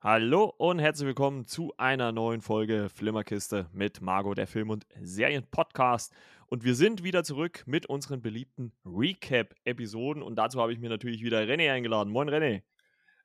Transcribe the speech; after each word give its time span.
Hallo 0.00 0.54
und 0.58 0.78
herzlich 0.78 1.08
willkommen 1.08 1.46
zu 1.46 1.74
einer 1.76 2.12
neuen 2.12 2.40
Folge 2.40 2.88
Flimmerkiste 2.88 3.66
mit 3.72 4.00
Margot, 4.00 4.38
der 4.38 4.46
Film- 4.46 4.70
und 4.70 4.86
Serien-Podcast. 5.02 6.14
Und 6.46 6.62
wir 6.62 6.76
sind 6.76 7.02
wieder 7.02 7.24
zurück 7.24 7.64
mit 7.66 7.86
unseren 7.86 8.22
beliebten 8.22 8.70
Recap-Episoden. 8.86 10.22
Und 10.22 10.36
dazu 10.36 10.60
habe 10.60 10.72
ich 10.72 10.78
mir 10.78 10.88
natürlich 10.88 11.24
wieder 11.24 11.40
René 11.40 11.72
eingeladen. 11.72 12.12
Moin, 12.12 12.30
René. 12.30 12.62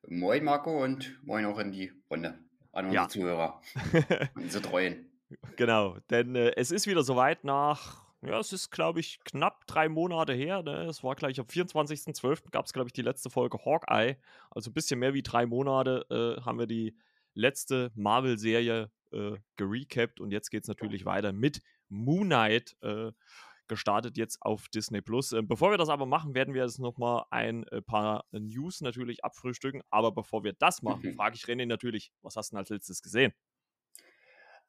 Moin, 0.08 0.44
Marco, 0.44 0.84
und 0.84 1.16
moin 1.24 1.46
auch 1.46 1.60
in 1.60 1.72
die 1.72 1.92
Runde 2.10 2.40
an 2.72 2.86
unsere 2.86 3.04
Ja. 3.04 3.08
Zuhörer, 3.08 3.62
unsere 4.36 4.64
Treuen. 4.64 5.12
Genau, 5.58 5.98
denn 6.10 6.36
äh, 6.36 6.54
es 6.58 6.72
ist 6.72 6.88
wieder 6.88 7.04
soweit 7.04 7.44
nach, 7.44 8.04
ja, 8.26 8.40
es 8.40 8.54
ist, 8.54 8.70
glaube 8.72 9.00
ich, 9.00 9.20
knapp 9.24 9.66
drei 9.68 9.90
Monate 9.90 10.34
her. 10.34 10.64
Ne? 10.64 10.86
Es 10.86 11.04
war 11.04 11.16
gleich 11.16 11.40
am 11.40 11.46
24.12. 11.46 12.50
gab 12.52 12.66
es, 12.66 12.74
glaube 12.74 12.88
ich, 12.90 12.94
die 12.94 13.02
letzte 13.02 13.30
Folge 13.30 13.58
Hawkeye. 13.66 14.18
Also 14.52 14.70
ein 14.70 14.74
bisschen 14.74 15.00
mehr 15.00 15.14
wie 15.14 15.24
drei 15.24 15.46
Monate 15.46 16.06
äh, 16.40 16.42
haben 16.42 16.60
wir 16.60 16.68
die 16.68 16.96
letzte 17.34 17.92
Marvel-Serie 17.96 18.92
äh, 19.12 19.38
gerecapt 19.58 20.20
und 20.20 20.32
jetzt 20.32 20.50
geht 20.50 20.64
es 20.64 20.68
natürlich 20.68 21.06
weiter 21.06 21.34
mit 21.34 21.62
Moon 21.90 22.28
Knight. 22.28 22.76
Äh, 22.82 23.12
gestartet 23.70 24.18
jetzt 24.18 24.42
auf 24.42 24.68
Disney 24.68 25.02
Plus. 25.02 25.32
Äh, 25.32 25.42
bevor 25.42 25.72
wir 25.72 25.78
das 25.78 25.88
aber 25.90 26.06
machen, 26.06 26.36
werden 26.36 26.54
wir 26.54 26.64
jetzt 26.64 26.80
nochmal 26.80 27.24
ein 27.32 27.64
äh, 27.68 27.82
paar 27.82 28.26
News 28.32 28.82
natürlich 28.82 29.24
abfrühstücken. 29.24 29.82
Aber 29.90 30.12
bevor 30.12 30.44
wir 30.44 30.54
das 30.54 30.82
machen, 30.82 31.12
Mhm. 31.12 31.16
frage 31.16 31.36
ich 31.36 31.44
René 31.46 31.66
natürlich, 31.66 32.12
was 32.22 32.36
hast 32.36 32.52
du 32.52 32.56
denn 32.56 32.60
als 32.60 32.70
letztes 32.70 33.02
gesehen? 33.02 33.34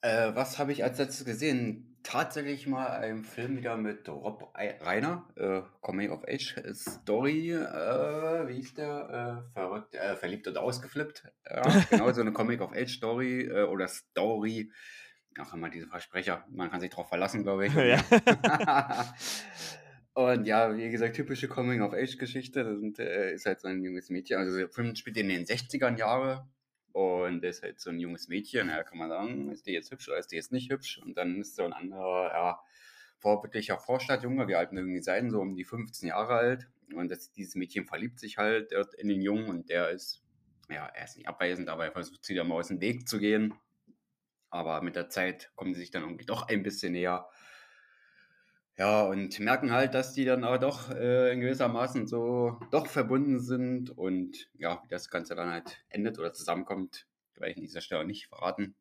Äh, 0.04 0.34
was 0.34 0.58
habe 0.58 0.70
ich 0.72 0.84
als 0.84 0.98
letztes 0.98 1.24
gesehen? 1.24 1.96
Tatsächlich 2.02 2.66
mal 2.66 2.88
einen 2.88 3.24
Film 3.24 3.56
wieder 3.56 3.78
mit 3.78 4.06
Rob 4.06 4.50
Ei- 4.52 4.76
Reiner, 4.82 5.26
äh, 5.36 5.62
Coming 5.80 6.10
of 6.10 6.22
Age 6.28 6.54
Story, 6.74 7.52
äh, 7.52 8.46
wie 8.46 8.56
hieß 8.56 8.74
der? 8.74 9.46
Äh, 9.48 9.52
verrückt, 9.54 9.94
äh, 9.94 10.14
verliebt 10.16 10.46
und 10.46 10.58
ausgeflippt. 10.58 11.26
Ja, 11.50 11.62
genau, 11.88 12.12
so 12.12 12.20
eine 12.20 12.32
Coming 12.34 12.60
of 12.60 12.72
Age 12.72 12.94
Story 12.94 13.44
äh, 13.46 13.62
oder 13.62 13.88
Story. 13.88 14.70
Ach, 15.38 15.54
immer 15.54 15.70
diese 15.70 15.86
Versprecher. 15.86 16.44
Man 16.50 16.70
kann 16.70 16.82
sich 16.82 16.90
drauf 16.90 17.08
verlassen, 17.08 17.42
glaube 17.42 17.66
ich. 17.66 17.72
Ja. 17.74 18.04
Und 20.12 20.46
ja, 20.46 20.76
wie 20.76 20.90
gesagt, 20.90 21.16
typische 21.16 21.48
Coming-of-Age-Geschichte. 21.48 22.62
Das 22.62 22.78
sind, 22.78 22.98
äh, 23.00 23.32
ist 23.34 23.46
halt 23.46 23.60
so 23.60 23.66
ein 23.66 23.82
junges 23.82 24.10
Mädchen. 24.10 24.38
Also 24.38 24.56
der 24.58 24.68
Film 24.68 24.94
spielt 24.94 25.16
in 25.16 25.28
den 25.28 25.44
60ern 25.44 25.96
Jahre. 25.98 26.46
Und 26.94 27.42
ist 27.42 27.64
halt 27.64 27.80
so 27.80 27.90
ein 27.90 27.98
junges 27.98 28.28
Mädchen. 28.28 28.68
Ja, 28.68 28.84
kann 28.84 28.98
man 28.98 29.08
sagen, 29.08 29.50
ist 29.50 29.66
die 29.66 29.72
jetzt 29.72 29.90
hübsch 29.90 30.08
oder 30.08 30.18
ist 30.18 30.30
die 30.30 30.36
jetzt 30.36 30.52
nicht 30.52 30.70
hübsch? 30.70 30.98
Und 30.98 31.16
dann 31.16 31.40
ist 31.40 31.56
so 31.56 31.64
ein 31.64 31.72
anderer, 31.72 32.30
ja, 32.32 32.60
vorbildlicher 33.18 33.78
Vorstadtjunge, 33.78 34.46
wie 34.46 34.54
alt 34.54 34.70
mögen 34.70 34.94
die 34.94 35.02
sein, 35.02 35.28
so 35.28 35.40
um 35.40 35.56
die 35.56 35.64
15 35.64 36.10
Jahre 36.10 36.34
alt. 36.34 36.68
Und 36.94 37.10
das, 37.10 37.32
dieses 37.32 37.56
Mädchen 37.56 37.84
verliebt 37.84 38.20
sich 38.20 38.38
halt 38.38 38.70
in 38.96 39.08
den 39.08 39.22
Jungen 39.22 39.48
und 39.48 39.70
der 39.70 39.90
ist, 39.90 40.22
ja, 40.70 40.86
er 40.86 41.04
ist 41.04 41.16
nicht 41.16 41.26
abweisend, 41.26 41.68
aber 41.68 41.84
er 41.84 41.90
versucht 41.90 42.24
sie 42.24 42.36
da 42.36 42.44
mal 42.44 42.56
aus 42.60 42.68
dem 42.68 42.80
Weg 42.80 43.08
zu 43.08 43.18
gehen. 43.18 43.54
Aber 44.50 44.80
mit 44.80 44.94
der 44.94 45.08
Zeit 45.08 45.50
kommen 45.56 45.74
sie 45.74 45.80
sich 45.80 45.90
dann 45.90 46.04
irgendwie 46.04 46.26
doch 46.26 46.46
ein 46.46 46.62
bisschen 46.62 46.92
näher. 46.92 47.28
Ja, 48.76 49.02
und 49.02 49.38
merken 49.38 49.70
halt, 49.70 49.94
dass 49.94 50.14
die 50.14 50.24
dann 50.24 50.42
aber 50.42 50.58
doch 50.58 50.90
äh, 50.90 51.32
in 51.32 51.40
gewissermaßen 51.40 52.08
so 52.08 52.58
doch 52.72 52.86
verbunden 52.88 53.38
sind 53.38 53.90
und 53.96 54.48
ja, 54.54 54.82
wie 54.82 54.88
das 54.88 55.10
Ganze 55.10 55.36
dann 55.36 55.48
halt 55.50 55.84
endet 55.90 56.18
oder 56.18 56.32
zusammenkommt, 56.32 57.06
werde 57.34 57.52
ich 57.52 57.56
an 57.56 57.62
dieser 57.62 57.80
Stelle 57.80 58.04
nicht 58.04 58.26
verraten. 58.26 58.74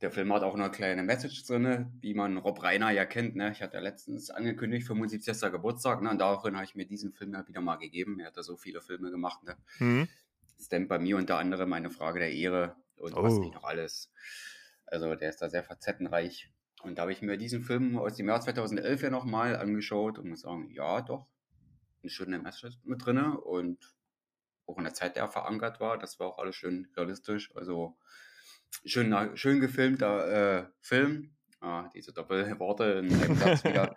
Der 0.00 0.10
Film 0.10 0.32
hat 0.32 0.42
auch 0.42 0.54
eine 0.54 0.70
kleine 0.70 1.02
Message 1.02 1.44
drin, 1.44 1.92
wie 2.00 2.14
man 2.14 2.36
Rob 2.38 2.62
Reiner 2.62 2.90
ja 2.90 3.04
kennt. 3.04 3.36
Ne? 3.36 3.52
Ich 3.52 3.62
hatte 3.62 3.76
ja 3.76 3.80
letztens 3.82 4.30
angekündigt, 4.30 4.86
75. 4.86 5.40
Geburtstag, 5.52 6.02
ne? 6.02 6.10
und 6.10 6.18
daraufhin 6.18 6.56
habe 6.56 6.64
ich 6.64 6.74
mir 6.74 6.86
diesen 6.86 7.12
Film 7.12 7.34
ja 7.34 7.46
wieder 7.46 7.60
mal 7.60 7.76
gegeben. 7.76 8.18
Er 8.18 8.28
hat 8.28 8.36
da 8.36 8.42
so 8.42 8.56
viele 8.56 8.80
Filme 8.80 9.10
gemacht. 9.10 9.44
Ne? 9.44 9.56
Hm? 9.78 10.08
Stand 10.58 10.88
bei 10.88 10.98
mir 10.98 11.18
unter 11.18 11.38
anderem 11.38 11.72
eine 11.72 11.90
Frage 11.90 12.18
der 12.18 12.32
Ehre 12.32 12.76
und 12.96 13.14
was 13.14 13.34
Oh. 13.34 13.40
nicht 13.40 13.54
noch 13.54 13.64
alles. 13.64 14.10
Also 14.86 15.14
der 15.14 15.28
ist 15.28 15.40
da 15.42 15.48
sehr 15.48 15.62
facettenreich. 15.62 16.50
Und 16.82 16.96
da 16.96 17.02
habe 17.02 17.12
ich 17.12 17.22
mir 17.22 17.36
diesen 17.36 17.62
Film 17.62 17.96
aus 17.96 18.16
dem 18.16 18.28
Jahr 18.28 18.40
2011 18.40 19.02
ja 19.02 19.10
nochmal 19.10 19.56
angeschaut 19.56 20.18
und 20.18 20.28
muss 20.28 20.40
sagen, 20.40 20.70
ja 20.70 21.00
doch, 21.00 21.26
eine 22.02 22.10
schöne 22.10 22.38
Message 22.38 22.78
mit 22.84 23.04
drinne 23.04 23.40
und 23.40 23.94
auch 24.66 24.78
in 24.78 24.84
der 24.84 24.94
Zeit, 24.94 25.16
der 25.16 25.28
verankert 25.28 25.80
war, 25.80 25.98
das 25.98 26.18
war 26.18 26.28
auch 26.28 26.38
alles 26.38 26.56
schön 26.56 26.88
realistisch. 26.96 27.54
Also 27.54 27.96
schön, 28.84 29.36
schön 29.36 29.60
gefilmter 29.60 30.62
äh, 30.62 30.66
Film. 30.80 31.36
Ah, 31.60 31.88
diese 31.94 32.12
Doppelworte 32.12 32.84
in 32.84 33.14
einem 33.14 33.36
Satz 33.36 33.64
wieder. 33.64 33.94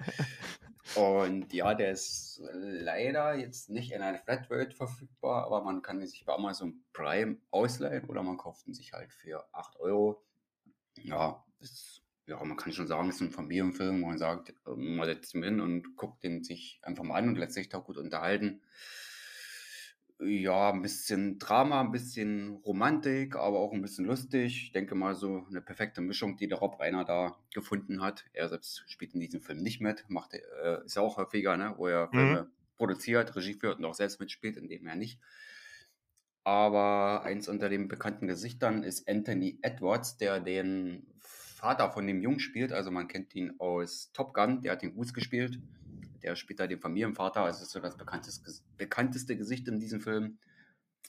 Und 0.94 1.52
ja, 1.52 1.74
der 1.74 1.92
ist 1.92 2.42
leider 2.54 3.34
jetzt 3.34 3.70
nicht 3.70 3.92
in 3.92 4.04
einer 4.04 4.20
Flatrate 4.20 4.76
verfügbar, 4.76 5.46
aber 5.46 5.64
man 5.64 5.82
kann 5.82 6.00
ihn 6.00 6.08
sich 6.08 6.26
bei 6.26 6.34
Amazon 6.34 6.84
Prime 6.94 7.38
ausleihen 7.50 8.06
oder 8.06 8.22
man 8.22 8.38
kauft 8.38 8.68
ihn 8.68 8.76
sich 8.76 8.94
halt 8.94 9.12
für 9.12 9.44
8 9.52 9.80
Euro. 9.80 10.24
Ja, 10.98 11.44
ist, 11.60 12.05
ja, 12.28 12.44
man 12.44 12.58
kann 12.58 12.74
schon 12.74 12.88
sagen, 12.88 13.10
es 13.10 13.16
ist 13.16 13.22
ein 13.22 13.32
Familienfilm, 13.32 14.02
wo 14.02 14.08
man 14.08 14.18
sagt, 14.18 14.54
ähm, 14.68 14.96
man 14.98 15.06
setzt 15.08 15.34
ihn 15.36 15.44
hin 15.44 15.60
und 15.62 15.96
guckt 15.96 16.24
den 16.24 16.44
sich 16.44 16.80
einfach 16.84 17.04
mal 17.04 17.16
an 17.16 17.30
und 17.30 17.38
lässt 17.38 17.54
sich 17.54 17.70
da 17.70 17.78
gut 17.80 17.98
unterhalten. 17.98 18.62
Ja, 20.20 20.72
ein 20.72 20.82
bisschen 20.82 21.40
Drama, 21.40 21.82
ein 21.82 21.92
bisschen 21.92 22.52
Romantik, 22.66 23.36
aber 23.36 23.60
auch 23.60 23.74
ein 23.74 23.82
bisschen 23.82 24.06
lustig. 24.06 24.64
Ich 24.64 24.72
denke 24.72 24.96
mal 24.96 25.14
so 25.14 25.46
eine 25.50 25.62
perfekte 25.62 26.00
Mischung, 26.00 26.38
die 26.38 26.48
der 26.48 26.60
Rob 26.60 26.80
Reiner 26.80 27.04
da 27.04 27.38
gefunden 27.54 28.02
hat. 28.02 28.24
Er 28.32 28.48
selbst 28.48 28.86
spielt 28.90 29.14
in 29.14 29.20
diesem 29.20 29.42
Film 29.42 29.62
nicht 29.62 29.82
mit, 29.82 30.06
macht, 30.10 30.34
äh, 30.34 30.86
ist 30.86 30.96
ja 30.96 31.02
auch 31.02 31.18
häufiger, 31.18 31.58
ne, 31.58 31.74
wo 31.78 31.88
er 31.88 32.14
Mhm. 32.14 32.14
Filme 32.14 32.50
produziert, 32.78 33.36
Regie 33.36 33.56
führt 33.56 33.80
und 33.80 33.86
auch 33.86 33.94
selbst 33.94 34.22
mitspielt, 34.22 34.56
in 34.56 34.70
dem 34.70 34.88
er 34.88 34.96
nicht. 34.96 35.20
Aber 36.44 37.24
eins 37.24 37.48
unter 37.50 37.70
den 37.70 37.88
bekannten 37.88 38.28
Gesichtern 38.28 38.84
ist 38.84 39.10
Anthony 39.10 39.60
Edwards, 39.64 40.18
der 40.18 40.40
den 40.40 41.08
Vater 41.56 41.90
von 41.90 42.06
dem 42.06 42.22
Jungen 42.22 42.40
spielt. 42.40 42.74
Also 42.74 42.92
man 42.92 43.08
kennt 43.08 43.34
ihn 43.34 43.54
aus 43.60 44.12
Top 44.14 44.34
Gun, 44.34 44.62
der 44.62 44.74
hat 44.74 44.82
den 44.82 44.94
Goose 44.94 45.14
gespielt. 45.14 45.60
Der 46.22 46.36
spielt 46.36 46.60
da 46.60 46.68
den 46.68 46.80
Familienvater, 46.80 47.42
also 47.42 47.64
ist 47.64 47.72
so 47.72 47.80
das 47.80 47.98
bekannteste, 47.98 49.38
Gesicht 49.38 49.68
in 49.68 49.80
diesem 49.80 50.02
Film. 50.02 50.38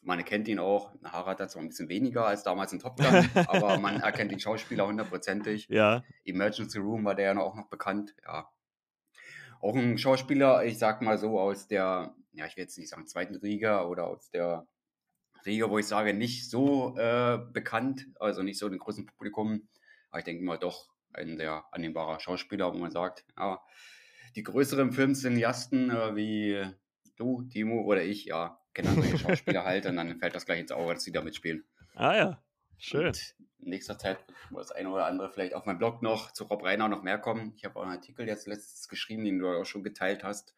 Man 0.02 0.18
erkennt 0.18 0.46
ihn 0.46 0.58
auch, 0.58 0.94
Haare 1.02 1.30
hat 1.30 1.50
zwar 1.50 1.62
ein 1.62 1.68
bisschen 1.68 1.88
weniger 1.88 2.26
als 2.26 2.44
damals 2.44 2.72
in 2.72 2.78
Top 2.78 2.96
Gun, 2.96 3.06
aber 3.48 3.78
man 3.78 4.00
erkennt 4.00 4.30
den 4.30 4.38
Schauspieler 4.38 4.86
hundertprozentig. 4.86 5.66
Ja, 5.68 6.04
Emergency 6.24 6.78
Room 6.78 7.04
war 7.04 7.14
der 7.14 7.34
ja 7.34 7.40
auch 7.40 7.56
noch 7.56 7.68
bekannt, 7.68 8.14
ja. 8.24 8.48
Auch 9.60 9.74
ein 9.74 9.98
Schauspieler, 9.98 10.64
ich 10.64 10.78
sag 10.78 11.02
mal 11.02 11.18
so, 11.18 11.40
aus 11.40 11.66
der, 11.66 12.14
ja, 12.34 12.46
ich 12.46 12.56
will 12.56 12.62
jetzt 12.62 12.78
nicht 12.78 12.90
sagen 12.90 13.06
zweiten 13.06 13.36
Riga 13.36 13.84
oder 13.84 14.06
aus 14.06 14.30
der 14.30 14.68
Riga, 15.46 15.70
wo 15.70 15.78
ich 15.78 15.86
sage, 15.86 16.12
nicht 16.12 16.48
so 16.50 16.96
äh, 16.98 17.38
bekannt, 17.52 18.06
also 18.20 18.42
nicht 18.42 18.58
so 18.58 18.68
dem 18.68 18.78
großen 18.78 19.06
Publikum, 19.06 19.66
aber 20.10 20.18
ich 20.18 20.24
denke 20.24 20.44
mal 20.44 20.58
doch 20.58 20.88
ein 21.12 21.36
sehr 21.36 21.64
annehmbarer 21.72 22.20
Schauspieler, 22.20 22.72
wo 22.72 22.78
man 22.78 22.90
sagt, 22.90 23.24
ja, 23.38 23.62
die 24.34 24.42
größeren 24.42 24.92
Filmcineasten 24.92 25.90
äh, 25.90 26.16
wie 26.16 26.64
du, 27.16 27.42
Timo 27.42 27.82
oder 27.82 28.02
ich, 28.02 28.26
ja, 28.26 28.60
kennen 28.74 28.94
solche 28.94 29.18
Schauspieler 29.18 29.64
halt 29.64 29.86
und 29.86 29.96
dann 29.96 30.18
fällt 30.18 30.34
das 30.34 30.46
gleich 30.46 30.60
ins 30.60 30.72
Auge, 30.72 30.94
dass 30.94 31.04
sie 31.04 31.12
da 31.12 31.22
mitspielen. 31.22 31.64
ah 31.94 32.14
ja, 32.14 32.42
schön. 32.78 33.06
Und 33.06 33.34
in 33.58 33.70
nächster 33.70 33.98
Zeit 33.98 34.18
wird 34.50 34.60
das 34.60 34.72
eine 34.72 34.90
oder 34.90 35.06
andere 35.06 35.30
vielleicht 35.30 35.54
auf 35.54 35.64
meinem 35.64 35.78
Blog 35.78 36.02
noch 36.02 36.30
zu 36.32 36.44
Rob 36.44 36.62
Reiner 36.62 36.88
noch 36.88 37.02
mehr 37.02 37.18
kommen. 37.18 37.52
Ich 37.56 37.64
habe 37.64 37.76
auch 37.78 37.82
einen 37.82 37.92
Artikel 37.92 38.26
jetzt 38.26 38.46
letztens 38.46 38.88
geschrieben, 38.88 39.24
den 39.24 39.38
du 39.38 39.48
auch 39.48 39.64
schon 39.64 39.82
geteilt 39.82 40.22
hast. 40.22 40.54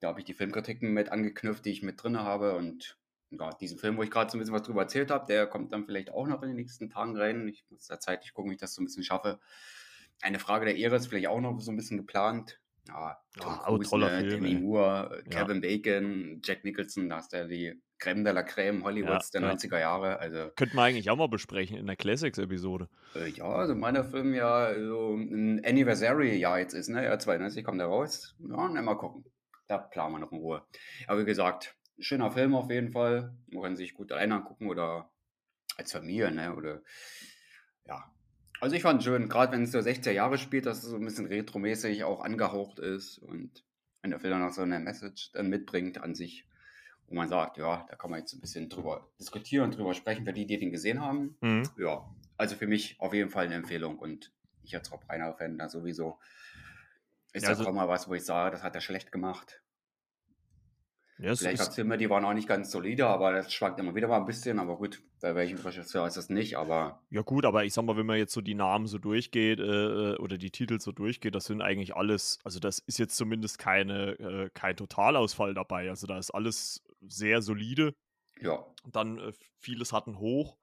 Da 0.00 0.08
habe 0.08 0.20
ich 0.20 0.24
die 0.24 0.34
Filmkritiken 0.34 0.92
mit 0.92 1.10
angeknüpft, 1.10 1.64
die 1.64 1.70
ich 1.70 1.82
mit 1.82 2.02
drin 2.02 2.18
habe. 2.18 2.56
Und 2.56 2.98
ja, 3.38 3.50
diesen 3.60 3.78
Film, 3.78 3.96
wo 3.96 4.02
ich 4.02 4.10
gerade 4.10 4.30
so 4.30 4.36
ein 4.36 4.40
bisschen 4.40 4.54
was 4.54 4.62
drüber 4.62 4.82
erzählt 4.82 5.10
habe, 5.10 5.26
der 5.26 5.46
kommt 5.46 5.72
dann 5.72 5.84
vielleicht 5.86 6.10
auch 6.12 6.26
noch 6.26 6.42
in 6.42 6.48
den 6.48 6.56
nächsten 6.56 6.90
Tagen 6.90 7.16
rein. 7.16 7.48
Ich 7.48 7.64
muss 7.70 7.86
da 7.86 7.98
zeitlich 7.98 8.32
gucken, 8.34 8.50
wie 8.50 8.54
ich 8.54 8.60
das 8.60 8.74
so 8.74 8.82
ein 8.82 8.84
bisschen 8.84 9.04
schaffe. 9.04 9.40
Eine 10.20 10.38
Frage 10.38 10.66
der 10.66 10.76
Ehre 10.76 10.96
ist 10.96 11.08
vielleicht 11.08 11.28
auch 11.28 11.40
noch 11.40 11.58
so 11.60 11.70
ein 11.72 11.76
bisschen 11.76 11.96
geplant. 11.98 12.58
Ja, 12.88 13.16
Tom 13.38 13.48
Ah, 13.52 13.64
oh, 13.68 13.76
Cruise, 13.76 13.90
toller 13.90 14.10
ne, 14.10 14.28
Film, 14.28 14.44
Demi. 14.44 14.60
Moore, 14.60 15.22
Ja. 15.30 15.40
Kevin 15.44 15.60
Bacon, 15.60 16.40
Jack 16.44 16.64
Nicholson, 16.64 17.08
da 17.08 17.16
hast 17.16 17.32
du 17.32 17.36
ja 17.38 17.44
die 17.46 17.80
Creme 17.98 18.24
de 18.24 18.32
la 18.32 18.42
Creme 18.42 18.82
Hollywoods 18.82 19.30
Ja, 19.32 19.40
der 19.40 19.48
ja. 19.50 19.54
90er 19.54 19.78
Jahre. 19.78 20.18
Also 20.18 20.50
Könnten 20.56 20.76
wir 20.76 20.82
eigentlich 20.82 21.08
auch 21.08 21.16
mal 21.16 21.28
besprechen 21.28 21.76
in 21.76 21.86
der 21.86 21.94
Classics-Episode. 21.94 22.88
äh, 23.14 23.28
Ja, 23.28 23.44
also 23.44 23.76
meiner 23.76 24.02
Film 24.04 24.34
ja 24.34 24.74
so 24.74 25.14
ein 25.14 25.64
Anniversary-Jahr 25.64 26.58
jetzt 26.58 26.74
ist, 26.74 26.88
ne? 26.88 27.04
Ja, 27.04 27.16
92 27.18 27.64
kommt 27.64 27.80
er 27.80 27.86
raus. 27.86 28.34
Ja, 28.40 28.68
na, 28.68 28.82
mal 28.82 28.96
gucken. 28.96 29.24
Da 29.68 29.78
planen 29.78 30.14
wir 30.14 30.18
noch 30.18 30.32
in 30.32 30.38
Ruhe. 30.38 30.62
Aber 31.06 31.20
wie 31.20 31.24
gesagt, 31.24 31.76
schöner 32.02 32.30
Film 32.30 32.54
auf 32.54 32.70
jeden 32.70 32.92
Fall. 32.92 33.34
Man 33.48 33.62
kann 33.62 33.76
sich 33.76 33.94
gut 33.94 34.12
alleine 34.12 34.36
angucken 34.36 34.68
oder 34.68 35.10
als 35.76 35.92
Familie, 35.92 36.30
ne? 36.30 36.54
Oder 36.54 36.82
ja. 37.86 38.10
Also 38.60 38.76
ich 38.76 38.82
fand 38.82 39.02
schön, 39.02 39.28
gerade 39.28 39.52
wenn 39.52 39.62
es 39.64 39.72
so 39.72 39.78
60er 39.78 40.12
Jahre 40.12 40.38
spielt, 40.38 40.66
dass 40.66 40.78
es 40.84 40.90
so 40.90 40.96
ein 40.96 41.04
bisschen 41.04 41.26
retromäßig 41.26 42.04
auch 42.04 42.20
angehaucht 42.22 42.78
ist 42.78 43.18
und 43.18 43.64
wenn 44.02 44.10
der 44.10 44.20
Film 44.20 44.32
dann 44.34 44.42
noch 44.42 44.52
so 44.52 44.62
eine 44.62 44.78
Message 44.78 45.32
dann 45.32 45.48
mitbringt 45.48 45.98
an 45.98 46.14
sich, 46.14 46.46
wo 47.06 47.14
man 47.14 47.28
sagt, 47.28 47.56
ja, 47.58 47.86
da 47.88 47.96
kann 47.96 48.10
man 48.10 48.20
jetzt 48.20 48.32
ein 48.34 48.40
bisschen 48.40 48.68
drüber 48.68 49.08
diskutieren, 49.18 49.70
drüber 49.72 49.94
sprechen, 49.94 50.24
für 50.24 50.32
die, 50.32 50.46
die 50.46 50.58
den 50.58 50.70
gesehen 50.70 51.00
haben 51.00 51.36
Mhm. 51.40 51.68
ja, 51.78 52.04
also 52.36 52.54
für 52.56 52.66
mich 52.66 52.96
auf 53.00 53.14
jeden 53.14 53.30
Fall 53.30 53.46
eine 53.46 53.54
Empfehlung 53.56 53.98
und 53.98 54.32
ich 54.62 54.74
als 54.76 54.92
Rob 54.92 55.08
Reiner-Fan 55.08 55.58
da 55.58 55.68
sowieso. 55.68 56.18
Ist 57.32 57.42
Ja, 57.44 57.50
das 57.50 57.58
also- 57.60 57.70
auch 57.70 57.74
mal 57.74 57.88
was, 57.88 58.08
wo 58.08 58.14
ich 58.14 58.24
sage, 58.24 58.52
das 58.52 58.62
hat 58.62 58.74
er 58.74 58.80
schlecht 58.80 59.10
gemacht. 59.10 59.61
Ja, 61.18 61.36
Vielleicht 61.36 61.60
es 61.60 61.74
Filme, 61.74 61.98
die 61.98 62.10
waren 62.10 62.24
auch 62.24 62.32
nicht 62.32 62.48
ganz 62.48 62.70
solide, 62.70 63.06
aber 63.06 63.32
das 63.32 63.52
schwankt 63.52 63.78
immer 63.78 63.94
wieder 63.94 64.08
mal 64.08 64.16
ein 64.18 64.24
bisschen. 64.24 64.58
Aber 64.58 64.76
gut, 64.76 65.02
bei 65.20 65.34
welchem 65.34 65.58
Regisseur 65.58 66.06
ist 66.06 66.16
das 66.16 66.30
nicht, 66.30 66.56
aber. 66.56 67.00
Ja, 67.10 67.22
gut, 67.22 67.44
aber 67.44 67.64
ich 67.64 67.74
sag 67.74 67.84
mal, 67.84 67.96
wenn 67.96 68.06
man 68.06 68.18
jetzt 68.18 68.32
so 68.32 68.40
die 68.40 68.54
Namen 68.54 68.86
so 68.86 68.98
durchgeht 68.98 69.60
äh, 69.60 69.62
äh, 69.62 70.16
oder 70.16 70.38
die 70.38 70.50
Titel 70.50 70.80
so 70.80 70.90
durchgeht, 70.90 71.34
das 71.34 71.44
sind 71.44 71.62
eigentlich 71.62 71.94
alles, 71.94 72.38
also 72.44 72.58
das 72.58 72.78
ist 72.80 72.98
jetzt 72.98 73.16
zumindest 73.16 73.58
keine, 73.58 74.18
äh, 74.18 74.50
kein 74.54 74.76
Totalausfall 74.76 75.54
dabei. 75.54 75.90
Also 75.90 76.06
da 76.06 76.18
ist 76.18 76.30
alles 76.30 76.82
sehr 77.06 77.42
solide. 77.42 77.94
Ja. 78.40 78.64
Dann 78.90 79.18
äh, 79.18 79.32
vieles 79.58 79.92
hatten 79.92 80.18
hoch. 80.18 80.56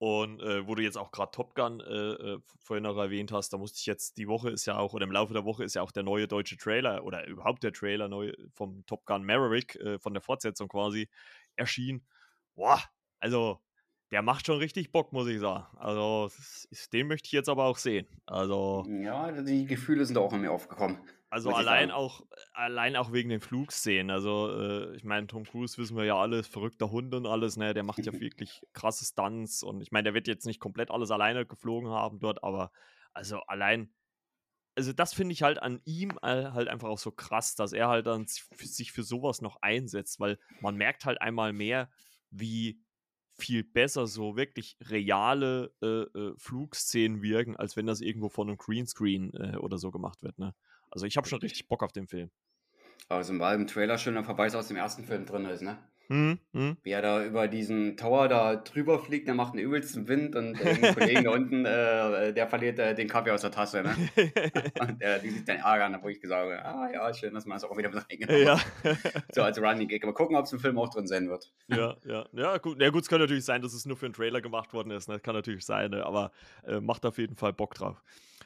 Und 0.00 0.40
äh, 0.40 0.66
wo 0.66 0.74
du 0.74 0.82
jetzt 0.82 0.96
auch 0.96 1.10
gerade 1.12 1.30
Top 1.30 1.54
Gun 1.54 1.80
äh, 1.80 1.84
äh, 1.84 2.40
vorhin 2.58 2.84
noch 2.84 2.96
erwähnt 2.96 3.32
hast, 3.32 3.52
da 3.52 3.58
musste 3.58 3.80
ich 3.80 3.84
jetzt, 3.84 4.16
die 4.16 4.28
Woche 4.28 4.48
ist 4.48 4.64
ja 4.64 4.78
auch, 4.78 4.94
oder 4.94 5.04
im 5.04 5.12
Laufe 5.12 5.34
der 5.34 5.44
Woche 5.44 5.62
ist 5.62 5.74
ja 5.74 5.82
auch 5.82 5.92
der 5.92 6.02
neue 6.04 6.26
deutsche 6.26 6.56
Trailer 6.56 7.04
oder 7.04 7.26
überhaupt 7.26 7.62
der 7.62 7.74
Trailer 7.74 8.08
neu 8.08 8.32
vom 8.54 8.86
Top 8.86 9.04
Gun 9.04 9.24
Maverick, 9.24 9.76
äh, 9.76 9.98
von 9.98 10.14
der 10.14 10.22
Fortsetzung 10.22 10.68
quasi, 10.68 11.10
erschienen. 11.56 12.06
Boah, 12.54 12.82
also 13.18 13.60
der 14.10 14.22
macht 14.22 14.46
schon 14.46 14.56
richtig 14.56 14.90
Bock, 14.90 15.12
muss 15.12 15.28
ich 15.28 15.38
sagen. 15.38 15.66
Also 15.76 16.30
ist, 16.70 16.92
den 16.94 17.06
möchte 17.06 17.26
ich 17.26 17.32
jetzt 17.32 17.50
aber 17.50 17.66
auch 17.66 17.76
sehen. 17.76 18.08
Also 18.24 18.86
ja, 18.86 19.30
die 19.42 19.66
Gefühle 19.66 20.06
sind 20.06 20.16
auch 20.16 20.32
in 20.32 20.40
mir 20.40 20.50
aufgekommen. 20.50 20.98
Also 21.30 21.50
allein 21.50 21.92
auch, 21.92 22.26
allein 22.52 22.96
auch 22.96 23.12
wegen 23.12 23.28
den 23.28 23.40
Flugszenen. 23.40 24.10
Also, 24.10 24.50
äh, 24.50 24.96
ich 24.96 25.04
meine, 25.04 25.28
Tom 25.28 25.44
Cruise 25.44 25.78
wissen 25.78 25.96
wir 25.96 26.04
ja 26.04 26.20
alle, 26.20 26.42
verrückter 26.42 26.90
Hund 26.90 27.14
und 27.14 27.24
alles, 27.26 27.56
ne? 27.56 27.72
Der 27.72 27.84
macht 27.84 28.04
ja 28.04 28.12
wirklich 28.20 28.60
krasse 28.72 29.04
Stunts 29.04 29.62
und 29.62 29.80
ich 29.80 29.92
meine, 29.92 30.04
der 30.04 30.14
wird 30.14 30.26
jetzt 30.26 30.44
nicht 30.44 30.58
komplett 30.58 30.90
alles 30.90 31.12
alleine 31.12 31.46
geflogen 31.46 31.88
haben 31.88 32.18
dort, 32.18 32.42
aber 32.42 32.72
also 33.12 33.38
allein, 33.42 33.94
also 34.74 34.92
das 34.92 35.14
finde 35.14 35.32
ich 35.32 35.42
halt 35.42 35.62
an 35.62 35.80
ihm 35.84 36.18
halt 36.20 36.66
einfach 36.66 36.88
auch 36.88 36.98
so 36.98 37.12
krass, 37.12 37.54
dass 37.54 37.72
er 37.72 37.88
halt 37.88 38.06
dann 38.06 38.26
sich 38.26 38.90
für 38.90 39.04
sowas 39.04 39.40
noch 39.40 39.62
einsetzt, 39.62 40.18
weil 40.18 40.36
man 40.60 40.74
merkt 40.74 41.04
halt 41.04 41.20
einmal 41.22 41.52
mehr, 41.52 41.90
wie 42.30 42.80
viel 43.36 43.62
besser 43.62 44.06
so 44.08 44.36
wirklich 44.36 44.76
reale 44.82 45.72
äh, 45.80 45.86
äh, 45.86 46.34
Flugszenen 46.36 47.22
wirken, 47.22 47.56
als 47.56 47.76
wenn 47.76 47.86
das 47.86 48.00
irgendwo 48.00 48.28
von 48.28 48.48
einem 48.48 48.58
Greenscreen 48.58 49.32
äh, 49.34 49.56
oder 49.56 49.78
so 49.78 49.90
gemacht 49.92 50.22
wird, 50.22 50.38
ne? 50.38 50.54
Also 50.90 51.06
ich 51.06 51.16
habe 51.16 51.28
schon 51.28 51.40
richtig 51.40 51.68
Bock 51.68 51.82
auf 51.82 51.92
den 51.92 52.06
Film. 52.06 52.30
Also 53.08 53.36
war 53.38 53.54
im 53.54 53.66
Trailer 53.66 53.98
schon 53.98 54.16
ein 54.16 54.24
Verweis 54.24 54.54
aus 54.54 54.68
dem 54.68 54.76
ersten 54.76 55.04
Film 55.04 55.26
drin 55.26 55.44
ist, 55.46 55.62
ne? 55.62 55.78
Hm, 56.10 56.40
hm. 56.52 56.76
Wie 56.82 56.90
er 56.90 57.02
da 57.02 57.24
über 57.24 57.46
diesen 57.46 57.96
Tower 57.96 58.26
da 58.26 58.56
drüber 58.56 58.98
fliegt, 58.98 59.28
der 59.28 59.34
macht 59.36 59.52
einen 59.52 59.62
übelsten 59.62 60.08
Wind 60.08 60.34
und 60.34 60.60
äh, 60.60 60.74
der 60.74 60.94
Kollege 60.94 61.22
da 61.22 61.30
unten, 61.30 61.64
äh, 61.64 62.32
der 62.32 62.48
verliert 62.48 62.80
äh, 62.80 62.96
den 62.96 63.06
Kaffee 63.06 63.30
aus 63.30 63.42
der 63.42 63.52
Tasse, 63.52 63.84
ne? 63.84 63.94
und 64.80 65.00
äh, 65.00 65.20
die 65.20 65.30
sich 65.30 65.44
dann 65.44 65.58
ärgern, 65.58 65.96
wo 66.02 66.08
ich 66.08 66.20
gesagt 66.20 66.42
habe, 66.42 66.64
ah 66.64 66.90
ja, 66.92 67.14
schön, 67.14 67.32
dass 67.32 67.46
man 67.46 67.54
das 67.56 67.64
auch 67.64 67.78
wieder 67.78 67.90
mit 67.90 68.04
reingenommen 68.10 68.42
ja. 68.42 68.60
So 69.32 69.44
als 69.44 69.60
Running 69.60 69.86
Gag. 69.86 70.04
Mal 70.04 70.12
gucken, 70.12 70.34
ob 70.34 70.46
es 70.46 70.52
im 70.52 70.58
Film 70.58 70.80
auch 70.80 70.88
drin 70.88 71.06
sein 71.06 71.28
wird. 71.28 71.52
ja, 71.68 71.96
ja. 72.04 72.26
Ja, 72.32 72.58
gut. 72.58 72.82
Ja, 72.82 72.90
gut, 72.90 73.02
es 73.02 73.08
kann 73.08 73.20
natürlich 73.20 73.44
sein, 73.44 73.62
dass 73.62 73.72
es 73.72 73.86
nur 73.86 73.96
für 73.96 74.06
einen 74.06 74.14
Trailer 74.14 74.40
gemacht 74.40 74.74
worden 74.74 74.90
ist, 74.90 75.08
ne? 75.08 75.20
Kann 75.20 75.36
natürlich 75.36 75.64
sein, 75.64 75.92
ne? 75.92 76.04
aber 76.04 76.32
äh, 76.66 76.80
macht 76.80 77.06
auf 77.06 77.18
jeden 77.18 77.36
Fall 77.36 77.52
Bock 77.52 77.74
drauf. 77.74 78.02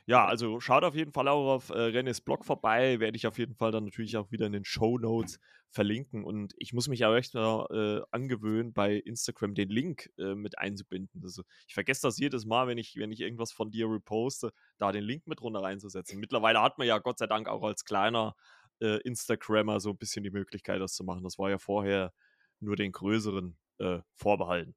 Ja, 0.06 0.26
also 0.26 0.60
schaut 0.60 0.84
auf 0.84 0.94
jeden 0.94 1.12
Fall 1.12 1.28
auch 1.28 1.54
auf 1.54 1.70
äh, 1.70 1.78
Rennes 1.78 2.20
Blog 2.20 2.44
vorbei. 2.44 3.00
Werde 3.00 3.16
ich 3.16 3.26
auf 3.26 3.38
jeden 3.38 3.54
Fall 3.54 3.72
dann 3.72 3.84
natürlich 3.84 4.16
auch 4.16 4.30
wieder 4.30 4.46
in 4.46 4.52
den 4.52 4.64
Show 4.64 4.98
Notes 4.98 5.38
verlinken. 5.70 6.24
Und 6.24 6.54
ich 6.58 6.72
muss 6.72 6.88
mich 6.88 7.04
auch 7.04 7.14
echt 7.14 7.34
äh, 7.34 8.00
angewöhnen, 8.10 8.72
bei 8.74 8.96
Instagram 8.96 9.54
den 9.54 9.70
Link 9.70 10.10
äh, 10.18 10.34
mit 10.34 10.58
einzubinden. 10.58 11.22
Also 11.22 11.42
ich 11.66 11.74
vergesse 11.74 12.02
das 12.02 12.18
jedes 12.18 12.44
Mal, 12.44 12.68
wenn 12.68 12.78
ich, 12.78 12.96
wenn 12.96 13.12
ich 13.12 13.20
irgendwas 13.20 13.52
von 13.52 13.70
dir 13.70 13.90
reposte, 13.90 14.52
da 14.78 14.92
den 14.92 15.04
Link 15.04 15.26
mit 15.26 15.40
runter 15.40 15.62
reinzusetzen. 15.62 16.20
Mittlerweile 16.20 16.60
hat 16.60 16.78
man 16.78 16.86
ja 16.86 16.98
Gott 16.98 17.18
sei 17.18 17.26
Dank 17.26 17.48
auch 17.48 17.62
als 17.62 17.84
kleiner 17.84 18.36
äh, 18.80 19.00
Instagrammer 19.02 19.80
so 19.80 19.90
ein 19.90 19.98
bisschen 19.98 20.22
die 20.22 20.30
Möglichkeit, 20.30 20.80
das 20.80 20.94
zu 20.94 21.04
machen. 21.04 21.24
Das 21.24 21.38
war 21.38 21.50
ja 21.50 21.58
vorher 21.58 22.12
nur 22.60 22.76
den 22.76 22.92
größeren 22.92 23.56
äh, 23.78 24.00
vorbehalten. 24.14 24.74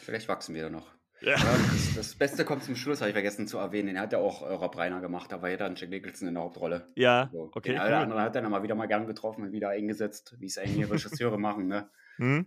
Vielleicht 0.00 0.28
wachsen 0.28 0.54
wir 0.54 0.62
da 0.64 0.70
noch. 0.70 0.97
Ja. 1.20 1.36
Das, 1.36 1.94
das, 1.96 2.14
Beste 2.14 2.44
kommt 2.44 2.62
zum 2.64 2.76
Schluss, 2.76 3.00
habe 3.00 3.10
ich 3.10 3.14
vergessen 3.14 3.46
zu 3.46 3.58
erwähnen. 3.58 3.88
Den 3.88 4.00
hat 4.00 4.12
ja 4.12 4.18
auch 4.18 4.42
äh, 4.42 4.52
Rob 4.52 4.76
Reiner 4.76 5.00
gemacht, 5.00 5.32
da 5.32 5.42
war 5.42 5.50
ja 5.50 5.56
dann 5.56 5.74
Jack 5.74 5.90
Nicholson 5.90 6.28
in 6.28 6.34
der 6.34 6.42
Hauptrolle. 6.42 6.86
Ja, 6.94 7.22
also, 7.22 7.50
okay. 7.54 7.72
Den 7.72 7.80
cool. 7.80 7.92
anderen 7.92 8.22
hat 8.22 8.36
er 8.36 8.42
dann 8.42 8.50
mal 8.50 8.62
wieder 8.62 8.74
mal 8.74 8.86
gern 8.86 9.06
getroffen 9.06 9.44
und 9.44 9.52
wieder 9.52 9.70
eingesetzt, 9.70 10.36
wie 10.38 10.46
es 10.46 10.58
eigentlich 10.58 10.90
Regisseure 10.90 11.38
machen, 11.38 11.66
ne? 11.66 11.90
Hm? 12.16 12.46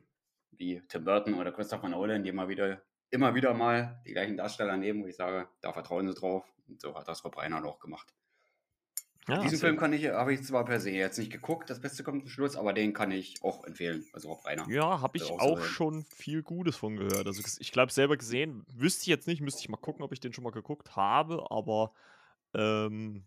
Wie 0.51 0.81
Tim 0.87 1.03
Burton 1.03 1.33
oder 1.33 1.51
Christopher 1.51 1.89
Nolan, 1.89 2.23
die 2.23 2.29
immer 2.29 2.47
wieder, 2.47 2.81
immer 3.09 3.35
wieder 3.35 3.53
mal 3.53 4.01
die 4.05 4.13
gleichen 4.13 4.37
Darsteller 4.37 4.77
nehmen, 4.77 5.03
wo 5.03 5.07
ich 5.07 5.15
sage, 5.15 5.47
da 5.61 5.73
vertrauen 5.73 6.07
sie 6.07 6.13
drauf. 6.13 6.45
Und 6.67 6.79
so 6.79 6.95
hat 6.95 7.07
das 7.07 7.23
Rob 7.25 7.37
Reiner 7.37 7.63
auch 7.65 7.79
gemacht. 7.79 8.13
Ja, 9.27 9.41
Diesen 9.41 9.59
Film 9.59 9.77
kann 9.77 9.93
ich, 9.93 10.07
habe 10.07 10.33
ich 10.33 10.43
zwar 10.43 10.65
per 10.65 10.79
se 10.79 10.89
jetzt 10.89 11.19
nicht 11.19 11.31
geguckt, 11.31 11.69
das 11.69 11.79
Beste 11.79 12.03
kommt 12.03 12.23
zum 12.23 12.29
Schluss, 12.29 12.55
aber 12.55 12.73
den 12.73 12.93
kann 12.93 13.11
ich 13.11 13.35
auch 13.43 13.63
empfehlen. 13.65 14.05
Also 14.13 14.29
Rob 14.29 14.45
Reiner. 14.45 14.67
Ja, 14.67 14.99
habe 14.99 15.17
ich 15.17 15.29
auch, 15.29 15.39
auch 15.39 15.63
schon 15.63 16.03
viel 16.05 16.41
Gutes 16.41 16.75
von 16.75 16.97
gehört. 16.97 17.27
Also 17.27 17.41
ich 17.59 17.71
glaube 17.71 17.91
selber 17.91 18.17
gesehen, 18.17 18.65
wüsste 18.73 19.03
ich 19.03 19.07
jetzt 19.07 19.27
nicht, 19.27 19.41
müsste 19.41 19.61
ich 19.61 19.69
mal 19.69 19.77
gucken, 19.77 20.03
ob 20.03 20.11
ich 20.11 20.19
den 20.19 20.33
schon 20.33 20.43
mal 20.43 20.49
geguckt 20.49 20.95
habe, 20.95 21.51
aber 21.51 21.93
ähm, 22.55 23.25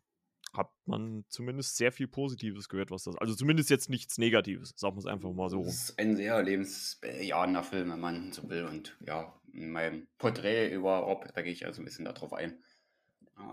hat 0.53 0.71
man 0.85 1.25
zumindest 1.29 1.77
sehr 1.77 1.93
viel 1.93 2.09
Positives 2.09 2.69
gehört, 2.69 2.91
was 2.91 3.05
das. 3.05 3.17
Also 3.19 3.35
zumindest 3.35 3.71
jetzt 3.71 3.91
nichts 3.91 4.19
Negatives, 4.19 4.73
sagen 4.77 4.97
wir 4.97 5.01
es 5.01 5.07
einfach 5.07 5.33
mal 5.33 5.49
so. 5.49 5.63
Das 5.65 5.75
ist 5.75 5.99
ein 5.99 6.17
sehr 6.17 6.43
lebensbejahender 6.43 7.63
Film, 7.63 7.91
wenn 7.91 8.01
man 8.01 8.33
so 8.33 8.49
will. 8.49 8.65
Und 8.65 8.97
ja, 9.01 9.33
in 9.53 9.71
meinem 9.71 10.07
Porträt 10.19 10.73
über 10.73 10.99
Rob, 10.99 11.27
da 11.35 11.43
gehe 11.43 11.53
ich 11.53 11.67
also 11.67 11.83
ein 11.83 11.85
bisschen 11.85 12.05
darauf 12.05 12.33
ein. 12.33 12.59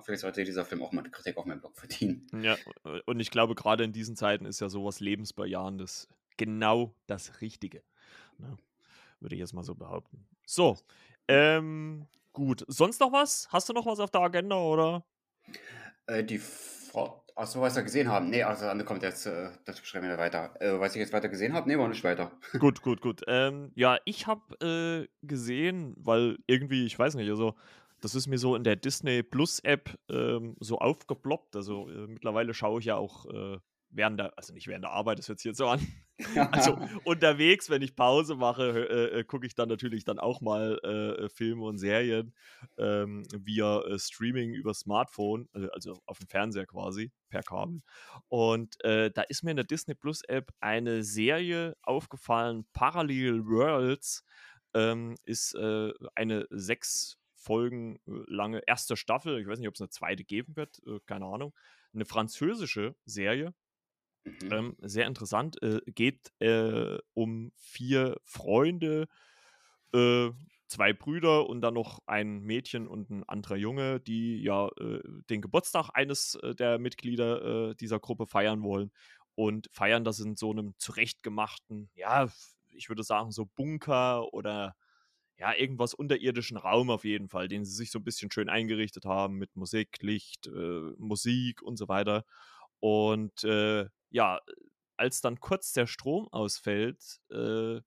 Vielleicht 0.04 0.22
sollte 0.22 0.44
dieser 0.44 0.66
Film 0.66 0.82
auch 0.84 0.92
mal 0.92 1.02
eine 1.02 1.12
Kritik 1.12 1.38
auf 1.38 1.46
meinem 1.46 1.60
Blog 1.60 1.78
verdienen. 1.78 2.28
Ja, 2.42 2.58
und 3.06 3.20
ich 3.20 3.32
glaube, 3.32 3.56
gerade 3.56 3.84
in 3.84 3.94
diesen 3.94 4.16
Zeiten 4.16 4.46
ist 4.46 4.60
ja 4.60 4.70
sowas 4.70 5.00
Lebensbejahendes 5.00 6.08
genau 6.38 6.96
das 7.08 7.42
Richtige. 7.42 7.84
Ne? 8.38 8.58
Würde 9.20 9.36
ich 9.36 9.40
jetzt 9.40 9.54
mal 9.54 9.64
so 9.64 9.76
behaupten. 9.76 10.28
So, 10.46 10.78
ähm, 11.28 12.08
gut. 12.34 12.66
Sonst 12.68 13.00
noch 13.00 13.12
was? 13.12 13.48
Hast 13.52 13.70
du 13.70 13.74
noch 13.74 13.86
was 13.86 14.00
auf 14.00 14.12
der 14.12 14.22
Agenda, 14.22 14.56
oder? 14.56 15.06
Äh, 16.08 16.24
die 16.24 16.40
Fort 16.40 17.22
Achso, 17.42 17.62
was 17.62 17.76
wir 17.76 17.84
gesehen 17.84 18.10
haben. 18.10 18.30
Nee, 18.30 18.44
also 18.44 18.68
andere 18.68 18.86
kommt 18.86 19.04
jetzt, 19.04 19.26
äh, 19.26 19.50
das 19.66 19.80
beschreiben 19.80 20.08
wir 20.08 20.18
weiter. 20.18 20.54
Äh, 20.60 20.80
was 20.80 20.94
ich 20.94 21.00
jetzt 21.00 21.14
weiter 21.14 21.30
gesehen 21.30 21.54
habe, 21.54 21.68
nee, 21.68 21.78
war 21.78 21.88
nicht 21.88 22.04
weiter. 22.04 22.32
gut, 22.60 22.82
gut, 22.82 23.02
gut. 23.02 23.22
Ähm, 23.28 23.72
ja, 23.74 23.98
ich 24.06 24.28
habe 24.28 24.42
äh, 24.64 25.26
gesehen, 25.26 25.96
weil 25.98 26.38
irgendwie, 26.46 26.86
ich 26.86 26.98
weiß 26.98 27.16
nicht, 27.16 27.30
also 27.30 27.56
das 28.02 28.16
ist 28.16 28.28
mir 28.28 28.38
so 28.38 28.56
in 28.56 28.64
der 28.64 28.76
Disney 28.76 29.24
Plus 29.24 29.60
App 29.60 29.98
ähm, 30.10 30.56
so 30.60 30.80
aufgeploppt. 30.80 31.56
Also 31.56 31.90
äh, 31.90 32.08
mittlerweile 32.08 32.54
schaue 32.54 32.80
ich 32.80 32.86
ja 32.86 32.98
auch 32.98 33.26
äh, 33.28 33.58
während 33.92 34.20
der, 34.20 34.38
also 34.38 34.54
nicht 34.54 34.68
während 34.68 34.84
der 34.84 34.92
Arbeit, 34.92 35.20
das 35.20 35.28
hört 35.28 35.40
sich 35.40 35.50
jetzt 35.50 35.58
so 35.58 35.68
an. 35.68 35.86
also 36.52 36.78
unterwegs, 37.06 37.70
wenn 37.70 37.82
ich 37.82 37.96
Pause 37.96 38.36
mache, 38.36 38.88
äh, 38.90 39.20
äh, 39.20 39.24
gucke 39.24 39.46
ich 39.46 39.56
dann 39.56 39.70
natürlich 39.70 40.04
dann 40.04 40.20
auch 40.20 40.42
mal 40.42 40.80
äh, 40.80 41.30
Filme 41.30 41.64
und 41.64 41.78
Serien 41.78 42.34
ähm, 42.78 43.24
via 43.34 43.82
äh, 43.82 44.00
Streaming 44.00 44.54
über 44.54 44.74
Smartphone, 44.74 45.48
also 45.74 46.02
auf 46.06 46.20
dem 46.20 46.28
Fernseher 46.28 46.66
quasi, 46.66 47.12
per 47.30 47.44
Kabel. 47.44 47.82
Und 48.28 48.78
da 48.84 49.22
ist 49.30 49.44
mir 49.44 49.52
in 49.52 49.58
der 49.58 49.66
Disney 49.66 49.96
Plus 49.96 50.22
App 50.24 50.52
eine 50.60 51.04
Serie 51.04 51.76
aufgefallen, 51.82 52.66
Parallel 52.74 53.46
Worlds. 53.46 54.24
Ähm, 54.74 55.16
ist 55.26 55.56
eine 55.56 56.48
sechs 56.50 57.21
Folgen 57.42 57.98
äh, 58.08 58.24
lange 58.28 58.62
erste 58.68 58.96
Staffel. 58.96 59.40
Ich 59.40 59.48
weiß 59.48 59.60
nicht, 59.60 59.68
ob 59.68 59.76
es 59.76 59.82
eine 59.82 59.90
zweite 59.90 60.24
geben 60.24 60.56
wird, 60.56 60.82
äh, 60.86 61.00
keine 61.06 61.26
Ahnung. 61.26 61.54
Eine 61.94 62.06
französische 62.06 62.96
Serie. 63.06 63.54
Mhm. 64.24 64.52
Ähm, 64.52 64.76
sehr 64.80 65.08
interessant. 65.08 65.62
Äh, 65.62 65.82
geht 65.88 66.32
äh, 66.40 66.98
um 67.14 67.52
vier 67.56 68.18
Freunde, 68.24 69.08
äh, 69.94 70.30
zwei 70.68 70.94
Brüder 70.94 71.50
und 71.50 71.62
dann 71.62 71.74
noch 71.74 72.00
ein 72.06 72.42
Mädchen 72.42 72.88
und 72.88 73.10
ein 73.10 73.24
anderer 73.28 73.58
Junge, 73.58 74.00
die 74.00 74.42
ja 74.42 74.70
äh, 74.80 75.02
den 75.30 75.42
Geburtstag 75.42 75.90
eines 75.94 76.38
der 76.42 76.80
Mitglieder 76.80 77.76
dieser 77.76 78.00
Gruppe 78.00 78.26
feiern 78.26 78.64
wollen 78.64 78.92
und 79.36 79.68
feiern 79.74 80.06
das 80.06 80.20
in 80.20 80.38
so 80.38 80.52
einem 80.52 80.74
zurechtgemachten, 80.78 81.90
ja, 81.94 82.30
ich 82.70 82.88
würde 82.88 83.04
sagen, 83.04 83.32
so 83.32 83.48
Bunker 83.48 84.34
oder 84.34 84.76
ja, 85.42 85.56
irgendwas 85.56 85.96
unterirdischen 85.96 86.56
Raum 86.56 86.92
auf 86.92 87.04
jeden 87.04 87.28
Fall, 87.28 87.48
den 87.48 87.66
sie 87.66 87.74
sich 87.74 87.90
so 87.90 87.98
ein 87.98 88.04
bisschen 88.04 88.30
schön 88.30 88.48
eingerichtet 88.48 89.06
haben 89.06 89.38
mit 89.40 89.56
Musik, 89.56 89.98
Licht, 90.02 90.46
äh, 90.46 90.94
Musik 91.00 91.64
und 91.64 91.78
so 91.78 91.88
weiter. 91.88 92.26
Und 92.80 93.44
äh, 93.44 93.88
ja, 94.12 94.40
als 94.98 95.20
dann 95.22 95.40
kurz 95.40 95.74
der 95.74 95.88
Strom 95.88 96.28
ausfällt, 96.32 97.20
äh, 97.32 97.82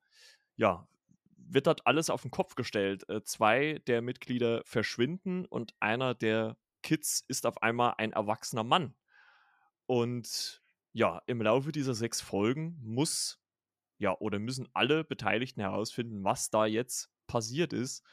ja, 0.57 0.89
wird 1.37 1.69
dort 1.69 1.87
alles 1.87 2.11
auf 2.11 2.23
den 2.23 2.33
Kopf 2.33 2.57
gestellt. 2.57 3.09
Äh, 3.09 3.23
zwei 3.23 3.81
der 3.87 4.03
Mitglieder 4.03 4.63
verschwinden 4.65 5.47
und 5.47 5.75
einer 5.79 6.13
der 6.17 6.57
Kids 6.83 7.25
ist 7.29 7.47
auf 7.47 7.63
einmal 7.63 7.95
ein 7.99 8.13
erwachsener 8.13 8.65
Mann. 8.65 8.97
Und 9.87 10.61
ja, 10.93 11.23
im 11.27 11.41
Laufe 11.41 11.71
dieser 11.71 11.95
sechs 11.95 12.21
Folgen 12.21 12.81
muss 12.83 13.41
ja 13.99 14.19
oder 14.19 14.41
müssen 14.41 14.69
alle 14.73 15.05
Beteiligten 15.05 15.61
herausfinden, 15.61 16.25
was 16.25 16.51
da 16.51 16.67
jetzt 16.67 17.14
passiert 17.27 17.73
ist. 17.73 18.05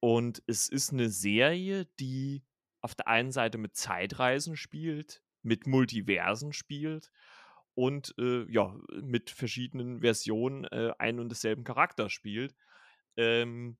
Und 0.00 0.42
es 0.46 0.68
ist 0.68 0.92
eine 0.92 1.10
Serie, 1.10 1.86
die 1.98 2.42
auf 2.80 2.94
der 2.94 3.08
einen 3.08 3.32
Seite 3.32 3.58
mit 3.58 3.76
Zeitreisen 3.76 4.56
spielt, 4.56 5.22
mit 5.42 5.66
Multiversen 5.66 6.52
spielt 6.52 7.10
und 7.74 8.14
äh, 8.18 8.50
ja, 8.50 8.76
mit 9.02 9.30
verschiedenen 9.30 10.00
Versionen 10.00 10.64
äh, 10.64 10.92
ein 10.98 11.20
und 11.20 11.28
desselben 11.28 11.64
Charakter 11.64 12.08
spielt. 12.08 12.54
Ähm, 13.16 13.76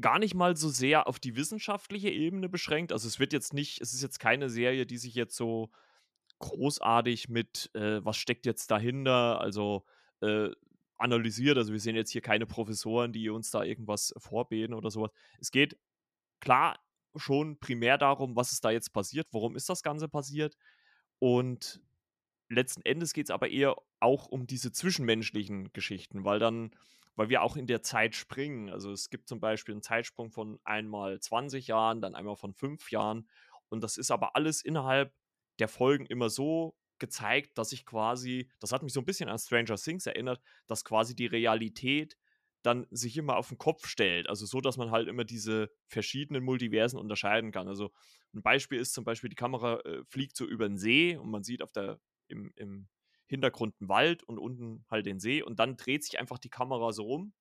gar 0.00 0.18
nicht 0.18 0.34
mal 0.34 0.56
so 0.56 0.68
sehr 0.68 1.06
auf 1.06 1.18
die 1.18 1.36
wissenschaftliche 1.36 2.10
Ebene 2.10 2.48
beschränkt. 2.48 2.92
Also 2.92 3.08
es 3.08 3.18
wird 3.18 3.32
jetzt 3.32 3.52
nicht, 3.52 3.80
es 3.80 3.92
ist 3.92 4.02
jetzt 4.02 4.18
keine 4.18 4.48
Serie, 4.48 4.86
die 4.86 4.98
sich 4.98 5.14
jetzt 5.14 5.36
so 5.36 5.70
großartig 6.40 7.28
mit, 7.28 7.70
äh, 7.74 8.04
was 8.04 8.16
steckt 8.16 8.46
jetzt 8.46 8.70
dahinter, 8.70 9.40
also 9.40 9.84
äh, 10.20 10.50
analysiert. 10.98 11.58
Also 11.58 11.72
wir 11.72 11.80
sehen 11.80 11.96
jetzt 11.96 12.10
hier 12.10 12.22
keine 12.22 12.46
Professoren, 12.46 13.12
die 13.12 13.28
uns 13.30 13.50
da 13.50 13.62
irgendwas 13.62 14.14
vorbeten 14.16 14.74
oder 14.74 14.90
sowas. 14.90 15.10
Es 15.40 15.50
geht 15.50 15.76
klar 16.40 16.78
schon 17.16 17.58
primär 17.58 17.98
darum, 17.98 18.36
was 18.36 18.52
ist 18.52 18.64
da 18.64 18.70
jetzt 18.70 18.92
passiert, 18.92 19.28
warum 19.32 19.56
ist 19.56 19.68
das 19.68 19.82
Ganze 19.82 20.08
passiert. 20.08 20.56
Und 21.18 21.80
letzten 22.48 22.82
Endes 22.82 23.12
geht 23.12 23.26
es 23.26 23.30
aber 23.30 23.48
eher 23.48 23.76
auch 24.00 24.26
um 24.26 24.46
diese 24.46 24.72
zwischenmenschlichen 24.72 25.72
Geschichten, 25.72 26.24
weil 26.24 26.38
dann, 26.38 26.72
weil 27.16 27.28
wir 27.28 27.42
auch 27.42 27.56
in 27.56 27.66
der 27.66 27.82
Zeit 27.82 28.14
springen. 28.14 28.68
Also 28.68 28.92
es 28.92 29.10
gibt 29.10 29.28
zum 29.28 29.40
Beispiel 29.40 29.74
einen 29.74 29.82
Zeitsprung 29.82 30.30
von 30.30 30.58
einmal 30.64 31.20
20 31.20 31.66
Jahren, 31.68 32.00
dann 32.00 32.14
einmal 32.14 32.36
von 32.36 32.52
fünf 32.52 32.90
Jahren. 32.90 33.28
Und 33.68 33.82
das 33.82 33.96
ist 33.96 34.10
aber 34.10 34.36
alles 34.36 34.62
innerhalb 34.62 35.12
der 35.58 35.68
Folgen 35.68 36.06
immer 36.06 36.30
so 36.30 36.74
gezeigt, 37.04 37.58
dass 37.58 37.72
ich 37.72 37.84
quasi, 37.84 38.48
das 38.60 38.72
hat 38.72 38.82
mich 38.82 38.94
so 38.94 39.00
ein 39.00 39.04
bisschen 39.04 39.28
an 39.28 39.38
Stranger 39.38 39.76
Things 39.76 40.06
erinnert, 40.06 40.40
dass 40.66 40.84
quasi 40.84 41.14
die 41.14 41.26
Realität 41.26 42.16
dann 42.62 42.86
sich 42.90 43.18
immer 43.18 43.36
auf 43.36 43.48
den 43.48 43.58
Kopf 43.58 43.86
stellt. 43.86 44.26
Also 44.26 44.46
so, 44.46 44.62
dass 44.62 44.78
man 44.78 44.90
halt 44.90 45.06
immer 45.06 45.24
diese 45.24 45.70
verschiedenen 45.86 46.42
Multiversen 46.42 46.98
unterscheiden 46.98 47.52
kann. 47.52 47.68
Also 47.68 47.92
ein 48.32 48.42
Beispiel 48.42 48.80
ist 48.80 48.94
zum 48.94 49.04
Beispiel, 49.04 49.28
die 49.28 49.36
Kamera 49.36 49.80
äh, 49.80 50.02
fliegt 50.06 50.34
so 50.34 50.46
über 50.46 50.66
den 50.66 50.78
See 50.78 51.16
und 51.18 51.30
man 51.30 51.44
sieht 51.44 51.62
auf 51.62 51.72
der, 51.72 52.00
im, 52.28 52.52
im 52.56 52.88
Hintergrund 53.26 53.74
einen 53.80 53.90
Wald 53.90 54.22
und 54.22 54.38
unten 54.38 54.86
halt 54.90 55.04
den 55.04 55.20
See 55.20 55.42
und 55.42 55.58
dann 55.58 55.76
dreht 55.76 56.04
sich 56.04 56.18
einfach 56.18 56.38
die 56.38 56.48
Kamera 56.48 56.90
so 56.92 57.02
rum 57.02 57.34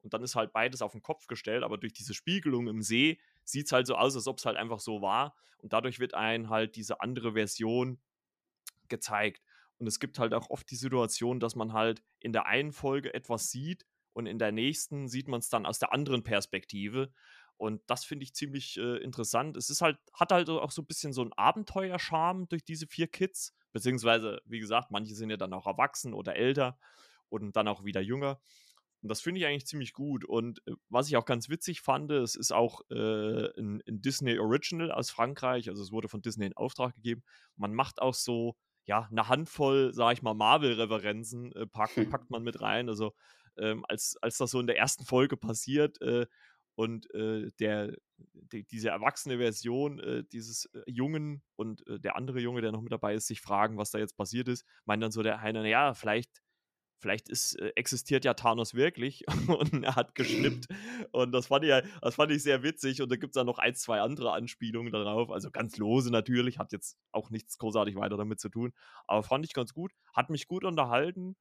und 0.00 0.14
dann 0.14 0.22
ist 0.22 0.34
halt 0.34 0.54
beides 0.54 0.80
auf 0.80 0.92
den 0.92 1.02
Kopf 1.02 1.26
gestellt, 1.26 1.62
aber 1.62 1.76
durch 1.76 1.92
diese 1.92 2.14
Spiegelung 2.14 2.66
im 2.66 2.80
See 2.80 3.18
sieht 3.44 3.66
es 3.66 3.72
halt 3.72 3.86
so 3.86 3.96
aus, 3.96 4.16
als 4.16 4.26
ob 4.26 4.38
es 4.38 4.46
halt 4.46 4.56
einfach 4.56 4.80
so 4.80 5.02
war 5.02 5.34
und 5.58 5.74
dadurch 5.74 5.98
wird 5.98 6.14
ein 6.14 6.48
halt 6.48 6.76
diese 6.76 7.02
andere 7.02 7.34
Version 7.34 8.00
gezeigt. 8.90 9.42
Und 9.78 9.86
es 9.86 9.98
gibt 9.98 10.18
halt 10.18 10.34
auch 10.34 10.50
oft 10.50 10.70
die 10.70 10.76
Situation, 10.76 11.40
dass 11.40 11.56
man 11.56 11.72
halt 11.72 12.02
in 12.20 12.32
der 12.32 12.46
einen 12.46 12.72
Folge 12.72 13.14
etwas 13.14 13.50
sieht 13.50 13.86
und 14.12 14.26
in 14.26 14.38
der 14.38 14.52
nächsten 14.52 15.08
sieht 15.08 15.28
man 15.28 15.40
es 15.40 15.48
dann 15.48 15.64
aus 15.64 15.78
der 15.78 15.92
anderen 15.92 16.22
Perspektive. 16.22 17.12
Und 17.56 17.82
das 17.86 18.04
finde 18.04 18.24
ich 18.24 18.34
ziemlich 18.34 18.78
äh, 18.78 18.96
interessant. 18.98 19.56
Es 19.56 19.70
ist 19.70 19.82
halt, 19.82 19.98
hat 20.14 20.32
halt 20.32 20.48
auch 20.48 20.70
so 20.70 20.82
ein 20.82 20.86
bisschen 20.86 21.12
so 21.12 21.22
einen 21.22 21.32
Abenteuerscharme 21.34 22.46
durch 22.46 22.64
diese 22.64 22.86
vier 22.86 23.06
Kids. 23.06 23.54
Beziehungsweise, 23.72 24.40
wie 24.46 24.60
gesagt, 24.60 24.90
manche 24.90 25.14
sind 25.14 25.30
ja 25.30 25.36
dann 25.36 25.52
auch 25.52 25.66
erwachsen 25.66 26.14
oder 26.14 26.36
älter 26.36 26.78
und 27.28 27.56
dann 27.56 27.68
auch 27.68 27.84
wieder 27.84 28.00
jünger. 28.00 28.40
Und 29.02 29.08
das 29.08 29.20
finde 29.20 29.40
ich 29.40 29.46
eigentlich 29.46 29.66
ziemlich 29.66 29.92
gut. 29.92 30.24
Und 30.24 30.60
äh, 30.66 30.72
was 30.88 31.08
ich 31.08 31.16
auch 31.16 31.24
ganz 31.24 31.48
witzig 31.48 31.80
fand, 31.80 32.10
es 32.10 32.34
ist 32.34 32.52
auch 32.52 32.82
äh, 32.90 33.58
ein, 33.58 33.82
ein, 33.86 34.02
Disney 34.02 34.38
Original 34.38 34.92
aus 34.92 35.10
Frankreich. 35.10 35.68
Also 35.68 35.82
es 35.82 35.92
wurde 35.92 36.08
von 36.08 36.22
Disney 36.22 36.46
in 36.46 36.56
Auftrag 36.56 36.94
gegeben. 36.94 37.22
Man 37.56 37.72
macht 37.74 38.00
auch 38.00 38.14
so, 38.14 38.56
ja, 38.90 39.06
eine 39.08 39.28
Handvoll, 39.28 39.94
sage 39.94 40.14
ich 40.14 40.22
mal, 40.22 40.34
Marvel-Referenzen 40.34 41.52
äh, 41.52 41.64
packt, 41.64 42.10
packt 42.10 42.28
man 42.28 42.42
mit 42.42 42.60
rein. 42.60 42.88
Also 42.88 43.12
ähm, 43.56 43.84
als, 43.88 44.16
als 44.20 44.36
das 44.36 44.50
so 44.50 44.58
in 44.58 44.66
der 44.66 44.78
ersten 44.78 45.04
Folge 45.04 45.36
passiert 45.36 46.02
äh, 46.02 46.26
und 46.74 47.08
äh, 47.14 47.52
der, 47.60 47.94
die, 48.18 48.64
diese 48.64 48.88
erwachsene 48.88 49.38
Version 49.38 50.00
äh, 50.00 50.24
dieses 50.32 50.68
Jungen 50.86 51.40
und 51.54 51.84
der 51.86 52.16
andere 52.16 52.40
Junge, 52.40 52.62
der 52.62 52.72
noch 52.72 52.82
mit 52.82 52.90
dabei 52.90 53.14
ist, 53.14 53.28
sich 53.28 53.40
fragen, 53.40 53.78
was 53.78 53.92
da 53.92 54.00
jetzt 54.00 54.16
passiert 54.16 54.48
ist, 54.48 54.66
meint 54.86 55.04
dann 55.04 55.12
so 55.12 55.22
der 55.22 55.38
eine, 55.38 55.60
naja, 55.62 55.94
vielleicht 55.94 56.42
vielleicht 57.00 57.28
ist, 57.28 57.58
äh, 57.58 57.72
existiert 57.74 58.24
ja 58.24 58.34
Thanos 58.34 58.74
wirklich 58.74 59.24
und 59.48 59.82
er 59.82 59.96
hat 59.96 60.14
geschnippt. 60.14 60.66
Und 61.12 61.32
das 61.32 61.48
fand 61.48 61.64
ich, 61.64 61.72
das 62.00 62.14
fand 62.14 62.30
ich 62.30 62.42
sehr 62.42 62.62
witzig. 62.62 63.02
Und 63.02 63.10
da 63.10 63.16
gibt 63.16 63.32
es 63.32 63.34
dann 63.34 63.46
noch 63.46 63.58
ein, 63.58 63.74
zwei 63.74 64.00
andere 64.00 64.32
Anspielungen 64.32 64.92
darauf. 64.92 65.30
Also 65.30 65.50
ganz 65.50 65.76
lose 65.78 66.10
natürlich, 66.10 66.58
hat 66.58 66.72
jetzt 66.72 66.98
auch 67.12 67.30
nichts 67.30 67.58
großartig 67.58 67.96
weiter 67.96 68.16
damit 68.16 68.40
zu 68.40 68.48
tun. 68.48 68.72
Aber 69.06 69.22
fand 69.22 69.44
ich 69.44 69.54
ganz 69.54 69.72
gut, 69.72 69.92
hat 70.14 70.30
mich 70.30 70.46
gut 70.46 70.64
unterhalten. 70.64 71.36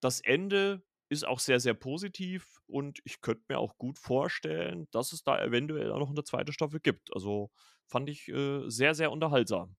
Das 0.00 0.20
Ende 0.20 0.82
ist 1.08 1.26
auch 1.26 1.38
sehr, 1.38 1.60
sehr 1.60 1.74
positiv 1.74 2.60
und 2.66 3.00
ich 3.04 3.20
könnte 3.20 3.44
mir 3.48 3.58
auch 3.58 3.76
gut 3.78 3.98
vorstellen, 3.98 4.88
dass 4.90 5.12
es 5.12 5.22
da 5.22 5.42
eventuell 5.42 5.92
auch 5.92 5.98
noch 5.98 6.10
eine 6.10 6.24
zweite 6.24 6.52
Staffel 6.52 6.80
gibt. 6.80 7.14
Also 7.14 7.50
fand 7.86 8.08
ich 8.08 8.28
äh, 8.28 8.68
sehr, 8.68 8.94
sehr 8.94 9.12
unterhaltsam. 9.12 9.76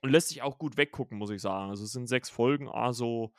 Und 0.00 0.10
lässt 0.10 0.28
sich 0.28 0.42
auch 0.42 0.58
gut 0.58 0.76
weggucken, 0.76 1.18
muss 1.18 1.30
ich 1.30 1.40
sagen. 1.40 1.70
Also 1.70 1.84
es 1.84 1.92
sind 1.92 2.08
sechs 2.08 2.28
Folgen, 2.28 2.68
also 2.68 3.32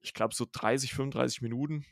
ich 0.00 0.14
glaube, 0.14 0.34
so 0.34 0.46
30, 0.50 0.92
35 0.94 1.42
Minuten. 1.42 1.84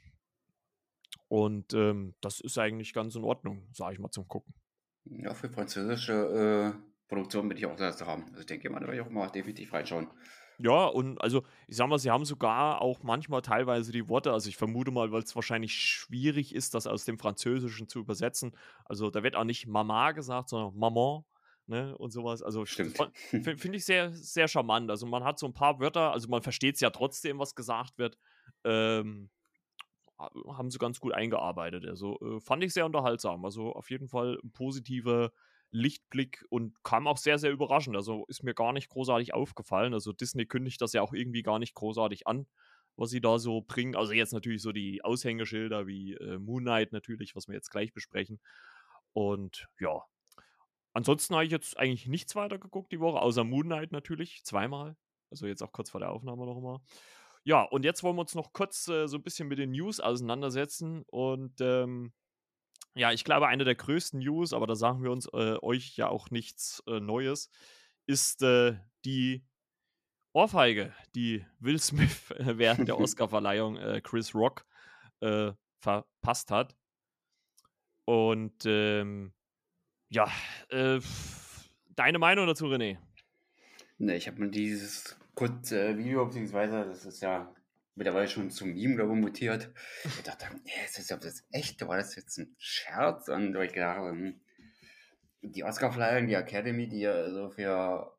Und 1.29 1.75
ähm, 1.75 2.15
das 2.21 2.41
ist 2.41 2.59
eigentlich 2.59 2.93
ganz 2.93 3.15
in 3.15 3.25
Ordnung, 3.25 3.69
sage 3.73 3.95
ich 3.95 3.99
mal, 3.99 4.11
zum 4.11 4.29
Gucken. 4.29 4.55
Ja, 5.05 5.35
für 5.35 5.51
französische 5.51 6.75
äh, 6.75 6.89
Produktion 7.09 7.49
bin 7.49 7.59
ich 7.59 7.67
auch 7.67 7.77
sehr 7.77 7.93
zu 7.93 8.07
haben. 8.07 8.25
Also 8.29 8.41
ich 8.41 8.47
denke, 8.47 8.71
man 8.71 8.87
werde 8.87 9.03
auch 9.03 9.11
mal 9.11 9.29
definitiv 9.29 9.73
reinschauen. 9.73 10.09
Ja, 10.61 10.87
und 10.87 11.21
also 11.21 11.45
ich 11.69 11.77
sag 11.77 11.89
mal, 11.89 11.99
sie 11.99 12.11
haben 12.11 12.25
sogar 12.25 12.83
auch 12.83 13.03
manchmal 13.05 13.43
teilweise 13.43 13.93
die 13.93 14.09
Worte, 14.09 14.33
also 14.33 14.49
ich 14.49 14.57
vermute 14.57 14.91
mal, 14.91 15.13
weil 15.13 15.23
es 15.23 15.37
wahrscheinlich 15.37 15.73
schwierig 15.73 16.53
ist, 16.53 16.75
das 16.75 16.89
aus 16.89 17.05
dem 17.05 17.19
Französischen 17.19 17.89
zu 17.89 18.01
übersetzen. 18.01 18.53
Also 18.85 19.09
da 19.11 19.23
wird 19.23 19.37
auch 19.37 19.45
nicht 19.45 19.69
Mama 19.69 20.11
gesagt, 20.13 20.49
sondern 20.49 20.77
Maman 20.77 21.25
ne, 21.69 21.97
und 21.99 22.11
sowas. 22.11 22.43
Also 22.43 22.65
finde 23.31 23.77
ich 23.77 23.85
sehr, 23.85 24.13
sehr 24.13 24.49
charmant. 24.49 24.91
Also 24.91 25.07
man 25.07 25.23
hat 25.25 25.39
so 25.39 25.47
ein 25.47 25.55
paar 25.55 25.79
Wörter, 25.79 26.13
also 26.13 26.29
man 26.29 26.43
versteht 26.43 26.77
es 26.77 26.81
ja 26.81 26.91
trotzdem, 26.91 27.39
was 27.39 27.55
gesagt 27.55 27.99
wird. 27.99 28.19
Ähm, 28.65 29.31
haben 30.19 30.71
sie 30.71 30.79
ganz 30.79 30.99
gut 30.99 31.13
eingearbeitet. 31.13 31.87
Also 31.87 32.19
äh, 32.21 32.41
fand 32.41 32.65
ich 32.65 32.73
sehr 32.73 32.87
unterhaltsam. 32.87 33.45
Also 33.45 33.73
auf 33.73 33.91
jeden 33.91 34.09
Fall 34.09 34.39
ein 34.43 34.51
positiver 34.51 35.31
Lichtblick 35.71 36.45
und 36.49 36.83
kam 36.83 37.07
auch 37.07 37.19
sehr, 37.19 37.39
sehr 37.39 37.53
überraschend. 37.53 37.95
Also 37.95 38.25
ist 38.27 38.43
mir 38.43 38.55
gar 38.55 38.73
nicht 38.73 38.89
großartig 38.89 39.35
aufgefallen. 39.35 39.95
Also 39.95 40.13
Disney 40.13 40.47
kündigt 40.47 40.81
das 40.81 40.93
ja 40.93 41.03
auch 41.03 41.13
irgendwie 41.13 41.43
gar 41.43 41.59
nicht 41.59 41.75
großartig 41.75 42.27
an, 42.27 42.47
was 42.97 43.11
sie 43.11 43.21
da 43.21 43.39
so 43.39 43.61
bringen. 43.61 43.95
Also 43.95 44.13
jetzt 44.13 44.33
natürlich 44.33 44.63
so 44.63 44.73
die 44.73 45.05
Aushängeschilder 45.05 45.87
wie 45.87 46.15
äh, 46.15 46.39
Moon 46.39 46.65
Knight 46.65 46.93
natürlich, 46.93 47.37
was 47.37 47.47
wir 47.47 47.55
jetzt 47.55 47.71
gleich 47.71 47.93
besprechen. 47.93 48.41
Und 49.13 49.69
ja, 49.79 50.03
Ansonsten 50.99 51.37
habe 51.37 51.45
ich 51.45 51.53
jetzt 51.53 51.79
eigentlich 51.79 52.09
nichts 52.09 52.35
weiter 52.35 52.59
geguckt 52.59 52.91
die 52.91 52.99
Woche, 52.99 53.23
außer 53.23 53.45
Moon 53.45 53.67
Knight 53.67 53.93
natürlich, 53.93 54.43
zweimal. 54.43 54.97
Also 55.31 55.47
jetzt 55.47 55.63
auch 55.63 55.71
kurz 55.71 55.91
vor 55.91 56.01
der 56.01 56.11
Aufnahme 56.11 56.45
noch 56.45 56.61
mal. 56.61 56.81
Ja, 57.45 57.63
und 57.63 57.85
jetzt 57.85 58.03
wollen 58.03 58.17
wir 58.17 58.23
uns 58.23 58.35
noch 58.35 58.53
kurz 58.53 58.89
äh, 58.89 59.07
so 59.07 59.17
ein 59.17 59.23
bisschen 59.23 59.47
mit 59.47 59.61
den 59.61 59.71
News 59.71 60.01
auseinandersetzen. 60.01 61.05
Und 61.07 61.61
ähm, 61.61 62.13
ja, 62.97 63.13
ich 63.13 63.23
glaube, 63.23 63.47
eine 63.47 63.63
der 63.63 63.77
größten 63.77 64.19
News, 64.19 64.53
aber 64.53 64.67
da 64.67 64.75
sagen 64.75 65.05
wir 65.05 65.13
uns 65.13 65.27
äh, 65.27 65.57
euch 65.63 65.97
ja 65.97 66.09
auch 66.09 66.31
nichts 66.31 66.83
äh, 66.89 66.99
Neues, 66.99 67.49
ist 68.07 68.43
äh, 68.43 68.75
die 69.05 69.47
Ohrfeige, 70.33 70.93
die 71.15 71.47
Will 71.61 71.79
Smith 71.79 72.25
während 72.41 72.89
der 72.89 72.99
Oscarverleihung 72.99 73.77
äh, 73.77 74.01
Chris 74.01 74.35
Rock 74.35 74.67
äh, 75.21 75.53
verpasst 75.79 76.51
hat. 76.51 76.77
Und 78.05 78.65
ähm, 78.67 79.33
ja, 80.09 80.31
äh, 80.71 81.01
deine 81.95 82.19
Meinung 82.19 82.47
dazu, 82.47 82.67
René? 82.67 82.99
Ne, 83.99 84.17
ich 84.17 84.29
habe 84.29 84.41
mir 84.41 84.51
dieses 84.51 85.17
kurze 85.35 85.89
äh, 85.89 85.99
Video, 85.99 86.25
beziehungsweise 86.25 86.85
das 86.85 87.05
ist 87.05 87.21
ja 87.21 87.53
mittlerweile 87.95 88.29
schon 88.29 88.51
zum 88.51 88.73
Meme, 88.75 88.95
glaube 88.95 89.15
ich, 89.15 89.21
mutiert. 89.21 89.71
Ich 90.05 90.23
dachte, 90.23 90.47
nee, 90.65 90.71
ist 90.85 90.99
das, 90.99 91.21
das 91.21 91.45
echt, 91.51 91.87
war 91.87 91.97
das 91.97 92.15
jetzt 92.15 92.39
ein 92.39 92.55
Scherz? 92.59 93.29
Und 93.29 93.57
ich 93.57 93.73
gedacht, 93.73 93.99
hm, 93.99 94.41
die 95.43 95.65
Oscar-Verleihung, 95.65 96.29
die 96.29 96.35
Academy, 96.35 96.89
die 96.89 97.01
ja 97.01 97.31
so 97.31 97.51
für 97.51 98.17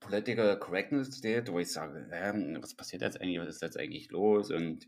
Political 0.00 0.58
Correctness 0.58 1.16
steht, 1.16 1.50
wo 1.50 1.60
ich 1.60 1.72
sage, 1.72 2.08
äh, 2.10 2.60
was 2.60 2.74
passiert 2.74 3.02
jetzt 3.02 3.20
eigentlich, 3.20 3.38
was 3.38 3.54
ist 3.54 3.62
jetzt 3.62 3.78
eigentlich 3.78 4.10
los? 4.10 4.50
Und 4.50 4.86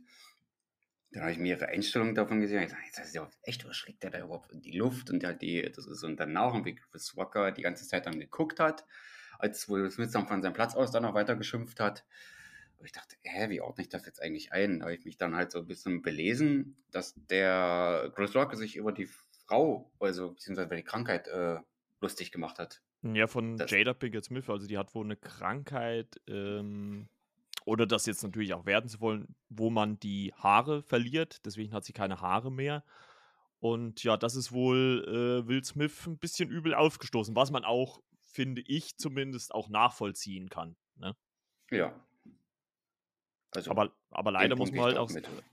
dann 1.14 1.22
habe 1.22 1.32
ich 1.32 1.38
mehrere 1.38 1.68
Einstellungen 1.68 2.16
davon 2.16 2.40
gesehen. 2.40 2.64
Ich 2.64 2.70
dachte, 2.70 2.82
das 2.96 3.06
ist 3.06 3.14
ja 3.14 3.30
echt, 3.42 3.64
was 3.68 3.76
schlägt 3.76 4.02
der 4.02 4.10
da 4.10 4.18
überhaupt 4.18 4.50
in 4.50 4.60
die 4.60 4.76
Luft? 4.76 5.10
Und 5.10 5.22
der 5.22 5.30
hat 5.30 5.42
die, 5.42 5.62
das 5.62 5.86
ist, 5.86 6.02
und 6.02 6.18
danach, 6.18 6.64
wie 6.64 6.74
Chris 6.74 7.16
Walker 7.16 7.52
die 7.52 7.62
ganze 7.62 7.86
Zeit 7.86 8.06
dann 8.06 8.18
geguckt 8.18 8.58
hat, 8.58 8.84
als 9.38 9.68
Will 9.68 9.88
Smith 9.92 10.10
dann 10.10 10.26
von 10.26 10.42
seinem 10.42 10.54
Platz 10.54 10.74
aus 10.74 10.90
dann 10.90 11.04
noch 11.04 11.14
weiter 11.14 11.36
geschimpft 11.36 11.78
hat. 11.78 12.04
Und 12.78 12.86
ich 12.86 12.92
dachte, 12.92 13.14
hä, 13.22 13.48
wie 13.48 13.60
ordne 13.60 13.82
ich 13.82 13.88
das 13.88 14.06
jetzt 14.06 14.20
eigentlich 14.20 14.52
ein? 14.52 14.80
Da 14.80 14.86
habe 14.86 14.94
ich 14.94 15.04
mich 15.04 15.16
dann 15.16 15.36
halt 15.36 15.52
so 15.52 15.60
ein 15.60 15.68
bisschen 15.68 16.02
belesen, 16.02 16.76
dass 16.90 17.14
der 17.30 18.10
Chris 18.16 18.34
Rock 18.34 18.56
sich 18.56 18.74
über 18.74 18.90
die 18.90 19.08
Frau, 19.46 19.92
also 20.00 20.32
beziehungsweise 20.32 20.66
über 20.66 20.76
die 20.76 20.82
Krankheit 20.82 21.28
äh, 21.28 21.58
lustig 22.00 22.32
gemacht 22.32 22.58
hat. 22.58 22.82
Ja, 23.02 23.28
von 23.28 23.56
das, 23.56 23.70
Jada 23.70 23.94
Pinkett 23.94 24.24
Smith, 24.24 24.48
also 24.48 24.66
die 24.66 24.78
hat 24.78 24.94
wohl 24.94 25.04
eine 25.04 25.16
Krankheit, 25.16 26.20
ähm, 26.26 27.08
oder 27.64 27.86
das 27.86 28.06
jetzt 28.06 28.22
natürlich 28.22 28.54
auch 28.54 28.66
werden 28.66 28.88
zu 28.88 29.00
wollen, 29.00 29.34
wo 29.48 29.70
man 29.70 29.98
die 29.98 30.32
Haare 30.36 30.82
verliert. 30.82 31.44
Deswegen 31.46 31.72
hat 31.72 31.84
sie 31.84 31.92
keine 31.92 32.20
Haare 32.20 32.52
mehr. 32.52 32.84
Und 33.58 34.04
ja, 34.04 34.16
das 34.16 34.36
ist 34.36 34.52
wohl 34.52 35.04
äh, 35.08 35.48
Will 35.48 35.64
Smith 35.64 36.06
ein 36.06 36.18
bisschen 36.18 36.50
übel 36.50 36.74
aufgestoßen, 36.74 37.34
was 37.34 37.50
man 37.50 37.64
auch, 37.64 38.02
finde 38.20 38.62
ich 38.66 38.98
zumindest, 38.98 39.54
auch 39.54 39.70
nachvollziehen 39.70 40.50
kann. 40.50 40.76
Ne? 40.96 41.16
Ja. 41.70 41.94
Also, 43.52 43.70
aber, 43.70 43.92
aber 44.10 44.32
leider 44.32 44.56
muss 44.56 44.72
man 44.72 44.80
halt 44.80 44.96
auch, 44.98 45.10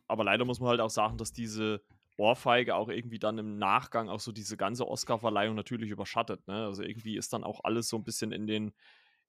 aber 0.08 0.24
leider 0.24 0.44
muss 0.44 0.60
man 0.60 0.70
halt 0.70 0.82
auch 0.82 0.89
sagen, 0.89 1.18
dass 1.18 1.32
diese 1.32 1.82
Ohrfeige 2.18 2.75
auch 2.75 2.89
irgendwie 2.89 3.20
dann 3.20 3.38
im 3.38 3.58
Nachgang 3.58 4.10
auch 4.10 4.20
so 4.20 4.32
diese 4.32 4.58
ganze 4.58 4.88
Oscar-Verleihung 4.88 5.56
natürlich 5.56 5.91
überschattet. 5.91 6.46
Ne? 6.48 6.65
Also 6.65 6.84
irgendwie 6.84 7.15
ist 7.15 7.32
dann 7.32 7.44
auch 7.44 7.63
alles 7.63 7.88
so 7.88 7.98
ein 7.98 8.03
bisschen 8.03 8.32
in 8.32 8.48
den, 8.48 8.74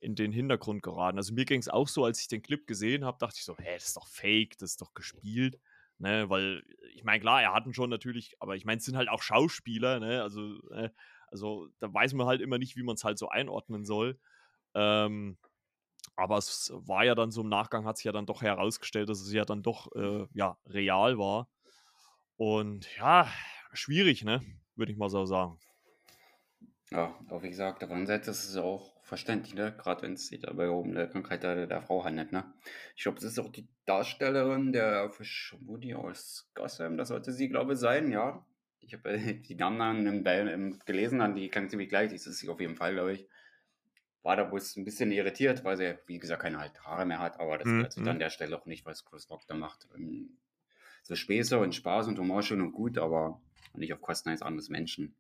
in 0.03 0.17
den 0.17 0.33
Hintergrund 0.33 0.83
geraten. 0.83 1.17
Also 1.17 1.33
mir 1.33 1.45
ging 1.45 1.61
es 1.61 1.69
auch 1.69 1.87
so, 1.87 2.05
als 2.05 2.21
ich 2.21 2.29
den 2.29 2.43
Clip 2.43 2.67
gesehen 2.67 3.05
habe, 3.05 3.19
dachte 3.19 3.37
ich 3.39 3.45
so, 3.45 3.57
hä, 3.57 3.75
das 3.75 3.87
ist 3.87 3.97
doch 3.97 4.09
fake, 4.09 4.59
das 4.59 4.73
ist 4.73 4.83
doch 4.83 4.95
gespielt. 4.95 5.61
Ne, 5.99 6.29
weil, 6.29 6.65
ich 6.95 7.05
meine, 7.05 7.21
klar, 7.21 7.41
er 7.41 7.55
hatten 7.55 7.73
schon 7.73 7.89
natürlich, 7.89 8.35
aber 8.41 8.57
ich 8.57 8.65
meine, 8.65 8.79
es 8.79 8.85
sind 8.85 8.97
halt 8.97 9.09
auch 9.09 9.23
Schauspieler, 9.23 10.01
ne? 10.01 10.21
Also, 10.21 10.59
äh, 10.71 10.91
also 11.29 11.69
da 11.79 11.95
weiß 11.95 12.15
man 12.15 12.27
halt 12.27 12.41
immer 12.41 12.59
nicht, 12.59 12.77
wie 12.77 12.83
man 12.83 12.97
es 12.97 13.05
halt 13.05 13.19
so 13.19 13.29
einordnen 13.29 13.85
soll. 13.85 14.19
Ähm, 14.75 15.39
aber 16.17 16.39
es 16.39 16.73
war 16.75 17.05
ja 17.05 17.15
dann 17.15 17.31
so 17.31 17.43
im 17.43 17.49
Nachgang, 17.49 17.87
hat 17.87 17.99
sich 17.99 18.05
ja 18.05 18.13
dann 18.13 18.27
doch 18.27 18.43
herausgestellt, 18.43 19.09
dass 19.09 19.21
es 19.21 19.33
ja 19.33 19.45
dann 19.45 19.63
doch 19.63 19.95
äh, 19.95 20.27
ja, 20.35 20.59
real 20.67 21.19
war. 21.19 21.49
Und 22.37 22.97
ja, 22.97 23.29
schwierig, 23.73 24.25
ne? 24.25 24.43
Würde 24.75 24.91
ich 24.91 24.99
mal 24.99 25.09
so 25.09 25.25
sagen. 25.27 25.61
Ja, 26.91 27.15
aber 27.29 27.45
wie 27.45 27.51
gesagt, 27.51 27.85
auf 27.85 27.89
der 27.89 27.97
anderen 27.97 28.07
Seite 28.07 28.33
ist 28.33 28.49
es 28.49 28.57
auch 28.57 28.92
verständlich, 29.13 29.53
ne? 29.53 29.75
Gerade 29.77 30.01
wenn 30.01 30.15
es 30.15 30.29
sich 30.29 30.41
dabei 30.41 30.71
um 30.71 30.89
eine 30.89 31.07
Krankheit 31.07 31.43
der, 31.43 31.67
der 31.67 31.83
Frau 31.83 32.03
handelt, 32.03 32.33
ne? 32.33 32.51
Ich 32.97 33.03
glaube, 33.03 33.17
das 33.17 33.25
ist 33.25 33.39
auch 33.39 33.53
die 33.53 33.69
Darstellerin 33.85 34.73
der 34.73 35.11
Woody 35.67 35.93
aus 35.95 36.51
Gotham, 36.55 36.97
das 36.97 37.09
sollte 37.09 37.31
sie, 37.31 37.51
glaube 37.51 37.75
ich, 37.75 37.79
sein, 37.79 38.11
ja. 38.11 38.43
Ich 38.81 38.95
habe 38.95 39.11
äh, 39.11 39.35
die 39.49 39.55
Namen 39.55 40.07
im, 40.07 40.27
im, 40.27 40.79
gelesen, 40.87 41.19
dann 41.19 41.35
die 41.35 41.51
klang 41.51 41.69
ziemlich 41.69 41.91
gleich, 41.91 42.11
das 42.11 42.27
ist 42.27 42.39
sie 42.39 42.49
auf 42.49 42.59
jeden 42.59 42.77
Fall, 42.77 42.95
glaube 42.95 43.13
ich. 43.13 43.29
War 44.23 44.37
da 44.37 44.45
bloß 44.45 44.77
ein 44.77 44.87
bisschen 44.87 45.13
irritiert, 45.13 45.63
weil 45.63 45.77
sie, 45.77 45.99
wie 46.07 46.19
gesagt, 46.19 46.41
keine 46.41 46.59
halt 46.59 46.81
Haare 46.81 47.05
mehr 47.05 47.19
hat, 47.19 47.39
aber 47.39 47.59
das 47.59 47.69
mhm. 47.69 47.83
hört 47.83 47.93
sich 47.93 48.09
an 48.09 48.19
der 48.19 48.31
Stelle 48.31 48.57
auch 48.57 48.65
nicht, 48.65 48.87
was 48.87 49.05
Chris 49.05 49.29
Rock 49.29 49.43
da 49.47 49.55
macht. 49.55 49.89
Ähm, 49.95 50.39
so 51.03 51.17
Späße 51.17 51.59
und 51.59 51.75
Spaß 51.75 52.09
und 52.09 52.19
Humor 52.19 52.43
schön 52.43 52.63
und 52.63 52.73
gut, 52.73 52.97
aber 52.97 53.43
nicht 53.75 53.93
auf 53.93 54.01
Kosten 54.01 54.31
eines 54.31 54.41
anderen 54.41 54.73
Menschen. 54.73 55.15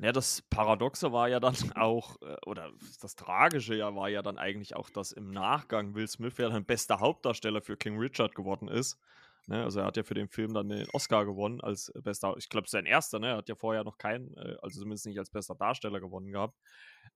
Ja, 0.00 0.12
das 0.12 0.42
Paradoxe 0.42 1.12
war 1.12 1.28
ja 1.28 1.40
dann 1.40 1.54
auch, 1.76 2.20
äh, 2.22 2.36
oder 2.46 2.72
das 3.02 3.16
Tragische 3.16 3.74
ja 3.74 3.94
war 3.94 4.08
ja 4.08 4.22
dann 4.22 4.38
eigentlich 4.38 4.76
auch, 4.76 4.90
dass 4.90 5.12
im 5.12 5.30
Nachgang 5.30 5.94
Will 5.94 6.06
Smith 6.08 6.38
ja 6.38 6.48
dann 6.48 6.64
bester 6.64 7.00
Hauptdarsteller 7.00 7.60
für 7.62 7.76
King 7.76 7.98
Richard 7.98 8.34
geworden 8.34 8.68
ist. 8.68 8.98
Ne? 9.46 9.62
Also 9.64 9.80
er 9.80 9.86
hat 9.86 9.96
ja 9.96 10.02
für 10.04 10.14
den 10.14 10.28
Film 10.28 10.54
dann 10.54 10.68
den 10.68 10.88
Oscar 10.92 11.24
gewonnen 11.24 11.60
als 11.60 11.92
bester, 12.02 12.34
ich 12.38 12.48
glaube, 12.48 12.68
sein 12.68 12.86
erster, 12.86 13.18
ne? 13.18 13.28
Er 13.28 13.36
hat 13.38 13.48
ja 13.48 13.54
vorher 13.56 13.82
noch 13.82 13.98
keinen, 13.98 14.36
äh, 14.36 14.56
also 14.62 14.80
zumindest 14.80 15.06
nicht 15.06 15.18
als 15.18 15.30
bester 15.30 15.54
Darsteller 15.54 16.00
gewonnen 16.00 16.30
gehabt. 16.30 16.56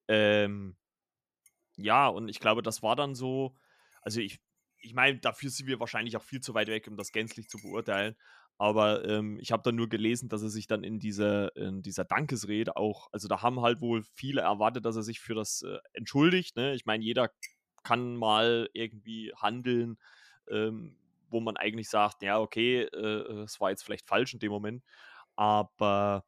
Ähm, 0.08 0.76
ja, 1.76 2.08
und 2.08 2.28
ich 2.28 2.40
glaube, 2.40 2.62
das 2.62 2.82
war 2.82 2.96
dann 2.96 3.14
so, 3.14 3.56
also 4.02 4.20
ich, 4.20 4.40
ich 4.78 4.94
meine, 4.94 5.18
dafür 5.18 5.50
sind 5.50 5.66
wir 5.68 5.80
wahrscheinlich 5.80 6.16
auch 6.16 6.22
viel 6.22 6.40
zu 6.40 6.54
weit 6.54 6.68
weg, 6.68 6.86
um 6.88 6.96
das 6.96 7.12
gänzlich 7.12 7.48
zu 7.48 7.58
beurteilen. 7.58 8.16
Aber 8.62 9.04
ähm, 9.08 9.40
ich 9.40 9.50
habe 9.50 9.64
dann 9.64 9.74
nur 9.74 9.88
gelesen, 9.88 10.28
dass 10.28 10.40
er 10.40 10.48
sich 10.48 10.68
dann 10.68 10.84
in 10.84 11.00
dieser, 11.00 11.56
in 11.56 11.82
dieser 11.82 12.04
Dankesrede 12.04 12.76
auch, 12.76 13.08
also 13.10 13.26
da 13.26 13.42
haben 13.42 13.60
halt 13.60 13.80
wohl 13.80 14.04
viele 14.14 14.42
erwartet, 14.42 14.84
dass 14.84 14.94
er 14.94 15.02
sich 15.02 15.18
für 15.18 15.34
das 15.34 15.62
äh, 15.62 15.78
entschuldigt. 15.94 16.54
Ne? 16.54 16.72
Ich 16.74 16.86
meine, 16.86 17.02
jeder 17.02 17.32
kann 17.82 18.14
mal 18.14 18.70
irgendwie 18.72 19.32
handeln, 19.34 19.98
ähm, 20.48 20.96
wo 21.28 21.40
man 21.40 21.56
eigentlich 21.56 21.88
sagt, 21.88 22.22
ja, 22.22 22.38
okay, 22.38 22.82
äh, 22.82 23.42
es 23.42 23.60
war 23.60 23.70
jetzt 23.70 23.82
vielleicht 23.82 24.06
falsch 24.06 24.32
in 24.32 24.38
dem 24.38 24.52
Moment. 24.52 24.84
Aber 25.34 26.24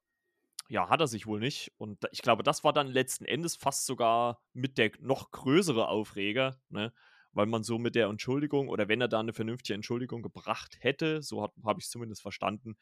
ja, 0.69 0.89
hat 0.89 0.99
er 0.99 1.07
sich 1.07 1.29
wohl 1.29 1.39
nicht. 1.39 1.71
Und 1.77 2.01
ich 2.11 2.23
glaube, 2.23 2.43
das 2.43 2.65
war 2.65 2.73
dann 2.73 2.89
letzten 2.89 3.27
Endes 3.27 3.55
fast 3.55 3.87
sogar 3.87 4.43
mit 4.53 4.77
der 4.77 4.91
noch 4.99 5.31
größere 5.31 5.87
Aufreger, 5.87 6.61
ne? 6.69 6.93
Weil 7.35 7.47
man 7.47 7.65
so 7.65 7.79
mit 7.79 7.95
der 7.95 8.07
Entschuldigung 8.07 8.69
oder 8.69 8.89
wenn 8.89 9.01
er 9.01 9.09
da 9.09 9.21
eine 9.21 9.33
vernünftige 9.33 9.75
Entschuldigung 9.75 10.23
gebracht 10.23 10.77
hätte, 10.81 11.21
so 11.23 11.43
habe 11.43 11.79
ich 11.79 11.85
es 11.85 11.91
zumindest 11.91 12.23
verstanden, 12.23 12.77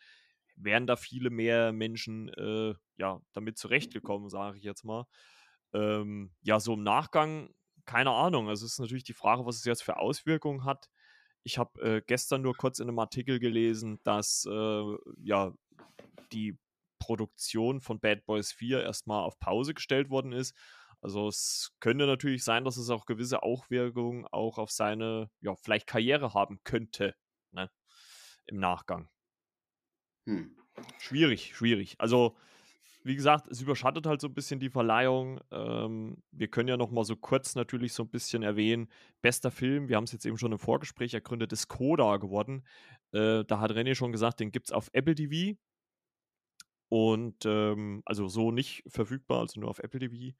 wären 0.57 0.87
da 0.87 0.97
viele 0.97 1.31
mehr 1.31 1.73
Menschen 1.73 2.29
äh, 2.35 2.75
ja 2.97 3.21
damit 3.33 3.59
zurechtgekommen, 3.59 4.29
sage 4.29 4.59
ich 4.59 4.65
jetzt 4.65 4.85
mal. 4.85 5.07
Ähm, 5.73 6.33
ja, 6.43 6.61
so 6.61 6.75
im 6.75 6.83
Nachgang, 6.83 7.55
keine 7.87 8.11
Ahnung. 8.11 8.49
Also 8.49 8.67
es 8.67 8.73
ist 8.73 8.79
natürlich 8.79 9.05
die 9.05 9.15
Frage, 9.15 9.47
was 9.47 9.57
es 9.57 9.65
jetzt 9.65 9.83
für 9.83 9.97
Auswirkungen 9.97 10.65
hat. 10.65 10.91
Ich 11.43 11.57
habe 11.59 11.81
äh, 11.81 12.03
gestern 12.07 12.43
nur 12.43 12.55
kurz 12.55 12.79
in 12.79 12.89
einem 12.89 12.99
Artikel 12.99 13.41
gelesen, 13.41 14.01
dass 14.05 14.47
äh, 14.49 14.97
ja 15.25 15.53
die 16.33 16.59
Produktion 16.99 17.81
von 17.81 17.99
Bad 17.99 18.25
Boys 18.27 18.53
4 18.53 18.83
erstmal 18.83 19.25
auf 19.25 19.39
Pause 19.41 19.75
gestellt 19.75 20.11
worden 20.11 20.33
ist 20.33 20.55
also 21.03 21.27
es 21.29 21.73
könnte 21.81 22.07
natürlich 22.07 22.45
sein, 22.45 22.65
dass 22.65 22.77
es 22.77 22.89
auch 22.89 23.07
gewisse 23.07 23.43
Auswirkungen 23.43 24.25
auch 24.31 24.59
auf 24.59 24.71
seine, 24.71 25.31
ja, 25.41 25.55
vielleicht 25.57 25.89
Karriere 25.89 26.33
haben 26.33 26.61
könnte, 26.65 27.15
ne? 27.51 27.71
Im 28.47 28.59
Nachgang. 28.59 29.09
Hm. 30.27 30.57
Schwierig, 30.99 31.55
schwierig. 31.57 31.97
Also, 31.99 32.37
wie 33.05 33.17
gesagt, 33.17 33.49
es 33.49 33.61
überschattet 33.61 34.07
halt 34.07 34.21
so 34.21 34.29
ein 34.29 34.35
bisschen 34.35 34.61
die 34.61 34.71
Verleihung. 34.71 35.41
Ähm, 35.51 36.23
wir 36.31 36.49
können 36.49 36.69
ja 36.69 36.77
noch 36.77 36.93
mal 36.93 37.05
so 37.05 37.17
kurz 37.17 37.57
natürlich 37.57 37.93
so 37.95 38.05
ein 38.05 38.11
bisschen 38.11 38.45
erwähnen. 38.45 38.89
Bester 39.23 39.51
Film, 39.51 39.89
wir 39.89 39.97
haben 39.97 40.05
es 40.05 40.13
jetzt 40.13 40.25
eben 40.25 40.39
schon 40.39 40.53
im 40.53 40.59
Vorgespräch 40.59 41.15
ergründet, 41.15 41.53
ist 41.53 41.69
Coda 41.69 42.17
geworden. 42.19 42.65
Äh, 43.13 43.45
da 43.45 43.59
hat 43.59 43.73
René 43.73 43.97
schon 43.97 44.13
gesagt, 44.13 44.39
den 44.39 44.53
gibt 44.53 44.69
es 44.69 44.73
auf 44.73 44.89
Apple 44.93 45.17
TV. 45.17 45.59
Und 46.89 47.45
ähm, 47.45 48.03
also 48.05 48.29
so 48.29 48.53
nicht 48.53 48.85
verfügbar, 48.87 49.41
also 49.41 49.59
nur 49.59 49.71
auf 49.71 49.81
Apple 49.81 50.01
TV. 50.01 50.37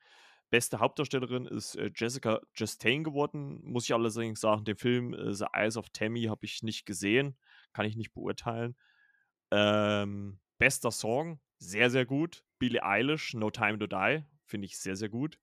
Beste 0.53 0.81
Hauptdarstellerin 0.81 1.47
ist 1.47 1.77
äh, 1.77 1.91
Jessica 1.97 2.43
Chastain 2.53 3.05
geworden. 3.05 3.63
Muss 3.65 3.85
ich 3.85 3.95
allerdings 3.95 4.39
sagen, 4.39 4.67
den 4.67 4.77
Film 4.77 5.15
äh, 5.15 5.33
The 5.33 5.47
Eyes 5.55 5.79
of 5.79 5.89
Tammy 5.95 6.25
habe 6.25 6.45
ich 6.45 6.63
nicht 6.63 6.85
gesehen. 6.85 7.39
Kann 7.73 7.87
ich 7.87 7.97
nicht 7.97 8.13
beurteilen. 8.13 8.77
Ähm, 9.51 10.41
bester 10.59 10.91
Song, 10.91 11.41
sehr, 11.59 11.89
sehr 11.89 12.05
gut. 12.05 12.45
Billie 12.59 12.83
Eilish, 12.83 13.33
No 13.33 13.51
Time 13.51 13.79
to 13.79 13.87
Die. 13.87 14.25
Finde 14.45 14.67
ich 14.67 14.79
sehr, 14.79 14.95
sehr 14.95 15.09
gut. 15.09 15.39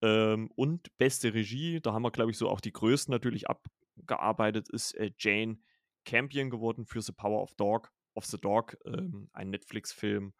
Ähm, 0.00 0.48
und 0.54 0.96
beste 0.96 1.34
Regie, 1.34 1.80
da 1.80 1.92
haben 1.92 2.02
wir, 2.02 2.12
glaube 2.12 2.30
ich, 2.30 2.38
so 2.38 2.48
auch 2.48 2.60
die 2.60 2.72
Größten 2.72 3.10
natürlich 3.10 3.48
abgearbeitet, 3.48 4.68
ist 4.68 4.94
äh, 4.94 5.10
Jane 5.18 5.58
Campion 6.04 6.50
geworden 6.50 6.86
für 6.86 7.02
The 7.02 7.10
Power 7.10 7.42
of 7.42 7.56
Dog, 7.56 7.90
of 8.14 8.26
the 8.26 8.38
Dog, 8.38 8.78
ähm, 8.84 9.28
ein 9.32 9.50
Netflix-Film 9.50 10.34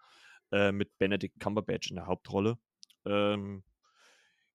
äh, 0.52 0.70
mit 0.70 0.96
Benedict 0.98 1.40
Cumberbatch 1.40 1.90
in 1.90 1.96
der 1.96 2.06
Hauptrolle. 2.06 2.56
Ähm, 3.06 3.62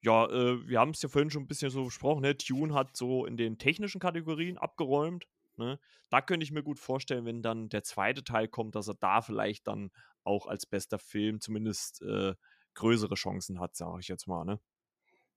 ja, 0.01 0.25
äh, 0.25 0.67
wir 0.67 0.79
haben 0.79 0.91
es 0.91 1.01
ja 1.01 1.09
vorhin 1.09 1.29
schon 1.29 1.43
ein 1.43 1.47
bisschen 1.47 1.71
so 1.71 1.85
besprochen, 1.85 2.21
ne? 2.21 2.37
Tune 2.37 2.73
hat 2.73 2.95
so 2.95 3.25
in 3.25 3.37
den 3.37 3.57
technischen 3.57 3.99
Kategorien 3.99 4.57
abgeräumt. 4.57 5.27
Ne? 5.57 5.77
Da 6.09 6.21
könnte 6.21 6.45
ich 6.45 6.51
mir 6.51 6.63
gut 6.63 6.79
vorstellen, 6.79 7.25
wenn 7.25 7.41
dann 7.41 7.67
der 7.67 7.83
zweite 7.83 8.23
Teil 8.23 8.47
kommt, 8.47 8.75
dass 8.75 8.87
er 8.87 8.95
da 8.95 9.21
vielleicht 9.21 9.67
dann 9.67 9.91
auch 10.23 10.47
als 10.47 10.65
bester 10.65 10.99
Film 10.99 11.41
zumindest 11.41 12.01
äh, 12.01 12.33
größere 12.75 13.15
Chancen 13.15 13.59
hat, 13.59 13.75
sage 13.75 13.99
ich 13.99 14.07
jetzt 14.07 14.25
mal. 14.25 14.45
Ne? 14.45 14.59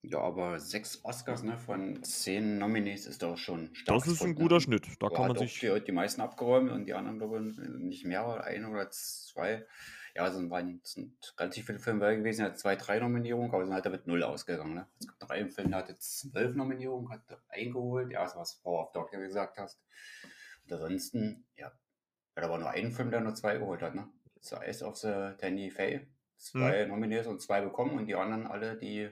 Ja, 0.03 0.21
aber 0.21 0.59
sechs 0.61 1.05
Oscars 1.05 1.43
ne, 1.43 1.59
von 1.59 2.03
zehn 2.03 2.59
Nominees 2.59 3.07
ist 3.07 3.23
doch 3.23 3.37
schon 3.37 3.75
stark. 3.75 3.99
Das 3.99 4.09
ist 4.09 4.23
ein 4.23 4.35
guter 4.35 4.57
ne? 4.57 4.61
Schnitt. 4.61 4.87
Da 5.01 5.09
kann 5.09 5.29
man 5.29 5.37
sich. 5.37 5.59
Die, 5.59 5.81
die 5.85 5.93
meisten 5.93 6.21
abgeräumt 6.21 6.71
und 6.71 6.87
die 6.87 6.95
anderen, 6.95 7.19
glaube 7.19 7.45
ich, 7.49 7.57
nicht 7.81 8.05
mehr, 8.05 8.45
ein 8.45 8.65
oder 8.65 8.91
zwei 8.91 9.67
ja, 10.15 10.25
also 10.25 10.51
waren, 10.51 10.81
sind 10.85 11.35
relativ 11.39 11.67
viele 11.67 11.79
Filme 11.79 12.01
bei 12.01 12.17
gewesen, 12.17 12.43
er 12.43 12.49
hat 12.49 12.59
zwei, 12.59 12.77
drei 12.77 12.99
Nominierungen, 12.99 13.51
aber 13.51 13.65
sind 13.65 13.75
halt 13.75 13.87
damit 13.87 14.07
null 14.07 14.23
ausgegangen. 14.23 14.75
Ne? 14.75 14.87
Es 15.01 15.07
gibt 15.07 15.23
drei 15.23 15.49
Filme, 15.49 15.71
der 15.71 15.79
hatte 15.79 15.99
zwölf 15.99 16.55
Nominierungen, 16.55 17.11
hat 17.11 17.23
eingeholt, 17.49 18.11
ja, 18.11 18.23
das 18.23 18.37
was 18.37 18.57
Power 18.57 18.85
of 18.85 18.93
Dog 18.93 19.13
ja 19.13 19.21
gesagt 19.21 19.59
hast. 19.59 19.81
Und 20.65 20.73
ansonsten, 20.73 21.47
ja, 21.57 21.73
hat 22.37 22.45
aber 22.45 22.59
nur 22.59 22.71
einen 22.71 22.93
Film, 22.93 23.11
der 23.11 23.21
nur 23.21 23.35
zwei 23.35 23.59
geholt 23.59 23.83
hat, 23.83 23.95
ne? 23.95 24.09
The 24.41 24.57
Eyes 24.57 24.83
of 24.83 24.97
the 24.97 25.33
Danny 25.39 25.71
Fay. 25.71 26.09
Zwei 26.37 26.83
hm. 26.83 26.89
Nominees 26.89 27.27
und 27.27 27.41
zwei 27.41 27.61
bekommen 27.61 27.97
und 27.99 28.07
die 28.07 28.17
anderen 28.17 28.47
alle, 28.47 28.77
die 28.77 29.09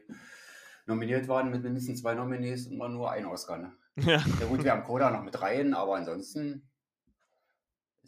nominiert 0.86 1.28
waren 1.28 1.50
mit 1.50 1.62
mindestens 1.62 2.00
zwei 2.00 2.14
Nominees, 2.14 2.66
immer 2.66 2.88
nur 2.88 3.10
ein 3.10 3.26
Oscar, 3.26 3.58
ne? 3.58 3.72
Ja. 3.96 4.22
ja 4.40 4.46
gut, 4.46 4.64
wir 4.64 4.72
haben 4.72 4.84
Coda 4.84 5.10
noch 5.10 5.22
mit 5.22 5.40
rein, 5.42 5.74
aber 5.74 5.96
ansonsten 5.96 6.69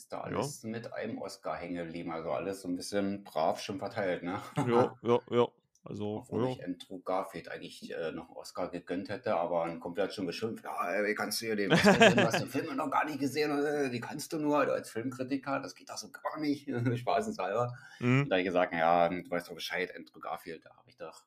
ist 0.02 0.12
da 0.12 0.20
alles 0.20 0.62
ja. 0.62 0.68
mit 0.68 0.92
einem 0.92 1.18
Oscar 1.18 1.56
hängen 1.56 1.76
geblieben. 1.76 2.10
Also 2.10 2.30
alles 2.30 2.62
so 2.62 2.68
ein 2.68 2.76
bisschen 2.76 3.24
brav 3.24 3.60
schon 3.60 3.78
verteilt, 3.78 4.22
ne? 4.22 4.40
Ja, 4.56 4.96
ja, 5.02 5.20
ja. 5.30 5.48
Also, 5.84 6.18
Obwohl 6.18 6.44
ja. 6.44 6.50
ich 6.52 6.64
Andrew 6.64 7.00
Garfield 7.00 7.48
eigentlich 7.48 7.92
äh, 7.92 8.12
noch 8.12 8.28
einen 8.28 8.36
Oscar 8.36 8.70
gegönnt 8.70 9.08
hätte, 9.08 9.34
aber 9.34 9.64
ein 9.64 9.80
Kumpel 9.80 10.04
hat 10.04 10.14
schon 10.14 10.26
beschimpft, 10.26 10.64
ja, 10.64 11.04
wie 11.04 11.14
kannst 11.14 11.40
du 11.40 11.46
hier 11.46 11.56
den, 11.56 11.70
du 11.70 11.76
hast 11.76 12.40
den 12.40 12.46
Film 12.46 12.76
noch 12.76 12.88
gar 12.88 13.04
nicht 13.04 13.18
gesehen, 13.18 13.50
äh, 13.50 13.90
wie 13.90 13.98
kannst 13.98 14.32
du 14.32 14.38
nur, 14.38 14.58
als 14.58 14.90
Filmkritiker, 14.90 15.58
das 15.58 15.74
geht 15.74 15.90
doch 15.90 15.96
so 15.96 16.08
gar 16.12 16.38
nicht, 16.38 16.68
spaßenshalber. 17.00 17.76
Mhm. 17.98 18.28
Da 18.28 18.36
habe 18.36 18.42
ich 18.42 18.46
gesagt, 18.46 18.72
ja, 18.72 19.08
du 19.08 19.28
weißt 19.28 19.48
doch 19.48 19.54
Bescheid, 19.56 19.92
Andrew 19.96 20.20
Garfield, 20.20 20.64
da 20.64 20.70
habe 20.70 20.88
ich 20.88 20.96
doch 20.98 21.24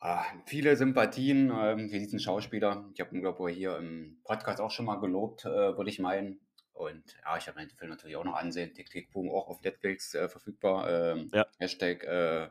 ah, 0.00 0.24
viele 0.46 0.76
Sympathien 0.76 1.52
ähm, 1.54 1.88
für 1.88 2.00
diesen 2.00 2.18
Schauspieler. 2.18 2.90
Ich 2.94 3.00
habe 3.00 3.14
ihn, 3.14 3.20
glaube 3.20 3.48
ich, 3.50 3.56
hier 3.56 3.76
im 3.76 4.18
Podcast 4.24 4.60
auch 4.60 4.72
schon 4.72 4.86
mal 4.86 4.96
gelobt, 4.96 5.44
äh, 5.44 5.76
würde 5.76 5.90
ich 5.90 6.00
meinen. 6.00 6.40
Und 6.80 7.04
ja, 7.24 7.36
ich 7.36 7.46
habe 7.46 7.60
mir 7.60 7.66
den 7.66 7.76
Film 7.76 7.90
natürlich 7.90 8.16
auch 8.16 8.24
noch 8.24 8.36
ansehen. 8.36 8.72
Tick 8.72 8.88
Tick 8.88 9.12
Boom 9.12 9.28
auch 9.30 9.48
auf 9.48 9.62
Netflix 9.62 10.14
äh, 10.14 10.28
verfügbar. 10.28 10.88
Ähm, 10.88 11.30
ja. 11.32 11.46
Hashtag 11.58 12.04
äh, 12.04 12.48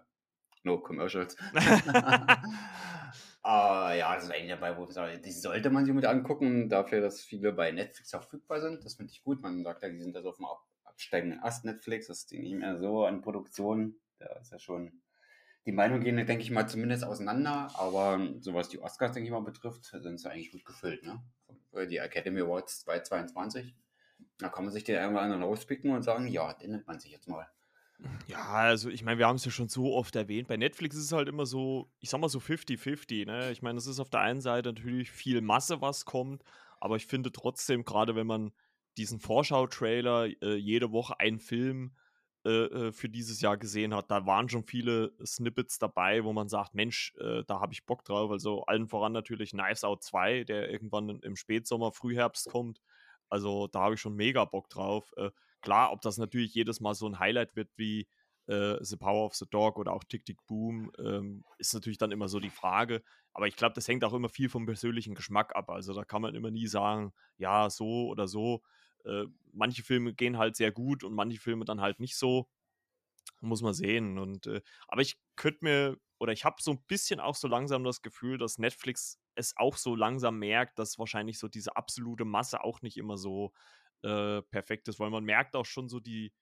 No 0.63 0.77
commercials. 0.79 1.35
Uh, 1.35 1.57
ja, 3.43 4.15
das 4.15 4.25
ist 4.25 4.31
eigentlich 4.31 4.49
dabei, 4.49 4.77
wo 4.77 4.83
ich 4.83 4.91
sage, 4.91 5.19
die 5.19 5.31
sollte 5.31 5.69
man 5.69 5.85
sich 5.85 5.93
mit 5.93 6.05
angucken, 6.05 6.69
dafür, 6.69 7.01
dass 7.01 7.21
viele 7.21 7.53
bei 7.53 7.71
Netflix 7.71 8.11
verfügbar 8.11 8.61
sind. 8.61 8.85
Das 8.85 8.95
finde 8.95 9.11
ich 9.11 9.23
gut. 9.23 9.41
Man 9.41 9.63
sagt 9.63 9.83
ja, 9.83 9.89
die 9.89 10.01
sind 10.01 10.15
da 10.15 10.21
so 10.21 10.29
auf 10.29 10.37
dem 10.37 10.45
absteigenden 10.83 11.41
Ast 11.41 11.65
Netflix, 11.65 12.07
das 12.07 12.19
ist 12.19 12.33
nicht 12.33 12.53
mehr 12.53 12.77
so 12.77 13.05
an 13.05 13.21
Produktion. 13.21 13.95
Da 14.19 14.27
ist 14.41 14.51
ja 14.51 14.59
schon 14.59 15.01
die 15.65 15.71
Meinungen 15.71 16.03
gehen, 16.03 16.17
denke 16.17 16.43
ich 16.43 16.51
mal, 16.51 16.67
zumindest 16.67 17.03
auseinander. 17.05 17.69
Aber 17.75 18.19
so 18.39 18.53
was 18.53 18.69
die 18.69 18.79
Oscars, 18.79 19.13
denke 19.13 19.27
ich 19.27 19.31
mal, 19.31 19.39
betrifft, 19.41 19.85
sind 19.85 20.19
sie 20.19 20.29
eigentlich 20.29 20.51
gut 20.51 20.65
gefüllt. 20.65 21.03
Ne? 21.03 21.21
Die 21.89 21.97
Academy 21.97 22.41
Awards 22.41 22.81
2022. 22.81 23.73
Da 24.39 24.49
kann 24.49 24.63
man 24.63 24.73
sich 24.73 24.83
den 24.83 24.95
irgendwann 24.95 25.25
anderen 25.25 25.43
rauspicken 25.43 25.91
und 25.91 26.01
sagen, 26.01 26.27
ja, 26.27 26.53
den 26.53 26.71
nimmt 26.71 26.87
man 26.87 26.99
sich 26.99 27.11
jetzt 27.11 27.27
mal. 27.27 27.47
Ja, 28.27 28.45
also 28.45 28.89
ich 28.89 29.03
meine, 29.03 29.19
wir 29.19 29.27
haben 29.27 29.35
es 29.35 29.45
ja 29.45 29.51
schon 29.51 29.67
so 29.67 29.93
oft 29.93 30.15
erwähnt. 30.15 30.47
Bei 30.47 30.55
Netflix 30.55 30.95
ist 30.95 31.05
es 31.05 31.11
halt 31.11 31.27
immer 31.27 31.45
so, 31.45 31.91
ich 31.99 32.09
sag 32.09 32.21
mal 32.21 32.29
so 32.29 32.39
50-50. 32.39 33.25
Ne? 33.25 33.51
Ich 33.51 33.61
meine, 33.61 33.77
es 33.77 33.87
ist 33.87 33.99
auf 33.99 34.09
der 34.09 34.21
einen 34.21 34.41
Seite 34.41 34.69
natürlich 34.69 35.11
viel 35.11 35.41
Masse, 35.41 35.81
was 35.81 36.05
kommt, 36.05 36.43
aber 36.79 36.95
ich 36.95 37.07
finde 37.07 37.31
trotzdem, 37.31 37.83
gerade 37.83 38.15
wenn 38.15 38.27
man 38.27 38.53
diesen 38.97 39.19
Vorschau-Trailer 39.19 40.27
äh, 40.41 40.55
jede 40.55 40.91
Woche 40.91 41.19
einen 41.19 41.39
Film 41.39 41.93
äh, 42.45 42.49
äh, 42.49 42.91
für 42.93 43.09
dieses 43.09 43.41
Jahr 43.41 43.57
gesehen 43.57 43.93
hat, 43.93 44.09
da 44.09 44.25
waren 44.25 44.47
schon 44.47 44.63
viele 44.63 45.11
Snippets 45.25 45.77
dabei, 45.77 46.23
wo 46.23 46.31
man 46.31 46.47
sagt, 46.47 46.73
Mensch, 46.73 47.13
äh, 47.19 47.43
da 47.45 47.59
habe 47.59 47.73
ich 47.73 47.85
Bock 47.85 48.05
drauf. 48.05 48.31
Also 48.31 48.63
allen 48.63 48.87
voran 48.87 49.11
natürlich 49.11 49.51
Knives 49.51 49.83
Out 49.83 50.03
2, 50.03 50.45
der 50.45 50.69
irgendwann 50.69 51.19
im 51.19 51.35
Spätsommer, 51.35 51.91
Frühherbst 51.91 52.49
kommt. 52.49 52.81
Also 53.29 53.67
da 53.67 53.81
habe 53.81 53.95
ich 53.95 54.01
schon 54.01 54.15
mega 54.15 54.45
Bock 54.45 54.69
drauf. 54.69 55.13
Äh, 55.17 55.31
Klar, 55.61 55.91
ob 55.91 56.01
das 56.01 56.17
natürlich 56.17 56.53
jedes 56.53 56.79
Mal 56.79 56.93
so 56.93 57.07
ein 57.07 57.19
Highlight 57.19 57.55
wird 57.55 57.69
wie 57.75 58.07
äh, 58.47 58.77
The 58.81 58.97
Power 58.97 59.25
of 59.25 59.35
the 59.35 59.45
Dog 59.49 59.77
oder 59.77 59.93
auch 59.93 60.03
Tick 60.03 60.25
Tick 60.25 60.45
Boom, 60.47 60.91
ähm, 60.97 61.43
ist 61.57 61.73
natürlich 61.73 61.97
dann 61.97 62.11
immer 62.11 62.29
so 62.29 62.39
die 62.39 62.49
Frage. 62.49 63.03
Aber 63.33 63.47
ich 63.47 63.55
glaube, 63.55 63.75
das 63.75 63.87
hängt 63.87 64.03
auch 64.03 64.13
immer 64.13 64.29
viel 64.29 64.49
vom 64.49 64.65
persönlichen 64.65 65.15
Geschmack 65.15 65.55
ab. 65.55 65.69
Also 65.69 65.93
da 65.93 66.05
kann 66.05 66.21
man 66.21 66.35
immer 66.35 66.51
nie 66.51 66.67
sagen, 66.67 67.13
ja, 67.37 67.69
so 67.69 68.07
oder 68.07 68.27
so. 68.27 68.61
Äh, 69.05 69.25
manche 69.51 69.83
Filme 69.83 70.13
gehen 70.13 70.37
halt 70.37 70.55
sehr 70.55 70.71
gut 70.71 71.03
und 71.03 71.13
manche 71.13 71.39
Filme 71.39 71.65
dann 71.65 71.81
halt 71.81 71.99
nicht 71.99 72.17
so. 72.17 72.47
Muss 73.41 73.61
man 73.61 73.73
sehen. 73.73 74.17
Und, 74.17 74.47
äh, 74.47 74.61
aber 74.87 75.01
ich 75.01 75.17
könnte 75.35 75.59
mir, 75.63 75.97
oder 76.19 76.33
ich 76.33 76.45
habe 76.45 76.61
so 76.61 76.71
ein 76.71 76.81
bisschen 76.87 77.19
auch 77.19 77.35
so 77.35 77.47
langsam 77.47 77.83
das 77.83 78.01
Gefühl, 78.01 78.37
dass 78.37 78.57
Netflix 78.57 79.19
es 79.39 79.55
auch 79.57 79.77
so 79.77 79.95
langsam 79.95 80.37
merkt, 80.39 80.77
dass 80.77 80.99
wahrscheinlich 80.99 81.39
so 81.39 81.47
diese 81.47 81.75
absolute 81.75 82.25
Masse 82.25 82.63
auch 82.63 82.81
nicht 82.81 82.97
immer 82.97 83.17
so 83.17 83.53
äh, 84.03 84.41
perfekt 84.43 84.87
ist, 84.87 84.99
weil 84.99 85.09
man 85.09 85.23
merkt 85.23 85.55
auch 85.55 85.65
schon 85.65 85.89
so, 85.89 85.99
die, 85.99 86.33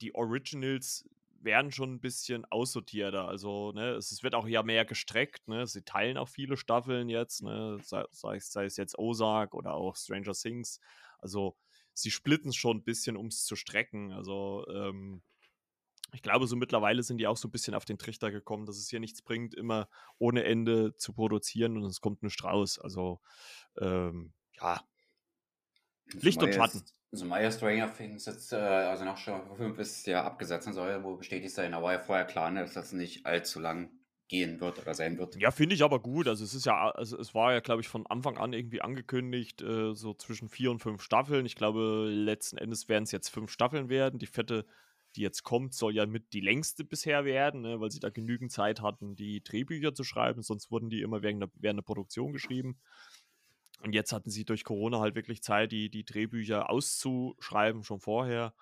die 0.00 0.14
Originals 0.14 1.08
werden 1.40 1.72
schon 1.72 1.94
ein 1.94 2.00
bisschen 2.00 2.44
aussortierter. 2.46 3.28
Also, 3.28 3.72
ne, 3.72 3.90
es, 3.92 4.10
es, 4.10 4.22
wird 4.22 4.34
auch 4.34 4.48
ja 4.48 4.62
mehr 4.62 4.84
gestreckt, 4.84 5.46
ne? 5.48 5.66
Sie 5.66 5.82
teilen 5.82 6.16
auch 6.16 6.28
viele 6.28 6.56
Staffeln 6.56 7.08
jetzt, 7.08 7.42
ne? 7.42 7.78
Sei, 7.82 8.04
sei, 8.10 8.38
sei 8.40 8.64
es 8.64 8.76
jetzt 8.76 8.98
Ozark 8.98 9.54
oder 9.54 9.74
auch 9.74 9.96
Stranger 9.96 10.32
Things. 10.32 10.80
Also, 11.18 11.56
sie 11.92 12.10
splitten 12.10 12.52
schon 12.52 12.78
ein 12.78 12.84
bisschen, 12.84 13.16
um 13.16 13.26
es 13.26 13.44
zu 13.44 13.56
strecken. 13.56 14.12
Also, 14.12 14.66
ähm, 14.68 15.22
ich 16.14 16.22
glaube, 16.22 16.46
so 16.46 16.56
mittlerweile 16.56 17.02
sind 17.02 17.18
die 17.18 17.26
auch 17.26 17.36
so 17.36 17.48
ein 17.48 17.50
bisschen 17.50 17.74
auf 17.74 17.84
den 17.84 17.98
Trichter 17.98 18.30
gekommen, 18.30 18.66
dass 18.66 18.78
es 18.78 18.88
hier 18.88 19.00
nichts 19.00 19.22
bringt, 19.22 19.54
immer 19.54 19.88
ohne 20.18 20.44
Ende 20.44 20.96
zu 20.96 21.12
produzieren 21.12 21.76
und 21.76 21.84
es 21.84 22.00
kommt 22.00 22.22
ein 22.22 22.30
Strauß. 22.30 22.78
Also, 22.78 23.20
ähm, 23.78 24.32
ja, 24.52 24.80
Licht 26.12 26.42
und 26.42 26.54
Schatten. 26.54 26.82
So 27.12 27.24
Maya 27.24 27.50
Stranger 27.50 27.92
Things 27.92 28.26
jetzt, 28.26 28.52
äh, 28.52 28.56
also 28.56 29.04
nach 29.04 29.16
Staffel 29.16 29.56
5 29.56 29.78
ist 29.78 30.06
ja 30.06 30.24
abgesetzt 30.24 30.66
und 30.66 30.72
soll 30.72 31.02
wo 31.04 31.16
bestätigt 31.16 31.54
sein, 31.54 31.72
da 31.72 31.82
war 31.82 31.92
ja 31.92 31.98
vorher 32.00 32.24
klar, 32.24 32.50
ne, 32.50 32.60
dass 32.60 32.74
das 32.74 32.92
nicht 32.92 33.24
allzu 33.24 33.60
lang 33.60 33.90
gehen 34.28 34.60
wird 34.60 34.80
oder 34.80 34.94
sein 34.94 35.18
wird. 35.18 35.36
Ja, 35.36 35.50
finde 35.50 35.74
ich 35.74 35.84
aber 35.84 36.00
gut. 36.00 36.26
Also 36.26 36.44
es 36.44 36.54
ist 36.54 36.66
ja, 36.66 36.90
also 36.90 37.18
es 37.18 37.34
war 37.34 37.52
ja, 37.52 37.60
glaube 37.60 37.82
ich, 37.82 37.88
von 37.88 38.06
Anfang 38.06 38.36
an 38.36 38.52
irgendwie 38.52 38.80
angekündigt, 38.80 39.62
äh, 39.62 39.94
so 39.94 40.14
zwischen 40.14 40.48
vier 40.48 40.70
und 40.70 40.80
fünf 40.80 41.02
Staffeln. 41.02 41.46
Ich 41.46 41.54
glaube, 41.54 42.08
letzten 42.10 42.56
Endes 42.56 42.88
werden 42.88 43.04
es 43.04 43.12
jetzt 43.12 43.28
fünf 43.28 43.50
Staffeln 43.50 43.88
werden. 43.88 44.18
Die 44.18 44.26
vierte, 44.26 44.66
die 45.16 45.22
jetzt 45.22 45.42
kommt, 45.42 45.74
soll 45.74 45.94
ja 45.94 46.06
mit 46.06 46.32
die 46.32 46.40
längste 46.40 46.84
bisher 46.84 47.24
werden, 47.24 47.62
ne, 47.62 47.80
weil 47.80 47.90
sie 47.90 48.00
da 48.00 48.10
genügend 48.10 48.52
Zeit 48.52 48.80
hatten, 48.80 49.16
die 49.16 49.42
Drehbücher 49.42 49.94
zu 49.94 50.04
schreiben. 50.04 50.42
Sonst 50.42 50.70
wurden 50.70 50.90
die 50.90 51.02
immer 51.02 51.22
während 51.22 51.42
der, 51.42 51.50
während 51.54 51.78
der 51.78 51.84
Produktion 51.84 52.32
geschrieben. 52.32 52.80
Und 53.80 53.94
jetzt 53.94 54.12
hatten 54.12 54.30
sie 54.30 54.44
durch 54.44 54.64
Corona 54.64 55.00
halt 55.00 55.14
wirklich 55.14 55.42
Zeit, 55.42 55.72
die, 55.72 55.90
die 55.90 56.04
Drehbücher 56.04 56.70
auszuschreiben, 56.70 57.84
schon 57.84 58.00
vorher. 58.00 58.54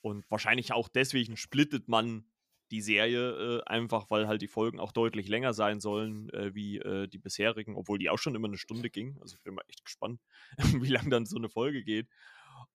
Und 0.00 0.30
wahrscheinlich 0.30 0.72
auch 0.72 0.88
deswegen 0.88 1.36
splittet 1.36 1.88
man 1.88 2.24
die 2.70 2.82
Serie 2.82 3.30
äh, 3.30 3.62
einfach, 3.64 4.10
weil 4.10 4.28
halt 4.28 4.42
die 4.42 4.48
Folgen 4.48 4.78
auch 4.78 4.92
deutlich 4.92 5.28
länger 5.28 5.54
sein 5.54 5.80
sollen 5.80 6.28
äh, 6.30 6.54
wie 6.54 6.78
äh, 6.78 7.08
die 7.08 7.18
bisherigen, 7.18 7.76
obwohl 7.76 7.98
die 7.98 8.10
auch 8.10 8.18
schon 8.18 8.34
immer 8.34 8.48
eine 8.48 8.58
Stunde 8.58 8.90
ging. 8.90 9.16
Also 9.20 9.36
ich 9.36 9.42
bin 9.42 9.54
mal 9.54 9.64
echt 9.68 9.84
gespannt, 9.84 10.20
wie 10.82 10.88
lange 10.88 11.08
dann 11.10 11.26
so 11.26 11.36
eine 11.36 11.48
Folge 11.48 11.82
geht. 11.82 12.08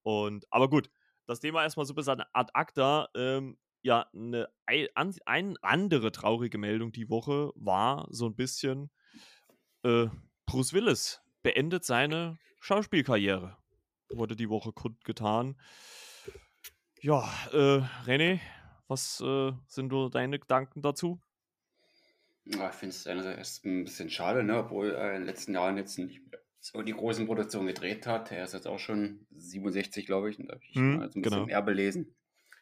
Und 0.01 0.45
aber 0.51 0.69
gut, 0.69 0.89
das 1.25 1.39
Thema 1.39 1.63
erstmal 1.63 1.85
so 1.85 1.93
bis 1.93 2.07
an 2.07 2.23
ad 2.33 2.51
acta. 2.53 3.09
Ähm, 3.15 3.57
ja, 3.81 4.07
eine 4.13 4.49
ein, 4.65 5.13
ein, 5.25 5.57
andere 5.61 6.11
traurige 6.11 6.57
Meldung 6.57 6.91
die 6.91 7.09
Woche 7.09 7.51
war 7.55 8.07
so 8.09 8.25
ein 8.25 8.35
bisschen 8.35 8.89
äh, 9.83 10.07
Bruce 10.45 10.73
Willis 10.73 11.21
beendet 11.41 11.83
seine 11.83 12.39
Schauspielkarriere. 12.61 13.57
Wurde 14.09 14.35
die 14.35 14.49
Woche 14.49 14.71
kundgetan. 14.71 15.59
Ja, 17.01 17.29
äh, 17.51 17.81
René, 18.05 18.39
was 18.87 19.19
äh, 19.21 19.51
sind 19.67 19.91
nur 19.91 20.09
deine 20.09 20.39
Gedanken 20.39 20.81
dazu? 20.81 21.19
Ja, 22.45 22.69
ich 22.69 22.75
finde 22.75 22.95
es 22.95 23.07
einerseits 23.07 23.63
ein 23.63 23.83
bisschen 23.83 24.09
schade, 24.09 24.43
ne? 24.43 24.57
obwohl 24.57 24.91
er 24.91 25.13
in 25.13 25.21
den 25.21 25.25
letzten 25.27 25.53
Jahren 25.53 25.77
jetzt 25.77 25.97
nicht 25.97 26.21
so 26.63 26.81
die 26.81 26.93
großen 26.93 27.25
Produktionen 27.25 27.67
gedreht 27.67 28.07
hat. 28.07 28.31
Er 28.31 28.45
ist 28.45 28.53
jetzt 28.53 28.67
auch 28.67 28.79
schon 28.79 29.27
67, 29.31 30.05
glaube 30.05 30.29
ich, 30.29 30.39
und 30.39 30.47
da 30.47 30.53
habe 30.53 30.63
ich 30.63 30.75
hm, 30.75 30.97
mal 30.97 31.11
so 31.11 31.19
ein 31.19 31.21
bisschen 31.21 31.35
genau. 31.39 31.45
mehr 31.45 31.61
belesen, 31.61 32.15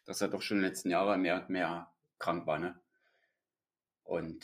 dass 0.06 0.22
er 0.22 0.28
doch 0.28 0.42
schon 0.42 0.58
in 0.58 0.64
den 0.64 0.70
letzten 0.70 0.90
Jahren 0.90 1.22
mehr 1.22 1.40
und 1.40 1.50
mehr 1.50 1.92
krank 2.18 2.48
war. 2.48 2.58
Ne? 2.58 2.80
Und 4.04 4.44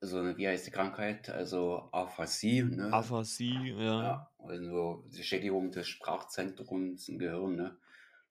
so 0.00 0.18
eine, 0.18 0.38
wie 0.38 0.48
heißt 0.48 0.66
die 0.66 0.70
Krankheit? 0.70 1.28
Also 1.28 1.90
Aphasie. 1.92 2.62
Ne? 2.62 2.90
Aphasie, 2.90 3.74
ja. 3.76 4.02
ja. 4.02 4.30
Also 4.38 5.04
die 5.14 5.22
Schädigung 5.22 5.72
des 5.72 5.88
Sprachzentrums 5.88 7.10
im 7.10 7.18
Gehirn, 7.18 7.54
ne? 7.54 7.76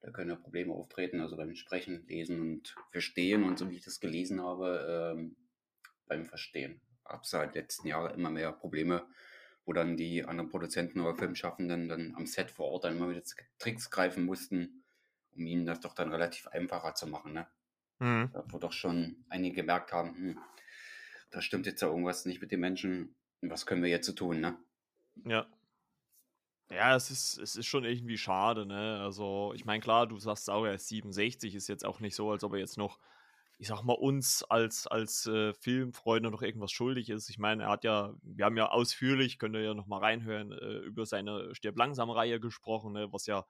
Da 0.02 0.12
können 0.12 0.32
ja 0.32 0.36
Probleme 0.36 0.74
auftreten, 0.74 1.20
also 1.22 1.38
beim 1.38 1.56
Sprechen, 1.56 2.06
Lesen 2.08 2.40
und 2.40 2.76
Verstehen 2.92 3.44
und 3.44 3.58
so 3.60 3.70
wie 3.70 3.76
ich 3.76 3.86
das 3.86 4.00
gelesen 4.00 4.42
habe, 4.42 5.16
ähm, 5.16 5.36
beim 6.08 6.26
Verstehen. 6.26 6.82
Es 7.22 7.30
seit 7.30 7.56
letzten 7.56 7.88
Jahren 7.88 8.14
immer 8.14 8.30
mehr 8.30 8.52
Probleme, 8.52 9.08
wo 9.66 9.74
dann 9.74 9.98
die 9.98 10.24
anderen 10.26 10.50
Produzenten 10.50 11.02
oder 11.02 11.16
Filmschaffenden 11.16 11.90
dann 11.90 12.14
am 12.16 12.26
Set 12.26 12.52
vor 12.52 12.68
Ort 12.68 12.86
dann 12.86 12.98
immer 12.98 13.10
wieder 13.10 13.24
Tricks 13.58 13.90
greifen 13.90 14.26
mussten, 14.26 14.84
um 15.36 15.46
ihnen 15.46 15.66
das 15.66 15.80
doch 15.80 15.94
dann 15.94 16.12
relativ 16.12 16.48
einfacher 16.48 16.94
zu 16.94 17.08
machen. 17.08 17.34
Ne? 17.34 17.48
Mhm. 18.00 18.30
Da 18.34 18.44
wo 18.50 18.58
doch 18.58 18.74
schon 18.74 19.26
einige 19.30 19.58
gemerkt 19.58 19.92
haben, 19.92 20.16
hm, 20.16 20.40
da 21.32 21.42
stimmt 21.42 21.66
jetzt 21.66 21.82
ja 21.82 21.88
irgendwas 21.88 22.26
nicht 22.26 22.42
mit 22.42 22.52
den 22.52 22.60
Menschen. 22.60 23.16
Was 23.42 23.66
können 23.66 23.84
wir 23.84 23.90
jetzt 23.90 24.06
so 24.08 24.14
tun, 24.14 24.40
ne? 24.40 24.58
Ja. 25.26 25.48
Ja, 26.72 26.96
es 26.96 27.12
ist, 27.12 27.38
es 27.38 27.56
ist 27.56 27.68
schon 27.68 27.86
irgendwie 27.86 28.18
schade, 28.18 28.66
ne? 28.66 29.00
Also, 29.02 29.54
ich 29.56 29.66
meine, 29.66 29.82
klar, 29.82 30.08
du 30.08 30.18
sagst 30.18 30.50
auch, 30.50 30.66
er 30.66 30.74
ist 30.74 30.88
67, 30.88 31.54
ist 31.54 31.68
jetzt 31.68 31.86
auch 31.86 32.00
nicht 32.00 32.16
so, 32.16 32.32
als 32.32 32.44
ob 32.44 32.54
er 32.54 32.60
jetzt 32.60 32.78
noch, 32.78 32.98
ich 33.58 33.68
sag 33.68 33.84
mal, 33.84 33.94
uns 33.94 34.44
als, 34.44 34.88
als 34.88 35.26
äh, 35.28 35.54
Filmfreunde 35.54 36.30
noch 36.30 36.42
irgendwas 36.42 36.72
schuldig 36.72 37.10
ist. 37.10 37.30
Ich 37.30 37.38
meine, 37.40 37.64
er 37.64 37.70
hat 37.70 37.84
ja, 37.84 38.14
wir 38.22 38.46
haben 38.46 38.58
ja 38.58 38.70
ausführlich, 38.70 39.40
könnt 39.40 39.56
ihr 39.56 39.62
ja 39.62 39.74
noch 39.74 39.88
mal 39.88 40.00
reinhören, 40.00 40.52
äh, 40.52 40.80
über 40.80 41.06
seine 41.06 41.56
Stirb 41.56 41.78
langsam-Reihe 41.78 42.40
gesprochen, 42.40 42.94
ne? 42.94 43.12
Was 43.14 43.28
ja, 43.28 43.46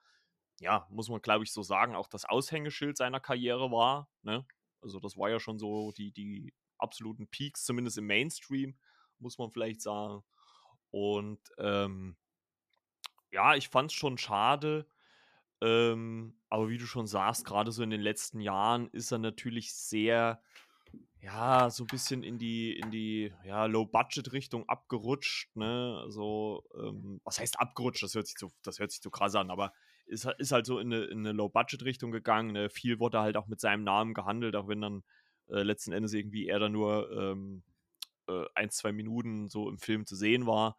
ja, 0.60 0.88
muss 0.89 1.10
man 1.10 1.22
glaube 1.22 1.44
ich 1.44 1.52
so 1.52 1.63
sagen, 1.63 1.96
auch 1.96 2.08
das 2.08 2.26
Aushängeschild 2.26 2.98
seiner 2.98 3.20
Karriere 3.20 3.72
war, 3.72 4.10
ne? 4.22 4.46
Also, 4.82 5.00
das 5.00 5.18
war 5.18 5.30
ja 5.30 5.39
schon 5.39 5.58
so 5.58 5.91
die, 5.94 6.12
die 6.12 6.54
absoluten 6.78 7.28
Peaks, 7.28 7.65
zumindest 7.65 7.98
im 7.98 8.06
Mainstream, 8.06 8.78
muss 9.20 9.38
man 9.39 9.50
vielleicht 9.52 9.82
sagen. 9.82 10.24
Und 10.91 11.39
ähm, 11.58 12.15
ja, 13.32 13.56
ich 13.56 13.70
fand 13.70 13.91
es 13.91 13.96
schon 13.96 14.18
schade. 14.18 14.88
Ähm, 15.62 16.39
aber 16.56 16.70
wie 16.70 16.78
du 16.78 16.86
schon 16.86 17.06
sagst, 17.06 17.44
gerade 17.44 17.74
so 17.74 17.84
in 17.84 17.89
den 17.89 18.00
letzten 18.00 18.39
Jahren 18.39 18.88
ist 18.94 19.12
er 19.12 19.18
natürlich 19.18 19.74
sehr, 19.74 20.41
ja, 21.20 21.70
so 21.70 21.84
ein 21.84 21.88
bisschen 21.88 22.24
in 22.24 22.38
die, 22.38 22.72
in 22.78 22.91
die 22.91 23.34
ja, 23.44 23.65
Low-Budget-Richtung 23.65 24.70
abgerutscht. 24.70 25.54
Ne? 25.58 26.00
Also, 26.02 26.63
ähm, 26.74 27.20
was 27.26 27.39
heißt 27.39 27.60
abgerutscht? 27.60 28.04
Das 28.04 28.15
hört 28.15 28.28
sich 28.28 28.38
zu, 28.38 28.54
das 28.63 28.80
hört 28.80 28.91
sich 28.91 29.02
zu 29.02 29.12
krass 29.12 29.36
an, 29.36 29.52
aber 29.52 29.74
ist, 30.06 30.30
ist 30.38 30.54
halt 30.54 30.65
so 30.65 30.80
in 30.80 30.94
eine, 30.94 31.04
in 31.04 31.20
eine 31.20 31.34
Low-Budget-Richtung 31.34 32.12
gegangen. 32.12 32.54
Ne? 32.54 32.70
Viel 32.70 33.02
wurde 33.02 33.20
halt 33.20 33.36
auch 33.36 33.48
mit 33.48 33.60
seinem 33.60 33.84
Namen 33.84 34.13
gehandelt, 34.13 34.56
auch 34.56 34.70
wenn 34.70 34.80
dann 34.80 35.04
äh, 35.50 35.62
letzten 35.62 35.91
Endes 35.91 36.13
irgendwie 36.13 36.48
er 36.48 36.60
da 36.60 36.70
nur 36.70 37.12
ähm, 37.12 37.63
äh, 38.30 38.46
ein, 38.56 38.70
zwei 38.70 38.94
Minuten 38.94 39.50
so 39.50 39.68
im 39.68 39.78
Film 39.78 40.06
zu 40.06 40.15
sehen 40.15 40.48
war. 40.48 40.78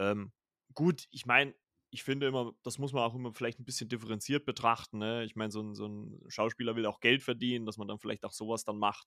Ähm, 0.00 0.32
gut, 0.74 1.06
ich 1.12 1.26
meine, 1.26 1.54
ich 1.90 2.02
finde 2.02 2.26
immer, 2.26 2.52
das 2.62 2.78
muss 2.78 2.92
man 2.92 3.02
auch 3.02 3.14
immer 3.14 3.32
vielleicht 3.32 3.60
ein 3.60 3.64
bisschen 3.64 3.88
differenziert 3.88 4.44
betrachten. 4.44 4.98
Ne? 4.98 5.24
Ich 5.24 5.36
meine, 5.36 5.50
so 5.50 5.62
ein, 5.62 5.74
so 5.74 5.86
ein 5.86 6.20
Schauspieler 6.28 6.76
will 6.76 6.86
auch 6.86 7.00
Geld 7.00 7.22
verdienen, 7.22 7.66
dass 7.66 7.78
man 7.78 7.88
dann 7.88 7.98
vielleicht 7.98 8.24
auch 8.24 8.32
sowas 8.32 8.64
dann 8.64 8.78
macht. 8.78 9.06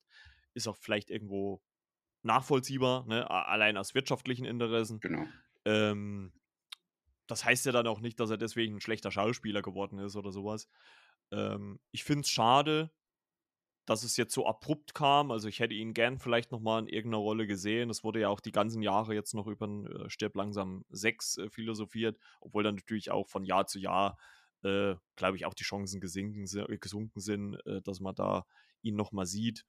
ist 0.54 0.68
auch 0.68 0.78
vielleicht 0.78 1.10
irgendwo 1.10 1.62
nachvollziehbar, 2.24 3.06
ne? 3.06 3.30
allein 3.30 3.78
aus 3.78 3.94
wirtschaftlichen 3.94 4.46
Interessen. 4.46 5.00
Genau. 5.00 5.26
Ähm, 5.66 6.34
das 7.28 7.46
heißt 7.46 7.66
ja 7.66 7.72
dann 7.72 7.88
auch 7.88 8.00
nicht, 8.00 8.20
dass 8.20 8.30
er 8.30 8.38
deswegen 8.38 8.78
ein 8.78 8.82
schlechter 8.82 9.12
Schauspieler 9.12 9.62
geworden 9.62 10.00
ist 10.00 10.16
oder 10.16 10.32
sowas. 10.32 10.68
Ähm, 11.32 11.80
ich 11.92 12.04
finde 12.04 12.22
es 12.22 12.30
schade, 12.30 12.92
dass 13.90 14.04
es 14.04 14.18
jetzt 14.18 14.36
so 14.36 14.46
abrupt 14.46 14.94
kam. 14.94 15.32
Also 15.32 15.48
ich 15.48 15.60
hätte 15.60 15.74
ihn 15.74 15.96
gern 15.96 16.20
vielleicht 16.20 16.52
nochmal 16.52 16.84
in 16.84 16.88
irgendeiner 16.88 17.24
Rolle 17.24 17.48
gesehen. 17.48 17.90
Es 17.90 18.04
wurde 18.04 18.20
ja 18.20 18.30
auch 18.30 18.40
die 18.40 18.52
ganzen 18.52 18.84
Jahre 18.84 19.16
jetzt 19.16 19.34
noch 19.34 19.48
über 19.48 19.66
äh, 19.68 20.08
Stirb 20.12 20.36
langsam 20.36 20.86
6 20.92 21.38
äh, 21.38 21.50
philosophiert, 21.50 22.20
obwohl 22.40 22.62
dann 22.62 22.76
natürlich 22.76 23.10
auch 23.10 23.28
von 23.28 23.44
Jahr 23.44 23.66
zu 23.66 23.80
Jahr, 23.80 24.20
äh, 24.62 24.94
glaube 25.16 25.38
ich, 25.38 25.48
auch 25.48 25.56
die 25.56 25.64
Chancen 25.64 26.00
gesinken, 26.00 26.46
gesunken 26.80 27.20
sind, 27.20 27.56
äh, 27.66 27.82
dass 27.82 28.00
man 28.00 28.14
da 28.14 28.46
ihn 28.84 28.96
nochmal 28.96 29.26
sieht. 29.26 29.66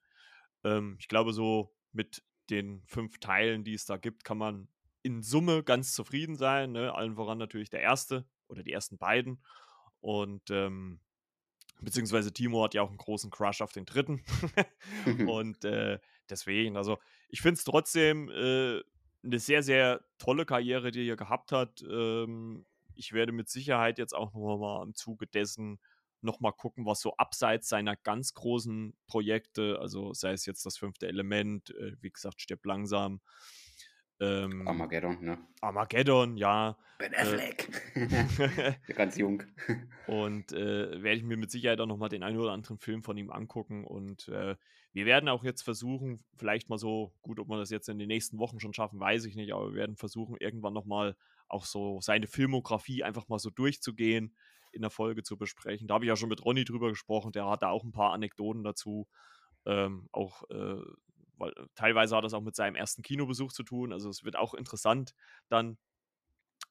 Ähm, 0.63 0.97
ich 0.99 1.07
glaube, 1.07 1.33
so 1.33 1.73
mit 1.91 2.23
den 2.51 2.83
fünf 2.85 3.17
Teilen, 3.17 3.63
die 3.63 3.73
es 3.73 3.85
da 3.85 3.97
gibt, 3.97 4.23
kann 4.23 4.37
man 4.37 4.67
in 5.01 5.23
Summe 5.23 5.63
ganz 5.63 5.93
zufrieden 5.95 6.35
sein. 6.35 6.73
Ne? 6.73 6.93
Allen 6.93 7.15
voran 7.15 7.39
natürlich 7.39 7.71
der 7.71 7.81
erste 7.81 8.27
oder 8.49 8.61
die 8.61 8.71
ersten 8.71 8.99
beiden. 8.99 9.43
Und 9.99 10.51
ähm, 10.51 10.99
beziehungsweise 11.81 12.31
Timo 12.31 12.63
hat 12.63 12.73
ja 12.73 12.81
auch 12.81 12.89
einen 12.89 12.97
großen 12.97 13.29
Crush 13.31 13.61
auf 13.61 13.73
den 13.73 13.85
dritten. 13.85 14.23
und 15.27 15.65
äh, 15.65 15.99
deswegen, 16.29 16.77
also 16.77 16.97
ich 17.29 17.41
finde 17.41 17.57
es 17.57 17.63
trotzdem 17.63 18.29
äh, 18.29 18.81
eine 19.23 19.39
sehr, 19.39 19.63
sehr 19.63 20.01
tolle 20.17 20.45
Karriere, 20.45 20.91
die 20.91 21.07
er 21.07 21.15
gehabt 21.15 21.51
hat. 21.51 21.83
Ähm, 21.89 22.65
ich 22.95 23.13
werde 23.13 23.31
mit 23.31 23.49
Sicherheit 23.49 23.97
jetzt 23.97 24.13
auch 24.13 24.33
noch 24.33 24.57
mal 24.57 24.83
im 24.83 24.93
Zuge 24.93 25.27
dessen 25.27 25.79
nochmal 26.21 26.53
gucken, 26.53 26.85
was 26.85 27.01
so 27.01 27.15
abseits 27.17 27.67
seiner 27.67 27.95
ganz 27.95 28.33
großen 28.33 28.95
Projekte, 29.07 29.79
also 29.79 30.13
sei 30.13 30.33
es 30.33 30.45
jetzt 30.45 30.65
das 30.65 30.77
fünfte 30.77 31.07
Element, 31.07 31.71
äh, 31.71 31.95
wie 31.99 32.11
gesagt, 32.11 32.41
stirbt 32.41 32.65
langsam. 32.65 33.21
Ähm, 34.21 34.67
Armageddon, 34.67 35.17
ne? 35.23 35.39
Armageddon, 35.61 36.37
ja. 36.37 36.77
Ben 36.99 37.11
äh, 37.13 37.17
Affleck. 37.17 37.67
Äh, 38.87 38.93
ganz 38.93 39.17
jung. 39.17 39.41
und 40.07 40.53
äh, 40.53 41.01
werde 41.01 41.17
ich 41.17 41.23
mir 41.23 41.37
mit 41.37 41.49
Sicherheit 41.49 41.81
auch 41.81 41.87
nochmal 41.87 42.09
den 42.09 42.21
einen 42.21 42.37
oder 42.37 42.51
anderen 42.51 42.77
Film 42.77 43.01
von 43.01 43.17
ihm 43.17 43.31
angucken. 43.31 43.83
Und 43.83 44.27
äh, 44.27 44.55
wir 44.93 45.05
werden 45.05 45.27
auch 45.27 45.43
jetzt 45.43 45.63
versuchen, 45.63 46.23
vielleicht 46.37 46.69
mal 46.69 46.77
so, 46.77 47.13
gut, 47.23 47.39
ob 47.39 47.49
wir 47.49 47.57
das 47.57 47.71
jetzt 47.71 47.89
in 47.89 47.97
den 47.97 48.09
nächsten 48.09 48.37
Wochen 48.37 48.59
schon 48.59 48.75
schaffen, 48.75 48.99
weiß 48.99 49.25
ich 49.25 49.35
nicht, 49.35 49.53
aber 49.53 49.69
wir 49.69 49.75
werden 49.75 49.95
versuchen, 49.95 50.37
irgendwann 50.39 50.73
nochmal 50.73 51.15
auch 51.47 51.65
so 51.65 51.99
seine 52.01 52.27
Filmografie 52.27 53.03
einfach 53.03 53.27
mal 53.27 53.39
so 53.39 53.49
durchzugehen 53.49 54.35
in 54.71 54.81
der 54.81 54.91
Folge 54.91 55.23
zu 55.23 55.35
besprechen. 55.35 55.87
Da 55.87 55.95
habe 55.95 56.05
ich 56.05 56.09
ja 56.09 56.15
schon 56.15 56.29
mit 56.29 56.45
Ronny 56.45 56.63
drüber 56.63 56.89
gesprochen, 56.89 57.31
der 57.31 57.49
hat 57.49 57.63
da 57.63 57.69
auch 57.69 57.83
ein 57.83 57.91
paar 57.91 58.13
Anekdoten 58.13 58.63
dazu. 58.63 59.07
Ähm, 59.65 60.07
auch, 60.11 60.43
äh, 60.49 60.81
weil 61.41 61.51
äh, 61.51 61.67
teilweise 61.75 62.15
hat 62.15 62.23
das 62.23 62.33
auch 62.33 62.41
mit 62.41 62.55
seinem 62.55 62.75
ersten 62.75 63.01
Kinobesuch 63.01 63.51
zu 63.51 63.63
tun. 63.63 63.91
Also 63.91 64.09
es 64.09 64.23
wird 64.23 64.37
auch 64.37 64.53
interessant 64.53 65.13
dann. 65.49 65.77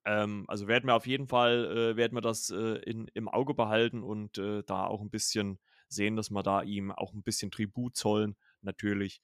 Ähm, 0.05 0.45
also 0.49 0.67
werden 0.67 0.87
wir 0.87 0.95
auf 0.95 1.07
jeden 1.07 1.27
Fall, 1.27 1.93
äh, 1.93 1.97
werden 1.97 2.15
wir 2.15 2.23
das 2.23 2.51
äh, 2.51 2.79
in, 2.83 3.09
im 3.15 3.29
Auge 3.29 3.55
behalten 3.55 4.03
und 4.03 4.39
äh, 4.39 4.63
da 4.65 4.87
auch 4.87 5.03
ein 5.03 5.11
bisschen 5.11 5.59
sehen, 5.89 6.17
dass 6.17 6.31
wir 6.31 6.43
da 6.43 6.63
ihm 6.63 6.91
auch 6.93 7.13
ein 7.13 7.23
bisschen 7.23 7.51
Tribut 7.51 7.97
zollen, 7.97 8.37
natürlich. 8.63 9.21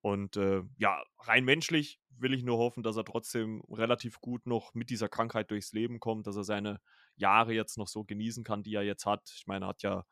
Und 0.00 0.36
äh, 0.36 0.62
ja, 0.78 1.02
rein 1.18 1.44
menschlich 1.44 2.00
will 2.10 2.32
ich 2.32 2.42
nur 2.42 2.58
hoffen, 2.58 2.82
dass 2.82 2.96
er 2.96 3.04
trotzdem 3.04 3.62
relativ 3.68 4.20
gut 4.20 4.46
noch 4.46 4.72
mit 4.74 4.90
dieser 4.90 5.08
Krankheit 5.08 5.50
durchs 5.50 5.72
Leben 5.72 6.00
kommt, 6.00 6.26
dass 6.26 6.36
er 6.36 6.44
seine 6.44 6.80
Jahre 7.16 7.52
jetzt 7.52 7.76
noch 7.76 7.88
so 7.88 8.04
genießen 8.04 8.44
kann, 8.44 8.62
die 8.62 8.74
er 8.74 8.82
jetzt 8.82 9.06
hat. 9.06 9.30
Ich 9.34 9.46
meine, 9.46 9.66
er 9.66 9.68
hat 9.68 9.82
ja 9.82 10.04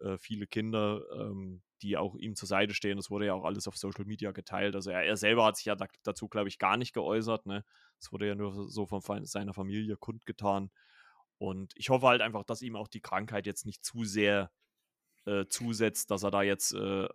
äh, 0.00 0.18
viele 0.18 0.46
Kinder, 0.46 1.02
ähm, 1.16 1.62
die 1.82 1.96
auch 1.96 2.14
ihm 2.16 2.34
zur 2.36 2.48
Seite 2.48 2.74
stehen. 2.74 2.96
Das 2.96 3.10
wurde 3.10 3.26
ja 3.26 3.34
auch 3.34 3.44
alles 3.44 3.68
auf 3.68 3.76
Social 3.76 4.04
Media 4.04 4.32
geteilt. 4.32 4.74
Also 4.74 4.90
er, 4.90 5.02
er 5.02 5.16
selber 5.16 5.44
hat 5.44 5.56
sich 5.56 5.66
ja 5.66 5.74
da, 5.74 5.86
dazu, 6.02 6.28
glaube 6.28 6.48
ich, 6.48 6.58
gar 6.58 6.76
nicht 6.76 6.92
geäußert. 6.94 7.46
Ne? 7.46 7.64
Es 7.98 8.12
wurde 8.12 8.28
ja 8.28 8.34
nur 8.34 8.68
so 8.70 8.86
von 8.86 9.24
seiner 9.24 9.54
Familie 9.54 9.96
kundgetan. 9.96 10.70
Und 11.38 11.72
ich 11.76 11.90
hoffe 11.90 12.06
halt 12.06 12.22
einfach, 12.22 12.44
dass 12.44 12.62
ihm 12.62 12.76
auch 12.76 12.88
die 12.88 13.00
Krankheit 13.00 13.46
jetzt 13.46 13.66
nicht 13.66 13.84
zu 13.84 14.04
sehr 14.04 14.50
äh, 15.24 15.46
zusetzt, 15.48 16.10
dass 16.10 16.22
er 16.22 16.30
da 16.30 16.42
jetzt 16.42 16.72
äh, 16.72 17.08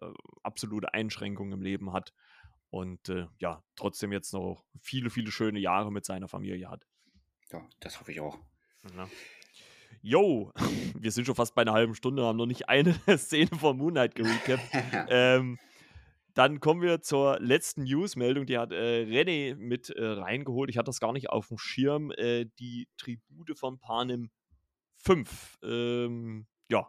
absolute 0.43 0.93
Einschränkungen 0.93 1.53
im 1.53 1.62
Leben 1.62 1.93
hat 1.93 2.13
und 2.69 3.10
äh, 3.10 3.27
ja, 3.39 3.63
trotzdem 3.75 4.12
jetzt 4.12 4.34
noch 4.34 4.65
viele, 4.82 5.10
viele 5.10 5.32
schöne 5.32 5.60
Jahre 5.60 5.91
mit 5.91 6.06
seiner 6.06 6.27
Familie 6.27 6.69
hat. 6.69 6.86
Ja, 7.51 7.67
das 7.80 7.99
hoffe 7.99 8.12
ich 8.12 8.19
auch. 8.19 8.38
Ja. 8.95 9.10
Yo, 10.01 10.51
wir 10.99 11.12
sind 11.12 11.25
schon 11.25 11.36
fast 11.36 11.55
bei 11.55 11.62
einer 11.62 11.73
halben 11.73 11.95
Stunde, 11.95 12.23
haben 12.23 12.38
noch 12.38 12.45
nicht 12.45 12.69
eine 12.69 12.95
Szene 13.17 13.49
von 13.60 13.77
Moonlight 13.77 14.15
gerecapt. 14.15 14.63
ähm, 15.10 15.57
dann 16.33 16.60
kommen 16.60 16.81
wir 16.81 17.01
zur 17.01 17.39
letzten 17.39 17.83
News-Meldung, 17.83 18.45
die 18.45 18.57
hat 18.57 18.71
äh, 18.71 19.05
René 19.05 19.55
mit 19.55 19.89
äh, 19.89 20.05
reingeholt. 20.05 20.69
Ich 20.69 20.77
hatte 20.77 20.89
das 20.89 20.99
gar 20.99 21.13
nicht 21.13 21.29
auf 21.29 21.47
dem 21.47 21.57
Schirm. 21.57 22.12
Äh, 22.12 22.45
die 22.60 22.88
Tribute 22.97 23.57
von 23.57 23.79
Panem 23.79 24.29
5. 24.97 25.60
Ähm, 25.63 26.45
ja, 26.69 26.88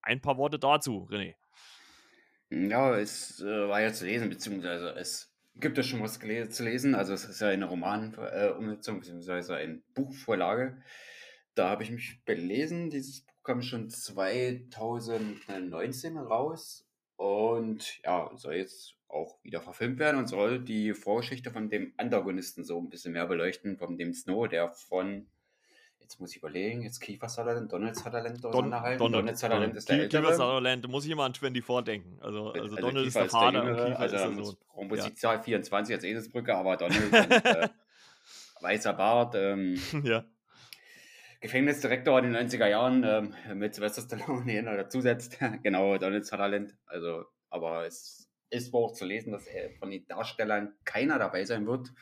ein 0.00 0.22
paar 0.22 0.38
Worte 0.38 0.58
dazu, 0.58 1.06
René. 1.10 1.34
Ja, 2.48 2.96
es 2.96 3.40
äh, 3.40 3.68
war 3.68 3.82
ja 3.82 3.92
zu 3.92 4.06
lesen, 4.06 4.30
beziehungsweise 4.30 4.94
es 4.96 5.36
gibt 5.56 5.76
ja 5.76 5.82
schon 5.82 6.00
was 6.00 6.18
zu 6.18 6.64
lesen. 6.64 6.94
Also 6.94 7.12
es 7.12 7.24
ist 7.24 7.40
ja 7.40 7.48
eine 7.48 7.66
Romanumsetzung, 7.66 8.96
äh, 8.96 8.98
beziehungsweise 9.00 9.56
eine 9.56 9.82
Buchvorlage. 9.94 10.82
Da 11.56 11.70
habe 11.70 11.82
ich 11.82 11.90
mich 11.90 12.22
belesen. 12.24 12.90
Dieses 12.90 13.22
Buch 13.22 13.42
kam 13.42 13.62
schon 13.62 13.90
2019 13.90 16.18
raus 16.18 16.86
und 17.16 17.98
ja, 18.04 18.30
soll 18.36 18.54
jetzt 18.56 18.94
auch 19.08 19.42
wieder 19.42 19.62
verfilmt 19.62 19.98
werden 19.98 20.18
und 20.18 20.28
soll 20.28 20.60
die 20.60 20.92
Vorgeschichte 20.92 21.50
von 21.50 21.70
dem 21.70 21.94
Antagonisten 21.96 22.62
so 22.62 22.78
ein 22.78 22.90
bisschen 22.90 23.14
mehr 23.14 23.26
beleuchten, 23.26 23.78
von 23.78 23.96
dem 23.96 24.12
Snow, 24.12 24.46
der 24.46 24.68
von 24.68 25.26
Jetzt 25.98 26.20
muss 26.20 26.30
ich 26.30 26.36
überlegen, 26.36 26.82
jetzt 26.82 27.00
Kiefer 27.00 27.28
Sutherland, 27.28 27.72
Donald 27.72 27.96
Sutherland 27.96 28.44
auseinanderhalten. 28.44 28.98
Don, 28.98 29.10
Donald, 29.10 29.26
Donald 29.26 29.38
Sutherland 29.38 29.76
ist 29.76 29.88
der 29.88 30.06
Kiefer 30.06 30.18
Ältere. 30.18 30.36
Sutherland, 30.36 30.88
muss 30.88 31.04
ich 31.04 31.10
immer 31.10 31.24
an 31.24 31.34
24 31.34 31.84
denken. 31.84 32.16
Also, 32.20 32.50
also, 32.50 32.62
also 32.62 32.76
Donald 32.76 33.08
ist 33.08 33.16
der 33.16 33.28
Vater 33.28 33.58
ist 33.58 33.64
der 33.64 33.72
und 33.72 33.78
Kiefer 33.86 33.98
also 33.98 34.16
ist 34.16 34.22
der 34.22 34.34
Sohn. 34.44 34.56
Kompositzahl 34.68 35.34
ja. 35.36 35.42
24 35.42 35.96
als 35.96 36.04
Eselsbrücke, 36.04 36.54
aber 36.54 36.76
Donald 36.76 37.02
und, 37.12 37.44
äh, 37.44 37.68
weißer 38.60 38.92
Bart. 38.92 39.34
Ähm, 39.34 39.80
ja. 40.04 40.24
Gefängnisdirektor 41.46 42.18
in 42.18 42.32
den 42.32 42.48
90er 42.48 42.68
Jahren 42.68 43.04
ähm, 43.04 43.58
mit 43.58 43.74
Sylvester 43.74 44.02
Stallone 44.02 44.44
hier 44.50 44.62
noch 44.62 44.76
dazusetzt. 44.76 45.38
genau, 45.62 45.96
Donald 45.98 46.26
Sutherland. 46.26 46.76
Also, 46.86 47.24
aber 47.50 47.86
es 47.86 48.28
ist 48.50 48.72
wohl 48.72 48.84
auch 48.84 48.92
zu 48.92 49.04
lesen, 49.04 49.32
dass 49.32 49.48
von 49.78 49.90
den 49.90 50.06
Darstellern 50.06 50.74
keiner 50.84 51.18
dabei 51.18 51.44
sein 51.44 51.66
wird 51.66 51.92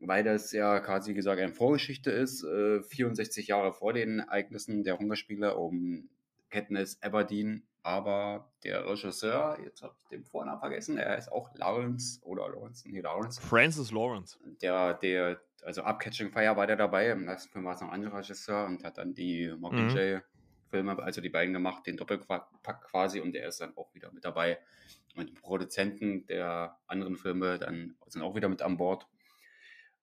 weil 0.00 0.22
das 0.22 0.52
ja 0.52 0.80
quasi 0.80 1.14
gesagt 1.14 1.40
eine 1.40 1.52
Vorgeschichte 1.52 2.10
ist, 2.10 2.44
äh, 2.44 2.82
64 2.82 3.48
Jahre 3.48 3.72
vor 3.72 3.92
den 3.92 4.20
Ereignissen 4.20 4.84
der 4.84 4.98
Hungerspiele 4.98 5.56
um 5.56 6.08
Katniss 6.50 7.02
Aberdeen. 7.02 7.64
Aber 7.82 8.50
der 8.64 8.86
Regisseur, 8.86 9.58
jetzt 9.64 9.82
habe 9.82 9.94
ich 9.98 10.08
den 10.08 10.24
Vornamen 10.24 10.60
vergessen, 10.60 10.98
er 10.98 11.16
ist 11.16 11.32
auch 11.32 11.54
Lawrence 11.54 12.20
oder 12.22 12.48
Lawrence, 12.48 12.86
nee, 12.88 13.00
Lawrence. 13.00 13.40
Francis 13.40 13.90
Lawrence. 13.92 14.38
Der, 14.60 14.94
der, 14.94 15.40
also 15.62 15.82
Up 15.82 16.00
Catching 16.00 16.30
Fire 16.30 16.56
war 16.56 16.66
der 16.66 16.76
dabei, 16.76 17.10
im 17.10 17.28
ersten 17.28 17.50
Film 17.52 17.64
war 17.64 17.74
es 17.74 17.80
noch 17.80 17.88
ein 17.88 17.94
anderer 17.94 18.18
Regisseur 18.18 18.66
und 18.66 18.84
hat 18.84 18.98
dann 18.98 19.14
die 19.14 19.52
Mockingjay 19.58 20.16
mhm. 20.16 20.22
Filme, 20.70 21.02
also 21.02 21.20
die 21.20 21.30
beiden 21.30 21.54
gemacht, 21.54 21.86
den 21.86 21.96
Doppelpack 21.96 22.82
quasi 22.90 23.20
und 23.20 23.32
der 23.32 23.48
ist 23.48 23.60
dann 23.60 23.76
auch 23.76 23.94
wieder 23.94 24.12
mit 24.12 24.24
dabei. 24.24 24.58
Und 25.16 25.30
die 25.30 25.34
Produzenten 25.34 26.26
der 26.26 26.78
anderen 26.86 27.16
Filme 27.16 27.58
dann 27.58 27.96
sind 28.06 28.22
auch 28.22 28.34
wieder 28.34 28.48
mit 28.48 28.62
an 28.62 28.76
Bord. 28.76 29.06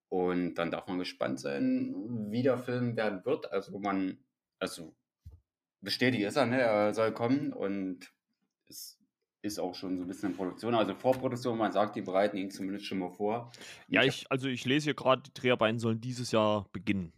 Und 0.10 0.56
dann 0.56 0.72
darf 0.72 0.88
man 0.88 1.00
gespannt 1.00 1.40
sein, 1.40 1.94
wie 2.30 2.44
der 2.44 2.58
Film 2.58 2.96
werden 2.96 3.26
wird. 3.26 3.52
Also 3.52 3.78
man, 3.80 4.18
also 4.60 4.96
bestätigt 5.82 6.24
ist 6.24 6.36
er, 6.36 6.46
ne? 6.46 6.62
Er 6.62 6.94
soll 6.94 7.12
kommen 7.14 7.54
und 7.54 8.12
ist 9.46 9.60
auch 9.60 9.76
schon 9.76 9.98
so 9.98 10.04
ein 10.04 10.08
bisschen 10.08 10.32
in 10.32 10.36
Produktion, 10.36 10.74
also 10.76 10.94
Vorproduktion, 10.96 11.58
man 11.58 11.72
sagt, 11.72 11.96
die 11.96 12.02
bereiten 12.02 12.38
ihn 12.38 12.52
zumindest 12.52 12.86
schon 12.86 13.00
mal 13.00 13.12
vor. 13.12 13.52
Ja, 13.88 14.04
ich, 14.04 14.26
also 14.30 14.48
ich 14.48 14.66
lese 14.66 14.86
hier 14.86 14.94
gerade, 14.94 15.22
die 15.22 15.34
Dreharbeiten 15.34 15.80
sollen 15.80 16.02
dieses 16.02 16.32
Jahr 16.32 16.66
beginnen. 16.74 17.14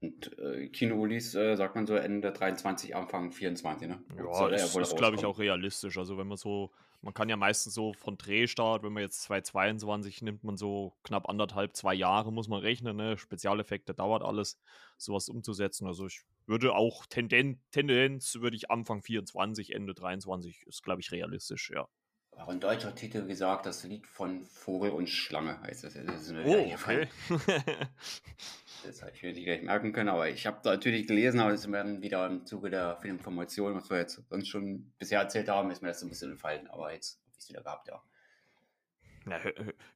Und 0.00 0.38
äh, 0.38 0.68
Kino-Release 0.68 1.38
äh, 1.38 1.56
sagt 1.56 1.74
man 1.74 1.86
so 1.86 1.94
Ende 1.94 2.32
23, 2.32 2.94
Anfang 2.94 3.32
24, 3.32 3.88
ne? 3.88 3.98
Ja, 4.16 4.48
das 4.48 4.74
ist, 4.74 4.96
glaube 4.96 5.16
ich, 5.16 5.24
auch 5.24 5.38
realistisch. 5.38 5.98
Also 5.98 6.16
wenn 6.16 6.26
man 6.26 6.38
so 6.38 6.70
man 7.02 7.14
kann 7.14 7.28
ja 7.28 7.36
meistens 7.36 7.74
so 7.74 7.92
von 7.94 8.18
Drehstart, 8.18 8.82
wenn 8.82 8.92
man 8.92 9.02
jetzt 9.02 9.22
2022 9.22 10.22
nimmt, 10.22 10.44
man 10.44 10.56
so 10.56 10.92
knapp 11.02 11.28
anderthalb, 11.28 11.74
zwei 11.74 11.94
Jahre, 11.94 12.32
muss 12.32 12.48
man 12.48 12.60
rechnen. 12.60 12.96
Ne? 12.96 13.16
Spezialeffekte 13.16 13.94
dauert 13.94 14.22
alles, 14.22 14.58
sowas 14.98 15.28
umzusetzen. 15.28 15.86
Also 15.86 16.06
ich 16.06 16.20
würde 16.50 16.74
auch 16.74 17.06
Tenden 17.06 17.62
Tendenz, 17.70 18.34
würde 18.40 18.56
ich 18.56 18.70
Anfang 18.70 19.02
24, 19.02 19.72
Ende 19.72 19.94
23, 19.94 20.66
ist 20.66 20.82
glaube 20.82 21.00
ich 21.00 21.12
realistisch, 21.12 21.70
ja. 21.70 21.88
Auch 22.32 22.48
ein 22.48 22.60
deutscher 22.60 22.94
Titel 22.94 23.26
gesagt, 23.26 23.66
das 23.66 23.84
Lied 23.84 24.06
von 24.06 24.44
Vogel 24.44 24.90
und 24.90 25.08
Schlange 25.08 25.60
heißt 25.62 25.84
das. 25.84 25.94
das 26.06 26.32
oh, 26.44 26.72
okay. 26.74 27.06
das 28.84 29.02
habe 29.02 29.12
ich 29.14 29.22
mir 29.22 29.32
nicht 29.32 29.44
gleich 29.44 29.62
merken 29.62 29.92
können, 29.92 30.08
aber 30.08 30.28
ich 30.28 30.46
habe 30.46 30.58
da 30.62 30.70
natürlich 30.70 31.06
gelesen, 31.06 31.38
aber 31.40 31.52
es 31.52 31.70
werden 31.70 32.02
wieder 32.02 32.26
im 32.26 32.44
Zuge 32.46 32.70
der 32.70 32.96
Filminformationen, 32.96 33.76
was 33.76 33.88
wir 33.88 33.98
jetzt 33.98 34.20
sonst 34.28 34.48
schon 34.48 34.92
bisher 34.98 35.20
erzählt 35.20 35.48
haben, 35.48 35.70
ist 35.70 35.82
mir 35.82 35.88
das 35.88 36.00
so 36.00 36.06
ein 36.06 36.10
bisschen 36.10 36.32
entfallen, 36.32 36.66
aber 36.68 36.92
jetzt 36.92 37.20
habe 37.26 37.32
ich 37.36 37.44
es 37.44 37.48
wieder 37.48 37.62
gehabt, 37.62 37.88
ja. 37.88 38.02
Ja, 39.26 39.38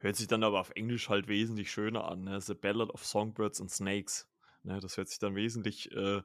hört 0.01 0.17
sich 0.17 0.29
dann 0.29 0.45
aber 0.45 0.61
auf 0.61 0.71
Englisch 0.77 1.09
halt 1.09 1.29
wesentlich 1.29 1.71
schöner 1.73 2.07
an. 2.07 2.25
Ne? 2.25 2.41
The 2.41 2.55
Ballad 2.55 2.91
of 2.91 3.05
Songbirds 3.05 3.61
and 3.61 3.71
Snakes. 3.71 4.29
Ne? 4.65 4.81
Das 4.81 4.99
hört 4.99 5.09
sich 5.09 5.19
dann 5.19 5.35
wesentlich 5.35 5.91
äh, 5.93 6.21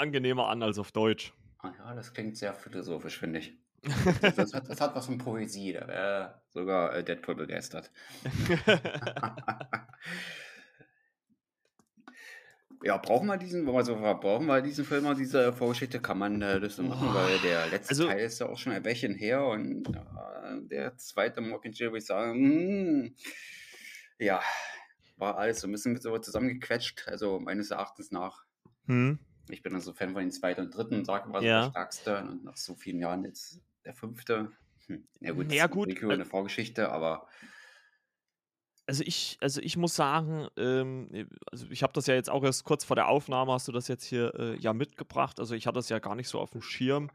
angenehmer 0.00 0.48
an 0.48 0.62
als 0.62 0.78
auf 0.78 0.92
Deutsch. 0.92 1.32
Ah 1.58 1.72
ja, 1.78 1.94
das 1.94 2.12
klingt 2.12 2.36
sehr 2.36 2.54
philosophisch, 2.54 3.18
finde 3.18 3.40
ich. 3.40 3.56
Das, 3.82 4.20
das, 4.36 4.52
hat, 4.54 4.68
das, 4.68 4.80
hat, 4.80 4.94
was 4.94 5.06
von 5.06 5.18
Poesie, 5.18 5.72
da 5.72 5.86
wäre 5.86 6.42
sogar 6.48 6.94
äh, 6.94 7.02
Deadpool 7.04 7.34
begeistert. 7.34 7.90
ja, 12.82 12.96
brauchen 12.98 13.26
wir 13.26 13.38
diesen, 13.38 13.68
also 13.68 13.96
brauchen 13.96 14.46
wir 14.46 14.60
diesen 14.60 14.84
Film 14.84 15.06
oder 15.06 15.14
diese 15.14 15.52
Vorgeschichte? 15.52 16.00
Kann 16.00 16.18
man 16.18 16.42
äh, 16.42 16.60
das 16.60 16.76
so 16.76 16.82
machen, 16.82 17.08
oh. 17.10 17.14
weil 17.14 17.38
der 17.38 17.68
letzte 17.68 17.90
also, 17.90 18.06
Teil 18.06 18.20
ist 18.20 18.38
ja 18.40 18.48
auch 18.48 18.58
schon 18.58 18.72
ein 18.72 18.84
Weilchen 18.84 19.14
her 19.14 19.46
und 19.46 19.88
äh, 19.88 20.60
der 20.62 20.96
zweite 20.96 21.40
Mockingjay 21.40 21.88
würde 21.88 21.98
ich 21.98 22.06
sagen, 22.06 22.38
mh, 22.40 23.04
hm, 23.04 23.14
ja, 24.18 24.42
war 25.16 25.38
alles 25.38 25.60
so 25.60 25.68
ein 25.68 25.72
bisschen 25.72 25.98
so 26.00 26.18
zusammengequetscht, 26.18 27.08
also 27.08 27.40
meines 27.40 27.70
Erachtens 27.70 28.10
nach. 28.10 28.44
Hm. 28.86 29.18
Ich 29.52 29.62
bin 29.62 29.74
also 29.74 29.92
Fan 29.92 30.12
von 30.12 30.22
den 30.22 30.32
zweiten 30.32 30.62
und 30.62 30.76
dritten, 30.76 31.04
sage 31.04 31.32
war 31.32 31.42
ja. 31.42 31.62
der 31.62 31.70
stärkste 31.70 32.18
und 32.18 32.44
nach 32.44 32.56
so 32.56 32.74
vielen 32.74 32.98
Jahren 32.98 33.24
jetzt 33.24 33.60
der 33.84 33.94
fünfte. 33.94 34.52
Hm. 34.86 35.06
Ja 35.20 35.32
gut, 35.32 35.52
ja, 35.52 35.66
gut. 35.66 35.88
Ist 35.88 36.02
eine 36.02 36.24
Vorgeschichte, 36.24 36.90
aber 36.90 37.26
also 38.90 39.04
ich, 39.06 39.38
also 39.40 39.60
ich 39.60 39.76
muss 39.76 39.94
sagen, 39.94 40.48
ähm, 40.56 41.28
also 41.52 41.64
ich 41.70 41.84
habe 41.84 41.92
das 41.92 42.08
ja 42.08 42.14
jetzt 42.14 42.28
auch 42.28 42.42
erst 42.42 42.64
kurz 42.64 42.82
vor 42.82 42.96
der 42.96 43.08
Aufnahme, 43.08 43.52
hast 43.52 43.68
du 43.68 43.72
das 43.72 43.86
jetzt 43.86 44.04
hier 44.04 44.34
äh, 44.34 44.56
ja 44.58 44.72
mitgebracht. 44.72 45.38
Also 45.38 45.54
ich 45.54 45.68
hatte 45.68 45.76
das 45.76 45.90
ja 45.90 46.00
gar 46.00 46.16
nicht 46.16 46.26
so 46.26 46.40
auf 46.40 46.50
dem 46.50 46.60
Schirm. 46.60 47.08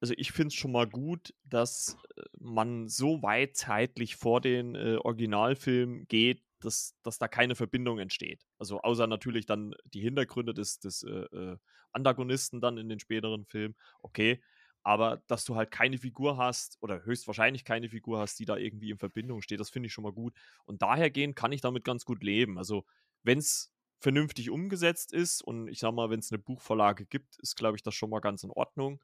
Also 0.00 0.12
ich 0.16 0.32
finde 0.32 0.48
es 0.48 0.54
schon 0.54 0.72
mal 0.72 0.88
gut, 0.88 1.32
dass 1.44 1.96
äh, 2.16 2.22
man 2.40 2.88
so 2.88 3.22
weit 3.22 3.56
zeitlich 3.56 4.16
vor 4.16 4.40
den 4.40 4.74
äh, 4.74 4.96
Originalfilm 4.96 6.06
geht, 6.08 6.42
dass, 6.60 6.94
dass 7.02 7.18
da 7.18 7.28
keine 7.28 7.54
Verbindung 7.56 7.98
entsteht. 7.98 8.46
Also 8.58 8.80
außer 8.80 9.06
natürlich 9.06 9.46
dann 9.46 9.74
die 9.84 10.00
Hintergründe 10.00 10.54
des, 10.54 10.78
des 10.78 11.02
äh, 11.02 11.24
äh 11.32 11.56
Antagonisten 11.92 12.60
dann 12.60 12.78
in 12.78 12.88
den 12.88 13.00
späteren 13.00 13.46
Filmen. 13.46 13.74
Okay, 14.00 14.40
aber 14.82 15.22
dass 15.26 15.44
du 15.44 15.56
halt 15.56 15.70
keine 15.70 15.98
Figur 15.98 16.36
hast 16.36 16.78
oder 16.80 17.04
höchstwahrscheinlich 17.04 17.64
keine 17.64 17.88
Figur 17.88 18.18
hast, 18.18 18.38
die 18.38 18.46
da 18.46 18.56
irgendwie 18.56 18.90
in 18.90 18.98
Verbindung 18.98 19.42
steht, 19.42 19.60
das 19.60 19.70
finde 19.70 19.88
ich 19.88 19.92
schon 19.92 20.04
mal 20.04 20.12
gut. 20.12 20.34
Und 20.64 20.82
dahergehend 20.82 21.36
kann 21.36 21.52
ich 21.52 21.60
damit 21.60 21.84
ganz 21.84 22.04
gut 22.04 22.22
leben. 22.22 22.56
Also, 22.58 22.84
wenn 23.22 23.38
es 23.38 23.72
vernünftig 24.00 24.48
umgesetzt 24.48 25.12
ist 25.12 25.42
und 25.42 25.68
ich 25.68 25.80
sag 25.80 25.92
mal, 25.92 26.08
wenn 26.08 26.20
es 26.20 26.32
eine 26.32 26.38
Buchvorlage 26.38 27.04
gibt, 27.04 27.38
ist, 27.40 27.56
glaube 27.56 27.76
ich, 27.76 27.82
das 27.82 27.94
schon 27.94 28.10
mal 28.10 28.20
ganz 28.20 28.42
in 28.42 28.50
Ordnung. 28.50 29.02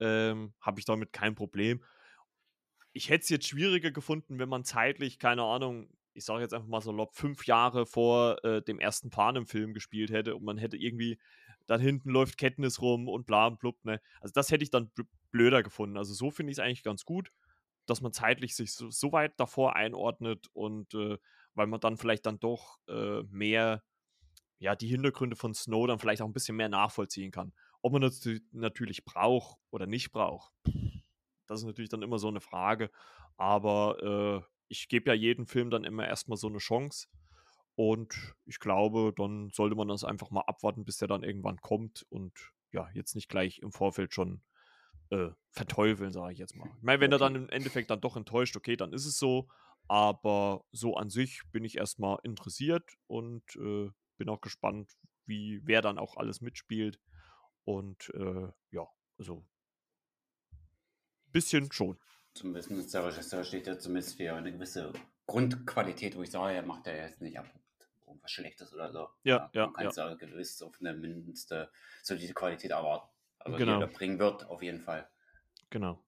Ähm, 0.00 0.54
Habe 0.60 0.80
ich 0.80 0.86
damit 0.86 1.12
kein 1.12 1.34
Problem. 1.34 1.84
Ich 2.92 3.10
hätte 3.10 3.22
es 3.22 3.28
jetzt 3.28 3.46
schwieriger 3.46 3.90
gefunden, 3.90 4.38
wenn 4.38 4.48
man 4.48 4.64
zeitlich, 4.64 5.18
keine 5.18 5.42
Ahnung, 5.42 5.90
ich 6.12 6.24
sage 6.24 6.42
jetzt 6.42 6.54
einfach 6.54 6.68
mal 6.68 6.80
so, 6.80 6.92
lob, 6.92 7.14
fünf 7.14 7.46
Jahre 7.46 7.86
vor 7.86 8.42
äh, 8.44 8.62
dem 8.62 8.80
ersten 8.80 9.10
Panem-Film 9.10 9.74
gespielt 9.74 10.10
hätte 10.10 10.36
und 10.36 10.44
man 10.44 10.58
hätte 10.58 10.76
irgendwie 10.76 11.18
dann 11.66 11.80
hinten 11.80 12.10
läuft 12.10 12.36
Kenntnis 12.36 12.82
rum 12.82 13.08
und 13.08 13.26
bla 13.26 13.46
und 13.46 13.58
blub, 13.60 13.76
ne? 13.84 14.00
Also 14.20 14.32
das 14.32 14.50
hätte 14.50 14.64
ich 14.64 14.70
dann 14.70 14.90
blöder 15.30 15.62
gefunden. 15.62 15.96
Also 15.96 16.12
so 16.14 16.30
finde 16.30 16.50
ich 16.50 16.58
es 16.58 16.64
eigentlich 16.64 16.82
ganz 16.82 17.04
gut, 17.04 17.30
dass 17.86 18.00
man 18.00 18.12
zeitlich 18.12 18.56
sich 18.56 18.74
so, 18.74 18.90
so 18.90 19.12
weit 19.12 19.38
davor 19.38 19.76
einordnet 19.76 20.48
und 20.52 20.92
äh, 20.94 21.16
weil 21.54 21.66
man 21.66 21.80
dann 21.80 21.96
vielleicht 21.96 22.26
dann 22.26 22.40
doch 22.40 22.78
äh, 22.88 23.22
mehr, 23.24 23.84
ja, 24.58 24.74
die 24.74 24.88
Hintergründe 24.88 25.36
von 25.36 25.54
Snow 25.54 25.86
dann 25.86 25.98
vielleicht 25.98 26.22
auch 26.22 26.26
ein 26.26 26.32
bisschen 26.32 26.56
mehr 26.56 26.68
nachvollziehen 26.68 27.30
kann. 27.30 27.52
Ob 27.82 27.92
man 27.92 28.02
das 28.02 28.28
natürlich 28.52 29.04
braucht 29.04 29.58
oder 29.70 29.86
nicht 29.86 30.10
braucht, 30.10 30.52
das 31.46 31.60
ist 31.60 31.66
natürlich 31.66 31.90
dann 31.90 32.02
immer 32.02 32.18
so 32.18 32.28
eine 32.28 32.40
Frage. 32.40 32.90
Aber 33.36 34.42
äh, 34.44 34.59
ich 34.70 34.88
gebe 34.88 35.10
ja 35.10 35.14
jedem 35.14 35.46
Film 35.46 35.68
dann 35.70 35.84
immer 35.84 36.06
erstmal 36.06 36.38
so 36.38 36.46
eine 36.46 36.58
Chance 36.58 37.08
und 37.74 38.34
ich 38.46 38.60
glaube, 38.60 39.12
dann 39.16 39.50
sollte 39.50 39.76
man 39.76 39.88
das 39.88 40.04
einfach 40.04 40.30
mal 40.30 40.44
abwarten, 40.46 40.84
bis 40.84 40.98
der 40.98 41.08
dann 41.08 41.24
irgendwann 41.24 41.60
kommt 41.60 42.06
und 42.08 42.32
ja, 42.72 42.88
jetzt 42.94 43.14
nicht 43.14 43.28
gleich 43.28 43.58
im 43.58 43.72
Vorfeld 43.72 44.14
schon 44.14 44.42
äh, 45.10 45.30
verteufeln, 45.50 46.12
sage 46.12 46.32
ich 46.32 46.38
jetzt 46.38 46.56
mal. 46.56 46.70
Ich 46.76 46.82
meine, 46.82 47.00
wenn 47.00 47.12
er 47.12 47.18
dann 47.18 47.34
im 47.34 47.48
Endeffekt 47.48 47.90
dann 47.90 48.00
doch 48.00 48.16
enttäuscht, 48.16 48.56
okay, 48.56 48.76
dann 48.76 48.92
ist 48.92 49.06
es 49.06 49.18
so. 49.18 49.48
Aber 49.88 50.64
so 50.70 50.94
an 50.94 51.10
sich 51.10 51.42
bin 51.50 51.64
ich 51.64 51.78
erstmal 51.78 52.18
interessiert 52.22 52.88
und 53.08 53.42
äh, 53.56 53.90
bin 54.18 54.28
auch 54.28 54.40
gespannt, 54.40 54.92
wie 55.26 55.60
wer 55.64 55.82
dann 55.82 55.98
auch 55.98 56.16
alles 56.16 56.40
mitspielt. 56.40 57.00
Und 57.64 58.10
äh, 58.14 58.48
ja, 58.70 58.86
also 59.18 59.44
bisschen 61.32 61.72
schon. 61.72 61.98
Zumindest 62.34 62.94
der 62.94 63.06
Regisseur 63.06 63.44
steht 63.44 63.66
ja 63.66 63.78
zumindest 63.78 64.16
für 64.16 64.34
eine 64.34 64.52
gewisse 64.52 64.92
Grundqualität, 65.26 66.16
wo 66.16 66.22
ich 66.22 66.30
sage, 66.30 66.54
er 66.54 66.62
macht 66.62 66.86
ja 66.86 66.94
jetzt 66.94 67.20
nicht 67.20 67.38
ab 67.38 67.46
irgendwas 68.06 68.30
Schlechtes 68.30 68.74
oder 68.74 68.92
so. 68.92 69.08
Ja, 69.22 69.50
ja. 69.52 69.66
Man 69.66 69.74
kann 69.74 69.90
ja. 69.94 70.08
ja 70.08 70.14
gewiss 70.14 70.62
auf 70.62 70.74
eine 70.80 70.94
mindeste 70.94 71.70
solide 72.02 72.34
Qualität 72.34 72.70
erwarten. 72.70 73.08
Also 73.38 73.56
genau. 73.56 73.76
die 73.78 73.82
er 73.84 73.88
bringen 73.88 74.18
wird, 74.18 74.46
auf 74.48 74.62
jeden 74.62 74.80
Fall. 74.80 75.08
Genau. 75.70 76.02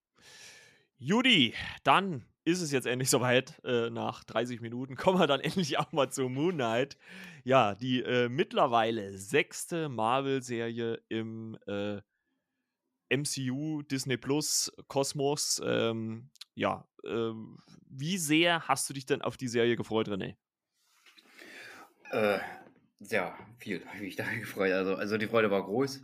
Judy, 0.98 1.54
dann 1.82 2.24
ist 2.44 2.61
es 2.61 2.72
jetzt 2.72 2.87
endlich 2.87 3.11
soweit. 3.11 3.61
Äh, 3.64 3.90
nach 3.90 4.24
30 4.24 4.61
Minuten 4.61 4.96
kommen 4.96 5.18
wir 5.18 5.26
dann 5.26 5.40
endlich 5.40 5.78
auch 5.78 5.92
mal 5.92 6.11
zu 6.11 6.28
Moon 6.28 6.54
Knight. 6.54 6.96
Ja, 7.44 7.74
die 7.74 8.02
äh, 8.02 8.28
mittlerweile 8.28 9.16
sechste 9.16 9.88
Marvel-Serie 9.88 11.00
im 11.08 11.56
äh, 11.66 12.00
MCU 13.12 13.83
Disney 13.83 14.16
Plus 14.16 14.72
Kosmos. 14.88 15.61
Ähm, 15.64 16.31
ja, 16.55 16.88
ähm, 17.05 17.59
wie 17.88 18.18
sehr 18.18 18.66
hast 18.68 18.88
du 18.88 18.94
dich 18.94 19.07
denn 19.07 19.22
auf 19.22 19.37
die 19.37 19.48
Serie 19.48 19.77
gefreut, 19.77 20.09
René? 20.09 20.37
Äh, 22.11 22.38
sehr 23.01 23.37
viel 23.59 23.85
habe 23.87 23.96
ich 23.96 24.03
mich 24.03 24.16
da 24.16 24.25
gefreut. 24.33 24.72
Also, 24.72 24.94
also 24.94 25.18
die 25.18 25.27
Freude 25.27 25.51
war 25.51 25.64
groß. 25.64 26.03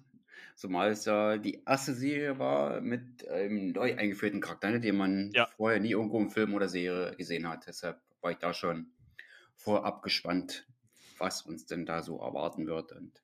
Zumal 0.57 0.90
es 0.90 1.05
ja 1.05 1.38
die 1.38 1.62
erste 1.64 1.94
Serie 1.94 2.38
war 2.38 2.81
mit 2.81 3.29
einem 3.29 3.71
neu 3.73 3.97
eingeführten 3.97 4.40
Charakter, 4.40 4.71
ne, 4.71 4.81
den 4.81 4.97
man 4.97 5.31
ja. 5.33 5.47
vorher 5.57 5.79
nie 5.79 5.92
irgendwo 5.92 6.18
im 6.18 6.31
Film 6.31 6.55
oder 6.55 6.68
Serie 6.68 7.14
gesehen 7.16 7.49
hat. 7.49 7.66
Deshalb 7.68 8.01
war 8.21 8.33
ich 8.33 8.38
da 8.38 8.53
schon 8.53 8.90
vorab 9.55 10.03
gespannt, 10.03 10.66
was 11.18 11.42
uns 11.42 11.66
denn 11.66 11.87
da 11.87 12.03
so 12.03 12.21
erwarten 12.21 12.66
wird 12.66 12.90
und 12.92 13.23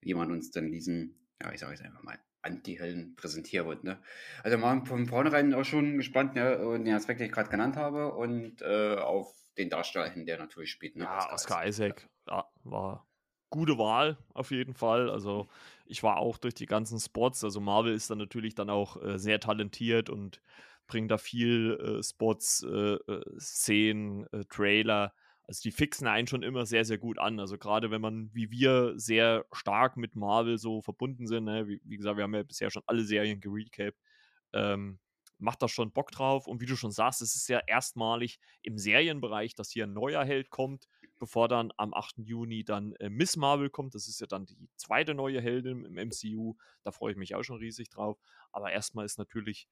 wie 0.00 0.14
man 0.14 0.30
uns 0.30 0.52
dann 0.52 0.70
diesen, 0.70 1.16
ja, 1.42 1.52
ich 1.52 1.58
sage 1.58 1.72
jetzt 1.72 1.82
einfach 1.82 2.04
mal, 2.04 2.18
Anti-Helden 2.46 3.16
präsentieren 3.16 3.66
wird. 3.68 3.84
Ne? 3.84 3.98
Also 4.42 4.58
man 4.58 4.86
von 4.86 5.06
vornherein 5.06 5.52
auch 5.54 5.64
schon 5.64 5.96
gespannt, 5.96 6.34
ne, 6.34 6.56
den 6.78 6.94
Aspekt, 6.94 7.20
den 7.20 7.26
ich 7.26 7.32
gerade 7.32 7.50
genannt 7.50 7.76
habe 7.76 8.14
und 8.14 8.62
äh, 8.62 8.96
auf 8.96 9.34
den 9.58 9.70
Darsteller 9.70 10.08
hin, 10.08 10.26
der 10.26 10.38
natürlich 10.38 10.70
spielt. 10.70 10.96
Ne? 10.96 11.04
Ja, 11.04 11.32
Oscar, 11.32 11.66
Isaac, 11.66 11.96
Isaac. 11.96 12.08
Ja, 12.28 12.50
war 12.64 13.06
gute 13.50 13.78
Wahl 13.78 14.18
auf 14.34 14.50
jeden 14.50 14.74
Fall. 14.74 15.10
Also 15.10 15.48
ich 15.86 16.02
war 16.02 16.18
auch 16.18 16.38
durch 16.38 16.54
die 16.54 16.66
ganzen 16.66 16.98
Spots. 17.00 17.44
Also 17.44 17.60
Marvel 17.60 17.94
ist 17.94 18.10
dann 18.10 18.18
natürlich 18.18 18.54
dann 18.54 18.70
auch 18.70 19.02
äh, 19.02 19.18
sehr 19.18 19.40
talentiert 19.40 20.10
und 20.10 20.40
bringt 20.86 21.10
da 21.10 21.18
viel 21.18 21.78
äh, 21.80 22.02
Spots, 22.02 22.62
äh, 22.62 22.94
äh 22.94 23.38
Szenen, 23.38 24.26
äh, 24.32 24.44
Trailer. 24.48 25.14
Also 25.48 25.60
die 25.62 25.70
fixen 25.70 26.08
einen 26.08 26.26
schon 26.26 26.42
immer 26.42 26.66
sehr, 26.66 26.84
sehr 26.84 26.98
gut 26.98 27.18
an. 27.18 27.38
Also 27.38 27.56
gerade 27.56 27.90
wenn 27.90 28.00
man, 28.00 28.30
wie 28.32 28.50
wir, 28.50 28.94
sehr 28.96 29.46
stark 29.52 29.96
mit 29.96 30.16
Marvel 30.16 30.58
so 30.58 30.82
verbunden 30.82 31.26
sind. 31.26 31.44
Ne? 31.44 31.68
Wie, 31.68 31.80
wie, 31.84 31.96
gesagt, 31.96 32.16
wir 32.16 32.24
haben 32.24 32.34
ja 32.34 32.42
bisher 32.42 32.70
schon 32.70 32.82
alle 32.86 33.04
Serien 33.04 33.40
gerecapt. 33.40 33.96
Ähm, 34.52 34.98
macht 35.38 35.62
da 35.62 35.68
schon 35.68 35.92
Bock 35.92 36.10
drauf. 36.10 36.46
Und 36.46 36.60
wie 36.60 36.66
du 36.66 36.76
schon 36.76 36.90
sagst, 36.90 37.22
es 37.22 37.36
ist 37.36 37.48
ja 37.48 37.60
erstmalig 37.66 38.40
im 38.62 38.78
Serienbereich, 38.78 39.54
dass 39.54 39.70
hier 39.70 39.84
ein 39.84 39.92
neuer 39.92 40.24
Held 40.24 40.50
kommt, 40.50 40.88
bevor 41.18 41.46
dann 41.46 41.72
am 41.76 41.94
8. 41.94 42.18
Juni 42.18 42.64
dann 42.64 42.94
äh, 42.96 43.08
Miss 43.08 43.36
Marvel 43.36 43.70
kommt. 43.70 43.94
Das 43.94 44.08
ist 44.08 44.20
ja 44.20 44.26
dann 44.26 44.46
die 44.46 44.56
zweite 44.76 45.14
neue 45.14 45.40
Heldin 45.40 45.84
im 45.84 46.08
MCU. 46.08 46.56
Da 46.82 46.90
freue 46.90 47.12
ich 47.12 47.18
mich 47.18 47.34
auch 47.34 47.42
schon 47.42 47.58
riesig 47.58 47.88
drauf. 47.88 48.18
Aber 48.50 48.72
erstmal 48.72 49.04
ist 49.04 49.18
natürlich 49.18 49.68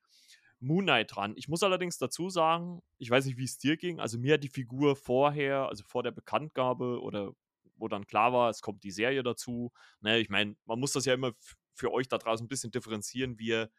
Moon 0.64 0.84
Knight 0.84 1.14
dran. 1.14 1.34
Ich 1.36 1.48
muss 1.48 1.62
allerdings 1.62 1.98
dazu 1.98 2.30
sagen, 2.30 2.82
ich 2.98 3.10
weiß 3.10 3.26
nicht, 3.26 3.36
wie 3.36 3.44
es 3.44 3.58
dir 3.58 3.76
ging. 3.76 4.00
Also 4.00 4.18
mir 4.18 4.34
hat 4.34 4.44
die 4.44 4.48
Figur 4.48 4.96
vorher, 4.96 5.68
also 5.68 5.84
vor 5.84 6.02
der 6.02 6.10
Bekanntgabe 6.10 7.00
oder 7.00 7.32
wo 7.76 7.88
dann 7.88 8.06
klar 8.06 8.32
war, 8.32 8.50
es 8.50 8.62
kommt 8.62 8.84
die 8.84 8.90
Serie 8.90 9.22
dazu. 9.22 9.72
Ne, 10.00 10.20
ich 10.20 10.30
meine, 10.30 10.56
man 10.64 10.80
muss 10.80 10.92
das 10.92 11.04
ja 11.04 11.14
immer 11.14 11.32
für 11.74 11.92
euch 11.92 12.08
da 12.08 12.18
draußen 12.18 12.44
ein 12.44 12.48
bisschen 12.48 12.70
differenzieren. 12.70 13.38
Wir 13.38 13.70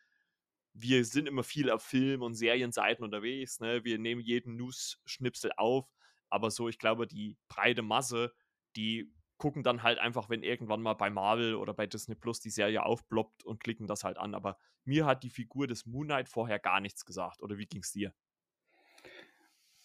wir 0.78 1.06
sind 1.06 1.28
immer 1.28 1.44
viel 1.44 1.70
auf 1.70 1.84
Film- 1.84 2.22
und 2.22 2.36
Serienseiten 2.36 3.04
unterwegs. 3.04 3.62
Ne? 3.62 3.86
Wir 3.86 3.98
nehmen 3.98 4.22
jeden 4.22 4.58
News-Schnipsel 4.58 5.52
auf. 5.56 5.90
Aber 6.30 6.52
so, 6.52 6.68
ich 6.68 6.80
glaube, 6.80 7.08
die 7.08 7.38
breite 7.48 7.82
Masse, 7.82 8.34
die 8.76 9.10
gucken 9.38 9.64
dann 9.64 9.84
halt 9.84 10.00
einfach, 10.00 10.30
wenn 10.30 10.44
irgendwann 10.44 10.82
mal 10.82 10.94
bei 10.94 11.10
Marvel 11.10 11.56
oder 11.56 11.74
bei 11.74 11.88
Disney 11.88 12.16
Plus 12.16 12.40
die 12.40 12.50
Serie 12.50 12.84
aufploppt 12.84 13.44
und 13.44 13.62
klicken 13.62 13.88
das 13.88 14.04
halt 14.04 14.18
an. 14.18 14.34
Aber 14.34 14.58
mir 14.86 15.06
hat 15.06 15.24
die 15.24 15.30
Figur 15.30 15.68
des 15.68 15.86
Moon 15.86 16.08
Knight 16.08 16.30
vorher 16.30 16.60
gar 16.60 16.80
nichts 16.80 17.06
gesagt. 17.06 17.42
Oder 17.42 17.58
wie 17.58 17.66
ging 17.66 17.82
es 17.82 17.92
dir? 17.92 18.14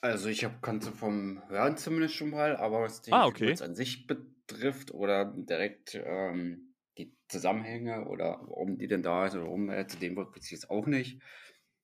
Also 0.02 0.28
ich 0.28 0.44
habe 0.44 0.58
kannte 0.62 0.92
vom 0.92 1.42
Hören 1.48 1.76
zumindest 1.76 2.14
schon 2.14 2.30
mal, 2.30 2.56
aber 2.56 2.80
was 2.80 3.02
die 3.02 3.12
ah, 3.12 3.26
okay. 3.26 3.54
an 3.60 3.74
sich 3.74 4.06
betrifft 4.06 4.92
oder 4.92 5.26
direkt 5.26 5.94
ähm, 5.94 6.74
die 6.96 7.14
Zusammenhänge 7.28 8.06
oder 8.06 8.40
warum 8.42 8.78
die 8.78 8.88
denn 8.88 9.02
da 9.02 9.26
ist 9.26 9.34
oder 9.34 9.44
warum 9.44 9.68
er 9.68 9.88
zu 9.88 9.98
dem 9.98 10.16
Wort 10.16 10.32
bezieht, 10.32 10.70
auch 10.70 10.86
nicht. 10.86 11.20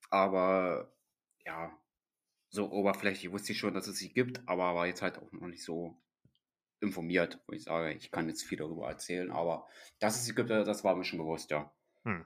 Aber 0.09 0.91
ja, 1.45 1.77
so 2.49 2.71
oberflächlich 2.71 3.31
wusste 3.31 3.51
ich 3.51 3.59
schon, 3.59 3.73
dass 3.73 3.87
es 3.87 3.97
sie 3.97 4.11
gibt, 4.11 4.47
aber 4.47 4.73
war 4.73 4.87
jetzt 4.87 5.01
halt 5.01 5.19
auch 5.19 5.31
noch 5.31 5.47
nicht 5.47 5.63
so 5.63 6.01
informiert, 6.79 7.39
wo 7.47 7.53
ich 7.53 7.63
sage, 7.63 7.93
ich 7.93 8.11
kann 8.11 8.27
jetzt 8.27 8.43
viel 8.43 8.57
darüber 8.57 8.87
erzählen, 8.87 9.31
aber 9.31 9.67
sie 9.99 10.35
gibt, 10.35 10.49
äh, 10.49 10.63
das 10.63 10.83
war 10.83 10.95
mir 10.95 11.03
schon 11.03 11.19
bewusst, 11.19 11.49
ja. 11.51 11.71
Hm. 12.03 12.25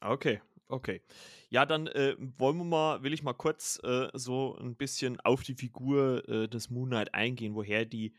Okay, 0.00 0.40
okay. 0.68 1.02
Ja, 1.50 1.66
dann 1.66 1.86
äh, 1.88 2.14
wollen 2.18 2.58
wir 2.58 2.64
mal, 2.64 3.02
will 3.02 3.12
ich 3.12 3.22
mal 3.22 3.32
kurz 3.32 3.80
äh, 3.82 4.08
so 4.14 4.56
ein 4.56 4.76
bisschen 4.76 5.20
auf 5.20 5.42
die 5.42 5.54
Figur 5.54 6.28
äh, 6.28 6.48
des 6.48 6.70
Moon 6.70 6.90
Knight 6.90 7.14
eingehen, 7.14 7.54
woher 7.54 7.84
die 7.84 8.14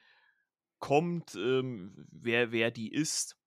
kommt, 0.79 1.35
ähm, 1.35 2.07
wer, 2.11 2.51
wer 2.51 2.71
die 2.71 2.91
ist. 2.91 3.37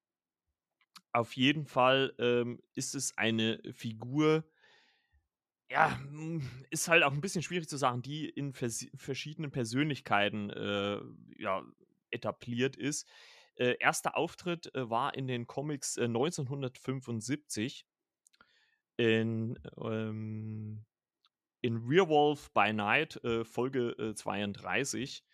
Auf 1.13 1.35
jeden 1.37 1.67
Fall 1.67 2.15
ähm, 2.19 2.63
ist 2.75 2.95
es 2.95 3.17
eine 3.19 3.61
Figur, 3.75 4.45
ja, 5.73 5.99
hm, 5.99 6.43
ist 6.69 6.89
halt 6.89 7.03
auch 7.03 7.13
ein 7.13 7.23
bisschen 7.23 7.43
schwierig 7.43 7.67
zu 7.67 7.79
sagen, 7.79 8.03
die 8.03 8.29
in 8.29 8.53
vers 8.53 8.87
verschiedenen 8.95 9.51
Persönlichkeiten 9.51 10.51
äh, 10.51 11.01
ja, 11.39 11.65
etabliert 12.13 12.77
ist. 12.77 13.09
Äh, 13.57 13.77
erster 13.81 14.17
Auftritt 14.17 14.75
äh, 14.75 14.89
war 14.89 15.15
in 15.15 15.27
den 15.27 15.47
Comics 15.47 15.99
1975 15.99 17.87
äh, 18.99 19.21
in, 19.21 19.59
ähm, 19.83 20.85
in 21.61 21.89
Werewolf 21.89 22.51
by 22.53 22.73
Night, 22.73 23.23
äh, 23.25 23.45
Folge 23.45 24.15
32. 24.15 25.25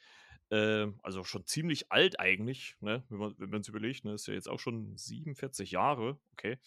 Äh, 0.51 0.87
also 1.03 1.25
schon 1.25 1.45
ziemlich 1.47 1.93
alt 1.93 2.19
eigentlich, 2.21 2.77
ne? 2.81 3.05
wenn 3.09 3.51
man 3.51 3.61
es 3.61 3.69
überlegt, 3.69 4.05
ne? 4.05 4.15
ist 4.15 4.27
ja 4.27 4.35
jetzt 4.35 4.49
auch 4.49 4.61
schon 4.61 4.97
47 4.97 5.73
Jahre, 5.73 6.19
okay. 6.33 6.59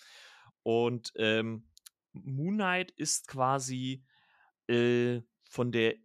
Und 0.64 1.12
ähm, 1.16 1.68
Moon 2.14 2.56
Knight 2.56 2.92
ist 2.92 3.28
quasi 3.28 4.04
äh, 4.68 5.22
von 5.50 5.72
der 5.72 5.96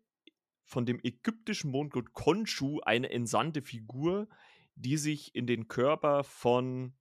von 0.66 0.84
dem 0.84 1.00
ägyptischen 1.02 1.70
Mondgott 1.70 2.12
Khonshu 2.12 2.80
eine 2.80 3.10
entsandte 3.10 3.62
Figur, 3.62 4.28
die 4.74 4.98
sich 4.98 5.34
in 5.34 5.46
den 5.46 5.68
Körper 5.68 6.24
von 6.24 6.94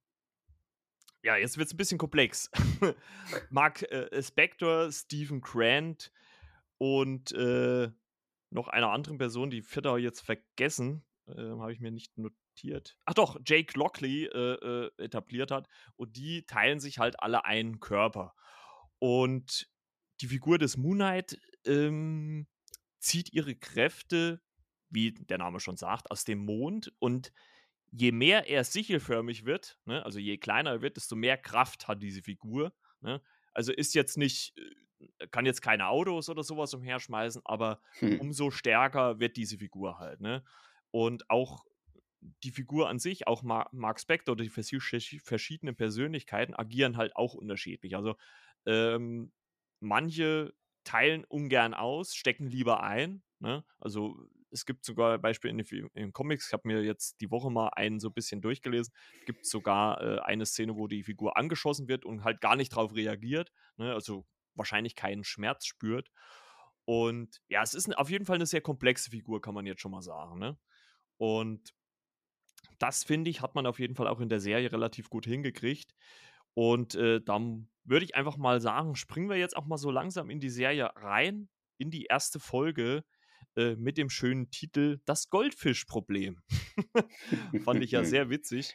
ja, 1.22 1.36
jetzt 1.36 1.58
wird 1.58 1.66
es 1.66 1.74
ein 1.74 1.76
bisschen 1.76 1.98
komplex. 1.98 2.48
Mark 3.50 3.82
äh, 3.90 4.22
Spector, 4.22 4.92
Stephen 4.92 5.40
Grant 5.40 6.12
und 6.78 7.32
äh, 7.32 7.90
noch 8.50 8.68
einer 8.68 8.92
anderen 8.92 9.18
Person, 9.18 9.50
die 9.50 9.62
vierte 9.62 9.88
jetzt 9.96 10.20
vergessen, 10.20 11.04
äh, 11.26 11.32
habe 11.34 11.72
ich 11.72 11.80
mir 11.80 11.90
nicht 11.90 12.16
notiert. 12.16 12.96
Ach 13.06 13.14
doch, 13.14 13.40
Jake 13.44 13.76
Lockley 13.76 14.26
äh, 14.26 14.38
äh, 14.38 14.90
etabliert 14.98 15.50
hat. 15.50 15.68
Und 15.96 16.16
die 16.16 16.46
teilen 16.46 16.78
sich 16.78 17.00
halt 17.00 17.20
alle 17.20 17.44
einen 17.44 17.80
Körper. 17.80 18.34
Und 19.00 19.68
die 20.20 20.28
Figur 20.28 20.58
des 20.58 20.76
Moon 20.76 20.98
Knight 20.98 21.40
ähm, 21.66 22.46
zieht 23.06 23.32
ihre 23.32 23.54
Kräfte, 23.54 24.40
wie 24.90 25.12
der 25.12 25.38
Name 25.38 25.60
schon 25.60 25.76
sagt, 25.76 26.10
aus 26.10 26.24
dem 26.24 26.40
Mond. 26.40 26.92
Und 26.98 27.32
je 27.92 28.10
mehr 28.10 28.48
er 28.48 28.64
sichelförmig 28.64 29.44
wird, 29.44 29.78
ne, 29.84 30.04
also 30.04 30.18
je 30.18 30.38
kleiner 30.38 30.70
er 30.70 30.82
wird, 30.82 30.96
desto 30.96 31.14
mehr 31.14 31.38
Kraft 31.38 31.86
hat 31.86 32.02
diese 32.02 32.22
Figur. 32.22 32.74
Ne? 33.00 33.22
Also 33.52 33.72
ist 33.72 33.94
jetzt 33.94 34.18
nicht, 34.18 34.58
äh, 34.58 35.28
kann 35.28 35.46
jetzt 35.46 35.62
keine 35.62 35.86
Autos 35.86 36.28
oder 36.28 36.42
sowas 36.42 36.74
umherschmeißen, 36.74 37.42
aber 37.44 37.80
hm. 38.00 38.20
umso 38.20 38.50
stärker 38.50 39.20
wird 39.20 39.36
diese 39.36 39.58
Figur 39.58 39.98
halt. 39.98 40.20
Ne? 40.20 40.44
Und 40.90 41.30
auch 41.30 41.64
die 42.42 42.50
Figur 42.50 42.88
an 42.88 42.98
sich, 42.98 43.28
auch 43.28 43.42
Mark 43.44 44.00
Spector 44.00 44.32
oder 44.32 44.42
die 44.42 44.50
verschiedenen 44.50 45.76
Persönlichkeiten 45.76 46.54
agieren 46.54 46.96
halt 46.96 47.14
auch 47.14 47.34
unterschiedlich. 47.34 47.94
Also 47.94 48.16
ähm, 48.64 49.32
manche 49.78 50.52
teilen 50.86 51.24
ungern 51.24 51.74
aus, 51.74 52.14
stecken 52.14 52.46
lieber 52.46 52.82
ein. 52.82 53.22
Ne? 53.40 53.64
Also 53.78 54.16
es 54.50 54.64
gibt 54.64 54.84
sogar 54.84 55.18
Beispiele 55.18 55.50
in 55.50 55.58
den, 55.58 55.90
in 55.94 56.12
Comics, 56.12 56.46
ich 56.46 56.52
habe 56.52 56.66
mir 56.66 56.82
jetzt 56.82 57.20
die 57.20 57.30
Woche 57.30 57.50
mal 57.50 57.68
einen 57.74 58.00
so 58.00 58.08
ein 58.08 58.14
bisschen 58.14 58.40
durchgelesen, 58.40 58.94
gibt 59.26 59.44
sogar 59.44 60.00
äh, 60.00 60.20
eine 60.20 60.46
Szene, 60.46 60.76
wo 60.76 60.86
die 60.86 61.02
Figur 61.02 61.36
angeschossen 61.36 61.88
wird 61.88 62.04
und 62.04 62.24
halt 62.24 62.40
gar 62.40 62.56
nicht 62.56 62.72
darauf 62.72 62.94
reagiert, 62.94 63.52
ne? 63.76 63.92
also 63.92 64.24
wahrscheinlich 64.54 64.94
keinen 64.94 65.24
Schmerz 65.24 65.66
spürt. 65.66 66.10
Und 66.84 67.42
ja, 67.48 67.62
es 67.62 67.74
ist 67.74 67.96
auf 67.98 68.08
jeden 68.08 68.24
Fall 68.24 68.36
eine 68.36 68.46
sehr 68.46 68.60
komplexe 68.60 69.10
Figur, 69.10 69.40
kann 69.40 69.54
man 69.54 69.66
jetzt 69.66 69.82
schon 69.82 69.90
mal 69.90 70.02
sagen. 70.02 70.38
Ne? 70.38 70.56
Und 71.18 71.74
das, 72.78 73.04
finde 73.04 73.30
ich, 73.30 73.40
hat 73.40 73.54
man 73.54 73.66
auf 73.66 73.80
jeden 73.80 73.96
Fall 73.96 74.06
auch 74.06 74.20
in 74.20 74.28
der 74.28 74.40
Serie 74.40 74.70
relativ 74.70 75.10
gut 75.10 75.26
hingekriegt. 75.26 75.94
Und 76.56 76.94
äh, 76.94 77.20
dann 77.20 77.68
würde 77.84 78.06
ich 78.06 78.14
einfach 78.14 78.38
mal 78.38 78.62
sagen, 78.62 78.96
springen 78.96 79.28
wir 79.28 79.36
jetzt 79.36 79.54
auch 79.56 79.66
mal 79.66 79.76
so 79.76 79.90
langsam 79.90 80.30
in 80.30 80.40
die 80.40 80.48
Serie 80.48 80.90
rein, 80.96 81.50
in 81.76 81.90
die 81.90 82.04
erste 82.04 82.40
Folge 82.40 83.04
äh, 83.56 83.76
mit 83.76 83.98
dem 83.98 84.08
schönen 84.08 84.50
Titel 84.50 84.98
Das 85.04 85.28
Goldfischproblem. 85.28 86.38
Fand 87.62 87.84
ich 87.84 87.90
ja 87.90 88.04
sehr 88.04 88.30
witzig. 88.30 88.74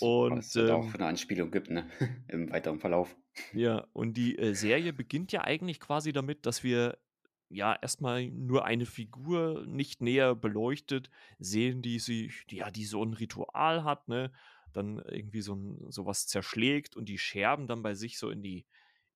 Und 0.00 0.38
Was 0.38 0.56
es 0.56 0.68
ähm, 0.68 0.74
auch 0.74 0.88
für 0.88 0.98
eine 0.98 1.06
Anspielung 1.06 1.52
gibt, 1.52 1.70
ne? 1.70 1.88
Im 2.28 2.50
weiteren 2.50 2.80
Verlauf. 2.80 3.16
Ja, 3.52 3.86
und 3.92 4.16
die 4.16 4.36
äh, 4.36 4.54
Serie 4.54 4.92
beginnt 4.92 5.30
ja 5.30 5.42
eigentlich 5.42 5.78
quasi 5.78 6.12
damit, 6.12 6.44
dass 6.44 6.64
wir 6.64 6.98
ja 7.50 7.78
erstmal 7.80 8.26
nur 8.26 8.64
eine 8.64 8.86
Figur 8.86 9.64
nicht 9.64 10.02
näher 10.02 10.34
beleuchtet 10.34 11.08
sehen, 11.38 11.82
die 11.82 12.00
sie, 12.00 12.32
ja, 12.50 12.72
die 12.72 12.84
so 12.84 13.04
ein 13.04 13.12
Ritual 13.12 13.84
hat, 13.84 14.08
ne? 14.08 14.32
Dann 14.72 14.98
irgendwie 14.98 15.42
so, 15.42 15.54
ein, 15.54 15.90
so 15.90 16.06
was 16.06 16.26
zerschlägt 16.26 16.96
und 16.96 17.08
die 17.08 17.18
Scherben 17.18 17.66
dann 17.66 17.82
bei 17.82 17.94
sich 17.94 18.18
so 18.18 18.30
in 18.30 18.42
die, 18.42 18.66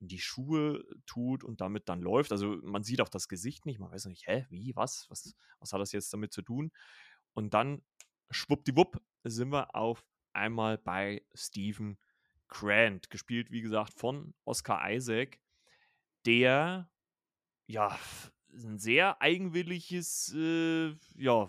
in 0.00 0.09
die 0.09 0.18
Schuhe 0.18 0.84
tut 1.07 1.44
und 1.44 1.61
damit 1.61 1.88
dann 1.88 2.00
läuft. 2.00 2.32
Also 2.32 2.59
man 2.62 2.82
sieht 2.82 3.00
auch 3.00 3.09
das 3.09 3.28
Gesicht 3.28 3.66
nicht, 3.66 3.78
man 3.78 3.90
weiß 3.90 4.07
nicht, 4.07 4.26
hä, 4.26 4.46
wie, 4.50 4.74
was, 4.76 5.07
was, 5.09 5.34
was 5.59 5.72
hat 5.72 5.80
das 5.80 5.92
jetzt 5.92 6.12
damit 6.12 6.32
zu 6.32 6.42
tun? 6.42 6.72
Und 7.34 7.54
dann 7.54 7.82
schwuppdiwupp 8.30 9.00
sind 9.24 9.50
wir 9.50 9.74
auf 9.74 10.04
einmal 10.32 10.78
bei 10.78 11.24
Stephen 11.34 11.98
Grant, 12.48 13.11
gespielt, 13.11 13.50
wie 13.50 13.62
gesagt, 13.62 13.94
von 13.98 14.34
Oscar 14.44 14.90
Isaac, 14.90 15.40
der 16.24 16.90
ja 17.66 17.98
ein 18.64 18.78
sehr 18.78 19.20
eigenwilliges 19.20 20.34
äh, 20.34 20.94
ja, 21.16 21.48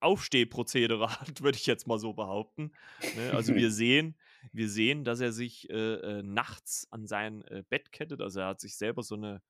Aufstehprozedere 0.00 1.10
hat, 1.20 1.42
würde 1.42 1.56
ich 1.56 1.66
jetzt 1.66 1.86
mal 1.86 1.98
so 1.98 2.12
behaupten. 2.12 2.72
Ne? 3.16 3.32
Also 3.32 3.54
wir 3.54 3.70
sehen, 3.72 4.16
wir 4.52 4.68
sehen, 4.68 5.04
dass 5.04 5.20
er 5.20 5.32
sich 5.32 5.70
äh, 5.70 5.94
äh, 5.94 6.22
nachts 6.22 6.86
an 6.90 7.06
sein 7.06 7.42
äh, 7.44 7.62
Bett 7.68 7.92
kettet. 7.92 8.20
Also 8.20 8.40
er 8.40 8.48
hat 8.48 8.60
sich 8.60 8.76
selber 8.76 9.02
so 9.02 9.16
eine, 9.16 9.42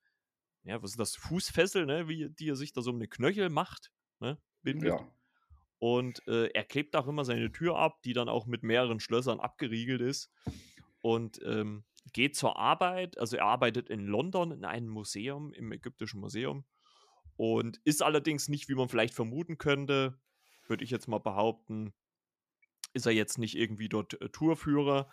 ja, 0.65 0.83
was 0.83 0.93
ist 0.93 1.01
das, 1.01 1.17
Fußfessel, 1.17 1.87
ne? 1.87 2.09
Wie, 2.09 2.31
die 2.31 2.49
er 2.49 2.57
sich 2.57 2.73
da 2.73 2.81
so 2.81 2.91
um 2.91 2.97
eine 2.97 3.09
Knöchel 3.09 3.51
macht, 3.51 3.93
ne? 4.21 4.39
Bindet. 4.63 4.91
Ja. 4.91 5.09
Und 5.79 6.27
äh, 6.27 6.47
er 6.47 6.65
klebt 6.65 6.97
auch 6.97 7.07
immer 7.07 7.27
seine 7.27 7.53
Tür 7.53 7.77
ab, 7.77 8.03
die 8.03 8.15
dann 8.15 8.31
auch 8.31 8.47
mit 8.47 8.63
mehreren 8.63 9.01
Schlössern 9.01 9.41
abgeriegelt 9.41 10.01
ist. 10.01 10.31
Und 11.03 11.39
ähm, 11.45 11.85
geht 12.15 12.37
zur 12.37 12.57
Arbeit. 12.57 13.19
Also 13.19 13.37
er 13.37 13.45
arbeitet 13.45 13.91
in 13.91 14.07
London 14.07 14.53
in 14.53 14.65
einem 14.65 14.89
Museum, 14.89 15.53
im 15.53 15.71
ägyptischen 15.73 16.21
Museum 16.21 16.65
und 17.37 17.81
ist 17.85 18.03
allerdings 18.03 18.49
nicht, 18.49 18.69
wie 18.69 18.75
man 18.75 18.89
vielleicht 18.89 19.15
vermuten 19.15 19.59
könnte, 19.59 20.19
würde 20.67 20.85
ich 20.85 20.91
jetzt 20.91 21.09
mal 21.09 21.19
behaupten, 21.19 21.93
ist 22.93 23.07
er 23.07 23.13
jetzt 23.13 23.39
nicht 23.39 23.57
irgendwie 23.57 23.89
dort 23.89 24.21
äh, 24.21 24.29
Tourführer, 24.29 25.09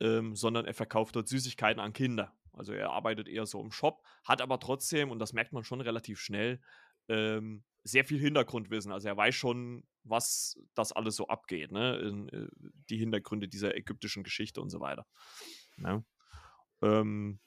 ähm, 0.00 0.34
sondern 0.34 0.66
er 0.66 0.74
verkauft 0.74 1.16
dort 1.16 1.28
Süßigkeiten 1.28 1.80
an 1.80 1.92
Kinder. 1.92 2.36
Also 2.52 2.72
er 2.72 2.90
arbeitet 2.90 3.28
eher 3.28 3.46
so 3.46 3.60
im 3.60 3.72
Shop, 3.72 4.04
hat 4.24 4.42
aber 4.42 4.58
trotzdem, 4.58 5.10
und 5.10 5.18
das 5.18 5.32
merkt 5.32 5.52
man 5.52 5.64
schon 5.64 5.80
relativ 5.80 6.20
schnell, 6.20 6.60
ähm, 7.08 7.64
sehr 7.84 8.04
viel 8.04 8.18
Hintergrundwissen. 8.18 8.92
Also 8.92 9.08
er 9.08 9.16
weiß 9.16 9.34
schon, 9.34 9.84
was 10.04 10.58
das 10.74 10.92
alles 10.92 11.16
so 11.16 11.28
abgeht, 11.28 11.72
ne? 11.72 11.96
In, 11.96 12.28
äh, 12.28 12.48
die 12.90 12.98
Hintergründe 12.98 13.48
dieser 13.48 13.76
ägyptischen 13.76 14.22
Geschichte 14.22 14.60
und 14.60 14.70
so 14.70 14.80
weiter. 14.80 15.06
Ne? 15.76 16.04
Ähm, 16.82 17.40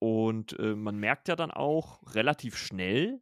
und 0.00 0.58
äh, 0.58 0.74
man 0.74 0.98
merkt 0.98 1.28
ja 1.28 1.36
dann 1.36 1.50
auch 1.50 2.00
relativ 2.14 2.56
schnell, 2.56 3.20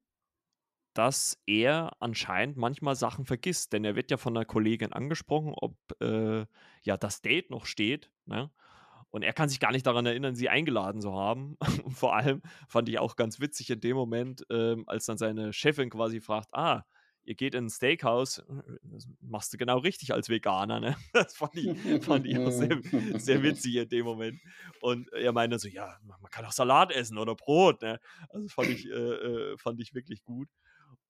dass 0.94 1.42
er 1.46 1.92
anscheinend 2.00 2.56
manchmal 2.56 2.96
Sachen 2.96 3.26
vergisst, 3.26 3.72
denn 3.72 3.84
er 3.84 3.96
wird 3.96 4.10
ja 4.10 4.16
von 4.16 4.36
einer 4.36 4.46
Kollegin 4.46 4.92
angesprochen, 4.92 5.52
ob 5.54 5.76
äh, 6.00 6.46
ja 6.82 6.96
das 6.96 7.20
Date 7.20 7.50
noch 7.50 7.66
steht. 7.66 8.10
Ne? 8.26 8.50
Und 9.10 9.22
er 9.22 9.32
kann 9.32 9.48
sich 9.48 9.60
gar 9.60 9.72
nicht 9.72 9.86
daran 9.86 10.06
erinnern, 10.06 10.36
sie 10.36 10.48
eingeladen 10.48 11.00
zu 11.00 11.12
haben. 11.12 11.56
Vor 11.88 12.14
allem 12.14 12.42
fand 12.68 12.88
ich 12.88 12.98
auch 12.98 13.16
ganz 13.16 13.40
witzig 13.40 13.70
in 13.70 13.80
dem 13.80 13.96
Moment, 13.96 14.46
ähm, 14.50 14.84
als 14.86 15.06
dann 15.06 15.18
seine 15.18 15.52
Chefin 15.52 15.90
quasi 15.90 16.20
fragt: 16.20 16.48
Ah, 16.52 16.84
ihr 17.28 17.34
geht 17.34 17.54
in 17.54 17.66
ein 17.66 17.70
Steakhouse, 17.70 18.42
das 18.82 19.06
machst 19.20 19.52
du 19.52 19.58
genau 19.58 19.78
richtig 19.78 20.14
als 20.14 20.30
Veganer, 20.30 20.80
ne? 20.80 20.96
Das 21.12 21.36
fand 21.36 21.56
ich, 21.56 22.02
fand 22.02 22.26
ich 22.26 22.38
auch 22.38 22.50
sehr, 22.50 22.80
sehr 23.18 23.42
witzig 23.42 23.76
in 23.76 23.88
dem 23.88 24.06
Moment. 24.06 24.40
Und 24.80 25.12
er 25.12 25.32
meinte 25.32 25.58
so, 25.58 25.68
ja, 25.68 25.98
man 26.04 26.30
kann 26.30 26.46
auch 26.46 26.52
Salat 26.52 26.90
essen 26.90 27.18
oder 27.18 27.34
Brot, 27.34 27.82
ne? 27.82 28.00
Also 28.30 28.48
fand 28.48 28.70
ich, 28.70 28.86
äh, 28.86 28.92
äh, 28.92 29.58
fand 29.58 29.78
ich 29.80 29.92
wirklich 29.94 30.24
gut. 30.24 30.48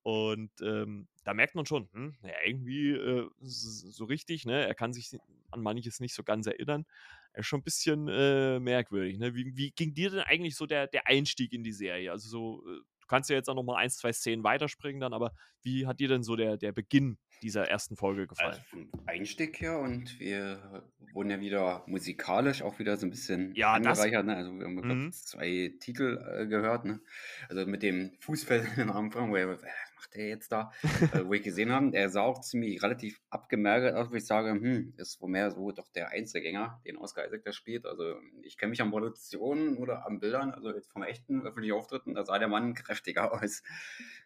Und 0.02 0.50
ähm, 0.60 1.06
da 1.22 1.34
merkt 1.34 1.54
man 1.54 1.66
schon, 1.66 1.88
hm, 1.92 2.16
ja, 2.22 2.34
irgendwie 2.44 2.90
äh, 2.90 3.28
so 3.40 4.04
richtig, 4.04 4.44
ne? 4.44 4.66
Er 4.66 4.74
kann 4.74 4.92
sich 4.92 5.16
an 5.52 5.62
manches 5.62 6.00
nicht 6.00 6.14
so 6.14 6.24
ganz 6.24 6.48
erinnern. 6.48 6.84
Er 7.32 7.40
ist 7.40 7.46
schon 7.46 7.60
ein 7.60 7.64
bisschen 7.64 8.08
äh, 8.08 8.58
merkwürdig, 8.58 9.18
ne? 9.18 9.36
Wie, 9.36 9.56
wie, 9.56 9.70
ging 9.70 9.94
dir 9.94 10.10
denn 10.10 10.20
eigentlich 10.20 10.56
so 10.56 10.66
der, 10.66 10.88
der 10.88 11.06
Einstieg 11.06 11.52
in 11.52 11.62
die 11.62 11.72
Serie? 11.72 12.10
Also 12.10 12.28
so, 12.28 12.64
äh, 12.68 12.80
kannst 13.08 13.30
ja 13.30 13.36
jetzt 13.36 13.48
auch 13.48 13.54
noch 13.54 13.62
mal 13.62 13.76
ein, 13.76 13.90
zwei 13.90 14.12
Szenen 14.12 14.44
weiterspringen 14.44 15.00
dann, 15.00 15.12
aber 15.12 15.32
wie 15.62 15.86
hat 15.86 16.00
dir 16.00 16.08
denn 16.08 16.22
so 16.22 16.36
der, 16.36 16.56
der 16.56 16.72
Beginn 16.72 17.18
dieser 17.42 17.68
ersten 17.68 17.96
Folge 17.96 18.26
gefallen? 18.26 18.60
Also 18.72 18.86
Einstieg 19.06 19.60
her 19.60 19.78
und 19.78 20.18
wir 20.20 20.84
wurden 21.12 21.30
ja 21.30 21.40
wieder 21.40 21.84
musikalisch 21.86 22.62
auch 22.62 22.78
wieder 22.78 22.96
so 22.96 23.06
ein 23.06 23.10
bisschen 23.10 23.54
ja, 23.54 23.72
angereichert. 23.72 24.26
Ne? 24.26 24.36
Also 24.36 24.52
wir 24.52 24.66
haben 24.66 25.04
mhm. 25.04 25.12
zwei 25.12 25.72
Titel 25.80 26.18
äh, 26.18 26.46
gehört. 26.46 26.84
Ne? 26.84 27.00
Also 27.48 27.66
mit 27.66 27.82
dem 27.82 28.12
Fußfeld 28.20 28.66
am 28.78 28.90
Anfang, 28.90 29.30
wo 29.30 29.36
er, 29.36 29.58
macht 29.98 30.14
der 30.14 30.28
jetzt 30.28 30.52
da? 30.52 30.70
äh, 31.12 31.24
wo 31.24 31.32
ich 31.34 31.42
gesehen 31.42 31.72
habe, 31.72 31.90
er 31.92 32.08
sah 32.08 32.22
auch 32.22 32.40
ziemlich 32.40 32.80
relativ 32.82 33.20
abgemerkt 33.30 33.94
aus, 33.96 34.10
wo 34.10 34.14
ich 34.14 34.26
sage, 34.26 34.50
hm, 34.50 34.94
ist 34.96 35.20
wohl 35.20 35.28
mehr 35.28 35.50
so 35.50 35.72
doch 35.72 35.88
der 35.88 36.10
Einzelgänger, 36.10 36.80
den 36.86 36.96
Oscar 36.96 37.26
Isaac 37.26 37.42
da 37.44 37.52
spielt. 37.52 37.84
Also 37.84 38.14
ich 38.42 38.56
kenne 38.56 38.70
mich 38.70 38.80
an 38.80 38.90
Produktionen 38.90 39.76
oder 39.76 40.06
an 40.06 40.20
Bildern, 40.20 40.52
also 40.52 40.72
jetzt 40.72 40.92
vom 40.92 41.02
echten 41.02 41.42
öffentlichen 41.42 41.74
Auftritten, 41.74 42.14
da 42.14 42.24
sah 42.24 42.38
der 42.38 42.48
Mann 42.48 42.74
kräftiger 42.74 43.32
aus. 43.42 43.62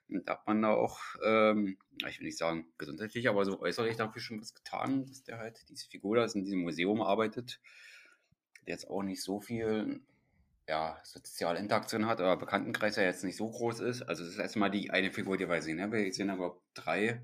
Und 0.08 0.28
da 0.28 0.34
hat 0.34 0.46
man 0.46 0.60
da 0.60 0.74
auch, 0.74 1.00
ähm, 1.24 1.78
ich 2.06 2.18
will 2.18 2.26
nicht 2.26 2.38
sagen 2.38 2.66
gesundheitlich, 2.76 3.28
aber 3.28 3.46
so 3.46 3.60
äußerlich 3.60 3.96
dafür 3.96 4.20
schon 4.20 4.40
was 4.40 4.54
getan, 4.54 5.06
dass 5.06 5.22
der 5.22 5.38
halt 5.38 5.64
diese 5.70 5.88
Figur 5.88 6.16
da 6.16 6.24
in 6.26 6.44
diesem 6.44 6.60
Museum 6.60 7.00
arbeitet, 7.00 7.60
der 8.66 8.74
jetzt 8.74 8.88
auch 8.88 9.02
nicht 9.02 9.22
so 9.22 9.40
viel 9.40 10.02
ja, 10.72 10.98
soziale 11.02 11.58
Interaktion 11.58 12.06
hat, 12.06 12.18
aber 12.22 12.38
Bekanntenkreis 12.38 12.96
ja 12.96 13.02
jetzt 13.02 13.24
nicht 13.24 13.36
so 13.36 13.50
groß 13.50 13.80
ist. 13.80 14.00
Also 14.00 14.24
es 14.24 14.30
ist 14.30 14.38
erstmal 14.38 14.70
die 14.70 14.90
eine 14.90 15.12
Figur, 15.12 15.36
die 15.36 15.46
wir 15.46 15.60
sehen. 15.60 15.76
Ne? 15.76 15.92
Wir 15.92 16.10
sehen 16.14 16.30
aber 16.30 16.56
drei 16.72 17.20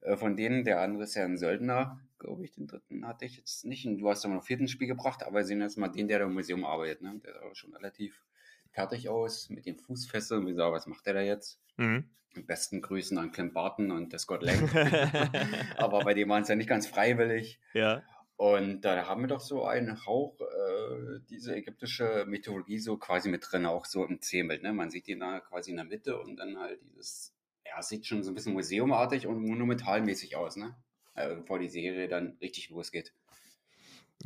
äh, 0.00 0.16
von 0.16 0.36
denen. 0.36 0.62
Der 0.62 0.80
andere 0.80 1.02
ist 1.02 1.16
ja 1.16 1.24
ein 1.24 1.36
Söldner, 1.36 1.98
glaube 2.20 2.44
ich. 2.44 2.52
Den 2.52 2.68
dritten 2.68 3.04
hatte 3.08 3.24
ich 3.24 3.38
jetzt 3.38 3.64
nicht. 3.64 3.84
Und 3.84 3.98
du 3.98 4.08
hast 4.08 4.22
ja 4.22 4.30
noch 4.30 4.44
vierten 4.44 4.68
Spiel 4.68 4.86
gebracht, 4.86 5.24
aber 5.24 5.38
wir 5.38 5.44
sehen 5.44 5.60
erstmal 5.60 5.90
den, 5.90 6.06
der 6.06 6.20
da 6.20 6.26
im 6.26 6.34
Museum 6.34 6.64
arbeitet. 6.64 7.02
Ne? 7.02 7.20
Der 7.24 7.34
ist 7.34 7.42
aber 7.42 7.54
schon 7.56 7.74
relativ 7.74 8.22
fertig 8.70 9.08
aus 9.08 9.50
mit 9.50 9.66
den 9.66 9.76
Fußfesseln. 9.76 10.46
Wie 10.46 10.54
sagen, 10.54 10.72
was 10.72 10.86
macht 10.86 11.06
der 11.06 11.14
da 11.14 11.20
jetzt? 11.20 11.60
Mhm. 11.78 12.04
Am 12.36 12.46
besten 12.46 12.80
Grüßen 12.80 13.18
an 13.18 13.32
Clint 13.32 13.54
Barton 13.54 13.90
und 13.90 14.16
Scott 14.20 14.44
Lang. 14.44 14.70
aber 15.78 16.04
bei 16.04 16.14
dem 16.14 16.28
waren 16.28 16.42
es 16.42 16.48
ja 16.48 16.54
nicht 16.54 16.68
ganz 16.68 16.86
freiwillig. 16.86 17.58
Ja. 17.72 18.04
Und 18.36 18.80
da 18.80 19.06
haben 19.06 19.22
wir 19.22 19.28
doch 19.28 19.40
so 19.40 19.64
einen 19.64 20.04
Hauch, 20.06 20.40
äh, 20.40 21.20
diese 21.30 21.54
ägyptische 21.54 22.24
Mythologie 22.26 22.80
so 22.80 22.96
quasi 22.96 23.28
mit 23.28 23.46
drin, 23.48 23.64
auch 23.64 23.84
so 23.84 24.04
im 24.04 24.20
Zehmbild. 24.20 24.62
Ne? 24.62 24.72
Man 24.72 24.90
sieht 24.90 25.06
ihn 25.06 25.20
da 25.20 25.40
quasi 25.40 25.70
in 25.70 25.76
der 25.76 25.84
Mitte 25.84 26.18
und 26.18 26.36
dann 26.36 26.58
halt 26.58 26.80
dieses, 26.82 27.32
ja, 27.64 27.80
sieht 27.80 28.06
schon 28.06 28.24
so 28.24 28.32
ein 28.32 28.34
bisschen 28.34 28.54
museumartig 28.54 29.26
und 29.28 29.46
monumentalmäßig 29.46 30.36
aus, 30.36 30.56
ne? 30.56 30.74
Äh, 31.14 31.36
bevor 31.36 31.60
die 31.60 31.68
Serie 31.68 32.08
dann 32.08 32.36
richtig 32.40 32.70
losgeht. 32.70 33.14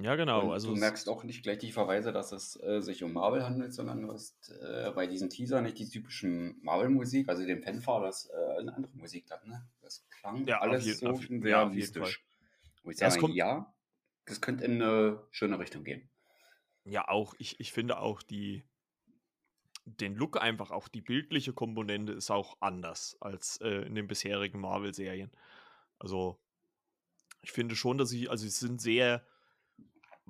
Ja, 0.01 0.17
genau. 0.17 0.47
Und 0.47 0.53
also 0.53 0.75
du 0.75 0.81
merkst 0.81 1.09
auch 1.09 1.25
nicht 1.25 1.43
gleich 1.43 1.59
die 1.59 1.73
Verweise, 1.73 2.13
dass 2.13 2.33
es 2.33 2.59
äh, 2.63 2.81
sich 2.81 3.03
um 3.03 3.13
Marvel 3.13 3.45
handelt, 3.45 3.75
sondern 3.75 4.01
du 4.03 4.13
hast 4.13 4.51
äh, 4.63 4.91
bei 4.95 5.07
diesem 5.07 5.29
Teaser 5.29 5.61
nicht 5.61 5.79
die 5.79 5.89
typischen 5.89 6.59
Marvel-Musik, 6.63 7.29
also 7.29 7.45
den 7.45 7.63
Fanfare, 7.63 8.07
das 8.07 8.31
äh, 8.31 8.61
eine 8.61 8.75
andere 8.75 8.97
Musik 8.97 9.27
dann, 9.27 9.47
ne? 9.47 9.67
Das 9.83 10.07
klang 10.09 10.47
ja, 10.47 10.61
alles 10.61 10.87
jeden, 10.87 10.99
so 10.99 11.09
auf, 11.09 11.21
sehr 11.21 11.41
ja, 11.43 11.65
mystisch. 11.67 12.25
Wo 12.85 12.91
ich 12.91 12.97
sage, 12.97 13.33
ja, 13.33 13.75
das 14.29 14.41
könnte 14.41 14.65
in 14.65 14.81
eine 14.83 15.27
schöne 15.31 15.59
Richtung 15.59 15.85
gehen. 15.85 16.09
Ja, 16.85 17.09
auch, 17.09 17.35
ich, 17.39 17.61
ich 17.61 17.73
finde 17.73 17.99
auch 17.99 18.23
die, 18.23 18.65
den 19.85 20.15
Look 20.15 20.41
einfach, 20.41 20.71
auch 20.71 20.89
die 20.89 21.03
bildliche 21.03 21.53
Komponente 21.53 22.13
ist 22.13 22.31
auch 22.31 22.57
anders 22.61 23.17
als 23.21 23.61
äh, 23.61 23.87
in 23.87 23.95
den 23.95 24.07
bisherigen 24.07 24.61
Marvel-Serien. 24.61 25.31
Also, 25.99 26.41
ich 27.43 27.53
finde 27.53 27.77
schon, 27.77 27.99
dass 27.99 28.09
sie, 28.09 28.29
also 28.29 28.43
sie 28.43 28.51
sind 28.51 28.81
sehr 28.81 29.27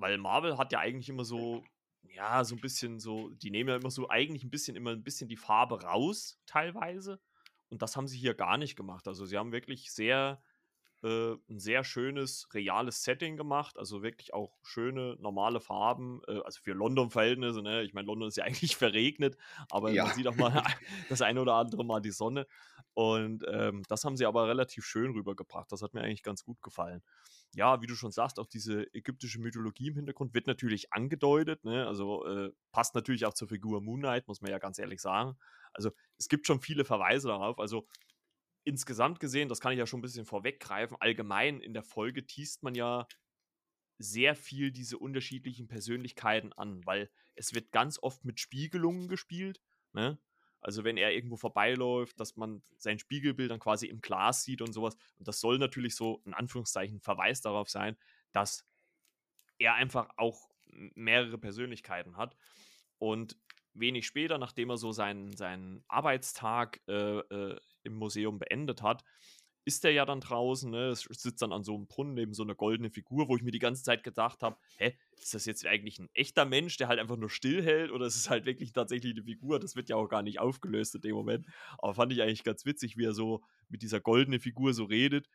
weil 0.00 0.18
Marvel 0.18 0.58
hat 0.58 0.72
ja 0.72 0.78
eigentlich 0.78 1.08
immer 1.08 1.24
so, 1.24 1.64
ja, 2.02 2.44
so 2.44 2.54
ein 2.54 2.60
bisschen 2.60 3.00
so, 3.00 3.30
die 3.30 3.50
nehmen 3.50 3.68
ja 3.68 3.76
immer 3.76 3.90
so 3.90 4.08
eigentlich 4.08 4.44
ein 4.44 4.50
bisschen, 4.50 4.76
immer 4.76 4.92
ein 4.92 5.02
bisschen 5.02 5.28
die 5.28 5.36
Farbe 5.36 5.82
raus, 5.82 6.40
teilweise. 6.46 7.20
Und 7.68 7.82
das 7.82 7.96
haben 7.96 8.06
sie 8.06 8.16
hier 8.16 8.34
gar 8.34 8.56
nicht 8.56 8.76
gemacht. 8.76 9.08
Also 9.08 9.26
sie 9.26 9.36
haben 9.36 9.52
wirklich 9.52 9.92
sehr, 9.92 10.40
äh, 11.02 11.34
ein 11.48 11.58
sehr 11.58 11.84
schönes, 11.84 12.48
reales 12.52 13.02
Setting 13.02 13.36
gemacht. 13.36 13.78
Also 13.78 14.02
wirklich 14.02 14.34
auch 14.34 14.58
schöne, 14.62 15.16
normale 15.20 15.60
Farben. 15.60 16.20
Äh, 16.26 16.40
also 16.44 16.60
für 16.62 16.72
London-Verhältnisse, 16.72 17.62
ne? 17.62 17.82
Ich 17.82 17.94
meine, 17.94 18.06
London 18.06 18.28
ist 18.28 18.36
ja 18.36 18.44
eigentlich 18.44 18.76
verregnet, 18.76 19.36
aber 19.70 19.90
ja. 19.90 20.04
man 20.04 20.14
sieht 20.14 20.26
auch 20.26 20.36
mal 20.36 20.62
das 21.08 21.22
eine 21.22 21.40
oder 21.40 21.54
andere 21.54 21.84
Mal 21.84 22.00
die 22.00 22.10
Sonne. 22.10 22.46
Und 22.94 23.44
ähm, 23.48 23.82
das 23.88 24.04
haben 24.04 24.16
sie 24.16 24.26
aber 24.26 24.48
relativ 24.48 24.84
schön 24.84 25.12
rübergebracht. 25.12 25.70
Das 25.70 25.82
hat 25.82 25.94
mir 25.94 26.02
eigentlich 26.02 26.22
ganz 26.22 26.44
gut 26.44 26.60
gefallen 26.62 27.02
ja, 27.54 27.80
wie 27.80 27.86
du 27.86 27.94
schon 27.94 28.12
sagst, 28.12 28.38
auch 28.38 28.46
diese 28.46 28.92
ägyptische 28.94 29.40
Mythologie 29.40 29.88
im 29.88 29.96
Hintergrund 29.96 30.34
wird 30.34 30.46
natürlich 30.46 30.92
angedeutet. 30.92 31.64
Ne? 31.64 31.86
Also 31.86 32.26
äh, 32.26 32.52
passt 32.72 32.94
natürlich 32.94 33.26
auch 33.26 33.34
zur 33.34 33.48
Figur 33.48 33.80
Moon 33.80 34.00
Knight, 34.00 34.28
muss 34.28 34.40
man 34.40 34.50
ja 34.50 34.58
ganz 34.58 34.78
ehrlich 34.78 35.00
sagen. 35.00 35.36
Also 35.72 35.90
es 36.18 36.28
gibt 36.28 36.46
schon 36.46 36.60
viele 36.60 36.84
Verweise 36.84 37.28
darauf. 37.28 37.58
Also 37.58 37.86
insgesamt 38.68 39.18
gesehen, 39.18 39.48
das 39.48 39.60
kann 39.60 39.72
ich 39.72 39.78
ja 39.78 39.86
schon 39.86 40.00
ein 40.00 40.02
bisschen 40.02 40.26
vorweggreifen, 40.26 40.96
allgemein 41.00 41.60
in 41.60 41.72
der 41.72 41.82
Folge 41.82 42.26
teast 42.26 42.62
man 42.62 42.74
ja 42.74 43.08
sehr 43.96 44.36
viel 44.36 44.70
diese 44.70 44.98
unterschiedlichen 44.98 45.68
Persönlichkeiten 45.68 46.52
an, 46.52 46.84
weil 46.84 47.10
es 47.34 47.54
wird 47.54 47.72
ganz 47.72 47.98
oft 48.00 48.26
mit 48.26 48.38
Spiegelungen 48.38 49.08
gespielt. 49.08 49.62
Ne? 49.94 50.18
Also 50.60 50.84
wenn 50.84 50.98
er 50.98 51.14
irgendwo 51.14 51.36
vorbeiläuft, 51.36 52.20
dass 52.20 52.36
man 52.36 52.62
sein 52.76 52.98
Spiegelbild 52.98 53.50
dann 53.50 53.58
quasi 53.58 53.86
im 53.86 54.02
Glas 54.02 54.44
sieht 54.44 54.60
und 54.60 54.74
sowas. 54.74 54.96
Und 55.16 55.26
das 55.26 55.40
soll 55.40 55.58
natürlich 55.58 55.96
so 55.96 56.20
in 56.26 56.34
Anführungszeichen 56.34 57.00
Verweis 57.00 57.40
darauf 57.40 57.70
sein, 57.70 57.96
dass 58.32 58.66
er 59.58 59.74
einfach 59.74 60.10
auch 60.18 60.50
mehrere 60.66 61.38
Persönlichkeiten 61.38 62.18
hat. 62.18 62.36
Und 62.98 63.38
wenig 63.72 64.06
später, 64.06 64.36
nachdem 64.36 64.70
er 64.70 64.76
so 64.76 64.92
seinen, 64.92 65.36
seinen 65.36 65.84
Arbeitstag 65.88 66.80
äh, 66.86 67.18
äh, 67.18 67.58
im 67.82 67.94
Museum 67.94 68.38
beendet 68.38 68.82
hat, 68.82 69.04
ist 69.68 69.84
er 69.84 69.90
ja 69.90 70.06
dann 70.06 70.20
draußen, 70.20 70.70
ne, 70.70 70.94
sitzt 70.94 71.42
dann 71.42 71.52
an 71.52 71.62
so 71.62 71.74
einem 71.74 71.86
Brunnen 71.86 72.14
neben 72.14 72.32
so 72.32 72.42
einer 72.42 72.54
goldenen 72.54 72.90
Figur, 72.90 73.28
wo 73.28 73.36
ich 73.36 73.42
mir 73.42 73.50
die 73.50 73.58
ganze 73.58 73.82
Zeit 73.82 74.02
gedacht 74.02 74.42
habe, 74.42 74.56
hä, 74.78 74.96
ist 75.20 75.34
das 75.34 75.44
jetzt 75.44 75.66
eigentlich 75.66 75.98
ein 75.98 76.08
echter 76.14 76.46
Mensch, 76.46 76.78
der 76.78 76.88
halt 76.88 76.98
einfach 76.98 77.18
nur 77.18 77.28
stillhält 77.28 77.90
oder 77.90 78.06
ist 78.06 78.16
es 78.16 78.30
halt 78.30 78.46
wirklich 78.46 78.72
tatsächlich 78.72 79.12
eine 79.12 79.24
Figur? 79.24 79.60
Das 79.60 79.76
wird 79.76 79.90
ja 79.90 79.96
auch 79.96 80.08
gar 80.08 80.22
nicht 80.22 80.40
aufgelöst 80.40 80.94
in 80.94 81.02
dem 81.02 81.14
Moment. 81.14 81.46
Aber 81.76 81.92
fand 81.92 82.12
ich 82.14 82.22
eigentlich 82.22 82.44
ganz 82.44 82.64
witzig, 82.64 82.96
wie 82.96 83.04
er 83.04 83.12
so 83.12 83.42
mit 83.68 83.82
dieser 83.82 84.00
goldenen 84.00 84.40
Figur 84.40 84.72
so 84.72 84.84
redet. 84.84 85.28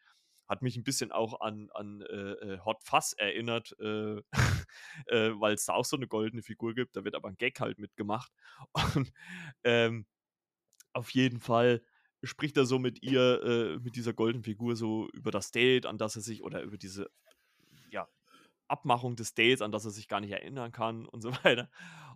Hat 0.47 0.63
mich 0.63 0.77
ein 0.77 0.83
bisschen 0.83 1.11
auch 1.11 1.39
an, 1.41 1.69
an 1.75 2.01
äh, 2.01 2.31
äh 2.31 2.59
Hot 2.65 2.81
Fuss 2.81 3.13
erinnert, 3.13 3.75
äh, 3.79 4.17
äh, 5.09 5.39
weil 5.39 5.53
es 5.53 5.65
da 5.65 5.73
auch 5.73 5.85
so 5.85 5.95
eine 5.95 6.07
goldene 6.07 6.41
Figur 6.41 6.73
gibt. 6.73 6.95
Da 6.95 7.05
wird 7.05 7.13
aber 7.13 7.29
ein 7.29 7.37
Gag 7.37 7.59
halt 7.59 7.77
mitgemacht. 7.77 8.31
Und 8.95 9.13
ähm, 9.63 10.07
auf 10.91 11.11
jeden 11.11 11.39
Fall 11.39 11.83
spricht 12.23 12.57
er 12.57 12.65
so 12.65 12.79
mit 12.79 13.03
ihr, 13.03 13.43
äh, 13.43 13.79
mit 13.79 13.95
dieser 13.95 14.13
goldenen 14.13 14.43
Figur 14.43 14.75
so 14.75 15.09
über 15.13 15.31
das 15.31 15.51
Date, 15.51 15.85
an 15.85 15.97
das 15.97 16.15
er 16.15 16.21
sich, 16.21 16.43
oder 16.43 16.61
über 16.61 16.77
diese, 16.77 17.09
ja, 17.89 18.07
Abmachung 18.67 19.15
des 19.15 19.33
Dates, 19.33 19.61
an 19.61 19.71
das 19.71 19.85
er 19.85 19.91
sich 19.91 20.07
gar 20.07 20.21
nicht 20.21 20.31
erinnern 20.31 20.71
kann 20.71 21.05
und 21.05 21.21
so 21.21 21.31
weiter. 21.43 21.69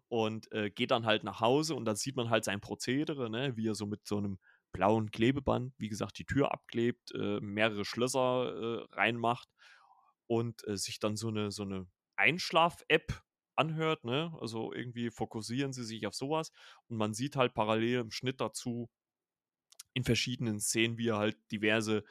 Und 0.09 0.51
äh, 0.53 0.69
geht 0.69 0.91
dann 0.91 1.05
halt 1.05 1.23
nach 1.23 1.41
Hause 1.41 1.75
und 1.75 1.85
dann 1.85 1.97
sieht 1.97 2.15
man 2.15 2.29
halt 2.29 2.45
sein 2.45 2.61
Prozedere, 2.61 3.29
ne, 3.29 3.57
wie 3.57 3.67
er 3.67 3.75
so 3.75 3.85
mit 3.85 4.07
so 4.07 4.17
einem 4.17 4.39
blauen 4.71 5.11
Klebeband, 5.11 5.73
wie 5.77 5.89
gesagt, 5.89 6.17
die 6.19 6.25
Tür 6.25 6.51
abklebt, 6.51 7.11
äh, 7.13 7.39
mehrere 7.41 7.83
Schlösser 7.83 8.87
äh, 8.89 8.95
reinmacht 8.95 9.49
und 10.27 10.65
äh, 10.67 10.77
sich 10.77 10.99
dann 10.99 11.17
so 11.17 11.29
eine, 11.29 11.51
so 11.51 11.63
eine 11.63 11.87
Einschlaf-App 12.15 13.21
anhört, 13.55 14.03
ne? 14.03 14.35
Also 14.39 14.71
irgendwie 14.73 15.09
fokussieren 15.09 15.73
sie 15.73 15.83
sich 15.83 16.05
auf 16.07 16.13
sowas 16.13 16.51
und 16.87 16.97
man 16.97 17.13
sieht 17.13 17.35
halt 17.35 17.53
parallel 17.53 17.99
im 17.99 18.11
Schnitt 18.11 18.39
dazu 18.39 18.89
in 19.97 20.03
verschiedenen 20.03 20.59
Szenen, 20.59 20.99
wie 20.99 21.07
er 21.07 21.17
halt 21.17 21.37
diverse 21.51 22.03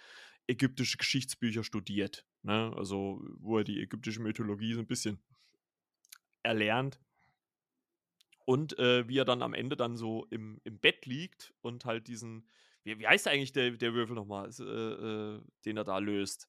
ägyptische 0.49 0.97
Geschichtsbücher 0.99 1.63
studiert. 1.63 2.27
Ne? 2.43 2.73
Also, 2.77 3.25
wo 3.39 3.59
er 3.59 3.65
die 3.65 3.81
ägyptische 3.81 4.21
Mythologie 4.21 4.75
so 4.75 4.81
ein 4.81 4.89
bisschen 4.89 5.23
erlernt. 6.43 7.01
Und 8.45 8.77
äh, 8.81 9.09
wie 9.09 9.19
er 9.19 9.25
dann 9.25 9.43
am 9.43 9.55
Ende 9.55 9.77
dann 9.77 9.97
so 9.97 10.27
im, 10.31 10.61
im 10.65 10.81
Bett 10.81 11.07
liegt 11.07 11.55
und 11.63 11.85
halt 11.85 12.09
diesen, 12.09 12.49
wie, 12.83 12.99
wie 12.99 13.07
heißt 13.07 13.29
eigentlich 13.29 13.53
der, 13.53 13.71
der 13.73 13.95
Würfel 13.95 14.17
nochmal, 14.17 14.51
äh, 14.59 14.63
äh, 14.63 15.41
den 15.65 15.77
er 15.77 15.85
da 15.85 15.99
löst? 15.99 16.49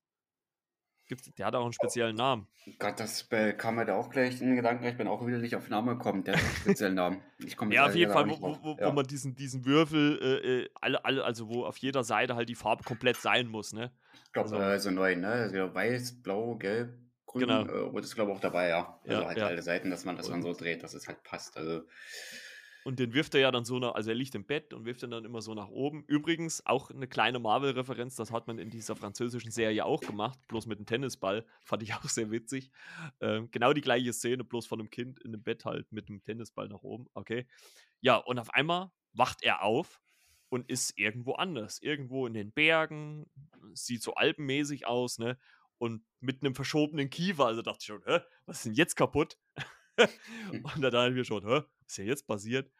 Gibt's, 1.07 1.31
der 1.33 1.45
hat 1.45 1.55
auch 1.55 1.63
einen 1.63 1.71
speziellen 1.71 2.17
Namen. 2.17 2.47
Gott, 2.79 2.99
das 2.99 3.29
kam 3.57 3.75
mir 3.75 3.85
da 3.85 3.95
auch 3.95 4.09
gleich 4.09 4.41
in 4.41 4.47
den 4.47 4.55
Gedanken. 4.57 4.83
Ich 4.85 4.97
bin 4.97 5.07
auch 5.07 5.25
wieder 5.25 5.37
nicht 5.37 5.55
auf 5.55 5.63
den 5.63 5.71
Namen 5.71 5.97
gekommen. 5.97 6.25
Der 6.25 6.35
hat 6.35 6.43
einen 6.43 6.55
speziellen 6.55 6.95
Namen. 6.95 7.21
ja, 7.69 7.85
auf 7.85 7.95
jeden 7.95 8.11
Fall, 8.11 8.29
wo, 8.29 8.41
wo, 8.41 8.77
ja. 8.77 8.87
wo, 8.87 8.91
man 8.91 9.07
diesen, 9.07 9.33
diesen 9.33 9.65
Würfel, 9.65 10.19
äh, 10.21 10.63
äh, 10.63 10.69
alle, 10.81 11.05
alle, 11.05 11.23
also 11.23 11.47
wo 11.47 11.63
auf 11.63 11.77
jeder 11.77 12.03
Seite 12.03 12.35
halt 12.35 12.49
die 12.49 12.55
Farbe 12.55 12.83
komplett 12.83 13.17
sein 13.17 13.47
muss, 13.47 13.71
ne? 13.71 13.91
Ich 14.25 14.33
glaube, 14.33 14.49
also, 14.49 14.59
äh, 14.59 14.79
so 14.79 14.91
neu, 14.91 15.15
ne? 15.15 15.27
Also 15.27 15.73
weiß, 15.73 16.21
blau, 16.21 16.55
gelb, 16.55 16.93
grün, 17.25 17.47
genau. 17.47 17.65
äh, 17.65 17.77
rot 17.89 18.03
ist, 18.03 18.15
glaube 18.15 18.31
ich, 18.31 18.37
auch 18.37 18.41
dabei, 18.41 18.67
ja. 18.67 18.99
Also 19.05 19.21
ja, 19.21 19.27
halt 19.27 19.37
ja. 19.37 19.47
alle 19.47 19.61
Seiten, 19.61 19.89
dass 19.89 20.03
man 20.03 20.17
das 20.17 20.27
dann 20.27 20.41
so 20.41 20.53
dreht, 20.53 20.83
dass 20.83 20.93
es 20.93 21.07
halt 21.07 21.23
passt. 21.23 21.55
Also 21.55 21.83
und 22.87 22.99
den 22.99 23.13
wirft 23.13 23.35
er 23.35 23.41
ja 23.41 23.51
dann 23.51 23.65
so 23.65 23.79
nach, 23.79 23.95
also 23.95 24.11
er 24.11 24.15
liegt 24.15 24.33
im 24.33 24.45
Bett 24.45 24.73
und 24.73 24.85
wirft 24.85 25.03
ihn 25.03 25.11
dann 25.11 25.25
immer 25.25 25.41
so 25.41 25.53
nach 25.53 25.67
oben. 25.67 26.05
Übrigens 26.05 26.65
auch 26.65 26.89
eine 26.89 27.05
kleine 27.05 27.37
Marvel-Referenz, 27.37 28.15
das 28.15 28.31
hat 28.31 28.47
man 28.47 28.59
in 28.59 28.69
dieser 28.69 28.95
französischen 28.95 29.51
Serie 29.51 29.83
auch 29.83 29.99
gemacht, 29.99 30.39
bloß 30.47 30.67
mit 30.67 30.77
einem 30.77 30.85
Tennisball. 30.85 31.45
Fand 31.65 31.83
ich 31.83 31.93
auch 31.95 32.05
sehr 32.05 32.31
witzig. 32.31 32.71
Ähm, 33.19 33.51
genau 33.51 33.73
die 33.73 33.81
gleiche 33.81 34.13
Szene, 34.13 34.45
bloß 34.45 34.67
von 34.67 34.79
einem 34.79 34.89
Kind 34.89 35.19
in 35.19 35.33
einem 35.33 35.43
Bett 35.43 35.65
halt 35.65 35.91
mit 35.91 36.07
einem 36.07 36.23
Tennisball 36.23 36.69
nach 36.69 36.81
oben. 36.81 37.07
Okay. 37.13 37.45
Ja, 37.99 38.15
und 38.15 38.39
auf 38.39 38.51
einmal 38.51 38.89
wacht 39.11 39.43
er 39.43 39.63
auf 39.63 39.99
und 40.47 40.69
ist 40.69 40.97
irgendwo 40.97 41.33
anders. 41.33 41.81
Irgendwo 41.81 42.25
in 42.25 42.35
den 42.35 42.53
Bergen, 42.53 43.29
sieht 43.73 44.01
so 44.01 44.13
alpenmäßig 44.13 44.87
aus, 44.87 45.19
ne? 45.19 45.37
Und 45.77 46.05
mit 46.21 46.41
einem 46.41 46.55
verschobenen 46.55 47.09
Kiefer. 47.09 47.47
Also 47.47 47.61
dachte 47.61 47.79
ich 47.81 47.87
schon, 47.87 48.03
hä, 48.05 48.21
was 48.45 48.59
ist 48.59 48.65
denn 48.67 48.75
jetzt 48.75 48.95
kaputt? 48.95 49.37
und 50.63 50.81
da 50.81 50.89
dachte 50.89 51.09
ich 51.09 51.15
mir 51.15 51.25
schon, 51.25 51.43
hä, 51.43 51.63
was 51.81 51.87
ist 51.87 51.97
ja 51.97 52.05
jetzt 52.05 52.27
passiert? 52.27 52.71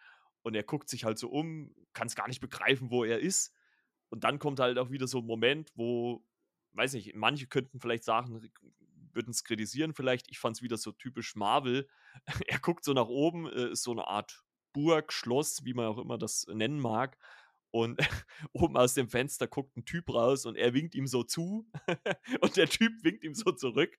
Und 0.47 0.55
er 0.55 0.63
guckt 0.63 0.87
sich 0.87 1.03
halt 1.03 1.19
so 1.19 1.27
um, 1.27 1.75
kann 1.91 2.07
es 2.07 2.15
gar 2.15 2.29
nicht 2.29 2.39
begreifen, 2.39 2.89
wo 2.89 3.03
er 3.03 3.19
ist. 3.19 3.53
Und 4.07 4.23
dann 4.23 4.39
kommt 4.39 4.61
halt 4.61 4.77
auch 4.77 4.91
wieder 4.91 5.05
so 5.05 5.19
ein 5.19 5.25
Moment, 5.25 5.73
wo, 5.75 6.23
weiß 6.71 6.93
nicht, 6.93 7.13
manche 7.15 7.47
könnten 7.47 7.81
vielleicht 7.81 8.05
sagen, 8.05 8.49
würden 9.11 9.31
es 9.31 9.43
kritisieren 9.43 9.93
vielleicht. 9.93 10.29
Ich 10.29 10.39
fand 10.39 10.55
es 10.55 10.61
wieder 10.61 10.77
so 10.77 10.93
typisch 10.93 11.35
Marvel. 11.35 11.89
er 12.47 12.59
guckt 12.59 12.85
so 12.85 12.93
nach 12.93 13.09
oben, 13.09 13.45
äh, 13.47 13.71
ist 13.71 13.83
so 13.83 13.91
eine 13.91 14.07
Art 14.07 14.45
Burg, 14.71 15.11
Schloss, 15.11 15.65
wie 15.65 15.73
man 15.73 15.87
auch 15.87 15.97
immer 15.97 16.17
das 16.17 16.47
nennen 16.47 16.79
mag. 16.79 17.17
Und 17.71 17.99
oben 18.53 18.77
aus 18.77 18.93
dem 18.93 19.09
Fenster 19.09 19.47
guckt 19.47 19.75
ein 19.75 19.85
Typ 19.85 20.13
raus 20.13 20.45
und 20.45 20.55
er 20.55 20.73
winkt 20.73 20.95
ihm 20.95 21.07
so 21.07 21.23
zu. 21.23 21.67
und 22.41 22.55
der 22.55 22.67
Typ 22.67 22.91
winkt 23.03 23.23
ihm 23.23 23.33
so 23.33 23.51
zurück. 23.51 23.97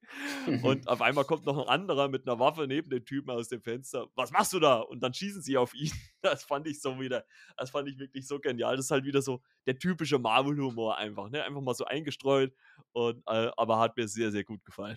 und 0.63 0.89
auf 0.89 1.03
einmal 1.03 1.25
kommt 1.25 1.45
noch 1.47 1.59
ein 1.59 1.69
anderer 1.69 2.09
mit 2.09 2.27
einer 2.27 2.39
Waffe 2.39 2.67
neben 2.67 2.91
dem 2.91 3.05
Typen 3.05 3.31
aus 3.31 3.49
dem 3.49 3.63
Fenster. 3.63 4.09
Was 4.15 4.31
machst 4.31 4.53
du 4.53 4.61
da? 4.61 4.79
Und 4.81 5.01
dann 5.01 5.13
schießen 5.15 5.43
sie 5.43 5.57
auf 5.57 5.75
ihn. 5.75 5.93
Das 6.21 6.43
fand 6.43 6.67
ich 6.67 6.81
so 6.81 6.99
wieder, 6.99 7.25
das 7.57 7.71
fand 7.71 7.89
ich 7.89 7.97
wirklich 7.97 8.27
so 8.27 8.41
genial. 8.41 8.75
Das 8.75 8.87
ist 8.87 8.91
halt 8.91 9.05
wieder 9.05 9.23
so 9.23 9.41
der 9.67 9.79
typische 9.79 10.19
Marvel-Humor 10.19 10.99
einfach, 10.99 11.31
ne? 11.31 11.45
Einfach 11.45 11.61
mal 11.61 11.75
so 11.75 11.85
eingestreut. 11.85 12.53
Und, 12.91 13.23
äh, 13.29 13.51
aber 13.57 13.79
hat 13.79 13.97
mir 13.97 14.09
sehr, 14.09 14.33
sehr 14.33 14.43
gut 14.43 14.65
gefallen. 14.65 14.97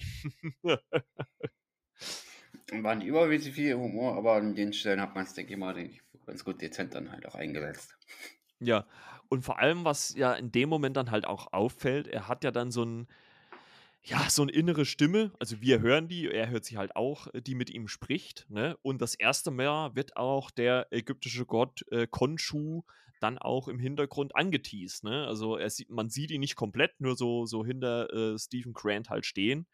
Waren 2.72 3.02
überwiegend 3.02 3.54
viel 3.54 3.76
Humor, 3.76 4.16
aber 4.18 4.34
an 4.34 4.56
den 4.56 4.74
Stellen 4.74 5.00
hat 5.00 5.14
man 5.14 5.26
es, 5.26 5.34
denke 5.34 5.54
ich 5.54 5.60
mal, 5.60 5.76
ganz 6.26 6.44
gut 6.44 6.62
dezent 6.62 6.96
dann 6.96 7.12
halt 7.12 7.26
auch 7.26 7.36
eingesetzt. 7.36 7.98
Ja, 8.62 8.86
und 9.28 9.44
vor 9.44 9.60
allem, 9.60 9.86
was 9.86 10.14
ja 10.16 10.34
in 10.34 10.52
dem 10.52 10.70
Moment 10.70 10.96
dann 10.96 11.10
halt 11.10 11.26
auch 11.26 11.52
auffällt, 11.52 12.08
er 12.08 12.28
hat 12.28 12.44
ja 12.44 12.52
dann 12.52 12.70
so 12.70 12.84
ein, 12.84 13.08
ja, 14.04 14.30
so 14.30 14.44
eine 14.44 14.52
innere 14.52 14.86
Stimme. 14.86 15.32
Also 15.40 15.62
wir 15.62 15.80
hören 15.82 16.08
die, 16.08 16.30
er 16.30 16.50
hört 16.50 16.66
sie 16.66 16.78
halt 16.78 16.96
auch, 16.96 17.28
äh, 17.34 17.42
die 17.42 17.56
mit 17.56 17.72
ihm 17.72 17.88
spricht. 17.88 18.46
Ne? 18.50 18.78
Und 18.84 19.02
das 19.02 19.16
erste 19.16 19.50
Mal 19.50 19.96
wird 19.96 20.16
auch 20.16 20.52
der 20.52 20.88
ägyptische 20.92 21.46
Gott 21.46 21.84
äh, 21.92 22.08
Khonshu 22.08 22.84
dann 23.20 23.38
auch 23.40 23.68
im 23.68 23.80
Hintergrund 23.80 24.36
angeteased. 24.36 25.04
Ne? 25.04 25.26
Also 25.26 25.56
er 25.56 25.70
sieht, 25.70 25.90
man 25.90 26.10
sieht 26.10 26.32
ihn 26.32 26.42
nicht 26.42 26.56
komplett, 26.56 27.00
nur 27.00 27.16
so, 27.16 27.46
so 27.46 27.66
hinter 27.66 28.14
äh, 28.14 28.38
Stephen 28.38 28.74
Grant 28.74 29.10
halt 29.10 29.26
stehen. 29.26 29.68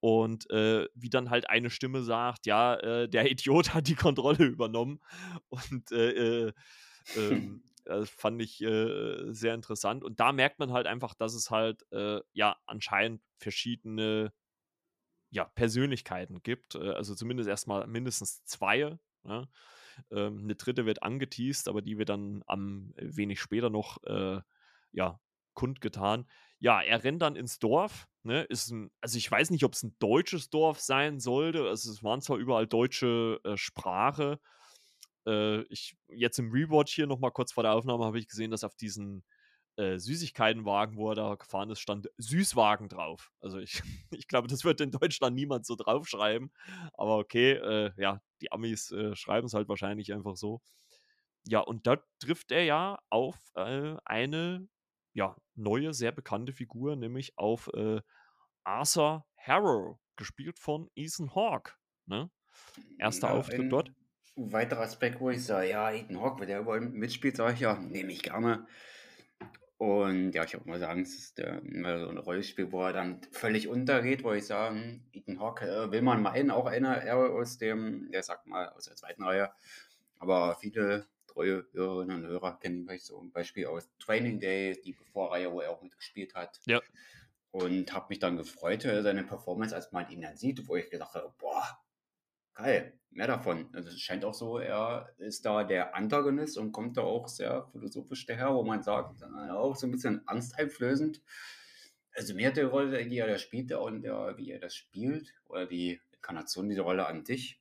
Und 0.00 0.50
äh, 0.50 0.86
wie 0.94 1.10
dann 1.10 1.30
halt 1.30 1.48
eine 1.48 1.70
Stimme 1.70 2.02
sagt, 2.02 2.46
ja, 2.46 2.74
äh, 2.76 3.08
der 3.08 3.30
Idiot 3.30 3.74
hat 3.74 3.88
die 3.88 3.94
Kontrolle 3.94 4.44
übernommen. 4.44 5.00
Und 5.48 5.92
äh, 5.92 6.46
äh 6.46 6.52
ähm, 7.16 7.62
das 7.84 8.10
fand 8.10 8.40
ich 8.42 8.62
äh, 8.62 9.32
sehr 9.32 9.54
interessant. 9.54 10.02
Und 10.02 10.20
da 10.20 10.32
merkt 10.32 10.58
man 10.58 10.72
halt 10.72 10.86
einfach, 10.86 11.14
dass 11.14 11.34
es 11.34 11.50
halt 11.50 11.84
äh, 11.92 12.20
ja 12.32 12.56
anscheinend 12.66 13.22
verschiedene 13.36 14.32
ja, 15.30 15.44
Persönlichkeiten 15.54 16.42
gibt. 16.42 16.76
Äh, 16.76 16.90
also 16.90 17.14
zumindest 17.14 17.48
erstmal 17.48 17.86
mindestens 17.86 18.44
zwei. 18.44 18.98
Ne? 19.24 19.48
Ähm, 20.10 20.44
eine 20.44 20.54
dritte 20.54 20.86
wird 20.86 21.02
angeteased, 21.02 21.68
aber 21.68 21.82
die 21.82 21.98
wird 21.98 22.08
dann 22.08 22.42
am 22.46 22.92
äh, 22.96 23.16
wenig 23.16 23.40
später 23.40 23.70
noch 23.70 24.02
äh, 24.04 24.40
ja, 24.92 25.20
kundgetan. 25.54 26.26
Ja, 26.58 26.80
er 26.80 27.04
rennt 27.04 27.22
dann 27.22 27.36
ins 27.36 27.58
Dorf. 27.58 28.08
Ne? 28.22 28.42
Ist 28.44 28.70
ein, 28.70 28.90
also 29.00 29.18
ich 29.18 29.30
weiß 29.30 29.50
nicht, 29.50 29.64
ob 29.64 29.72
es 29.74 29.82
ein 29.82 29.96
deutsches 29.98 30.50
Dorf 30.50 30.80
sein 30.80 31.20
sollte. 31.20 31.68
Also 31.68 31.90
es 31.90 32.02
waren 32.02 32.22
zwar 32.22 32.38
überall 32.38 32.66
deutsche 32.66 33.40
äh, 33.44 33.56
Sprache, 33.56 34.40
äh, 35.26 35.62
ich 35.64 35.96
jetzt 36.08 36.38
im 36.38 36.50
Rewatch 36.50 36.94
hier 36.94 37.06
nochmal 37.06 37.32
kurz 37.32 37.52
vor 37.52 37.62
der 37.62 37.72
Aufnahme 37.72 38.04
habe 38.04 38.18
ich 38.18 38.28
gesehen, 38.28 38.50
dass 38.50 38.64
auf 38.64 38.76
diesen 38.76 39.24
äh, 39.76 39.98
Süßigkeitenwagen, 39.98 40.96
wo 40.96 41.10
er 41.10 41.14
da 41.14 41.34
gefahren 41.34 41.70
ist, 41.70 41.80
stand 41.80 42.08
Süßwagen 42.16 42.88
drauf. 42.88 43.32
Also 43.40 43.58
ich, 43.58 43.82
ich 44.10 44.28
glaube, 44.28 44.48
das 44.48 44.64
wird 44.64 44.80
in 44.80 44.90
Deutschland 44.90 45.34
niemand 45.34 45.66
so 45.66 45.74
draufschreiben. 45.74 46.52
Aber 46.94 47.18
okay, 47.18 47.52
äh, 47.52 47.92
ja, 47.96 48.20
die 48.40 48.52
Amis 48.52 48.90
äh, 48.92 49.14
schreiben 49.16 49.46
es 49.46 49.54
halt 49.54 49.68
wahrscheinlich 49.68 50.12
einfach 50.12 50.36
so. 50.36 50.60
Ja, 51.46 51.60
und 51.60 51.86
da 51.86 51.98
trifft 52.20 52.52
er 52.52 52.64
ja 52.64 52.98
auf 53.10 53.36
äh, 53.54 53.96
eine 54.04 54.68
ja, 55.12 55.36
neue, 55.54 55.94
sehr 55.94 56.12
bekannte 56.12 56.52
Figur, 56.52 56.96
nämlich 56.96 57.36
auf 57.36 57.68
äh, 57.74 58.00
Arthur 58.64 59.26
Harrow, 59.36 59.98
gespielt 60.16 60.58
von 60.58 60.90
Ethan 60.94 61.34
Hawke. 61.34 61.72
Ne? 62.06 62.30
Erster 62.98 63.28
ja, 63.28 63.34
Auftritt 63.34 63.70
dort. 63.70 63.92
Ein 64.36 64.52
weiterer 64.52 64.80
Aspekt, 64.80 65.20
wo 65.20 65.30
ich 65.30 65.44
sage, 65.44 65.70
ja, 65.70 65.92
Ethan 65.92 66.20
Hawke, 66.20 66.40
wenn 66.40 66.48
der 66.48 66.60
überall 66.60 66.80
mitspielt, 66.80 67.36
sage 67.36 67.54
ich 67.54 67.60
ja, 67.60 67.78
nehme 67.78 68.12
ich 68.12 68.22
gerne. 68.22 68.66
Und 69.78 70.32
ja, 70.32 70.44
ich 70.44 70.54
würde 70.54 70.68
mal 70.68 70.78
sagen, 70.78 71.02
es 71.02 71.14
ist 71.14 71.38
der, 71.38 71.60
so 71.62 72.08
ein 72.08 72.18
Rollenspiel, 72.18 72.72
wo 72.72 72.82
er 72.84 72.92
dann 72.92 73.20
völlig 73.32 73.68
untergeht, 73.68 74.24
wo 74.24 74.32
ich 74.32 74.46
sage, 74.46 75.00
Ethan 75.12 75.40
Hawke 75.40 75.66
äh, 75.66 75.90
will 75.90 76.02
man 76.02 76.22
meinen, 76.22 76.50
auch 76.50 76.66
einer 76.66 77.14
aus 77.14 77.58
dem, 77.58 78.10
der 78.10 78.22
sagt 78.22 78.46
mal, 78.46 78.68
aus 78.70 78.84
der 78.84 78.96
zweiten 78.96 79.22
Reihe. 79.22 79.50
Aber 80.18 80.56
viele 80.60 81.06
treue 81.26 81.66
Hörerinnen 81.72 82.24
und 82.24 82.26
Hörer 82.26 82.58
kennen 82.60 82.78
ihn 82.78 82.86
vielleicht 82.86 83.06
so 83.06 83.20
ein 83.20 83.32
Beispiel 83.32 83.66
aus 83.66 83.88
Training 83.98 84.40
Day, 84.40 84.80
die 84.84 84.94
Vorreihe, 84.94 85.52
wo 85.52 85.60
er 85.60 85.70
auch 85.70 85.82
mitgespielt 85.82 86.34
hat. 86.34 86.60
Ja. 86.66 86.80
Und 87.50 87.92
habe 87.92 88.06
mich 88.08 88.20
dann 88.20 88.36
gefreut, 88.36 88.84
äh, 88.84 89.02
seine 89.02 89.24
Performance, 89.24 89.74
als 89.74 89.92
man 89.92 90.08
ihn 90.08 90.22
dann 90.22 90.36
sieht, 90.36 90.66
wo 90.66 90.76
ich 90.76 90.90
gedacht 90.90 91.14
habe, 91.14 91.32
boah, 91.38 91.78
geil, 92.54 92.98
mehr 93.10 93.26
davon. 93.26 93.68
Also 93.72 93.90
es 93.90 94.00
scheint 94.00 94.24
auch 94.24 94.34
so, 94.34 94.58
er 94.58 95.08
ist 95.18 95.44
da 95.44 95.64
der 95.64 95.94
Antagonist 95.94 96.58
und 96.58 96.72
kommt 96.72 96.96
da 96.96 97.02
auch 97.02 97.28
sehr 97.28 97.66
philosophisch 97.72 98.26
daher, 98.26 98.54
wo 98.54 98.62
man 98.62 98.82
sagt, 98.82 99.22
äh, 99.22 99.50
auch 99.50 99.76
so 99.76 99.86
ein 99.86 99.90
bisschen 99.90 100.26
angsteinflößend. 100.26 101.22
Also 102.12 102.34
mir 102.34 102.48
hat 102.48 102.56
die 102.56 102.62
Rolle, 102.62 103.06
die 103.06 103.18
er 103.18 103.26
da 103.26 103.38
spielt 103.38 103.72
und 103.72 104.02
der, 104.02 104.36
wie 104.36 104.50
er 104.50 104.60
das 104.60 104.74
spielt, 104.74 105.34
oder 105.46 105.66
die 105.66 106.00
Inkarnation 106.12 106.68
dieser 106.68 106.82
Rolle 106.82 107.06
an 107.06 107.24
sich, 107.24 107.60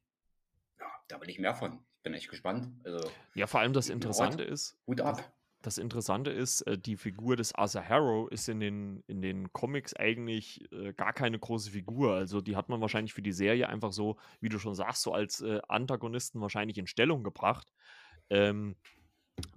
ja, 0.80 0.88
da 1.08 1.20
will 1.20 1.30
ich 1.30 1.40
mehr 1.40 1.56
von. 1.56 1.84
Ich 1.98 2.04
bin 2.04 2.14
echt 2.14 2.30
gespannt. 2.30 2.68
Also, 2.84 3.10
ja, 3.34 3.48
vor 3.48 3.62
allem 3.62 3.74
das 3.74 3.90
Interessante 3.90 4.44
ist, 4.44 4.78
Hut 4.86 5.02
ab 5.02 5.34
das 5.64 5.78
Interessante 5.78 6.30
ist, 6.30 6.62
äh, 6.64 6.78
die 6.78 6.98
Figur 6.98 7.38
des 7.38 7.56
Arthur 7.56 7.88
Harrow 7.88 8.30
ist 8.30 8.50
in 8.50 8.60
den, 8.60 9.04
in 9.08 9.22
den 9.22 9.52
Comics 9.54 9.96
eigentlich 9.96 10.70
äh, 10.74 10.94
gar 10.94 11.14
keine 11.14 11.40
große 11.40 11.72
Figur. 11.72 12.14
Also 12.14 12.42
die 12.42 12.58
hat 12.58 12.68
man 12.68 12.82
wahrscheinlich 12.82 13.14
für 13.14 13.22
die 13.22 13.32
Serie 13.32 13.70
einfach 13.70 13.94
so, 13.94 14.18
wie 14.42 14.50
du 14.50 14.60
schon 14.60 14.76
sagst, 14.76 15.02
so 15.02 15.14
als 15.14 15.42
äh, 15.42 15.62
Antagonisten 15.70 16.42
wahrscheinlich 16.42 16.78
in 16.78 16.86
Stellung 16.86 17.24
gebracht. 17.24 17.72
Ähm, 18.30 18.76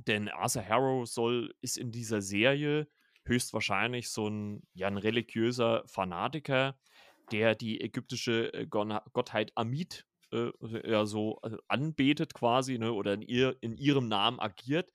denn 0.06 0.28
Arthur 0.28 0.66
Harrow 0.66 1.06
soll, 1.08 1.52
ist 1.60 1.76
in 1.76 1.90
dieser 1.90 2.22
Serie 2.22 2.88
höchstwahrscheinlich 3.24 4.08
so 4.08 4.28
ein, 4.28 4.62
ja, 4.74 4.86
ein 4.86 4.98
religiöser 4.98 5.82
Fanatiker, 5.86 6.78
der 7.32 7.56
die 7.56 7.80
ägyptische 7.80 8.68
Gottheit 8.70 9.50
Amit 9.56 10.06
ja 10.30 11.06
so 11.06 11.40
anbetet 11.66 12.34
quasi, 12.34 12.78
ne, 12.78 12.92
oder 12.92 13.14
in, 13.14 13.22
ihr, 13.22 13.56
in 13.60 13.76
ihrem 13.76 14.06
Namen 14.08 14.38
agiert 14.38 14.92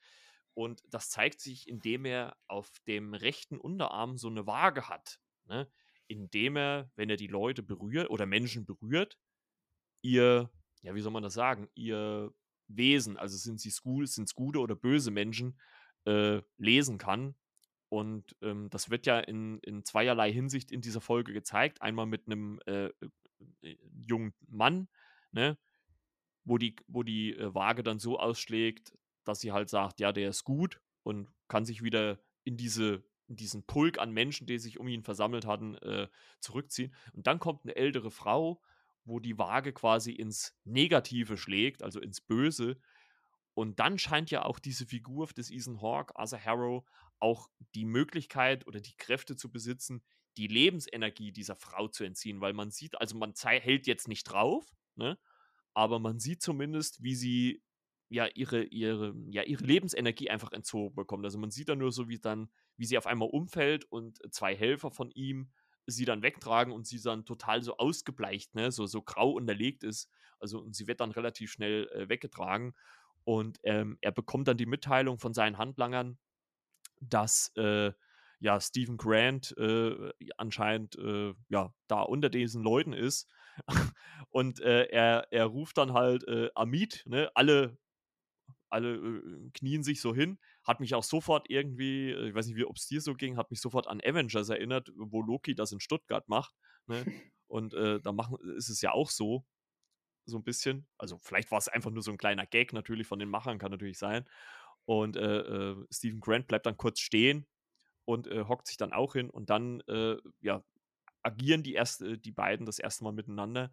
und 0.53 0.83
das 0.89 1.09
zeigt 1.09 1.39
sich, 1.39 1.67
indem 1.67 2.05
er 2.05 2.37
auf 2.47 2.71
dem 2.87 3.13
rechten 3.13 3.57
Unterarm 3.57 4.17
so 4.17 4.27
eine 4.27 4.45
Waage 4.45 4.89
hat. 4.89 5.19
Ne? 5.45 5.71
Indem 6.07 6.57
er, 6.57 6.91
wenn 6.95 7.09
er 7.09 7.17
die 7.17 7.27
Leute 7.27 7.63
berührt 7.63 8.09
oder 8.09 8.25
Menschen 8.25 8.65
berührt, 8.65 9.17
ihr, 10.01 10.51
ja, 10.81 10.93
wie 10.95 11.01
soll 11.01 11.11
man 11.11 11.23
das 11.23 11.33
sagen, 11.33 11.69
ihr 11.75 12.33
Wesen, 12.67 13.17
also 13.17 13.37
sind 13.37 13.59
sie 13.59 13.69
sind 13.69 14.27
es 14.27 14.35
gute 14.35 14.59
oder 14.59 14.75
böse 14.75 15.11
Menschen, 15.11 15.59
äh, 16.05 16.41
lesen 16.57 16.97
kann. 16.97 17.35
Und 17.89 18.35
ähm, 18.41 18.69
das 18.69 18.89
wird 18.89 19.05
ja 19.05 19.19
in, 19.19 19.59
in 19.59 19.83
zweierlei 19.83 20.31
Hinsicht 20.31 20.71
in 20.71 20.81
dieser 20.81 21.01
Folge 21.01 21.33
gezeigt. 21.33 21.81
Einmal 21.81 22.05
mit 22.05 22.25
einem 22.25 22.59
äh, 22.65 22.89
äh, 23.61 23.77
jungen 24.07 24.33
Mann, 24.47 24.87
ne? 25.31 25.57
wo 26.43 26.57
die, 26.57 26.75
wo 26.87 27.03
die 27.03 27.35
äh, 27.35 27.53
Waage 27.53 27.83
dann 27.83 27.99
so 27.99 28.17
ausschlägt, 28.17 28.93
dass 29.31 29.39
sie 29.39 29.51
halt 29.51 29.69
sagt, 29.69 29.99
ja, 29.99 30.11
der 30.11 30.29
ist 30.29 30.43
gut 30.43 30.79
und 31.03 31.29
kann 31.47 31.65
sich 31.65 31.81
wieder 31.81 32.19
in 32.43 32.57
diese 32.57 33.03
diesen 33.27 33.63
Pulk 33.63 33.97
an 33.97 34.11
Menschen, 34.11 34.45
die 34.45 34.59
sich 34.59 34.77
um 34.77 34.89
ihn 34.89 35.03
versammelt 35.03 35.45
hatten, 35.45 35.75
äh, 35.75 36.09
zurückziehen. 36.41 36.93
Und 37.13 37.27
dann 37.27 37.39
kommt 37.39 37.63
eine 37.63 37.77
ältere 37.77 38.11
Frau, 38.11 38.61
wo 39.05 39.21
die 39.21 39.37
Waage 39.37 39.71
quasi 39.71 40.11
ins 40.11 40.53
Negative 40.65 41.37
schlägt, 41.37 41.81
also 41.81 42.01
ins 42.01 42.19
Böse. 42.19 42.77
Und 43.53 43.79
dann 43.79 43.97
scheint 43.97 44.31
ja 44.31 44.43
auch 44.43 44.59
diese 44.59 44.85
Figur 44.85 45.27
des 45.27 45.49
Ethan 45.49 45.81
Hawke, 45.81 46.13
Arthur 46.17 46.43
Harrow, 46.43 46.83
auch 47.19 47.49
die 47.73 47.85
Möglichkeit 47.85 48.67
oder 48.67 48.81
die 48.81 48.97
Kräfte 48.97 49.37
zu 49.37 49.49
besitzen, 49.49 50.03
die 50.37 50.47
Lebensenergie 50.47 51.31
dieser 51.31 51.55
Frau 51.55 51.87
zu 51.87 52.03
entziehen, 52.03 52.41
weil 52.41 52.53
man 52.53 52.71
sieht, 52.71 52.99
also 52.99 53.17
man 53.17 53.33
hält 53.33 53.87
jetzt 53.87 54.07
nicht 54.07 54.23
drauf, 54.25 54.65
ne? 54.95 55.17
aber 55.73 55.99
man 55.99 56.19
sieht 56.19 56.41
zumindest, 56.41 57.03
wie 57.03 57.15
sie 57.15 57.63
ja 58.11 58.27
ihre, 58.27 58.63
ihre, 58.63 59.15
ja, 59.29 59.43
ihre 59.43 59.63
Lebensenergie 59.63 60.29
einfach 60.29 60.51
entzogen 60.51 60.95
bekommt. 60.95 61.23
Also 61.23 61.39
man 61.39 61.49
sieht 61.49 61.69
dann 61.69 61.77
nur 61.77 61.93
so, 61.93 62.09
wie 62.09 62.19
dann, 62.19 62.49
wie 62.75 62.85
sie 62.85 62.97
auf 62.97 63.07
einmal 63.07 63.29
umfällt 63.29 63.85
und 63.85 64.19
zwei 64.33 64.53
Helfer 64.53 64.91
von 64.91 65.11
ihm 65.11 65.49
sie 65.87 66.03
dann 66.03 66.21
wegtragen 66.21 66.73
und 66.73 66.85
sie 66.85 67.01
dann 67.01 67.25
total 67.25 67.63
so 67.63 67.77
ausgebleicht, 67.77 68.53
ne, 68.53 68.71
so, 68.71 68.85
so 68.85 69.01
grau 69.01 69.31
unterlegt 69.31 69.83
ist. 69.83 70.09
Also 70.39 70.59
und 70.59 70.75
sie 70.75 70.87
wird 70.87 70.99
dann 70.99 71.11
relativ 71.11 71.51
schnell 71.51 71.87
äh, 71.93 72.09
weggetragen. 72.09 72.73
Und 73.23 73.59
ähm, 73.63 73.97
er 74.01 74.11
bekommt 74.11 74.47
dann 74.47 74.57
die 74.57 74.65
Mitteilung 74.65 75.17
von 75.17 75.33
seinen 75.33 75.57
Handlangern, 75.57 76.17
dass 76.99 77.53
äh, 77.55 77.93
ja 78.39 78.59
Stephen 78.59 78.97
Grant 78.97 79.55
äh, 79.57 80.11
anscheinend 80.37 80.97
äh, 80.97 81.33
ja 81.47 81.73
da 81.87 82.01
unter 82.01 82.29
diesen 82.29 82.61
Leuten 82.61 82.91
ist. 82.91 83.29
und 84.29 84.59
äh, 84.59 84.87
er, 84.87 85.27
er 85.31 85.45
ruft 85.45 85.77
dann 85.77 85.93
halt 85.93 86.27
äh, 86.27 86.49
Amit, 86.55 87.03
ne, 87.05 87.31
alle 87.35 87.77
alle 88.71 88.95
äh, 88.95 89.49
knien 89.53 89.83
sich 89.83 90.01
so 90.01 90.13
hin. 90.13 90.39
Hat 90.63 90.79
mich 90.79 90.93
auch 90.95 91.03
sofort 91.03 91.49
irgendwie, 91.49 92.11
ich 92.11 92.33
weiß 92.33 92.47
nicht, 92.47 92.55
wie 92.55 92.65
ob 92.65 92.77
es 92.77 92.87
dir 92.87 93.01
so 93.01 93.13
ging, 93.13 93.37
hat 93.37 93.51
mich 93.51 93.61
sofort 93.61 93.87
an 93.87 94.01
Avengers 94.03 94.49
erinnert, 94.49 94.91
wo 94.95 95.21
Loki 95.21 95.55
das 95.55 95.71
in 95.71 95.79
Stuttgart 95.79 96.27
macht. 96.27 96.55
Ne? 96.87 97.03
Und 97.47 97.73
äh, 97.73 97.99
da 97.99 98.11
machen, 98.13 98.37
ist 98.55 98.69
es 98.69 98.81
ja 98.81 98.91
auch 98.91 99.09
so, 99.09 99.45
so 100.25 100.37
ein 100.37 100.43
bisschen. 100.43 100.87
Also 100.97 101.17
vielleicht 101.17 101.51
war 101.51 101.57
es 101.57 101.67
einfach 101.67 101.91
nur 101.91 102.01
so 102.01 102.11
ein 102.11 102.17
kleiner 102.17 102.45
Gag 102.45 102.73
natürlich 102.73 103.07
von 103.07 103.19
den 103.19 103.29
Machern, 103.29 103.59
kann 103.59 103.71
natürlich 103.71 103.97
sein. 103.97 104.25
Und 104.85 105.17
äh, 105.17 105.39
äh, 105.39 105.85
Stephen 105.91 106.21
Grant 106.21 106.47
bleibt 106.47 106.65
dann 106.65 106.77
kurz 106.77 106.99
stehen 106.99 107.45
und 108.05 108.27
äh, 108.27 108.45
hockt 108.45 108.67
sich 108.67 108.77
dann 108.77 108.93
auch 108.93 109.13
hin 109.13 109.29
und 109.29 109.49
dann 109.49 109.81
äh, 109.81 110.17
ja, 110.39 110.63
agieren 111.23 111.63
die, 111.63 111.73
erste, 111.73 112.17
die 112.17 112.31
beiden 112.31 112.65
das 112.65 112.79
erste 112.79 113.03
Mal 113.03 113.13
miteinander. 113.13 113.71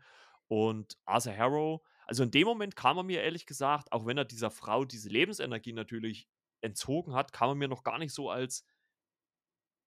Und 0.48 0.98
Arthur 1.04 1.36
Harrow, 1.36 1.82
also 2.08 2.22
in 2.22 2.30
dem 2.30 2.46
Moment 2.46 2.74
kam 2.74 2.96
er 2.96 3.02
mir 3.02 3.22
ehrlich 3.22 3.44
gesagt, 3.44 3.92
auch 3.92 4.06
wenn 4.06 4.16
er 4.16 4.24
dieser 4.24 4.50
Frau 4.50 4.86
diese 4.86 5.10
Lebensenergie 5.10 5.74
natürlich 5.74 6.26
entzogen 6.62 7.14
hat, 7.14 7.32
kam 7.32 7.50
er 7.50 7.54
mir 7.54 7.68
noch 7.68 7.84
gar 7.84 7.98
nicht 7.98 8.14
so 8.14 8.30
als 8.30 8.64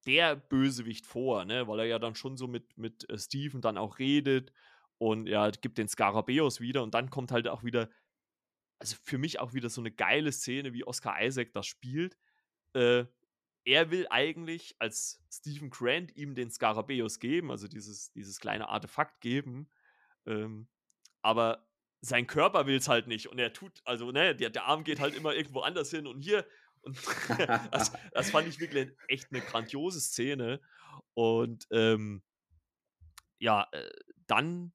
der 0.05 0.36
Bösewicht 0.36 1.05
vor, 1.07 1.45
ne? 1.45 1.67
weil 1.67 1.80
er 1.80 1.86
ja 1.86 1.99
dann 1.99 2.15
schon 2.15 2.38
so 2.38 2.47
mit, 2.47 2.78
mit 2.78 3.09
äh, 3.09 3.17
Steven 3.17 3.59
dann 3.61 3.78
auch 3.78 3.97
redet 3.97 4.53
und 4.99 5.28
ja, 5.28 5.49
gibt 5.49 5.80
den 5.80 5.88
Skarabäus 5.88 6.59
wieder 6.59 6.84
und 6.84 6.93
dann 6.93 7.09
kommt 7.09 7.32
halt 7.32 7.47
auch 7.47 7.63
wieder, 7.63 7.89
also 8.80 8.95
für 9.03 9.17
mich 9.17 9.39
auch 9.39 9.53
wieder 9.53 9.69
so 9.69 9.82
eine 9.82 9.91
geile 9.91 10.32
Szene, 10.32 10.74
wie 10.74 10.86
Oscar 10.86 11.19
Isaac 11.24 11.53
das 11.53 11.65
spielt. 11.65 12.17
Äh, 12.74 13.05
er 13.65 13.89
will 13.89 14.05
eigentlich 14.11 14.76
als 14.78 15.24
Stephen 15.32 15.72
Grant 15.72 16.15
ihm 16.15 16.36
den 16.36 16.51
Skarabäus 16.51 17.19
geben, 17.19 17.49
also 17.49 17.67
dieses, 17.67 18.11
dieses 18.11 18.39
kleine 18.39 18.69
Artefakt 18.69 19.22
geben. 19.22 19.69
Ähm, 20.28 20.67
aber 21.24 21.67
sein 22.02 22.28
Körper 22.28 22.66
will 22.66 22.78
es 22.78 22.88
halt 22.88 23.08
nicht 23.08 23.28
und 23.28 23.39
er 23.39 23.54
tut, 23.54 23.82
also 23.86 24.12
ne, 24.12 24.36
der, 24.36 24.49
der 24.49 24.66
Arm 24.66 24.84
geht 24.84 24.99
halt 24.99 25.16
immer 25.16 25.34
irgendwo 25.36 25.62
anders 25.62 25.91
hin 25.91 26.08
und 26.08 26.20
hier. 26.22 26.45
Und 26.82 26.97
das, 27.72 27.93
das 28.12 28.32
fand 28.32 28.47
ich 28.47 28.60
wirklich 28.60 28.89
echt 29.08 29.28
eine 29.32 29.41
grandiose 29.41 30.02
Szene. 30.02 30.60
Und 31.14 31.68
ähm, 31.72 32.24
ja, 33.39 33.68
äh, 33.72 33.89
dann 34.26 34.74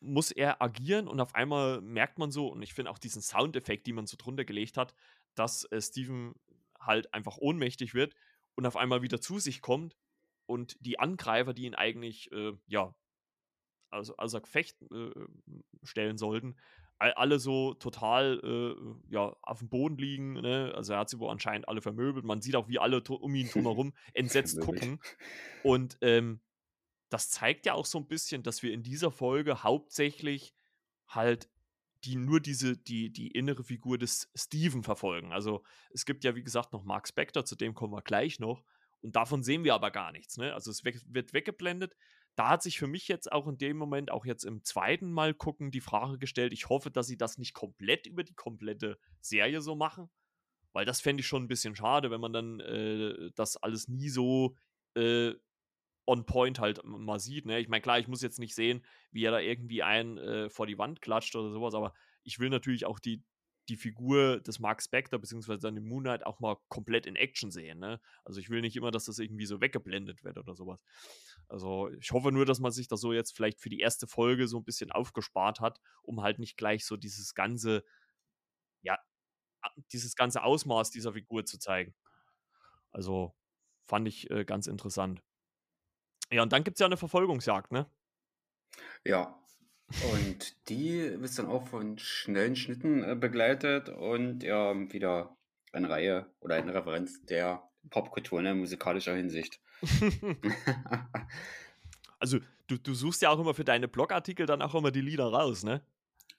muss 0.00 0.30
er 0.30 0.62
agieren 0.62 1.08
und 1.08 1.20
auf 1.20 1.34
einmal 1.34 1.80
merkt 1.80 2.18
man 2.18 2.30
so, 2.30 2.48
und 2.48 2.62
ich 2.62 2.74
finde 2.74 2.90
auch 2.90 2.98
diesen 2.98 3.22
Soundeffekt, 3.22 3.86
die 3.86 3.92
man 3.92 4.06
so 4.06 4.16
drunter 4.16 4.44
gelegt 4.44 4.76
hat, 4.76 4.94
dass 5.34 5.64
äh, 5.64 5.80
Steven 5.80 6.34
halt 6.80 7.12
einfach 7.12 7.36
ohnmächtig 7.38 7.94
wird 7.94 8.14
und 8.54 8.66
auf 8.66 8.76
einmal 8.76 9.02
wieder 9.02 9.20
zu 9.20 9.38
sich 9.38 9.60
kommt 9.60 9.96
und 10.46 10.76
die 10.80 10.98
Angreifer, 10.98 11.52
die 11.52 11.64
ihn 11.64 11.74
eigentlich, 11.74 12.30
äh, 12.32 12.52
ja, 12.66 12.94
also 13.96 14.16
außer 14.16 14.40
Gefecht 14.40 14.80
äh, 14.92 15.10
stellen 15.82 16.18
sollten, 16.18 16.56
alle 16.98 17.38
so 17.38 17.74
total 17.74 18.40
äh, 18.42 19.12
ja, 19.12 19.36
auf 19.42 19.58
dem 19.58 19.68
Boden 19.68 19.98
liegen. 19.98 20.34
Ne? 20.34 20.72
Also 20.74 20.94
er 20.94 21.00
hat 21.00 21.10
sie 21.10 21.18
wohl 21.18 21.30
anscheinend 21.30 21.68
alle 21.68 21.82
vermöbelt. 21.82 22.24
Man 22.24 22.40
sieht 22.40 22.56
auch, 22.56 22.68
wie 22.68 22.78
alle 22.78 23.02
um 23.02 23.34
ihn 23.34 23.48
drumherum 23.52 23.92
entsetzt 24.14 24.60
gucken. 24.60 25.00
Und 25.62 25.98
ähm, 26.00 26.40
das 27.10 27.30
zeigt 27.30 27.66
ja 27.66 27.74
auch 27.74 27.86
so 27.86 27.98
ein 27.98 28.08
bisschen, 28.08 28.42
dass 28.42 28.62
wir 28.62 28.72
in 28.72 28.82
dieser 28.82 29.10
Folge 29.10 29.62
hauptsächlich 29.62 30.54
halt 31.06 31.48
die 32.04 32.16
nur 32.16 32.40
diese, 32.40 32.76
die, 32.76 33.10
die 33.10 33.28
innere 33.28 33.64
Figur 33.64 33.98
des 33.98 34.30
Steven 34.34 34.82
verfolgen. 34.82 35.32
Also 35.32 35.64
es 35.90 36.06
gibt 36.06 36.24
ja, 36.24 36.34
wie 36.34 36.42
gesagt, 36.42 36.72
noch 36.72 36.84
Mark 36.84 37.08
Spector, 37.08 37.44
zu 37.44 37.56
dem 37.56 37.74
kommen 37.74 37.92
wir 37.92 38.02
gleich 38.02 38.38
noch. 38.38 38.62
Und 39.02 39.16
davon 39.16 39.42
sehen 39.42 39.64
wir 39.64 39.74
aber 39.74 39.90
gar 39.90 40.12
nichts. 40.12 40.36
Ne? 40.36 40.54
Also 40.54 40.70
es 40.70 40.84
wird 40.84 41.32
weggeblendet. 41.32 41.96
Da 42.36 42.50
hat 42.50 42.62
sich 42.62 42.78
für 42.78 42.86
mich 42.86 43.08
jetzt 43.08 43.32
auch 43.32 43.48
in 43.48 43.58
dem 43.58 43.76
Moment, 43.78 44.10
auch 44.10 44.26
jetzt 44.26 44.44
im 44.44 44.62
zweiten 44.62 45.10
Mal 45.10 45.34
gucken, 45.34 45.70
die 45.70 45.80
Frage 45.80 46.18
gestellt, 46.18 46.52
ich 46.52 46.68
hoffe, 46.68 46.90
dass 46.90 47.06
sie 47.06 47.16
das 47.16 47.38
nicht 47.38 47.54
komplett 47.54 48.06
über 48.06 48.24
die 48.24 48.34
komplette 48.34 48.98
Serie 49.20 49.62
so 49.62 49.74
machen. 49.74 50.10
Weil 50.72 50.84
das 50.84 51.00
fände 51.00 51.22
ich 51.22 51.26
schon 51.26 51.44
ein 51.44 51.48
bisschen 51.48 51.74
schade, 51.74 52.10
wenn 52.10 52.20
man 52.20 52.34
dann 52.34 52.60
äh, 52.60 53.30
das 53.34 53.56
alles 53.56 53.88
nie 53.88 54.10
so 54.10 54.54
äh, 54.94 55.32
on 56.06 56.26
point 56.26 56.60
halt 56.60 56.84
mal 56.84 57.18
sieht. 57.18 57.46
Ne? 57.46 57.58
Ich 57.58 57.68
meine, 57.68 57.80
klar, 57.80 57.98
ich 57.98 58.08
muss 58.08 58.20
jetzt 58.20 58.38
nicht 58.38 58.54
sehen, 58.54 58.84
wie 59.10 59.24
er 59.24 59.32
da 59.32 59.40
irgendwie 59.40 59.82
einen 59.82 60.18
äh, 60.18 60.50
vor 60.50 60.66
die 60.66 60.78
Wand 60.78 61.00
klatscht 61.00 61.34
oder 61.34 61.50
sowas, 61.50 61.74
aber 61.74 61.94
ich 62.22 62.38
will 62.38 62.50
natürlich 62.50 62.84
auch 62.84 62.98
die, 62.98 63.22
die 63.68 63.76
Figur 63.76 64.40
des 64.40 64.58
Mark 64.58 64.82
Spector 64.82 65.18
beziehungsweise 65.18 65.60
seine 65.60 65.80
Moon 65.80 66.04
Knight 66.04 66.24
auch 66.24 66.40
mal 66.40 66.56
komplett 66.68 67.06
in 67.06 67.16
Action 67.16 67.50
sehen. 67.50 67.78
Ne? 67.78 68.00
Also 68.24 68.40
ich 68.40 68.50
will 68.50 68.60
nicht 68.60 68.76
immer, 68.76 68.90
dass 68.90 69.06
das 69.06 69.18
irgendwie 69.18 69.46
so 69.46 69.60
weggeblendet 69.60 70.24
wird 70.24 70.38
oder 70.38 70.54
sowas. 70.54 70.80
Also 71.48 71.90
ich 72.00 72.12
hoffe 72.12 72.32
nur, 72.32 72.44
dass 72.46 72.60
man 72.60 72.72
sich 72.72 72.88
das 72.88 73.00
so 73.00 73.12
jetzt 73.12 73.34
vielleicht 73.34 73.60
für 73.60 73.68
die 73.68 73.80
erste 73.80 74.06
Folge 74.06 74.48
so 74.48 74.58
ein 74.58 74.64
bisschen 74.64 74.92
aufgespart 74.92 75.60
hat, 75.60 75.80
um 76.02 76.22
halt 76.22 76.38
nicht 76.38 76.56
gleich 76.56 76.84
so 76.84 76.96
dieses 76.96 77.34
ganze, 77.34 77.84
ja, 78.82 78.98
dieses 79.92 80.14
ganze 80.14 80.42
Ausmaß 80.42 80.90
dieser 80.90 81.12
Figur 81.12 81.44
zu 81.44 81.58
zeigen. 81.58 81.94
Also 82.92 83.34
fand 83.86 84.08
ich 84.08 84.30
äh, 84.30 84.44
ganz 84.44 84.66
interessant. 84.66 85.22
Ja, 86.30 86.42
und 86.42 86.52
dann 86.52 86.64
gibt 86.64 86.76
es 86.76 86.80
ja 86.80 86.86
eine 86.86 86.96
Verfolgungsjagd, 86.96 87.72
ne? 87.72 87.88
Ja. 89.04 89.40
Und 90.12 90.68
die 90.68 90.98
ist 90.98 91.38
dann 91.38 91.46
auch 91.46 91.68
von 91.68 91.98
schnellen 91.98 92.56
Schnitten 92.56 93.02
äh, 93.02 93.14
begleitet 93.14 93.88
und 93.88 94.42
ja, 94.42 94.74
wieder 94.92 95.36
eine 95.72 95.88
Reihe 95.88 96.26
oder 96.40 96.56
eine 96.56 96.74
Referenz 96.74 97.24
der 97.24 97.62
Popkultur, 97.90 98.42
ne, 98.42 98.54
musikalischer 98.54 99.14
Hinsicht. 99.14 99.60
also, 102.18 102.38
du, 102.66 102.78
du 102.78 102.94
suchst 102.94 103.22
ja 103.22 103.30
auch 103.30 103.38
immer 103.38 103.54
für 103.54 103.64
deine 103.64 103.86
Blogartikel 103.86 104.46
dann 104.46 104.62
auch 104.62 104.74
immer 104.74 104.90
die 104.90 105.00
Lieder 105.00 105.26
raus, 105.26 105.62
ne? 105.62 105.82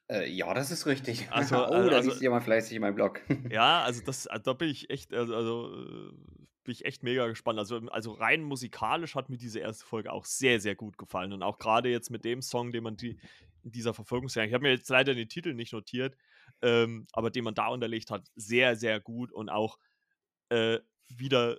Äh, 0.09 0.29
ja, 0.29 0.53
das 0.53 0.71
ist 0.71 0.85
richtig. 0.85 1.31
Also, 1.31 1.55
oh, 1.67 1.69
da 1.69 1.97
also, 1.97 2.09
liest 2.09 2.21
jemand 2.21 2.43
fleißig 2.43 2.75
in 2.75 2.81
meinem 2.81 2.95
Blog. 2.95 3.21
ja, 3.49 3.81
also 3.83 4.01
das, 4.03 4.27
da 4.43 4.53
bin 4.53 4.69
ich 4.69 4.89
echt, 4.89 5.13
also, 5.13 5.35
also 5.35 6.11
bin 6.68 6.74
ich 6.74 6.86
echt 6.86 7.01
mega 7.01 7.28
gespannt. 7.28 7.57
Also, 7.59 7.78
also 7.91 8.11
rein 8.11 8.43
musikalisch 8.43 9.15
hat 9.15 9.30
mir 9.30 9.38
diese 9.38 9.59
erste 9.59 9.86
Folge 9.86 10.11
auch 10.11 10.26
sehr, 10.26 10.59
sehr 10.59 10.76
gut 10.76 10.97
gefallen. 10.97 11.32
Und 11.32 11.41
auch 11.41 11.59
gerade 11.59 11.89
jetzt 11.89 12.11
mit 12.11 12.26
dem 12.26 12.41
Song, 12.41 12.74
den 12.74 12.84
man 12.84 12.97
die, 12.97 13.18
in 13.63 13.72
dieser 13.72 13.93
Verfolgungsjagd, 13.93 14.49
ich 14.49 14.53
habe 14.53 14.63
mir 14.63 14.72
jetzt 14.72 14.89
leider 14.89 15.15
den 15.15 15.30
Titel 15.30 15.53
nicht 15.53 15.72
notiert, 15.72 16.18
ähm, 16.61 17.07
aber 17.13 17.32
den 17.32 17.45
man 17.45 17.55
da 17.55 17.68
unterlegt 17.68 18.11
hat, 18.11 18.30
sehr, 18.36 18.76
sehr 18.76 18.99
gut 18.99 19.32
und 19.32 19.49
auch 19.49 19.80
äh, 20.49 20.80
wieder 21.07 21.57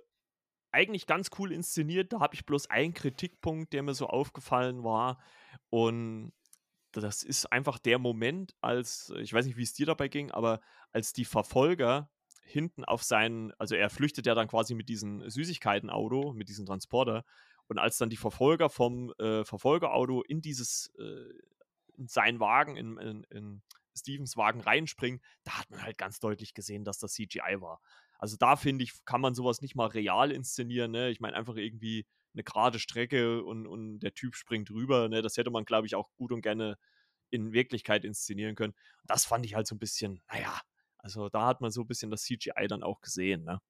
eigentlich 0.71 1.07
ganz 1.07 1.31
cool 1.39 1.51
inszeniert. 1.51 2.13
Da 2.13 2.19
habe 2.19 2.35
ich 2.35 2.45
bloß 2.45 2.69
einen 2.69 2.93
Kritikpunkt, 2.93 3.73
der 3.73 3.81
mir 3.81 3.95
so 3.95 4.05
aufgefallen 4.05 4.83
war. 4.83 5.19
Und 5.71 6.33
das 6.91 7.23
ist 7.23 7.51
einfach 7.51 7.79
der 7.79 7.97
Moment, 7.97 8.55
als, 8.61 9.11
ich 9.19 9.33
weiß 9.33 9.47
nicht, 9.47 9.57
wie 9.57 9.63
es 9.63 9.73
dir 9.73 9.87
dabei 9.87 10.07
ging, 10.07 10.29
aber 10.29 10.61
als 10.91 11.13
die 11.13 11.25
Verfolger 11.25 12.11
hinten 12.49 12.83
auf 12.83 13.03
seinen, 13.03 13.53
also 13.59 13.75
er 13.75 13.89
flüchtet 13.89 14.25
ja 14.25 14.35
dann 14.35 14.47
quasi 14.47 14.73
mit 14.75 14.89
diesem 14.89 15.29
Süßigkeiten-Auto, 15.29 16.33
mit 16.33 16.49
diesem 16.49 16.65
Transporter. 16.65 17.23
Und 17.67 17.77
als 17.77 17.97
dann 17.97 18.09
die 18.09 18.17
Verfolger 18.17 18.69
vom 18.69 19.13
äh, 19.19 19.45
Verfolgerauto 19.45 20.23
in 20.23 20.41
dieses, 20.41 20.91
äh, 20.97 21.33
in 21.97 22.07
seinen 22.07 22.39
Wagen, 22.39 22.75
in, 22.75 22.97
in, 22.97 23.23
in 23.29 23.61
Stevens 23.95 24.37
Wagen 24.37 24.61
reinspringen, 24.61 25.21
da 25.43 25.59
hat 25.59 25.69
man 25.69 25.83
halt 25.83 25.97
ganz 25.97 26.19
deutlich 26.19 26.53
gesehen, 26.53 26.83
dass 26.83 26.97
das 26.97 27.13
CGI 27.13 27.57
war. 27.59 27.79
Also 28.17 28.37
da 28.37 28.55
finde 28.55 28.83
ich, 28.83 29.05
kann 29.05 29.21
man 29.21 29.35
sowas 29.35 29.61
nicht 29.61 29.75
mal 29.75 29.87
real 29.87 30.31
inszenieren. 30.31 30.91
Ne? 30.91 31.09
Ich 31.09 31.19
meine, 31.19 31.37
einfach 31.37 31.55
irgendwie 31.55 32.05
eine 32.33 32.43
gerade 32.43 32.79
Strecke 32.79 33.43
und, 33.43 33.67
und 33.67 33.99
der 33.99 34.13
Typ 34.13 34.35
springt 34.35 34.71
rüber. 34.71 35.07
Ne? 35.07 35.21
Das 35.21 35.37
hätte 35.37 35.51
man, 35.51 35.65
glaube 35.65 35.87
ich, 35.87 35.95
auch 35.95 36.11
gut 36.15 36.31
und 36.31 36.41
gerne 36.41 36.77
in 37.29 37.53
Wirklichkeit 37.53 38.05
inszenieren 38.05 38.55
können. 38.55 38.73
das 39.05 39.25
fand 39.25 39.45
ich 39.45 39.53
halt 39.53 39.67
so 39.67 39.75
ein 39.75 39.79
bisschen, 39.79 40.21
naja, 40.31 40.59
also 40.99 41.29
da 41.29 41.47
hat 41.47 41.61
man 41.61 41.71
so 41.71 41.81
ein 41.81 41.87
bisschen 41.87 42.11
das 42.11 42.23
CGI 42.23 42.67
dann 42.67 42.83
auch 42.83 43.01
gesehen, 43.01 43.43
ne? 43.43 43.61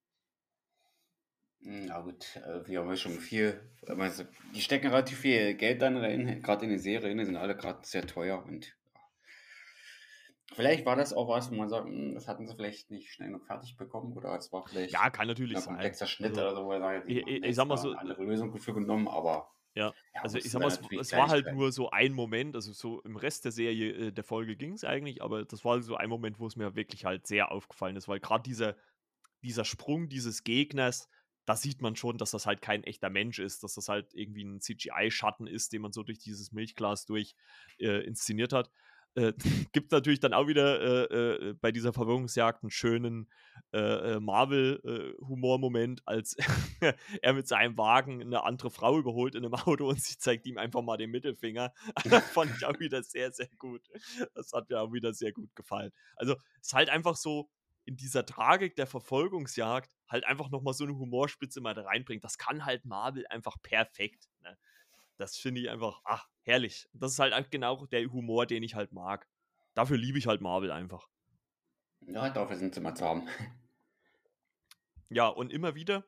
Hm, 1.62 1.88
ja 1.88 2.00
gut, 2.02 2.38
äh, 2.38 2.68
wir 2.68 2.80
haben 2.80 2.90
ja 2.90 2.96
schon 2.96 3.20
viel, 3.20 3.60
also 3.86 4.24
die 4.56 4.62
stecken 4.62 4.88
relativ 4.88 5.20
viel 5.20 5.56
Geld 5.56 5.82
dann 5.82 5.98
rein, 5.98 6.42
gerade 6.42 6.66
in 6.66 6.72
die 6.72 6.78
Serie, 6.78 7.16
die 7.16 7.26
sind 7.26 7.36
alle 7.36 7.56
gerade 7.56 7.80
sehr 7.84 8.06
teuer 8.06 8.44
und 8.46 8.76
Vielleicht 10.52 10.84
war 10.86 10.96
das 10.96 11.14
auch 11.14 11.30
was, 11.30 11.52
wo 11.52 11.56
man 11.56 11.70
sagt, 11.70 11.86
hm, 11.86 12.16
das 12.16 12.28
hatten 12.28 12.48
sie 12.48 12.56
vielleicht 12.56 12.90
nicht 12.90 13.12
schnell 13.14 13.30
noch 13.30 13.46
fertig 13.46 13.78
bekommen 13.78 14.18
oder 14.18 14.36
es 14.36 14.52
war 14.52 14.68
vielleicht 14.68 14.94
ja, 14.94 15.10
kann 15.12 15.28
natürlich 15.28 15.58
ein 15.58 15.64
komplexer 15.64 16.06
sein. 16.06 16.08
Schnitt 16.08 16.38
also, 16.38 16.42
oder 16.42 16.56
so, 16.56 16.66
wo 16.66 17.08
ich, 17.08 17.18
ich, 17.28 17.44
ich 17.44 17.56
sag 17.56 17.68
mal 17.68 17.78
so, 17.78 17.92
eine 17.92 18.00
andere 18.00 18.24
Lösung 18.24 18.52
dafür 18.52 18.74
genommen, 18.74 19.08
aber 19.08 19.52
ja, 19.76 19.93
ja 20.13 20.22
also 20.22 20.38
ich 20.38 20.49
sag 20.49 20.61
mal, 20.61 20.67
es, 20.67 20.80
es 20.99 21.11
war 21.13 21.30
halt 21.30 21.53
nur 21.53 21.72
so 21.72 21.89
ein 21.91 22.13
Moment, 22.13 22.55
also 22.55 22.74
so 22.74 23.01
im 23.01 23.15
Rest 23.15 23.45
der 23.45 23.51
Serie, 23.51 23.91
äh, 23.91 24.11
der 24.11 24.24
Folge 24.24 24.55
ging 24.55 24.74
es 24.74 24.84
eigentlich, 24.84 25.22
aber 25.22 25.45
das 25.45 25.63
war 25.65 25.82
so 25.82 25.95
ein 25.95 26.09
Moment, 26.09 26.39
wo 26.39 26.47
es 26.47 26.55
mir 26.55 26.76
wirklich 26.76 27.05
halt 27.05 27.28
sehr 27.28 27.51
aufgefallen 27.51 27.95
ist, 27.95 28.07
weil 28.07 28.20
gerade 28.20 28.43
dieser, 28.43 28.76
dieser 29.41 29.65
Sprung 29.65 30.09
dieses 30.09 30.43
Gegners, 30.43 31.09
da 31.45 31.55
sieht 31.55 31.82
man 31.82 31.95
schon, 31.95 32.17
dass 32.17 32.32
das 32.32 32.45
halt 32.45 32.61
kein 32.61 32.84
echter 32.84 33.09
Mensch 33.09 33.39
ist, 33.39 33.63
dass 33.63 33.74
das 33.74 33.89
halt 33.89 34.13
irgendwie 34.13 34.43
ein 34.43 34.61
CGI-Schatten 34.61 35.47
ist, 35.47 35.74
den 35.74 35.82
man 35.82 35.91
so 35.91 36.03
durch 36.03 36.20
dieses 36.20 36.51
Milchglas 36.51 37.05
durch 37.05 37.36
äh, 37.80 38.03
inszeniert 38.05 38.53
hat. 38.53 38.70
Äh, 39.16 39.34
gibt 39.72 39.91
natürlich 39.91 40.20
dann 40.20 40.34
auch 40.34 40.47
wieder 40.47 41.10
äh, 41.10 41.49
äh, 41.49 41.53
bei 41.53 41.72
dieser 41.72 41.93
Verwirrungsjagd 41.93 42.64
einen 42.64 42.72
schönen 42.72 43.30
äh, 43.74 44.14
äh 44.14 44.20
Marvel-Humor-Moment, 44.20 46.01
als 46.05 46.36
er 47.22 47.34
mit 47.34 47.47
seinem 47.47 47.78
Wagen 47.78 48.22
eine 48.22 48.43
andere 48.43 48.70
Frau 48.70 48.97
überholt 48.97 49.36
in 49.36 49.45
einem 49.45 49.53
Auto 49.68 49.88
und 49.88 50.01
sie 50.01 50.18
zeigt 50.18 50.45
ihm 50.45 50.57
einfach 50.57 50.82
mal 50.82 50.97
den 50.97 51.12
Mittelfinger. 51.12 51.74
fand 52.34 52.55
ich 52.57 52.66
auch 52.66 52.80
wieder 52.80 53.03
sehr, 53.03 53.32
sehr 53.32 53.49
gut. 53.57 53.82
Das 54.34 54.53
hat 54.53 54.70
mir 54.70 54.80
auch 54.80 54.93
wieder 54.93 55.14
sehr 55.14 55.32
gut 55.32 55.55
gefallen. 55.55 55.91
Also 56.16 56.34
es 56.62 56.68
ist 56.68 56.74
halt 56.74 56.89
einfach 56.89 57.16
so 57.16 57.49
in 57.86 57.97
dieser 57.97 58.24
Tragik 58.26 58.76
der 58.76 58.86
Verfolgungsjagd 58.86 59.91
halt 60.07 60.24
einfach 60.26 60.49
nochmal 60.49 60.74
so 60.76 60.84
eine 60.84 60.95
Humorspitze 60.95 61.60
mal 61.60 61.74
da 61.74 61.84
reinbringt. 61.84 62.24
Das 62.24 62.38
kann 62.38 62.66
halt 62.66 62.86
Marvel 62.86 63.26
einfach 63.28 63.57
perfekt. 63.64 64.30
Ne? 64.43 64.57
Das 65.20 65.38
finde 65.38 65.59
ich 65.59 65.70
einfach, 65.70 65.99
ach, 66.05 66.30
herrlich. 66.43 66.89
Das 66.93 67.11
ist 67.11 67.20
halt 67.20 67.51
genau 67.51 67.86
der 67.88 68.09
Humor, 68.09 68.45
den 68.45 68.63
ich 68.63 68.76
halt 68.76 68.93
mag. 68.93 69.28
Dafür 69.74 69.97
liebe 69.97 70.17
ich 70.17 70.28
halt 70.28 70.39
Marvel 70.39 70.72
einfach. 70.72 71.09
Ja, 72.07 72.30
dafür 72.30 72.55
sind 72.55 72.74
sie 72.74 72.80
mal 72.80 72.95
zu 72.95 73.03
haben. 73.03 73.28
Ja, 75.09 75.28
und 75.28 75.51
immer 75.51 75.76
wieder 75.76 76.05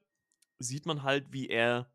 sieht 0.59 0.85
man 0.85 1.03
halt, 1.03 1.33
wie 1.33 1.49
er, 1.49 1.91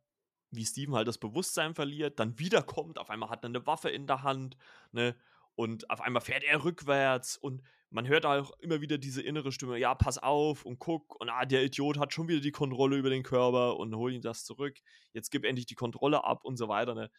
wie 0.50 0.66
Steven 0.66 0.94
halt 0.94 1.08
das 1.08 1.18
Bewusstsein 1.18 1.74
verliert, 1.74 2.18
dann 2.20 2.38
wiederkommt, 2.38 2.98
auf 2.98 3.08
einmal 3.10 3.30
hat 3.30 3.44
er 3.44 3.48
eine 3.48 3.66
Waffe 3.66 3.88
in 3.88 4.06
der 4.06 4.22
Hand, 4.22 4.56
ne? 4.92 5.16
Und 5.54 5.88
auf 5.88 6.02
einmal 6.02 6.20
fährt 6.20 6.44
er 6.44 6.64
rückwärts 6.64 7.38
und 7.38 7.62
man 7.90 8.06
hört 8.06 8.26
auch 8.26 8.50
immer 8.58 8.80
wieder 8.80 8.98
diese 8.98 9.22
innere 9.22 9.52
Stimme, 9.52 9.78
ja, 9.78 9.94
pass 9.94 10.18
auf 10.18 10.64
und 10.64 10.78
guck 10.78 11.20
und 11.20 11.28
ah, 11.28 11.44
der 11.44 11.64
Idiot 11.64 11.98
hat 11.98 12.12
schon 12.12 12.28
wieder 12.28 12.40
die 12.40 12.50
Kontrolle 12.50 12.96
über 12.96 13.10
den 13.10 13.22
Körper 13.22 13.76
und 13.76 13.94
hol 13.94 14.12
ihn 14.12 14.22
das 14.22 14.44
zurück. 14.44 14.76
Jetzt 15.12 15.30
gib 15.30 15.44
endlich 15.44 15.66
die 15.66 15.74
Kontrolle 15.74 16.24
ab 16.24 16.44
und 16.44 16.56
so 16.56 16.68
weiter, 16.68 16.94
ne? 16.94 17.10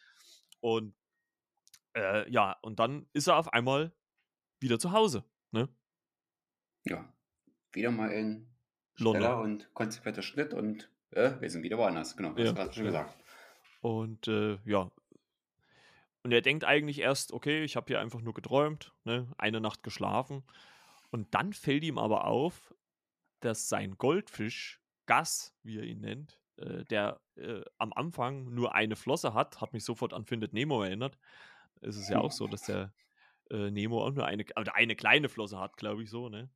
Und 0.60 0.96
äh, 1.96 2.30
ja, 2.30 2.58
und 2.62 2.80
dann 2.80 3.08
ist 3.14 3.28
er 3.28 3.38
auf 3.38 3.54
einmal 3.54 3.94
wieder 4.60 4.80
zu 4.80 4.92
Hause, 4.92 5.24
ne? 5.52 5.70
Ja, 6.86 7.12
wieder 7.72 7.92
mal 7.92 8.12
in 8.12 8.48
schneller 8.96 9.40
und 9.40 9.74
konsequenter 9.74 10.22
Schnitt 10.22 10.54
und 10.54 10.92
äh, 11.12 11.40
wir 11.40 11.50
sind 11.50 11.64
wieder 11.64 11.78
woanders, 11.78 12.18
genau, 12.18 12.30
hast 12.30 12.40
ja, 12.40 12.46
du 12.46 12.54
gerade 12.54 12.74
schon 12.74 12.86
gesagt. 12.86 13.18
Und 13.82 14.28
äh, 14.28 14.58
ja, 14.66 14.92
und 16.24 16.32
er 16.32 16.42
denkt 16.42 16.64
eigentlich 16.64 17.00
erst, 17.00 17.32
okay, 17.32 17.64
ich 17.64 17.76
habe 17.76 17.88
hier 17.88 18.00
einfach 18.00 18.22
nur 18.22 18.34
geträumt, 18.34 18.94
ne, 19.04 19.28
eine 19.38 19.62
Nacht 19.62 19.84
geschlafen. 19.84 20.44
Und 21.10 21.34
dann 21.34 21.54
fällt 21.54 21.84
ihm 21.84 21.98
aber 21.98 22.26
auf, 22.26 22.74
dass 23.40 23.70
sein 23.70 23.98
Goldfisch, 23.98 24.82
Gas, 25.06 25.56
wie 25.64 25.78
er 25.78 25.84
ihn 25.84 26.02
nennt, 26.02 26.42
äh, 26.58 26.84
der 26.86 27.22
äh, 27.36 27.62
am 27.78 27.94
Anfang 27.94 28.54
nur 28.54 28.76
eine 28.76 28.96
Flosse 28.96 29.34
hat, 29.34 29.62
hat 29.62 29.74
mich 29.74 29.86
sofort 29.86 30.14
an 30.14 30.26
Findet 30.26 30.54
Nemo 30.54 30.84
erinnert. 30.84 31.18
Es 31.82 31.96
ist 31.96 32.10
ja 32.10 32.20
auch 32.20 32.32
so, 32.32 32.48
dass 32.48 32.64
der 32.64 32.94
äh, 33.52 33.72
Nemo 33.72 34.04
auch 34.06 34.12
nur 34.12 34.26
eine, 34.26 34.46
also 34.56 34.72
eine 34.74 34.96
kleine 34.96 35.30
Flosse 35.30 35.60
hat, 35.60 35.78
glaube 35.78 36.04
ich 36.04 36.10
so, 36.10 36.30
ne? 36.30 36.50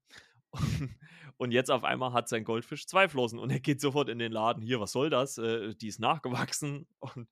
Und 1.42 1.50
jetzt 1.50 1.72
auf 1.72 1.84
einmal 1.84 2.14
hat 2.14 2.30
sein 2.30 2.44
Goldfisch 2.44 2.86
zwei 2.86 3.10
Flossen 3.10 3.40
und 3.40 3.50
er 3.50 3.60
geht 3.60 3.82
sofort 3.82 4.10
in 4.10 4.20
den 4.20 4.32
Laden. 4.32 4.62
Hier, 4.62 4.80
was 4.80 4.92
soll 4.92 5.10
das? 5.10 5.40
Äh, 5.40 5.74
die 5.74 5.88
ist 5.88 6.00
nachgewachsen 6.00 6.86
und 7.00 7.28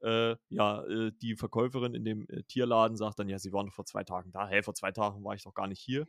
äh, 0.00 0.34
ja, 0.48 0.82
äh, 0.86 1.12
die 1.20 1.36
Verkäuferin 1.36 1.94
in 1.94 2.06
dem 2.06 2.26
äh, 2.30 2.42
Tierladen 2.44 2.96
sagt 2.96 3.18
dann, 3.18 3.28
ja, 3.28 3.38
sie 3.38 3.52
waren 3.52 3.70
vor 3.70 3.84
zwei 3.84 4.02
Tagen 4.02 4.32
da. 4.32 4.48
Hey, 4.48 4.62
vor 4.62 4.72
zwei 4.72 4.92
Tagen 4.92 5.22
war 5.24 5.34
ich 5.34 5.42
doch 5.42 5.52
gar 5.52 5.66
nicht 5.66 5.80
hier, 5.80 6.06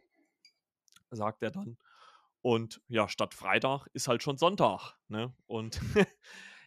sagt 1.09 1.43
er 1.43 1.51
dann. 1.51 1.77
Und 2.41 2.81
ja, 2.87 3.09
statt 3.09 3.33
Freitag 3.33 3.87
ist 3.91 4.07
halt 4.07 4.23
schon 4.23 4.37
Sonntag. 4.37 4.95
Ne? 5.09 5.33
Und 5.45 5.81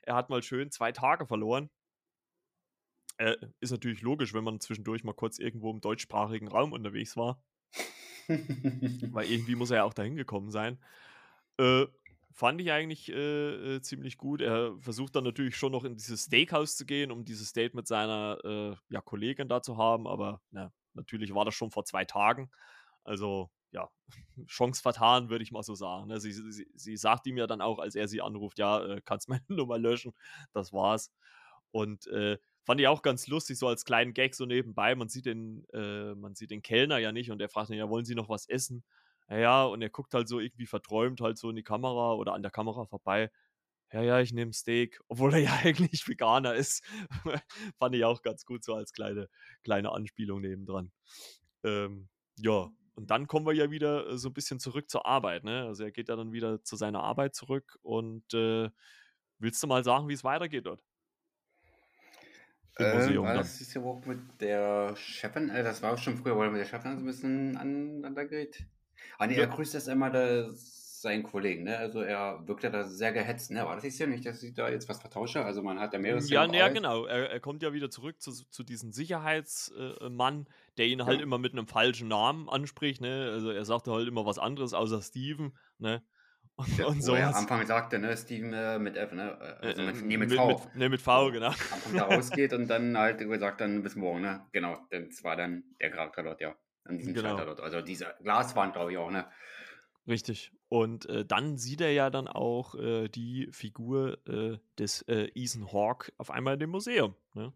er 0.02 0.16
hat 0.16 0.28
mal 0.28 0.42
schön 0.42 0.70
zwei 0.70 0.92
Tage 0.92 1.26
verloren. 1.26 1.70
Äh, 3.16 3.36
ist 3.60 3.70
natürlich 3.70 4.02
logisch, 4.02 4.34
wenn 4.34 4.44
man 4.44 4.60
zwischendurch 4.60 5.02
mal 5.02 5.14
kurz 5.14 5.38
irgendwo 5.38 5.70
im 5.70 5.80
deutschsprachigen 5.80 6.48
Raum 6.48 6.72
unterwegs 6.72 7.16
war. 7.16 7.42
Weil 8.28 9.30
irgendwie 9.30 9.54
muss 9.54 9.70
er 9.70 9.78
ja 9.78 9.84
auch 9.84 9.94
dahin 9.94 10.16
gekommen 10.16 10.50
sein. 10.50 10.78
Äh, 11.58 11.86
Fand 12.34 12.60
ich 12.60 12.72
eigentlich 12.72 13.12
äh, 13.12 13.76
äh, 13.76 13.80
ziemlich 13.80 14.18
gut. 14.18 14.40
Er 14.40 14.76
versucht 14.80 15.14
dann 15.14 15.22
natürlich 15.22 15.56
schon 15.56 15.70
noch 15.70 15.84
in 15.84 15.94
dieses 15.94 16.24
Steakhouse 16.24 16.76
zu 16.76 16.84
gehen, 16.84 17.12
um 17.12 17.24
dieses 17.24 17.52
Date 17.52 17.74
mit 17.74 17.86
seiner 17.86 18.38
äh, 18.44 18.76
ja, 18.92 19.00
Kollegin 19.00 19.48
da 19.48 19.62
zu 19.62 19.76
haben, 19.76 20.08
aber 20.08 20.40
na, 20.50 20.72
natürlich 20.94 21.32
war 21.32 21.44
das 21.44 21.54
schon 21.54 21.70
vor 21.70 21.84
zwei 21.84 22.04
Tagen. 22.04 22.50
Also 23.04 23.50
ja, 23.70 23.88
Chance 24.48 24.82
vertan, 24.82 25.30
würde 25.30 25.44
ich 25.44 25.52
mal 25.52 25.62
so 25.62 25.76
sagen. 25.76 26.08
Ne? 26.08 26.18
Sie, 26.18 26.32
sie, 26.32 26.66
sie, 26.74 26.96
sagt 26.96 27.24
ihm 27.28 27.36
ja 27.36 27.46
dann 27.46 27.60
auch, 27.60 27.78
als 27.78 27.94
er 27.94 28.08
sie 28.08 28.20
anruft, 28.20 28.58
ja, 28.58 28.84
äh, 28.84 29.00
kannst 29.04 29.28
meine 29.28 29.44
Nummer 29.48 29.78
löschen. 29.78 30.12
Das 30.52 30.72
war's. 30.72 31.12
Und 31.70 32.08
äh, 32.08 32.38
fand 32.64 32.80
ich 32.80 32.88
auch 32.88 33.02
ganz 33.02 33.26
lustig, 33.26 33.58
so 33.58 33.68
als 33.68 33.84
kleinen 33.84 34.14
Gag 34.14 34.34
so 34.34 34.46
nebenbei. 34.46 34.94
Man 34.94 35.08
sieht 35.08 35.26
den, 35.26 35.66
äh, 35.72 36.14
man 36.14 36.34
sieht 36.34 36.50
den 36.50 36.62
Kellner 36.62 36.98
ja 36.98 37.12
nicht 37.12 37.30
und 37.30 37.40
er 37.40 37.48
fragt 37.48 37.70
ihn, 37.70 37.76
ja, 37.76 37.88
wollen 37.88 38.04
Sie 38.04 38.14
noch 38.14 38.28
was 38.28 38.48
essen? 38.48 38.84
Ja, 39.28 39.64
und 39.64 39.80
er 39.82 39.90
guckt 39.90 40.14
halt 40.14 40.28
so 40.28 40.38
irgendwie 40.40 40.66
verträumt 40.66 41.20
halt 41.20 41.38
so 41.38 41.50
in 41.50 41.56
die 41.56 41.62
Kamera 41.62 42.14
oder 42.14 42.34
an 42.34 42.42
der 42.42 42.50
Kamera 42.50 42.84
vorbei. 42.86 43.30
Ja, 43.92 44.02
ja, 44.02 44.20
ich 44.20 44.32
nehme 44.32 44.52
Steak, 44.52 45.00
obwohl 45.08 45.34
er 45.34 45.40
ja 45.40 45.60
eigentlich 45.62 46.06
Veganer 46.08 46.54
ist. 46.54 46.84
Fand 47.78 47.94
ich 47.94 48.04
auch 48.04 48.22
ganz 48.22 48.44
gut 48.44 48.64
so 48.64 48.74
als 48.74 48.92
kleine, 48.92 49.28
kleine 49.62 49.92
Anspielung 49.92 50.40
nebendran. 50.40 50.92
Ähm, 51.64 52.08
ja, 52.38 52.70
und 52.94 53.10
dann 53.10 53.26
kommen 53.26 53.46
wir 53.46 53.54
ja 53.54 53.70
wieder 53.70 54.08
äh, 54.08 54.18
so 54.18 54.28
ein 54.30 54.34
bisschen 54.34 54.60
zurück 54.60 54.90
zur 54.90 55.06
Arbeit. 55.06 55.44
Ne? 55.44 55.64
Also 55.64 55.84
er 55.84 55.92
geht 55.92 56.08
ja 56.08 56.16
dann 56.16 56.32
wieder 56.32 56.62
zu 56.64 56.76
seiner 56.76 57.02
Arbeit 57.02 57.34
zurück 57.34 57.78
und 57.82 58.32
äh, 58.34 58.70
willst 59.38 59.62
du 59.62 59.66
mal 59.66 59.84
sagen, 59.84 60.08
wie 60.08 60.14
es 60.14 60.24
weitergeht 60.24 60.66
dort? 60.66 60.82
Im 62.78 62.86
äh, 62.86 62.94
Museum 62.94 63.24
war 63.24 63.34
das 63.34 63.60
ist 63.60 63.74
ja 63.74 63.82
auch 63.82 64.04
mit 64.04 64.18
der 64.40 64.94
Chefin, 64.96 65.48
äh, 65.50 65.62
das 65.62 65.82
war 65.82 65.92
auch 65.92 65.98
schon 65.98 66.16
früher, 66.16 66.36
weil 66.36 66.50
mit 66.50 66.60
der 66.60 66.66
Chefin 66.66 66.96
so 66.96 66.98
ein 66.98 67.06
bisschen 67.06 67.56
aneinander 67.56 68.24
gerät. 68.26 68.64
Ah, 69.18 69.26
nee, 69.26 69.34
ja. 69.34 69.42
er 69.42 69.46
grüßt 69.46 69.74
erst 69.74 69.88
einmal 69.88 70.10
da 70.10 70.48
seinen 71.04 71.22
Kollegen, 71.22 71.64
ne? 71.64 71.78
Also 71.78 72.00
er 72.00 72.42
wirkt 72.48 72.64
ja 72.64 72.70
da 72.70 72.82
sehr 72.82 73.12
gehetzt, 73.12 73.50
ne? 73.52 73.62
Aber 73.62 73.76
das 73.76 73.84
ist 73.84 73.98
ja 73.98 74.06
nicht, 74.06 74.26
dass 74.26 74.42
ich 74.42 74.54
da 74.54 74.68
jetzt 74.68 74.88
was 74.88 75.00
vertausche. 75.00 75.44
Also 75.44 75.62
man 75.62 75.78
hat 75.78 75.92
ja 75.92 75.98
mehrere 75.98 76.24
Ja, 76.24 76.46
ne, 76.46 76.58
ja, 76.58 76.68
genau. 76.68 77.04
Er, 77.04 77.30
er, 77.30 77.40
kommt 77.40 77.62
ja 77.62 77.72
wieder 77.72 77.90
zurück 77.90 78.20
zu, 78.20 78.32
zu 78.32 78.64
diesem 78.64 78.90
Sicherheitsmann, 78.90 80.48
der 80.78 80.86
ihn 80.86 81.04
halt 81.04 81.18
ja. 81.18 81.22
immer 81.22 81.38
mit 81.38 81.52
einem 81.52 81.68
falschen 81.68 82.08
Namen 82.08 82.48
anspricht, 82.48 83.00
ne? 83.00 83.30
Also 83.32 83.50
er 83.50 83.64
sagte 83.64 83.92
halt 83.92 84.08
immer 84.08 84.26
was 84.26 84.38
anderes 84.38 84.72
außer 84.72 85.00
Steven, 85.02 85.56
ne? 85.78 86.02
Und, 86.56 86.78
ja, 86.78 86.86
und 86.86 87.02
so. 87.02 87.14
er 87.14 87.28
am 87.28 87.34
Anfang 87.34 87.66
sagte, 87.66 87.98
ne, 87.98 88.16
Steven 88.16 88.52
äh, 88.52 88.78
mit 88.78 88.96
F, 88.96 89.12
ne? 89.12 89.36
Äh, 89.60 89.66
also 89.66 89.82
mit, 89.82 90.04
nee, 90.04 90.16
mit, 90.16 90.28
mit 90.28 90.38
V. 90.38 90.48
Mit, 90.48 90.76
ne, 90.76 90.88
mit 90.88 91.02
V, 91.02 91.32
genau. 91.32 91.46
Am 91.48 91.54
Anfang 91.72 91.96
da 91.96 92.04
rausgeht 92.14 92.52
und 92.52 92.68
dann 92.68 92.96
halt 92.96 93.18
gesagt, 93.18 93.60
dann 93.60 93.82
bis 93.82 93.96
morgen, 93.96 94.20
ne? 94.20 94.46
Genau, 94.52 94.78
das 94.90 95.24
war 95.24 95.36
dann 95.36 95.64
der 95.80 95.90
Charakter 95.90 96.22
dort, 96.22 96.40
ja 96.40 96.54
an 96.84 96.98
diesem 96.98 97.14
genau. 97.14 97.30
Schalter 97.30 97.46
dort. 97.46 97.60
Also 97.60 97.80
diese 97.80 98.14
Glaswand, 98.22 98.74
glaube 98.74 98.92
ich 98.92 98.98
auch, 98.98 99.10
ne? 99.10 99.26
Richtig. 100.06 100.52
Und 100.68 101.06
äh, 101.06 101.24
dann 101.24 101.56
sieht 101.56 101.80
er 101.80 101.92
ja 101.92 102.10
dann 102.10 102.28
auch 102.28 102.74
äh, 102.74 103.08
die 103.08 103.48
Figur 103.52 104.18
äh, 104.28 104.58
des 104.78 105.02
äh, 105.02 105.30
Ethan 105.34 105.72
Hawke 105.72 106.12
auf 106.18 106.30
einmal 106.30 106.54
in 106.54 106.60
dem 106.60 106.70
Museum. 106.70 107.14
Ne? 107.32 107.54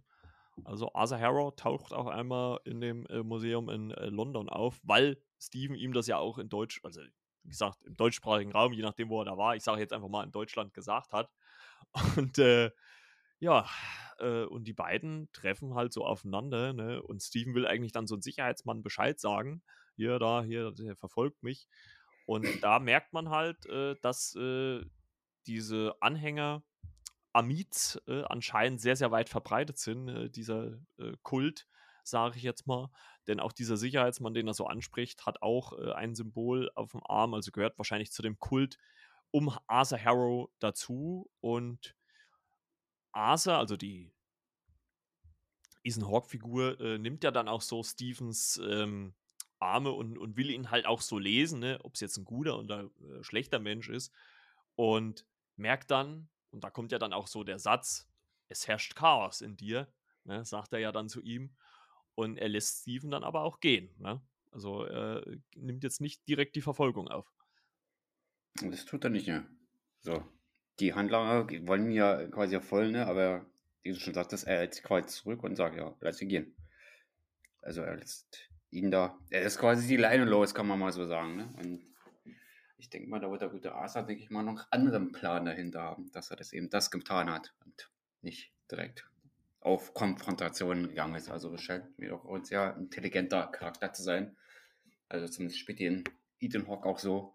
Also 0.65 0.93
Arthur 0.95 1.21
Harrow 1.21 1.55
taucht 1.55 1.93
auch 1.93 2.07
einmal 2.07 2.61
in 2.65 2.81
dem 2.81 3.07
äh, 3.07 3.23
Museum 3.23 3.69
in 3.69 3.91
äh, 3.91 4.07
London 4.07 4.49
auf, 4.49 4.81
weil 4.83 5.19
Steven 5.39 5.77
ihm 5.77 5.93
das 5.93 6.07
ja 6.07 6.17
auch 6.17 6.39
in 6.39 6.49
Deutsch, 6.49 6.81
also 6.83 7.01
wie 7.43 7.51
gesagt, 7.51 7.83
im 7.85 7.97
deutschsprachigen 7.97 8.53
Raum, 8.53 8.73
je 8.73 8.83
nachdem, 8.83 9.09
wo 9.09 9.21
er 9.21 9.25
da 9.25 9.37
war, 9.37 9.57
ich 9.57 9.63
sage 9.63 9.81
jetzt 9.81 9.93
einfach 9.93 10.09
mal 10.09 10.25
in 10.25 10.33
Deutschland 10.33 10.75
gesagt 10.75 11.13
hat. 11.13 11.31
Und 12.17 12.39
ja, 13.41 13.67
äh, 14.19 14.45
und 14.45 14.65
die 14.65 14.73
beiden 14.73 15.31
treffen 15.33 15.75
halt 15.75 15.93
so 15.93 16.05
aufeinander, 16.05 16.73
ne? 16.73 17.03
Und 17.03 17.23
Steven 17.23 17.55
will 17.55 17.67
eigentlich 17.67 17.93
dann 17.93 18.07
so 18.07 18.17
ein 18.17 18.23
Sicherheitsmann 18.23 18.83
Bescheid 18.83 19.19
sagen. 19.21 19.63
Hier, 19.97 20.19
da, 20.19 20.43
hier, 20.43 20.73
der 20.73 20.97
verfolgt 20.97 21.43
mich. 21.43 21.69
Und 22.27 22.47
da 22.63 22.79
merkt 22.79 23.13
man 23.13 23.31
halt, 23.31 23.67
äh, 23.67 23.97
dass 24.03 24.35
äh, 24.37 24.85
diese 25.47 25.95
Anhänger 26.01 26.63
Amids 27.33 28.01
äh, 28.07 28.23
anscheinend 28.25 28.81
sehr, 28.81 28.97
sehr 28.97 29.11
weit 29.11 29.29
verbreitet 29.29 29.79
sind, 29.79 30.09
äh, 30.09 30.31
dieser 30.31 30.79
äh, 30.99 31.13
Kult, 31.23 31.67
sage 32.11 32.37
ich 32.37 32.43
jetzt 32.43 32.67
mal. 32.67 32.91
Denn 33.27 33.41
auch 33.41 33.53
dieser 33.53 33.77
Sicherheitsmann, 33.77 34.35
den 34.35 34.47
er 34.47 34.55
so 34.55 34.67
anspricht, 34.67 35.27
hat 35.27 35.43
auch 35.43 35.73
ein 35.73 36.15
Symbol 36.15 36.71
auf 36.75 36.93
dem 36.93 37.03
Arm, 37.05 37.35
also 37.35 37.51
gehört 37.51 37.79
wahrscheinlich 37.79 38.13
zu 38.13 38.23
dem 38.23 38.39
Kult 38.39 38.79
um 39.31 39.57
Arthur 39.67 40.03
Harrow 40.03 40.51
dazu. 40.59 41.31
Und 41.41 41.95
Arthur, 43.13 43.55
also 43.55 43.77
die 43.77 44.13
Ethan 45.83 46.07
Hawke-Figur, 46.07 46.81
äh, 46.81 46.99
nimmt 46.99 47.25
ja 47.25 47.31
dann 47.31 47.49
auch 47.49 47.63
so 47.63 47.83
Stevens 47.83 48.61
ähm, 48.65 49.15
Arme 49.59 49.91
und, 49.93 50.19
und 50.19 50.37
will 50.37 50.51
ihn 50.51 50.71
halt 50.71 50.87
auch 50.87 51.01
so 51.01 51.19
lesen, 51.19 51.61
ne? 51.61 51.79
ob 51.83 51.95
es 51.95 52.01
jetzt 52.01 52.17
ein 52.17 52.25
guter 52.25 52.59
oder 52.59 52.85
äh, 52.85 53.23
schlechter 53.23 53.59
Mensch 53.59 53.89
ist. 53.89 54.13
Und 54.77 55.27
merkt 55.57 55.91
dann, 55.91 56.29
und 56.51 56.63
da 56.63 56.71
kommt 56.71 56.93
ja 56.93 56.99
dann 56.99 57.13
auch 57.13 57.27
so 57.27 57.43
der 57.43 57.59
Satz, 57.59 58.09
es 58.49 58.69
herrscht 58.69 58.95
Chaos 58.95 59.41
in 59.41 59.57
dir, 59.57 59.93
ne? 60.25 60.45
sagt 60.45 60.73
er 60.73 60.79
ja 60.79 60.93
dann 60.93 61.09
zu 61.09 61.21
ihm. 61.21 61.57
Und 62.19 62.37
er 62.37 62.49
lässt 62.49 62.81
Steven 62.81 63.13
dann 63.13 63.23
aber 63.23 63.43
auch 63.43 63.61
gehen. 63.61 63.95
Ne? 64.01 64.21
Also 64.51 64.83
er 64.83 65.25
nimmt 65.55 65.85
jetzt 65.85 66.01
nicht 66.01 66.27
direkt 66.27 66.57
die 66.57 66.61
Verfolgung 66.61 67.07
auf. 67.07 67.33
Das 68.61 68.85
tut 68.87 69.05
er 69.05 69.11
nicht, 69.11 69.29
ja. 69.29 69.47
So, 70.01 70.25
die 70.81 70.95
Handlanger 70.95 71.49
wollen 71.69 71.93
ja 71.93 72.27
quasi 72.27 72.61
voll, 72.61 72.91
ne? 72.91 73.07
aber 73.07 73.47
wie 73.85 73.93
du 73.93 74.01
schon 74.01 74.15
sagtest, 74.15 74.49
er 74.49 74.57
hält 74.57 74.83
quasi 74.83 75.07
zurück 75.07 75.45
und 75.45 75.55
sagt, 75.55 75.77
ja, 75.77 75.95
lass 76.01 76.19
sie 76.19 76.27
gehen. 76.27 76.57
Also 77.63 77.83
er 77.83 77.95
lässt 77.95 78.51
ihn 78.73 78.91
da, 78.91 79.17
er 79.31 79.43
ist 79.43 79.61
quasi 79.61 79.87
die 79.87 79.97
Leine 79.97 80.25
los, 80.25 80.57
kann 80.57 80.67
man 80.67 80.81
mal 80.81 80.91
so 80.91 81.07
sagen. 81.07 81.37
Ne? 81.37 81.55
Und 81.57 81.87
ich 82.79 82.91
denke 82.91 83.09
mal, 83.09 83.21
da 83.21 83.31
wird 83.31 83.43
der 83.43 83.51
gute 83.51 83.77
Asa, 83.77 84.03
denke 84.03 84.25
ich 84.25 84.31
mal, 84.31 84.43
noch 84.43 84.67
anderen 84.73 85.13
Plan 85.13 85.45
dahinter 85.45 85.83
haben, 85.83 86.11
dass 86.11 86.33
er 86.33 86.37
das 86.37 86.53
eben 86.53 86.69
das 86.69 86.91
getan 86.91 87.31
hat 87.31 87.55
und 87.65 87.93
nicht 88.23 88.53
direkt 88.69 89.09
auf 89.69 89.93
Konfrontation 89.93 90.89
gegangen 90.89 91.15
ist. 91.15 91.31
Also 91.31 91.53
es 91.53 91.61
scheint 91.61 91.99
mir 91.99 92.15
auch 92.15 92.25
ein 92.25 92.43
sehr 92.43 92.75
intelligenter 92.79 93.47
Charakter 93.49 93.93
zu 93.93 94.03
sein. 94.03 94.35
Also 95.11 95.29
zumindest 95.29 95.61
spielt 95.61 95.79
ihn 95.81 96.05
Ethan 96.41 96.67
Hawke 96.67 96.89
auch 96.89 96.99
so. 96.99 97.35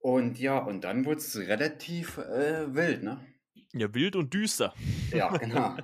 Und 0.00 0.40
ja, 0.40 0.58
und 0.58 0.82
dann 0.82 1.04
wurde 1.04 1.18
es 1.18 1.36
relativ 1.36 2.18
äh, 2.18 2.74
wild, 2.74 3.04
ne? 3.04 3.24
Ja, 3.74 3.94
wild 3.94 4.16
und 4.16 4.34
düster. 4.34 4.74
Ja, 5.12 5.28
genau. 5.36 5.76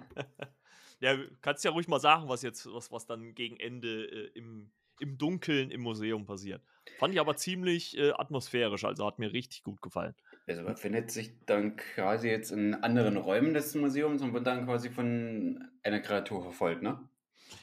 ja, 0.99 1.17
kannst 1.43 1.65
ja 1.65 1.71
ruhig 1.71 1.87
mal 1.87 2.01
sagen, 2.01 2.29
was 2.29 2.43
jetzt, 2.43 2.67
was, 2.67 2.91
was 2.91 3.07
dann 3.07 3.37
gegen 3.37 3.57
Ende 3.57 4.07
äh, 4.07 4.31
im, 4.35 4.73
im 4.99 5.17
Dunkeln 5.17 5.71
im 5.71 5.83
Museum 5.83 6.27
passiert. 6.27 6.61
Fand 6.99 7.15
ich 7.15 7.21
aber 7.21 7.37
ziemlich 7.37 7.97
äh, 7.97 8.11
atmosphärisch, 8.11 8.85
also 8.85 9.07
hat 9.07 9.21
mir 9.21 9.33
richtig 9.33 9.63
gut 9.63 9.81
gefallen. 9.81 10.15
Also 10.47 10.63
man 10.63 10.77
findet 10.77 11.11
sich 11.11 11.33
dann 11.47 11.77
quasi 11.77 12.29
jetzt 12.29 12.51
in 12.53 12.75
anderen 12.75 13.17
Räumen 13.17 13.55
des 13.55 13.75
Museums 13.75 14.21
und 14.21 14.35
wird 14.35 14.47
dann 14.47 14.67
quasi 14.67 14.91
von 14.91 15.69
einer 15.83 16.01
Kreatur 16.01 16.43
verfolgt, 16.43 16.83
ne? 16.83 17.09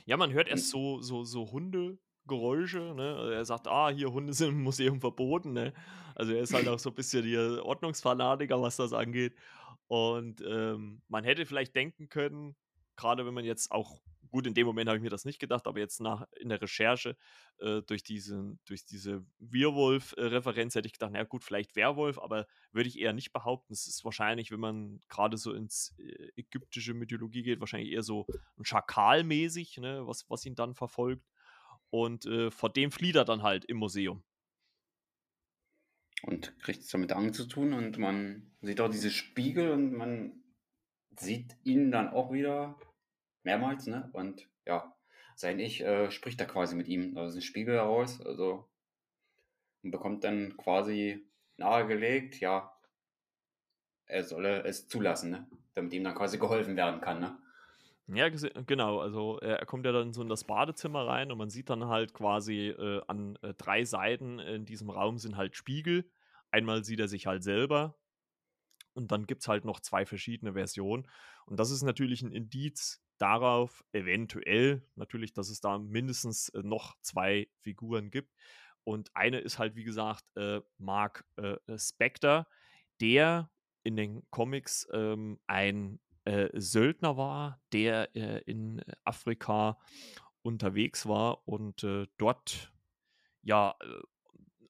Ja, 0.05 0.17
man 0.17 0.33
hört 0.33 0.47
erst 0.47 0.69
so, 0.69 0.99
so, 1.01 1.23
so 1.23 1.51
Hundegeräusche, 1.51 2.95
ne? 2.95 3.15
Also 3.17 3.31
er 3.31 3.45
sagt, 3.45 3.67
ah, 3.67 3.89
hier 3.89 4.11
Hunde 4.11 4.33
sind 4.33 4.49
im 4.49 4.63
Museum 4.63 4.99
verboten, 4.99 5.53
ne? 5.53 5.73
Also 6.15 6.33
er 6.33 6.41
ist 6.41 6.53
halt 6.53 6.67
auch 6.67 6.79
so 6.79 6.89
ein 6.89 6.95
bisschen 6.95 7.23
hier 7.23 7.61
Ordnungsfanatiker, 7.63 8.59
was 8.61 8.77
das 8.77 8.93
angeht. 8.93 9.35
Und 9.87 10.41
ähm, 10.47 11.01
man 11.07 11.23
hätte 11.23 11.45
vielleicht 11.45 11.75
denken 11.75 12.09
können, 12.09 12.55
gerade 12.95 13.25
wenn 13.25 13.33
man 13.33 13.45
jetzt 13.45 13.71
auch 13.71 14.01
gut, 14.31 14.47
in 14.47 14.53
dem 14.53 14.65
Moment 14.65 14.87
habe 14.87 14.97
ich 14.97 15.03
mir 15.03 15.09
das 15.09 15.25
nicht 15.25 15.39
gedacht, 15.39 15.67
aber 15.67 15.79
jetzt 15.79 15.99
nach 15.99 16.25
in 16.39 16.49
der 16.49 16.61
Recherche 16.61 17.15
äh, 17.59 17.81
durch, 17.83 18.03
diese, 18.03 18.57
durch 18.65 18.85
diese 18.85 19.23
Werwolf-Referenz 19.39 20.73
hätte 20.73 20.87
ich 20.87 20.93
gedacht, 20.93 21.11
na 21.13 21.23
gut, 21.23 21.43
vielleicht 21.43 21.75
Werwolf, 21.75 22.17
aber 22.17 22.47
würde 22.71 22.89
ich 22.89 22.99
eher 22.99 23.13
nicht 23.13 23.33
behaupten. 23.33 23.73
Es 23.73 23.87
ist 23.87 24.03
wahrscheinlich, 24.03 24.51
wenn 24.51 24.59
man 24.59 25.01
gerade 25.09 25.37
so 25.37 25.53
ins 25.53 25.93
äh, 25.99 26.29
ägyptische 26.35 26.93
Mythologie 26.93 27.43
geht, 27.43 27.59
wahrscheinlich 27.59 27.91
eher 27.91 28.03
so 28.03 28.25
ein 28.57 28.65
Schakalmäßig, 28.65 29.77
ne, 29.77 30.07
was, 30.07 30.29
was 30.29 30.45
ihn 30.45 30.55
dann 30.55 30.73
verfolgt. 30.73 31.27
Und 31.89 32.25
äh, 32.25 32.49
vor 32.49 32.69
dem 32.69 32.91
flieht 32.91 33.17
er 33.17 33.25
dann 33.25 33.43
halt 33.43 33.65
im 33.65 33.77
Museum. 33.77 34.23
Und 36.23 36.57
kriegt 36.59 36.81
es 36.81 36.89
damit 36.89 37.11
Angst 37.11 37.35
zu 37.35 37.47
tun 37.47 37.73
und 37.73 37.97
man 37.97 38.51
sieht 38.61 38.79
auch 38.79 38.89
diese 38.89 39.09
Spiegel 39.09 39.71
und 39.71 39.91
man 39.91 40.43
sieht 41.17 41.57
ihn 41.63 41.91
dann 41.91 42.09
auch 42.09 42.31
wieder 42.31 42.79
mehrmals, 43.43 43.87
ne? 43.87 44.09
Und 44.13 44.47
ja, 44.65 44.95
sein 45.35 45.59
Ich 45.59 45.81
äh, 45.81 46.11
spricht 46.11 46.39
da 46.39 46.45
quasi 46.45 46.75
mit 46.75 46.87
ihm 46.87 47.17
aus 47.17 47.33
dem 47.33 47.41
Spiegel 47.41 47.75
heraus, 47.75 48.21
also 48.21 48.67
und 49.83 49.91
bekommt 49.91 50.23
dann 50.23 50.55
quasi 50.57 51.25
nahegelegt, 51.57 52.39
ja, 52.39 52.71
er 54.05 54.23
solle 54.23 54.63
es 54.63 54.87
zulassen, 54.87 55.31
ne? 55.31 55.47
Damit 55.73 55.93
ihm 55.93 56.03
dann 56.03 56.15
quasi 56.15 56.37
geholfen 56.37 56.75
werden 56.75 57.01
kann, 57.01 57.19
ne? 57.19 57.37
Ja, 58.07 58.27
genau. 58.29 58.99
Also 58.99 59.39
er 59.39 59.65
kommt 59.65 59.85
ja 59.85 59.93
dann 59.93 60.11
so 60.11 60.21
in 60.21 60.27
das 60.27 60.43
Badezimmer 60.43 61.07
rein 61.07 61.31
und 61.31 61.37
man 61.37 61.49
sieht 61.49 61.69
dann 61.69 61.87
halt 61.87 62.13
quasi 62.13 62.67
äh, 62.67 63.01
an 63.07 63.37
äh, 63.41 63.53
drei 63.53 63.85
Seiten 63.85 64.39
in 64.39 64.65
diesem 64.65 64.89
Raum 64.89 65.17
sind 65.17 65.37
halt 65.37 65.55
Spiegel. 65.55 66.11
Einmal 66.51 66.83
sieht 66.83 66.99
er 66.99 67.07
sich 67.07 67.25
halt 67.25 67.43
selber 67.43 67.95
und 68.93 69.11
dann 69.11 69.25
gibt 69.25 69.41
es 69.41 69.47
halt 69.47 69.65
noch 69.65 69.79
zwei 69.79 70.05
verschiedene 70.05 70.53
Versionen. 70.53 71.07
Und 71.45 71.59
das 71.59 71.71
ist 71.71 71.83
natürlich 71.83 72.21
ein 72.21 72.31
Indiz 72.31 73.01
darauf 73.17 73.83
eventuell 73.91 74.83
natürlich, 74.95 75.33
dass 75.33 75.49
es 75.49 75.61
da 75.61 75.77
mindestens 75.77 76.49
äh, 76.49 76.63
noch 76.63 76.95
zwei 77.01 77.47
Figuren 77.59 78.09
gibt. 78.09 78.33
Und 78.83 79.15
eine 79.15 79.39
ist 79.39 79.59
halt, 79.59 79.75
wie 79.75 79.83
gesagt, 79.83 80.25
äh, 80.35 80.61
Mark 80.79 81.25
äh, 81.35 81.57
Spector, 81.77 82.47
der 82.99 83.51
in 83.83 83.95
den 83.95 84.23
Comics 84.31 84.87
ähm, 84.91 85.39
ein 85.45 85.99
äh, 86.25 86.49
Söldner 86.59 87.17
war, 87.17 87.61
der 87.73 88.15
äh, 88.15 88.41
in 88.45 88.81
Afrika 89.03 89.79
unterwegs 90.43 91.07
war 91.07 91.47
und 91.47 91.83
äh, 91.83 92.07
dort 92.17 92.71
ja 93.43 93.75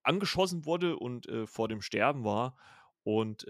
angeschossen 0.03 0.65
wurde 0.65 0.97
und 0.97 1.29
vor 1.45 1.67
dem 1.67 1.81
Sterben 1.81 2.23
war. 2.23 2.57
Und 3.03 3.45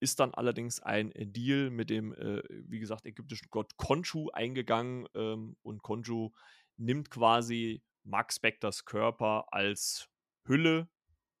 ist 0.00 0.20
dann 0.20 0.34
allerdings 0.34 0.80
ein 0.80 1.12
äh, 1.12 1.26
Deal 1.26 1.70
mit 1.70 1.90
dem, 1.90 2.12
äh, 2.14 2.42
wie 2.48 2.78
gesagt, 2.78 3.06
ägyptischen 3.06 3.48
Gott 3.50 3.76
Konchu 3.76 4.30
eingegangen 4.30 5.08
ähm, 5.14 5.56
und 5.62 5.82
Konchu 5.82 6.30
nimmt 6.76 7.10
quasi 7.10 7.82
Max 8.04 8.36
Spectors 8.36 8.84
Körper 8.84 9.46
als 9.52 10.08
Hülle 10.44 10.88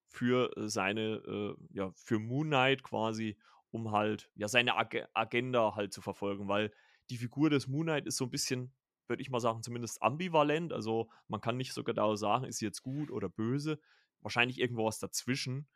für 0.08 0.50
seine, 0.68 1.22
äh, 1.26 1.54
ja, 1.70 1.92
für 1.94 2.18
Moon 2.18 2.48
Knight 2.48 2.82
quasi, 2.82 3.38
um 3.70 3.92
halt, 3.92 4.30
ja, 4.34 4.48
seine 4.48 4.76
Ag 4.76 5.08
Agenda 5.14 5.74
halt 5.74 5.92
zu 5.92 6.00
verfolgen, 6.00 6.48
weil 6.48 6.72
die 7.10 7.18
Figur 7.18 7.50
des 7.50 7.68
Moon 7.68 7.86
Knight 7.86 8.06
ist 8.06 8.16
so 8.16 8.24
ein 8.24 8.30
bisschen, 8.30 8.72
würde 9.06 9.22
ich 9.22 9.30
mal 9.30 9.40
sagen, 9.40 9.62
zumindest 9.62 10.02
ambivalent. 10.02 10.72
Also 10.72 11.10
man 11.28 11.40
kann 11.40 11.56
nicht 11.56 11.72
so 11.72 11.84
genau 11.84 12.16
sagen, 12.16 12.44
ist 12.44 12.58
sie 12.58 12.66
jetzt 12.66 12.82
gut 12.82 13.10
oder 13.10 13.28
böse. 13.28 13.80
Wahrscheinlich 14.20 14.58
irgendwo 14.58 14.84
was 14.84 14.98
dazwischen. 14.98 15.68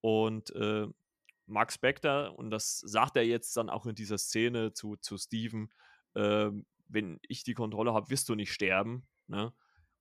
Und 0.00 0.54
äh, 0.54 0.86
Mark 1.48 1.72
Spector, 1.72 2.38
und 2.38 2.50
das 2.50 2.78
sagt 2.78 3.16
er 3.16 3.24
jetzt 3.24 3.56
dann 3.56 3.70
auch 3.70 3.86
in 3.86 3.94
dieser 3.94 4.18
Szene 4.18 4.72
zu, 4.72 4.96
zu 4.96 5.16
Steven, 5.16 5.70
äh, 6.14 6.50
wenn 6.88 7.18
ich 7.22 7.42
die 7.42 7.54
Kontrolle 7.54 7.92
habe, 7.94 8.10
wirst 8.10 8.28
du 8.28 8.34
nicht 8.34 8.52
sterben. 8.52 9.06
Ne? 9.26 9.52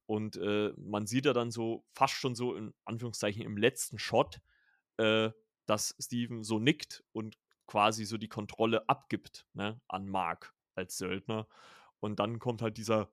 Und 0.05 0.37
äh, 0.37 0.73
man 0.77 1.05
sieht 1.05 1.25
ja 1.25 1.33
dann 1.33 1.51
so, 1.51 1.85
fast 1.91 2.13
schon 2.13 2.35
so 2.35 2.55
in 2.55 2.73
Anführungszeichen 2.85 3.41
im 3.41 3.57
letzten 3.57 3.99
Shot, 3.99 4.39
äh, 4.97 5.31
dass 5.65 5.95
Steven 5.99 6.43
so 6.43 6.59
nickt 6.59 7.03
und 7.11 7.37
quasi 7.65 8.05
so 8.05 8.17
die 8.17 8.29
Kontrolle 8.29 8.87
abgibt 8.87 9.45
ne, 9.53 9.81
an 9.87 10.07
Mark 10.07 10.55
als 10.75 10.97
Söldner. 10.97 11.47
Und 11.99 12.19
dann 12.19 12.39
kommt 12.39 12.61
halt 12.61 12.77
dieser 12.77 13.11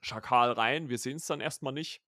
Schakal 0.00 0.52
rein. 0.52 0.88
Wir 0.88 0.98
sehen 0.98 1.16
es 1.16 1.26
dann 1.26 1.40
erstmal 1.40 1.72
nicht 1.72 2.02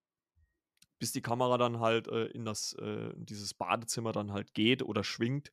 bis 0.98 1.12
die 1.12 1.22
Kamera 1.22 1.58
dann 1.58 1.80
halt 1.80 2.08
äh, 2.08 2.26
in 2.26 2.44
das, 2.44 2.74
äh, 2.74 3.12
dieses 3.16 3.54
Badezimmer 3.54 4.12
dann 4.12 4.32
halt 4.32 4.54
geht 4.54 4.82
oder 4.82 5.04
schwingt. 5.04 5.52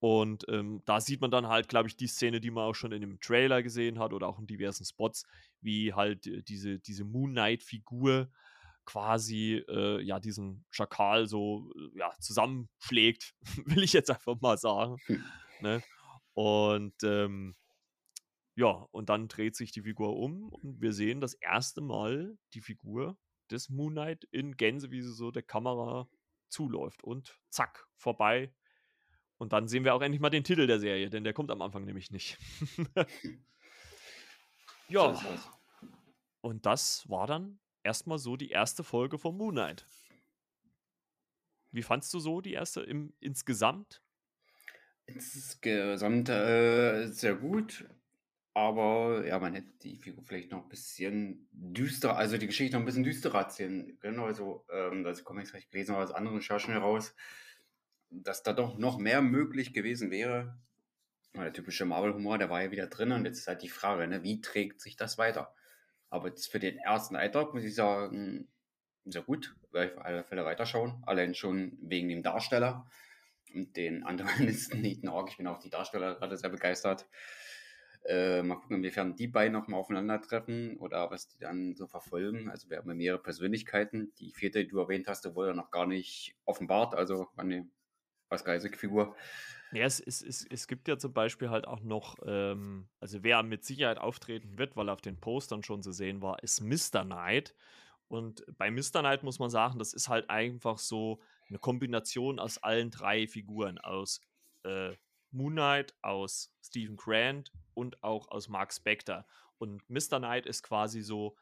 Und 0.00 0.44
ähm, 0.48 0.82
da 0.84 1.00
sieht 1.00 1.20
man 1.20 1.30
dann 1.30 1.48
halt, 1.48 1.68
glaube 1.68 1.88
ich, 1.88 1.96
die 1.96 2.06
Szene, 2.06 2.40
die 2.40 2.50
man 2.50 2.64
auch 2.64 2.74
schon 2.74 2.92
in 2.92 3.00
dem 3.00 3.20
Trailer 3.20 3.62
gesehen 3.62 3.98
hat 3.98 4.12
oder 4.12 4.28
auch 4.28 4.38
in 4.38 4.46
diversen 4.46 4.84
Spots, 4.84 5.24
wie 5.60 5.92
halt 5.92 6.26
äh, 6.26 6.42
diese, 6.42 6.78
diese 6.78 7.04
Moon 7.04 7.32
Knight-Figur 7.32 8.30
quasi 8.84 9.62
äh, 9.68 10.00
ja 10.00 10.18
diesen 10.18 10.64
Schakal 10.70 11.26
so 11.26 11.70
äh, 11.76 11.98
ja, 11.98 12.10
zusammenschlägt, 12.20 13.34
will 13.66 13.82
ich 13.82 13.92
jetzt 13.92 14.10
einfach 14.10 14.40
mal 14.40 14.58
sagen. 14.58 14.96
Ne? 15.60 15.82
Und 16.34 16.94
ähm, 17.02 17.56
ja, 18.54 18.86
und 18.92 19.08
dann 19.08 19.26
dreht 19.26 19.56
sich 19.56 19.72
die 19.72 19.82
Figur 19.82 20.16
um 20.16 20.50
und 20.50 20.80
wir 20.80 20.92
sehen 20.92 21.20
das 21.20 21.34
erste 21.34 21.80
Mal 21.80 22.38
die 22.54 22.60
Figur 22.60 23.16
des 23.48 23.68
Moon 23.68 23.92
Knight 23.92 24.24
in 24.30 24.56
Gänse, 24.56 24.90
wie 24.90 25.02
sie 25.02 25.12
so 25.12 25.30
der 25.30 25.42
Kamera 25.42 26.08
zuläuft 26.48 27.02
und 27.04 27.38
zack, 27.50 27.86
vorbei. 27.96 28.52
Und 29.36 29.52
dann 29.52 29.68
sehen 29.68 29.84
wir 29.84 29.94
auch 29.94 30.02
endlich 30.02 30.20
mal 30.20 30.30
den 30.30 30.44
Titel 30.44 30.66
der 30.66 30.80
Serie, 30.80 31.10
denn 31.10 31.24
der 31.24 31.32
kommt 31.32 31.50
am 31.50 31.62
Anfang 31.62 31.84
nämlich 31.84 32.10
nicht. 32.10 32.38
ja. 34.88 35.20
Und 36.40 36.66
das 36.66 37.08
war 37.08 37.26
dann 37.26 37.60
erstmal 37.84 38.18
so 38.18 38.36
die 38.36 38.50
erste 38.50 38.82
Folge 38.82 39.18
von 39.18 39.36
Moon 39.36 39.54
Knight. 39.54 39.86
Wie 41.70 41.82
fandst 41.82 42.12
du 42.14 42.18
so 42.18 42.40
die 42.40 42.54
erste 42.54 42.80
im, 42.80 43.14
insgesamt? 43.20 44.02
Insgesamt 45.06 46.28
äh, 46.28 47.06
sehr 47.08 47.36
gut. 47.36 47.88
Aber 48.54 49.24
ja, 49.26 49.38
man 49.38 49.54
hätte 49.54 49.70
die 49.82 49.96
Figur 49.96 50.24
vielleicht 50.24 50.50
noch 50.50 50.64
ein 50.64 50.68
bisschen 50.68 51.48
düsterer, 51.52 52.16
also 52.16 52.38
die 52.38 52.46
Geschichte 52.46 52.74
noch 52.74 52.82
ein 52.82 52.86
bisschen 52.86 53.04
düsterer 53.04 53.40
erzählen 53.40 53.96
können. 54.00 54.18
Also, 54.20 54.66
ähm, 54.72 55.06
als 55.06 55.22
Comics 55.22 55.54
ich 55.54 55.70
gelesen 55.70 55.94
habe 55.94 56.04
aus 56.04 56.12
anderen 56.12 56.38
Recherchen 56.38 56.72
heraus, 56.72 57.14
dass 58.10 58.42
da 58.42 58.52
doch 58.52 58.78
noch 58.78 58.98
mehr 58.98 59.22
möglich 59.22 59.72
gewesen 59.72 60.10
wäre. 60.10 60.58
Der 61.34 61.52
typische 61.52 61.84
Marvel-Humor, 61.84 62.38
der 62.38 62.50
war 62.50 62.62
ja 62.62 62.70
wieder 62.70 62.86
drin 62.88 63.12
und 63.12 63.24
jetzt 63.26 63.38
ist 63.38 63.48
halt 63.48 63.62
die 63.62 63.68
Frage, 63.68 64.08
ne, 64.08 64.22
wie 64.24 64.40
trägt 64.40 64.80
sich 64.80 64.96
das 64.96 65.18
weiter? 65.18 65.54
Aber 66.10 66.28
jetzt 66.28 66.50
für 66.50 66.58
den 66.58 66.78
ersten 66.78 67.16
Eindruck 67.16 67.54
muss 67.54 67.64
ich 67.64 67.74
sagen, 67.74 68.48
sehr 69.04 69.22
gut, 69.22 69.54
werde 69.72 69.92
ich 69.92 69.98
auf 69.98 70.04
alle 70.04 70.24
Fälle 70.24 70.44
weiterschauen. 70.44 71.02
Allein 71.06 71.34
schon 71.34 71.78
wegen 71.80 72.08
dem 72.08 72.22
Darsteller 72.22 72.90
und 73.54 73.76
den 73.76 74.04
Antagonisten 74.04 74.84
Ethan 74.84 75.12
Hawke. 75.12 75.30
Ich 75.30 75.36
bin 75.36 75.46
auch 75.46 75.58
die 75.58 75.70
Darsteller 75.70 76.16
gerade 76.16 76.36
sehr 76.36 76.50
begeistert. 76.50 77.06
Äh, 78.08 78.42
mal 78.42 78.56
gucken, 78.56 78.78
inwiefern 78.78 79.16
die 79.16 79.28
beiden 79.28 79.52
nochmal 79.52 79.80
aufeinandertreffen 79.80 80.78
oder 80.78 81.10
was 81.10 81.28
die 81.28 81.38
dann 81.40 81.74
so 81.76 81.86
verfolgen. 81.86 82.48
Also 82.48 82.70
wir 82.70 82.78
haben 82.78 82.96
mehrere 82.96 83.22
Persönlichkeiten. 83.22 84.14
Die 84.18 84.32
vierte, 84.32 84.64
die 84.64 84.70
du 84.70 84.78
erwähnt 84.78 85.08
hast, 85.08 85.34
wurde 85.34 85.54
noch 85.54 85.70
gar 85.70 85.86
nicht 85.86 86.34
offenbart. 86.46 86.94
Also 86.94 87.28
wann 87.34 87.70
Oscar 88.30 88.56
Isaac-Figur. 88.56 89.14
Ja, 89.72 89.84
es, 89.84 90.00
es, 90.00 90.22
es, 90.22 90.46
es 90.48 90.66
gibt 90.66 90.88
ja 90.88 90.96
zum 90.96 91.12
Beispiel 91.12 91.50
halt 91.50 91.66
auch 91.66 91.80
noch, 91.82 92.16
ähm, 92.24 92.88
also 92.98 93.22
wer 93.22 93.42
mit 93.42 93.64
Sicherheit 93.64 93.98
auftreten 93.98 94.58
wird, 94.58 94.74
weil 94.76 94.88
er 94.88 94.94
auf 94.94 95.02
den 95.02 95.20
Postern 95.20 95.62
schon 95.62 95.82
zu 95.82 95.92
sehen 95.92 96.22
war, 96.22 96.42
ist 96.42 96.62
Mr. 96.62 97.04
Knight. 97.04 97.54
Und 98.08 98.42
bei 98.56 98.70
Mr. 98.70 99.00
Knight 99.00 99.22
muss 99.22 99.38
man 99.38 99.50
sagen, 99.50 99.78
das 99.78 99.92
ist 99.92 100.08
halt 100.08 100.30
einfach 100.30 100.78
so 100.78 101.20
eine 101.48 101.58
Kombination 101.58 102.38
aus 102.38 102.56
allen 102.62 102.90
drei 102.90 103.26
Figuren, 103.26 103.76
aus 103.76 104.22
äh, 104.64 104.94
Moon 105.30 105.52
Knight, 105.52 105.94
aus 106.02 106.52
Stephen 106.62 106.96
Grant 106.96 107.52
und 107.74 108.02
auch 108.02 108.28
aus 108.28 108.48
Mark 108.48 108.72
Spector. 108.72 109.26
Und 109.58 109.88
Mr. 109.88 110.18
Knight 110.18 110.46
ist 110.46 110.62
quasi 110.62 111.02
so 111.02 111.36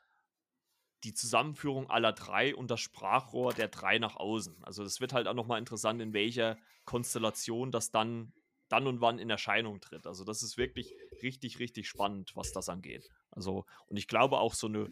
die 1.05 1.15
Zusammenführung 1.15 1.89
aller 1.91 2.13
drei 2.13 2.55
und 2.55 2.71
das 2.71 2.81
Sprachrohr 2.81 3.53
der 3.53 3.69
drei 3.69 3.99
nach 3.99 4.17
außen. 4.17 4.65
Also 4.65 4.83
es 4.83 5.01
wird 5.01 5.13
halt 5.13 5.29
auch 5.29 5.35
nochmal 5.35 5.59
interessant, 5.59 6.01
in 6.01 6.13
welcher 6.13 6.59
Konstellation 6.85 7.71
das 7.71 7.91
dann, 7.91 8.33
dann 8.69 8.87
und 8.87 9.01
wann 9.01 9.19
in 9.19 9.31
Erscheinung 9.31 9.81
tritt. 9.81 10.07
Also 10.07 10.25
das 10.25 10.43
ist 10.43 10.57
wirklich 10.57 10.95
richtig, 11.23 11.59
richtig 11.59 11.89
spannend, 11.89 12.33
was 12.35 12.53
das 12.53 12.69
angeht. 12.69 13.09
Also, 13.31 13.67
und 13.87 13.99
ich 13.99 14.09
glaube 14.09 14.39
auch 14.39 14.55
so 14.55 14.67
eine 14.67 14.91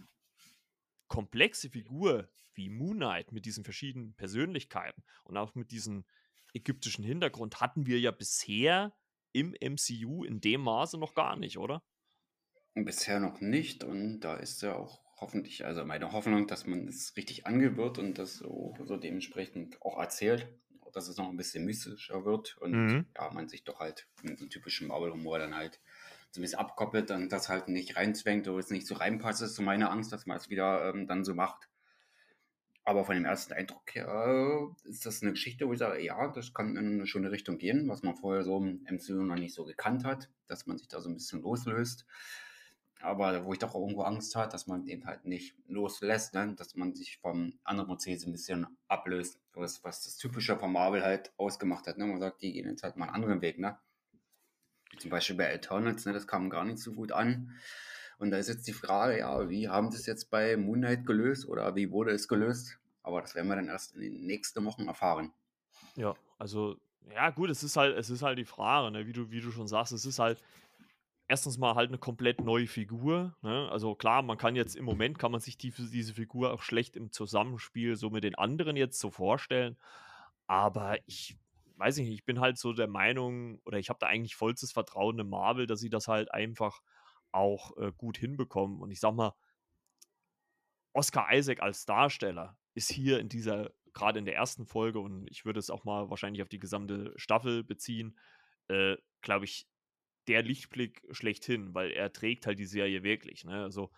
komplexe 1.09 1.71
Figur 1.71 2.29
wie 2.55 2.69
Moon 2.69 2.97
Knight 2.97 3.33
mit 3.33 3.47
diesen 3.47 3.65
verschiedenen 3.65 4.15
Persönlichkeiten 4.15 5.03
und 5.25 5.37
auch 5.37 5.55
mit 5.55 5.71
diesem 5.71 6.05
ägyptischen 6.55 7.05
Hintergrund 7.05 7.61
hatten 7.61 7.87
wir 7.87 7.99
ja 8.01 8.11
bisher 8.11 8.97
im 9.33 9.55
MCU 9.61 10.25
in 10.25 10.41
dem 10.41 10.63
Maße 10.63 10.99
noch 10.99 11.15
gar 11.15 11.37
nicht, 11.37 11.59
oder? 11.59 11.83
Bisher 12.75 13.21
noch 13.21 13.41
nicht 13.41 13.85
und 13.85 14.21
da 14.21 14.37
ist 14.37 14.63
ja 14.63 14.75
auch 14.75 15.01
hoffentlich, 15.21 15.65
also 15.65 15.85
meine 15.85 16.13
Hoffnung, 16.13 16.47
dass 16.47 16.67
man 16.67 16.89
es 16.89 17.17
richtig 17.17 17.47
angewirrt 17.47 17.99
und 17.99 18.19
das 18.19 18.37
so, 18.37 18.75
so 18.85 18.97
dementsprechend 18.97 19.81
auch 19.83 19.99
erzählt, 19.99 20.49
dass 20.93 21.09
es 21.09 21.17
noch 21.17 21.29
ein 21.29 21.37
bisschen 21.37 21.65
mystischer 21.65 22.25
wird 22.25 22.57
und 22.59 22.73
mhm. 22.73 23.07
ja, 23.17 23.31
man 23.33 23.49
sich 23.49 23.65
doch 23.65 23.81
halt 23.81 24.07
mit 24.23 24.39
so 24.39 24.47
typischen 24.47 24.89
Marvel-Humor 24.89 25.39
dann 25.39 25.57
halt 25.57 25.81
so 26.31 26.41
ein 26.41 26.43
bisschen 26.43 26.59
abkoppelt 26.59 27.11
und 27.11 27.31
das 27.31 27.49
halt 27.49 27.69
nicht 27.69 27.97
reinzwängt 27.97 28.49
oder 28.49 28.59
es 28.59 28.71
nicht 28.71 28.87
so 28.87 28.95
reinpasst, 28.95 29.43
ist 29.43 29.57
so 29.57 29.63
meine 29.63 29.91
Angst, 29.91 30.13
dass 30.13 30.27
man 30.27 30.37
es 30.37 30.51
wieder 30.51 30.89
ähm, 30.89 31.07
dann 31.07 31.25
so 31.25 31.35
macht. 31.35 31.69
Aber 32.85 33.05
von 33.05 33.15
dem 33.15 33.25
ersten 33.25 33.55
Eindruck 33.55 33.95
her 33.95 34.71
äh, 34.85 34.89
ist 34.89 35.07
das 35.07 35.23
eine 35.23 35.33
Geschichte, 35.33 35.67
wo 35.67 35.73
ich 35.73 35.79
sage, 35.79 36.03
ja, 36.03 36.29
das 36.29 36.53
kann 36.53 36.77
in 36.77 36.95
eine 36.95 37.07
schöne 37.07 37.31
Richtung 37.31 37.59
gehen, 37.59 37.89
was 37.89 38.03
man 38.03 38.15
vorher 38.15 38.45
so 38.45 38.59
im 38.59 38.87
MCU 38.91 39.23
noch 39.23 39.37
nicht 39.37 39.55
so 39.55 39.65
gekannt 39.65 40.05
hat, 40.05 40.29
dass 40.47 40.67
man 40.67 40.77
sich 40.77 40.89
da 40.89 41.01
so 41.01 41.09
ein 41.09 41.15
bisschen 41.15 41.41
loslöst 41.41 42.07
aber 43.05 43.45
wo 43.45 43.53
ich 43.53 43.59
doch 43.59 43.75
irgendwo 43.75 44.03
Angst 44.03 44.35
hatte, 44.35 44.53
dass 44.53 44.67
man 44.67 44.85
den 44.85 45.07
halt 45.07 45.25
nicht 45.27 45.55
loslässt, 45.69 46.35
ne? 46.35 46.55
dass 46.57 46.75
man 46.75 46.95
sich 46.95 47.19
vom 47.19 47.59
anderen 47.63 47.89
Prozess 47.89 48.25
ein 48.25 48.33
bisschen 48.33 48.67
ablöst, 48.89 49.39
was, 49.53 49.85
was 49.85 50.05
das 50.05 50.17
Typische 50.17 50.57
von 50.59 50.73
Marvel 50.73 51.03
halt 51.03 51.33
ausgemacht 51.37 51.87
hat. 51.87 51.99
Ne? 51.99 52.07
Man 52.07 52.19
sagt, 52.19 52.43
die 52.43 52.53
gehen 52.53 52.69
jetzt 52.69 52.83
halt 52.83 52.97
mal 52.97 53.07
einen 53.07 53.15
anderen 53.15 53.43
Weg. 53.43 53.59
Ne? 53.59 53.77
Zum 54.99 55.11
Beispiel 55.11 55.37
bei 55.37 55.53
Eternals, 55.53 56.07
ne? 56.07 56.13
das 56.13 56.27
kam 56.27 56.51
gar 56.51 56.65
nicht 56.65 56.79
so 56.79 56.93
gut 56.93 57.13
an. 57.13 57.53
Und 58.19 58.31
da 58.31 58.39
ist 58.39 58.49
jetzt 58.49 58.67
die 58.67 58.73
Frage, 58.73 59.19
ja, 59.19 59.49
wie 59.49 59.69
haben 59.69 59.91
sie 59.91 59.99
es 59.99 60.07
jetzt 60.07 60.31
bei 60.31 60.57
Moon 60.57 60.79
Knight 60.79 61.07
gelöst 61.07 61.47
oder 61.49 61.75
wie 61.77 61.91
wurde 61.91 62.13
es 62.13 62.29
gelöst? 62.29 62.79
Aber 63.03 63.21
das 63.21 63.35
werden 63.35 63.49
wir 63.49 63.57
dann 63.57 63.69
erst 63.69 63.95
in 63.95 64.01
den 64.01 64.27
nächsten 64.27 64.65
Wochen 64.65 64.87
erfahren. 64.89 65.33
Ja, 65.97 66.15
also, 66.39 66.77
ja, 67.13 67.31
gut, 67.31 67.51
es 67.51 67.63
ist 67.63 67.77
halt, 67.77 67.97
es 67.97 68.11
ist 68.11 68.23
halt 68.23 68.39
die 68.39 68.45
Frage, 68.45 68.91
ne? 68.91 69.07
wie, 69.07 69.13
du, 69.13 69.31
wie 69.31 69.41
du 69.41 69.51
schon 69.51 69.69
sagst, 69.69 69.93
es 69.93 70.07
ist 70.07 70.19
halt, 70.19 70.43
erstens 71.29 71.59
mal 71.59 71.75
halt 71.75 71.89
eine 71.89 71.99
komplett 71.99 72.41
neue 72.41 72.67
Figur. 72.67 73.35
Ne? 73.43 73.69
Also 73.71 73.95
klar, 73.95 74.23
man 74.23 74.39
kann 74.39 74.57
jetzt 74.57 74.77
im 74.77 74.85
Moment, 74.85 75.19
kann 75.19 75.33
man 75.33 75.41
sich 75.41 75.57
die, 75.57 75.71
diese 75.71 76.15
Figur 76.15 76.53
auch 76.53 76.63
schlecht 76.63 76.97
im 76.97 77.11
Zusammenspiel 77.11 77.97
so 77.97 78.11
mit 78.11 78.25
den 78.25 78.35
anderen 78.35 78.77
jetzt 78.77 79.01
so 79.01 79.11
vorstellen. 79.11 79.77
Aber 80.47 80.99
ich 81.07 81.37
weiß 81.77 81.97
nicht, 81.99 82.11
ich 82.11 82.25
bin 82.25 82.41
halt 82.41 82.59
so 82.59 82.73
der 82.73 82.87
Meinung, 82.87 83.61
oder 83.65 83.79
ich 83.79 83.89
habe 83.89 83.99
da 83.99 84.07
eigentlich 84.07 84.37
vollstes 84.37 84.73
Vertrauen 84.73 85.19
in 85.19 85.29
Marvel, 85.29 85.67
dass 85.67 85.81
sie 85.81 85.91
das 85.91 86.09
halt 86.09 86.33
einfach 86.33 86.83
auch 87.35 87.77
äh, 87.77 87.93
gut 87.97 88.17
hinbekommen. 88.17 88.81
Und 88.81 88.91
ich 88.91 89.01
sag 89.01 89.15
mal, 89.15 89.35
Oscar 90.93 91.33
Isaac 91.33 91.61
als 91.61 91.85
Darsteller 91.87 92.57
ist 92.75 92.91
hier 92.91 93.19
in 93.19 93.29
dieser, 93.29 93.73
gerade 93.93 94.19
in 94.19 94.25
der 94.25 94.37
ersten 94.37 94.67
Folge, 94.67 95.01
und 95.01 95.29
ich 95.31 95.45
würde 95.45 95.59
es 95.59 95.71
auch 95.71 95.85
mal 95.85 96.11
wahrscheinlich 96.11 96.43
auf 96.43 96.49
die 96.49 96.59
gesamte 96.59 97.13
Staffel 97.17 97.65
beziehen, 97.65 98.19
äh, 98.69 98.97
glaube 99.21 99.45
ich, 99.45 99.69
der 100.27 100.43
Lichtblick 100.43 101.07
schlechthin, 101.11 101.75
weil 101.75 101.91
er 101.91 102.13
trägt 102.13 102.47
halt 102.47 102.59
die 102.59 102.67
Serie 102.67 103.03
wirklich. 103.03 103.45
Ne? 103.45 103.63
Also 103.63 103.91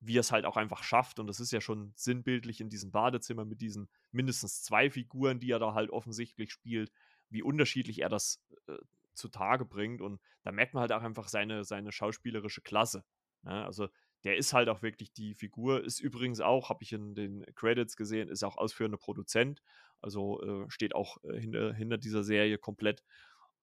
wie 0.00 0.16
er 0.16 0.20
es 0.20 0.32
halt 0.32 0.44
auch 0.44 0.56
einfach 0.56 0.82
schafft. 0.82 1.18
Und 1.18 1.26
das 1.26 1.40
ist 1.40 1.52
ja 1.52 1.60
schon 1.60 1.92
sinnbildlich 1.96 2.60
in 2.60 2.68
diesem 2.68 2.90
Badezimmer 2.90 3.44
mit 3.44 3.60
diesen 3.60 3.88
mindestens 4.10 4.62
zwei 4.62 4.90
Figuren, 4.90 5.40
die 5.40 5.50
er 5.50 5.58
da 5.58 5.74
halt 5.74 5.90
offensichtlich 5.90 6.52
spielt, 6.52 6.92
wie 7.30 7.42
unterschiedlich 7.42 8.00
er 8.00 8.08
das 8.08 8.42
äh, 8.66 8.76
zutage 9.18 9.64
bringt. 9.64 10.00
Und 10.00 10.20
da 10.42 10.52
merkt 10.52 10.74
man 10.74 10.82
halt 10.82 10.92
auch 10.92 11.02
einfach 11.02 11.28
seine, 11.28 11.64
seine 11.64 11.92
schauspielerische 11.92 12.62
Klasse. 12.62 13.04
Ne? 13.42 13.64
Also 13.64 13.88
der 14.24 14.36
ist 14.36 14.52
halt 14.52 14.68
auch 14.68 14.82
wirklich 14.82 15.12
die 15.12 15.34
Figur, 15.34 15.84
ist 15.84 16.00
übrigens 16.00 16.40
auch, 16.40 16.70
habe 16.70 16.82
ich 16.82 16.92
in 16.92 17.14
den 17.14 17.44
Credits 17.54 17.96
gesehen, 17.96 18.28
ist 18.28 18.42
auch 18.42 18.56
ausführender 18.56 18.98
Produzent. 18.98 19.62
Also 20.00 20.42
äh, 20.42 20.70
steht 20.70 20.94
auch 20.94 21.18
äh, 21.24 21.38
hinter, 21.38 21.72
hinter 21.74 21.98
dieser 21.98 22.24
Serie 22.24 22.58
komplett. 22.58 23.04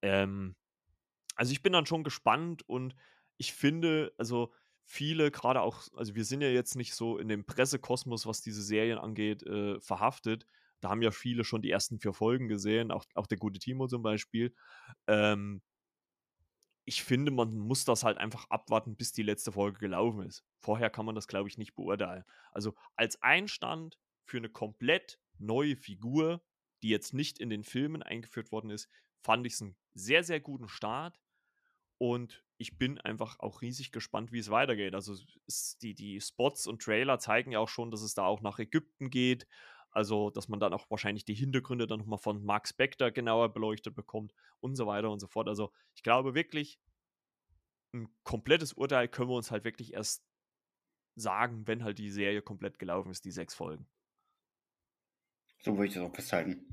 Ähm, 0.01 0.55
also 1.35 1.51
ich 1.51 1.61
bin 1.61 1.73
dann 1.73 1.85
schon 1.85 2.03
gespannt 2.03 2.67
und 2.67 2.95
ich 3.37 3.53
finde, 3.53 4.13
also 4.17 4.53
viele, 4.85 5.31
gerade 5.31 5.61
auch, 5.61 5.83
also 5.95 6.15
wir 6.15 6.23
sind 6.23 6.41
ja 6.41 6.49
jetzt 6.49 6.75
nicht 6.75 6.93
so 6.93 7.17
in 7.17 7.27
dem 7.27 7.45
Pressekosmos, 7.45 8.25
was 8.25 8.41
diese 8.41 8.61
Serien 8.61 8.97
angeht, 8.97 9.43
äh, 9.43 9.79
verhaftet. 9.81 10.45
Da 10.85 10.91
haben 10.91 11.01
ja 11.01 11.09
viele 11.09 11.43
schon 11.43 11.63
die 11.63 11.71
ersten 11.71 11.97
vier 11.97 12.13
Folgen 12.13 12.47
gesehen, 12.47 12.91
auch, 12.91 13.05
auch 13.15 13.25
der 13.25 13.39
gute 13.39 13.57
Timo 13.57 13.87
zum 13.87 14.03
Beispiel. 14.03 14.53
Ähm, 15.07 15.63
ich 16.85 17.03
finde, 17.03 17.31
man 17.31 17.57
muss 17.57 17.85
das 17.85 18.03
halt 18.03 18.19
einfach 18.19 18.47
abwarten, 18.51 18.95
bis 18.95 19.11
die 19.11 19.23
letzte 19.23 19.51
Folge 19.51 19.79
gelaufen 19.79 20.21
ist. 20.21 20.45
Vorher 20.59 20.91
kann 20.91 21.07
man 21.07 21.15
das, 21.15 21.27
glaube 21.27 21.49
ich, 21.49 21.57
nicht 21.57 21.73
beurteilen. 21.73 22.23
Also 22.51 22.75
als 22.95 23.19
Einstand 23.23 23.97
für 24.25 24.37
eine 24.37 24.49
komplett 24.49 25.17
neue 25.39 25.75
Figur, 25.75 26.43
die 26.83 26.89
jetzt 26.89 27.15
nicht 27.15 27.39
in 27.39 27.49
den 27.49 27.63
Filmen 27.63 28.03
eingeführt 28.03 28.51
worden 28.51 28.69
ist, 28.69 28.87
fand 29.23 29.47
ich 29.47 29.53
es 29.53 29.63
einen 29.63 29.75
sehr, 29.95 30.23
sehr 30.23 30.39
guten 30.39 30.67
Start. 30.67 31.19
Und 31.97 32.43
ich 32.59 32.77
bin 32.77 33.01
einfach 33.01 33.39
auch 33.39 33.63
riesig 33.63 33.91
gespannt, 33.91 34.31
wie 34.31 34.37
es 34.37 34.51
weitergeht. 34.51 34.93
Also 34.93 35.15
die, 35.81 35.95
die 35.95 36.21
Spots 36.21 36.67
und 36.67 36.83
Trailer 36.83 37.17
zeigen 37.17 37.53
ja 37.53 37.57
auch 37.57 37.69
schon, 37.69 37.89
dass 37.89 38.03
es 38.03 38.13
da 38.13 38.25
auch 38.25 38.41
nach 38.41 38.59
Ägypten 38.59 39.09
geht. 39.09 39.47
Also, 39.95 40.29
dass 40.29 40.49
man 40.49 40.59
dann 40.59 40.73
auch 40.73 40.89
wahrscheinlich 40.89 41.23
die 41.23 41.33
Hintergründe 41.33 41.87
dann 41.87 41.99
nochmal 41.99 42.19
von 42.19 42.43
Mark 42.43 42.67
Spector 42.67 43.11
genauer 43.11 43.53
beleuchtet 43.53 43.95
bekommt 43.95 44.33
und 44.59 44.75
so 44.75 44.87
weiter 44.87 45.09
und 45.09 45.19
so 45.19 45.27
fort. 45.27 45.47
Also, 45.47 45.71
ich 45.95 46.03
glaube 46.03 46.35
wirklich, 46.35 46.79
ein 47.93 48.09
komplettes 48.23 48.73
Urteil 48.73 49.07
können 49.07 49.29
wir 49.29 49.35
uns 49.35 49.51
halt 49.51 49.63
wirklich 49.63 49.93
erst 49.93 50.21
sagen, 51.15 51.65
wenn 51.65 51.83
halt 51.83 51.97
die 51.97 52.11
Serie 52.11 52.41
komplett 52.41 52.77
gelaufen 52.77 53.09
ist, 53.09 53.23
die 53.23 53.31
sechs 53.31 53.53
Folgen. 53.53 53.87
So 55.61 55.77
würde 55.77 55.87
ich 55.87 55.93
das 55.93 56.03
auch 56.03 56.13
festhalten. 56.13 56.67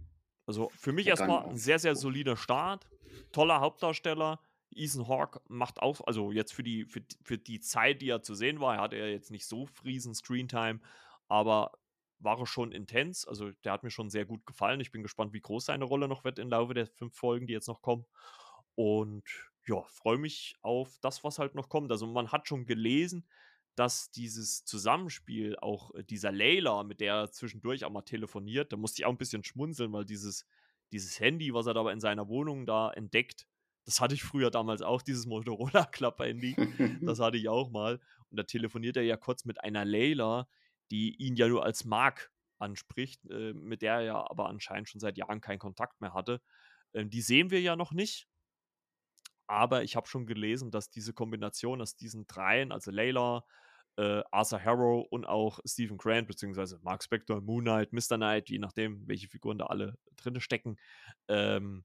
Also 0.46 0.70
für 0.74 0.92
mich 0.92 1.06
erstmal 1.06 1.46
ein 1.46 1.56
sehr, 1.56 1.78
sehr 1.78 1.94
solider 1.94 2.36
Start. 2.36 2.88
Toller 3.30 3.60
Hauptdarsteller. 3.60 4.40
Ethan 4.74 5.06
Hawke 5.06 5.40
macht 5.48 5.80
auch, 5.80 6.00
also 6.06 6.32
jetzt 6.32 6.52
für 6.52 6.62
die, 6.62 6.86
für, 6.86 7.02
für 7.22 7.38
die 7.38 7.60
Zeit, 7.60 8.02
die 8.02 8.08
er 8.08 8.22
zu 8.22 8.34
sehen 8.34 8.58
war, 8.58 8.76
er 8.76 8.80
hatte 8.80 8.96
ja 8.96 9.06
jetzt 9.06 9.30
nicht 9.30 9.46
so 9.46 9.68
riesen 9.84 10.14
Screentime, 10.14 10.80
aber 11.28 11.72
war 12.22 12.38
er 12.38 12.46
schon 12.46 12.72
intens. 12.72 13.26
Also 13.26 13.50
der 13.64 13.72
hat 13.72 13.82
mir 13.82 13.90
schon 13.90 14.10
sehr 14.10 14.24
gut 14.24 14.46
gefallen. 14.46 14.80
Ich 14.80 14.90
bin 14.90 15.02
gespannt, 15.02 15.32
wie 15.32 15.40
groß 15.40 15.66
seine 15.66 15.84
Rolle 15.84 16.08
noch 16.08 16.24
wird 16.24 16.38
im 16.38 16.50
Laufe 16.50 16.74
der 16.74 16.86
fünf 16.86 17.16
Folgen, 17.16 17.46
die 17.46 17.52
jetzt 17.52 17.68
noch 17.68 17.82
kommen. 17.82 18.06
Und 18.74 19.24
ja, 19.66 19.82
freue 19.84 20.18
mich 20.18 20.56
auf 20.62 20.98
das, 21.00 21.24
was 21.24 21.38
halt 21.38 21.54
noch 21.54 21.68
kommt. 21.68 21.90
Also 21.90 22.06
man 22.06 22.32
hat 22.32 22.48
schon 22.48 22.66
gelesen, 22.66 23.26
dass 23.74 24.10
dieses 24.10 24.64
Zusammenspiel 24.64 25.56
auch 25.56 25.94
äh, 25.94 26.04
dieser 26.04 26.32
Layla, 26.32 26.82
mit 26.84 27.00
der 27.00 27.14
er 27.14 27.30
zwischendurch 27.30 27.84
auch 27.84 27.90
mal 27.90 28.02
telefoniert, 28.02 28.72
da 28.72 28.76
musste 28.76 29.00
ich 29.00 29.06
auch 29.06 29.10
ein 29.10 29.18
bisschen 29.18 29.44
schmunzeln, 29.44 29.92
weil 29.92 30.04
dieses, 30.04 30.46
dieses 30.92 31.20
Handy, 31.20 31.54
was 31.54 31.66
er 31.66 31.74
da 31.74 31.90
in 31.90 32.00
seiner 32.00 32.28
Wohnung 32.28 32.66
da 32.66 32.90
entdeckt, 32.90 33.46
das 33.84 34.00
hatte 34.00 34.14
ich 34.14 34.22
früher 34.22 34.50
damals 34.50 34.82
auch, 34.82 35.02
dieses 35.02 35.26
Motorola-Klapp-Handy. 35.26 36.54
das 37.00 37.18
hatte 37.18 37.36
ich 37.36 37.48
auch 37.48 37.70
mal. 37.70 38.00
Und 38.30 38.36
da 38.36 38.44
telefoniert 38.44 38.96
er 38.96 39.02
ja 39.02 39.16
kurz 39.16 39.44
mit 39.44 39.62
einer 39.64 39.84
Layla, 39.84 40.48
die 40.92 41.16
ihn 41.16 41.36
ja 41.36 41.48
nur 41.48 41.64
als 41.64 41.86
Mark 41.86 42.30
anspricht, 42.58 43.24
äh, 43.30 43.54
mit 43.54 43.80
der 43.80 43.94
er 43.94 44.02
ja 44.02 44.30
aber 44.30 44.48
anscheinend 44.48 44.90
schon 44.90 45.00
seit 45.00 45.16
Jahren 45.16 45.40
keinen 45.40 45.58
Kontakt 45.58 46.00
mehr 46.02 46.12
hatte. 46.12 46.40
Ähm, 46.92 47.08
die 47.08 47.22
sehen 47.22 47.50
wir 47.50 47.62
ja 47.62 47.76
noch 47.76 47.92
nicht. 47.92 48.28
Aber 49.46 49.82
ich 49.82 49.96
habe 49.96 50.06
schon 50.06 50.26
gelesen, 50.26 50.70
dass 50.70 50.90
diese 50.90 51.14
Kombination 51.14 51.80
aus 51.80 51.96
diesen 51.96 52.26
dreien, 52.26 52.72
also 52.72 52.90
Layla, 52.90 53.44
äh, 53.96 54.22
Arthur 54.30 54.62
Harrow 54.62 55.06
und 55.10 55.24
auch 55.24 55.60
Stephen 55.64 55.96
Grant, 55.96 56.28
beziehungsweise 56.28 56.78
Mark 56.82 57.02
Spector, 57.02 57.40
Moon 57.40 57.64
Knight, 57.64 57.92
Mr. 57.92 58.16
Knight, 58.16 58.50
je 58.50 58.58
nachdem, 58.58 59.06
welche 59.08 59.28
Figuren 59.28 59.58
da 59.58 59.66
alle 59.66 59.98
drin 60.16 60.40
stecken, 60.40 60.76
ähm, 61.28 61.84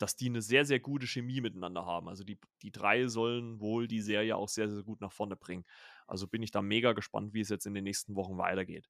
dass 0.00 0.16
die 0.16 0.28
eine 0.28 0.40
sehr, 0.40 0.64
sehr 0.64 0.80
gute 0.80 1.06
Chemie 1.06 1.40
miteinander 1.40 1.84
haben. 1.84 2.08
Also 2.08 2.24
die, 2.24 2.38
die 2.62 2.72
drei 2.72 3.06
sollen 3.06 3.60
wohl 3.60 3.86
die 3.86 4.00
Serie 4.00 4.36
auch 4.36 4.48
sehr, 4.48 4.68
sehr 4.68 4.82
gut 4.82 5.00
nach 5.00 5.12
vorne 5.12 5.36
bringen. 5.36 5.64
Also 6.06 6.26
bin 6.26 6.42
ich 6.42 6.50
da 6.50 6.62
mega 6.62 6.92
gespannt, 6.92 7.34
wie 7.34 7.40
es 7.40 7.50
jetzt 7.50 7.66
in 7.66 7.74
den 7.74 7.84
nächsten 7.84 8.16
Wochen 8.16 8.38
weitergeht. 8.38 8.88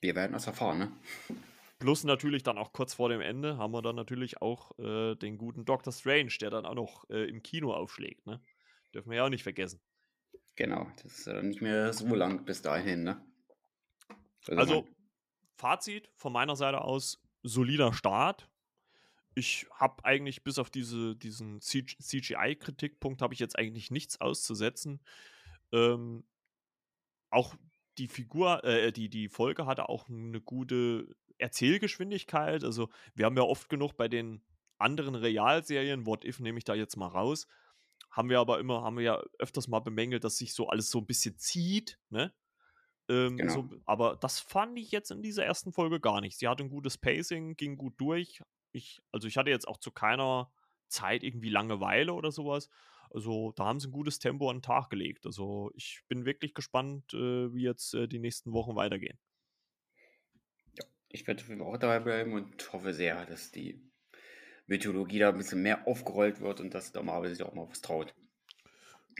Wir 0.00 0.14
werden 0.14 0.32
das 0.32 0.46
erfahren, 0.46 0.78
ne? 0.78 0.92
Plus 1.78 2.04
natürlich 2.04 2.42
dann 2.42 2.56
auch 2.56 2.72
kurz 2.72 2.94
vor 2.94 3.10
dem 3.10 3.20
Ende 3.20 3.58
haben 3.58 3.72
wir 3.72 3.82
dann 3.82 3.96
natürlich 3.96 4.40
auch 4.40 4.78
äh, 4.78 5.14
den 5.14 5.36
guten 5.36 5.66
Doctor 5.66 5.92
Strange, 5.92 6.32
der 6.40 6.48
dann 6.48 6.64
auch 6.64 6.74
noch 6.74 7.10
äh, 7.10 7.28
im 7.28 7.42
Kino 7.42 7.74
aufschlägt. 7.74 8.26
Ne? 8.26 8.40
Dürfen 8.94 9.10
wir 9.10 9.18
ja 9.18 9.24
auch 9.26 9.30
nicht 9.30 9.42
vergessen. 9.42 9.80
Genau, 10.54 10.90
das 11.02 11.18
ist 11.18 11.26
ja 11.26 11.42
nicht 11.42 11.60
mehr 11.60 11.92
so 11.92 12.14
lang 12.14 12.46
bis 12.46 12.62
dahin. 12.62 13.04
Ne? 13.04 13.22
Also, 14.48 14.60
also 14.60 14.88
Fazit 15.56 16.10
von 16.14 16.32
meiner 16.32 16.56
Seite 16.56 16.80
aus: 16.80 17.22
solider 17.42 17.92
Start. 17.92 18.48
Ich 19.38 19.66
habe 19.70 20.02
eigentlich 20.04 20.44
bis 20.44 20.58
auf 20.58 20.70
diese, 20.70 21.14
diesen 21.14 21.60
CGI-Kritikpunkt 21.60 23.20
habe 23.20 23.34
ich 23.34 23.40
jetzt 23.40 23.58
eigentlich 23.58 23.90
nichts 23.90 24.20
auszusetzen. 24.20 25.00
Ähm, 25.72 26.24
auch 27.30 27.54
die 27.98 28.08
Figur, 28.08 28.64
äh, 28.64 28.92
die, 28.92 29.10
die 29.10 29.28
Folge 29.28 29.66
hatte 29.66 29.90
auch 29.90 30.08
eine 30.08 30.40
gute 30.40 31.14
Erzählgeschwindigkeit. 31.38 32.64
Also, 32.64 32.88
wir 33.14 33.26
haben 33.26 33.36
ja 33.36 33.42
oft 33.42 33.68
genug 33.68 33.96
bei 33.96 34.08
den 34.08 34.42
anderen 34.78 35.14
Realserien, 35.14 36.06
What 36.06 36.24
If 36.24 36.40
nehme 36.40 36.58
ich 36.58 36.64
da 36.64 36.74
jetzt 36.74 36.96
mal 36.96 37.08
raus, 37.08 37.46
haben 38.10 38.30
wir 38.30 38.40
aber 38.40 38.58
immer, 38.58 38.82
haben 38.82 38.96
wir 38.96 39.04
ja 39.04 39.22
öfters 39.38 39.68
mal 39.68 39.80
bemängelt, 39.80 40.24
dass 40.24 40.38
sich 40.38 40.54
so 40.54 40.68
alles 40.68 40.90
so 40.90 40.98
ein 40.98 41.06
bisschen 41.06 41.38
zieht, 41.38 41.98
ne? 42.08 42.32
Ähm, 43.08 43.36
genau. 43.36 43.52
so, 43.52 43.68
aber 43.84 44.16
das 44.16 44.40
fand 44.40 44.78
ich 44.78 44.90
jetzt 44.90 45.10
in 45.10 45.22
dieser 45.22 45.44
ersten 45.44 45.72
Folge 45.72 46.00
gar 46.00 46.20
nicht. 46.20 46.38
Sie 46.38 46.48
hatte 46.48 46.64
ein 46.64 46.70
gutes 46.70 46.98
Pacing, 46.98 47.56
ging 47.56 47.76
gut 47.76 47.94
durch. 47.98 48.42
Ich, 48.72 49.02
also 49.12 49.28
ich 49.28 49.36
hatte 49.36 49.50
jetzt 49.50 49.68
auch 49.68 49.78
zu 49.78 49.90
keiner 49.90 50.52
Zeit 50.88 51.22
irgendwie 51.22 51.48
Langeweile 51.48 52.12
oder 52.12 52.30
sowas. 52.30 52.68
Also 53.10 53.52
da 53.52 53.64
haben 53.64 53.80
sie 53.80 53.88
ein 53.88 53.92
gutes 53.92 54.18
Tempo 54.18 54.50
an 54.50 54.58
den 54.58 54.62
Tag 54.62 54.90
gelegt. 54.90 55.26
Also 55.26 55.70
ich 55.74 56.02
bin 56.08 56.24
wirklich 56.24 56.54
gespannt, 56.54 57.14
äh, 57.14 57.52
wie 57.54 57.62
jetzt 57.62 57.94
äh, 57.94 58.08
die 58.08 58.18
nächsten 58.18 58.52
Wochen 58.52 58.76
weitergehen. 58.76 59.18
Ja, 60.74 60.84
ich 61.08 61.26
werde 61.26 61.42
auch 61.64 61.76
dabei 61.78 62.00
bleiben 62.00 62.34
und 62.34 62.72
hoffe 62.72 62.92
sehr, 62.92 63.24
dass 63.26 63.50
die 63.52 63.80
Mythologie 64.66 65.20
da 65.20 65.30
ein 65.30 65.38
bisschen 65.38 65.62
mehr 65.62 65.86
aufgerollt 65.86 66.40
wird 66.40 66.60
und 66.60 66.74
dass 66.74 66.92
der 66.92 67.02
Marvel 67.02 67.30
sich 67.34 67.44
auch 67.44 67.54
mal 67.54 67.68
was 67.68 67.80
traut. 67.80 68.14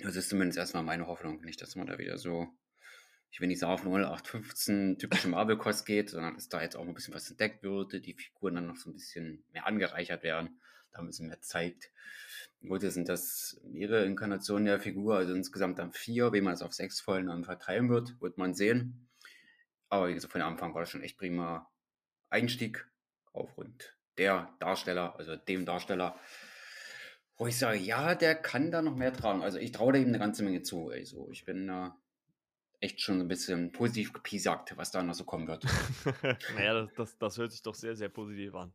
Das 0.02 0.16
ist 0.16 0.28
zumindest 0.28 0.58
erstmal 0.58 0.82
meine 0.82 1.06
Hoffnung. 1.06 1.40
Nicht, 1.42 1.62
dass 1.62 1.76
man 1.76 1.86
da 1.86 1.98
wieder 1.98 2.18
so, 2.18 2.48
ich 3.36 3.40
will 3.42 3.48
nicht 3.48 3.58
sagen, 3.58 3.74
auf 3.74 3.84
0815 3.84 4.96
typische 4.96 5.28
Marvel-Kost 5.28 5.84
geht, 5.84 6.08
sondern 6.08 6.36
dass 6.36 6.48
da 6.48 6.62
jetzt 6.62 6.74
auch 6.74 6.88
ein 6.88 6.94
bisschen 6.94 7.12
was 7.12 7.28
entdeckt 7.28 7.62
würde, 7.62 8.00
die 8.00 8.14
Figuren 8.14 8.54
dann 8.54 8.66
noch 8.66 8.76
so 8.76 8.88
ein 8.88 8.94
bisschen 8.94 9.44
mehr 9.52 9.66
angereichert 9.66 10.22
werden, 10.22 10.58
da 10.90 11.00
ein 11.00 11.06
bisschen 11.06 11.26
mehr 11.26 11.42
zeigt. 11.42 11.90
Gut, 12.66 12.82
jetzt 12.82 12.94
sind 12.94 13.10
das 13.10 13.60
mehrere 13.62 14.06
Inkarnationen 14.06 14.64
der 14.64 14.80
Figur, 14.80 15.16
also 15.16 15.34
insgesamt 15.34 15.78
dann 15.78 15.92
vier. 15.92 16.32
Wie 16.32 16.40
man 16.40 16.54
es 16.54 16.62
auf 16.62 16.72
sechs 16.72 16.98
Folgen 17.02 17.26
dann 17.26 17.44
verteilen 17.44 17.90
wird, 17.90 18.18
wird 18.22 18.38
man 18.38 18.54
sehen. 18.54 19.06
Aber 19.90 20.08
wie 20.08 20.14
gesagt, 20.14 20.32
von 20.32 20.40
Anfang 20.40 20.72
war 20.72 20.80
das 20.80 20.88
schon 20.88 21.02
echt 21.02 21.18
prima 21.18 21.70
Einstieg 22.30 22.90
aufgrund 23.34 23.98
der 24.16 24.56
Darsteller, 24.60 25.14
also 25.18 25.36
dem 25.36 25.66
Darsteller, 25.66 26.18
wo 27.36 27.46
ich 27.46 27.58
sage, 27.58 27.76
ja, 27.76 28.14
der 28.14 28.34
kann 28.34 28.70
da 28.70 28.80
noch 28.80 28.96
mehr 28.96 29.12
tragen. 29.12 29.42
Also 29.42 29.58
ich 29.58 29.72
traue 29.72 29.92
da 29.92 29.98
ihm 29.98 30.08
eine 30.08 30.18
ganze 30.18 30.42
Menge 30.42 30.62
zu. 30.62 30.88
Also 30.88 31.28
ich 31.30 31.44
bin 31.44 31.68
äh, 31.68 31.90
echt 32.80 33.00
schon 33.00 33.20
ein 33.20 33.28
bisschen 33.28 33.72
positiv 33.72 34.12
gepiesackt, 34.12 34.76
was 34.76 34.90
da 34.90 35.02
noch 35.02 35.14
so 35.14 35.24
kommen 35.24 35.48
wird. 35.48 35.64
naja, 36.54 36.74
das, 36.74 36.94
das, 36.94 37.18
das 37.18 37.38
hört 37.38 37.52
sich 37.52 37.62
doch 37.62 37.74
sehr, 37.74 37.96
sehr 37.96 38.08
positiv 38.08 38.54
an. 38.54 38.72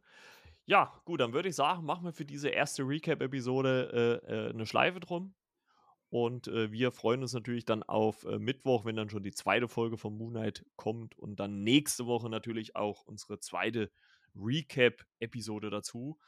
Ja, 0.66 1.02
gut, 1.06 1.20
dann 1.20 1.34
würde 1.34 1.50
ich 1.50 1.56
sagen, 1.56 1.86
machen 1.86 2.06
wir 2.06 2.14
für 2.14 2.26
diese 2.26 2.50
erste 2.50 2.84
Recap-Episode 2.84 4.22
äh, 4.28 4.34
äh, 4.34 4.50
eine 4.52 4.66
Schleife 4.66 5.00
drum. 5.00 5.34
Und 6.10 6.48
äh, 6.50 6.72
wir 6.72 6.92
freuen 6.92 7.22
uns 7.22 7.34
natürlich 7.34 7.64
dann 7.64 7.84
auf 7.84 8.26
äh, 8.26 8.38
Mittwoch, 8.38 8.84
wenn 8.86 8.98
dann 8.98 9.10
schon 9.10 9.24
die 9.24 9.32
zweite 9.32 9.70
Folge 9.70 9.98
von 9.98 10.18
Moonlight 10.18 10.66
kommt. 10.76 11.18
Und 11.18 11.40
dann 11.40 11.64
nächste 11.64 12.06
Woche 12.06 12.30
natürlich 12.30 12.76
auch 12.76 13.06
unsere 13.06 13.40
zweite 13.40 13.92
Recap-Episode 14.36 15.70
dazu. 15.70 16.20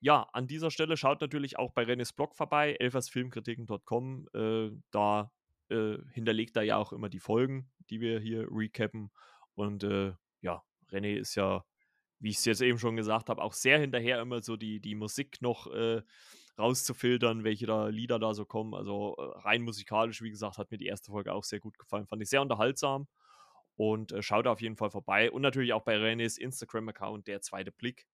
Ja, 0.00 0.28
an 0.32 0.48
dieser 0.48 0.70
Stelle 0.70 0.96
schaut 0.96 1.20
natürlich 1.20 1.58
auch 1.58 1.72
bei 1.72 1.84
Rennes 1.84 2.12
Blog 2.12 2.34
vorbei, 2.34 2.76
elfersfilmkritiken.com. 2.78 4.28
Äh, 4.34 4.70
da 4.90 5.32
äh, 5.72 5.98
hinterlegt 6.12 6.56
er 6.56 6.62
ja 6.62 6.76
auch 6.76 6.92
immer 6.92 7.08
die 7.08 7.20
Folgen, 7.20 7.70
die 7.90 8.00
wir 8.00 8.20
hier 8.20 8.46
recappen. 8.50 9.10
Und 9.54 9.84
äh, 9.84 10.12
ja, 10.40 10.62
René 10.90 11.16
ist 11.16 11.34
ja, 11.34 11.64
wie 12.20 12.30
ich 12.30 12.36
es 12.36 12.44
jetzt 12.44 12.62
eben 12.62 12.78
schon 12.78 12.96
gesagt 12.96 13.28
habe, 13.28 13.42
auch 13.42 13.52
sehr 13.52 13.78
hinterher, 13.78 14.20
immer 14.20 14.40
so 14.42 14.56
die, 14.56 14.80
die 14.80 14.94
Musik 14.94 15.42
noch 15.42 15.66
äh, 15.72 16.02
rauszufiltern, 16.58 17.44
welche 17.44 17.66
da 17.66 17.88
Lieder 17.88 18.18
da 18.18 18.34
so 18.34 18.44
kommen. 18.44 18.74
Also 18.74 19.16
äh, 19.18 19.40
rein 19.40 19.62
musikalisch, 19.62 20.22
wie 20.22 20.30
gesagt, 20.30 20.58
hat 20.58 20.70
mir 20.70 20.78
die 20.78 20.86
erste 20.86 21.10
Folge 21.10 21.32
auch 21.32 21.44
sehr 21.44 21.60
gut 21.60 21.78
gefallen. 21.78 22.06
Fand 22.06 22.22
ich 22.22 22.28
sehr 22.28 22.42
unterhaltsam. 22.42 23.08
Und 23.74 24.12
äh, 24.12 24.22
schaut 24.22 24.46
auf 24.46 24.60
jeden 24.60 24.76
Fall 24.76 24.90
vorbei. 24.90 25.30
Und 25.30 25.42
natürlich 25.42 25.72
auch 25.72 25.82
bei 25.82 25.96
Renés 25.96 26.38
Instagram-Account, 26.38 27.26
der 27.26 27.40
zweite 27.40 27.72
Blick. 27.72 28.06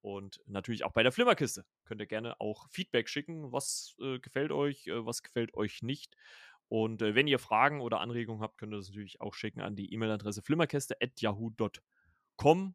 Und 0.00 0.40
natürlich 0.46 0.84
auch 0.84 0.92
bei 0.92 1.02
der 1.02 1.12
Flimmerkiste. 1.12 1.64
Könnt 1.84 2.00
ihr 2.00 2.06
gerne 2.06 2.38
auch 2.38 2.68
Feedback 2.68 3.08
schicken. 3.08 3.52
Was 3.52 3.94
äh, 4.00 4.18
gefällt 4.18 4.52
euch, 4.52 4.86
äh, 4.86 5.06
was 5.06 5.22
gefällt 5.22 5.54
euch 5.54 5.82
nicht. 5.82 6.14
Und 6.68 7.02
äh, 7.02 7.14
wenn 7.14 7.26
ihr 7.26 7.38
Fragen 7.38 7.80
oder 7.80 8.00
Anregungen 8.00 8.42
habt, 8.42 8.58
könnt 8.58 8.72
ihr 8.72 8.78
das 8.78 8.88
natürlich 8.88 9.20
auch 9.20 9.34
schicken 9.34 9.60
an 9.60 9.76
die 9.76 9.92
E-Mail-Adresse 9.92 10.42
flimmerkiste.yahoo.com. 10.42 12.74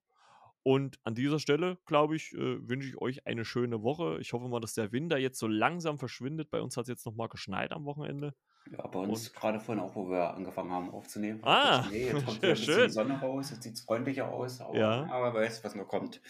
Und 0.61 0.99
an 1.03 1.16
dieser 1.16 1.40
Stelle, 1.40 1.78
glaube 1.86 2.16
ich, 2.16 2.34
äh, 2.34 2.68
wünsche 2.68 2.90
ich 2.90 3.02
euch 3.02 3.26
eine 3.26 3.45
schöne 3.45 3.82
Woche. 3.82 4.18
Ich 4.20 4.34
hoffe 4.34 4.48
mal, 4.48 4.60
dass 4.60 4.74
der 4.74 4.91
Winter 4.91 5.18
jetzt 5.18 5.40
so 5.40 5.48
langsam 5.48 5.98
verschwindet. 5.98 6.52
Bei 6.52 6.61
uns 6.61 6.78
hat 6.78 6.84
es 6.84 6.90
jetzt 6.90 7.06
nochmal 7.06 7.30
geschneit 7.30 7.72
am 7.72 7.86
Wochenende. 7.86 8.36
Ja, 8.72 8.86
bei 8.88 8.99
uns 8.99 9.34
gerade 9.34 9.60
vorhin 9.60 9.84
auch, 9.84 9.95
wo 9.95 10.10
wir 10.10 10.34
angefangen 10.34 10.72
haben 10.72 10.91
aufzunehmen. 10.91 11.40
Ah, 11.44 11.84
Schnee, 11.84 12.07
jetzt 12.07 12.14
kommt 12.26 12.41
wieder 12.41 12.49
ein 12.49 12.56
bisschen 12.56 12.84
die 12.84 12.90
Sonne 12.90 13.20
raus, 13.20 13.52
jetzt 13.52 13.64
sieht 13.64 13.74
es 13.74 13.82
freundlicher 13.82 14.30
aus, 14.30 14.61
aber, 14.61 14.78
ja. 14.78 15.10
aber 15.10 15.34
wer 15.34 15.41
weiß, 15.41 15.64
was 15.64 15.76
noch 15.76 15.88
kommt. 15.88 16.22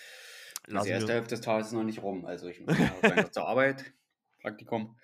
Die 0.67 0.73
erste 0.73 1.11
Hälfte 1.11 1.35
des 1.35 1.41
Tages 1.41 1.67
ist 1.67 1.73
noch 1.73 1.83
nicht 1.83 2.01
rum, 2.01 2.25
also 2.25 2.47
ich 2.47 2.61
muss 2.61 2.75
zur 3.31 3.47
Arbeit, 3.47 3.91
Praktikum. 4.41 4.95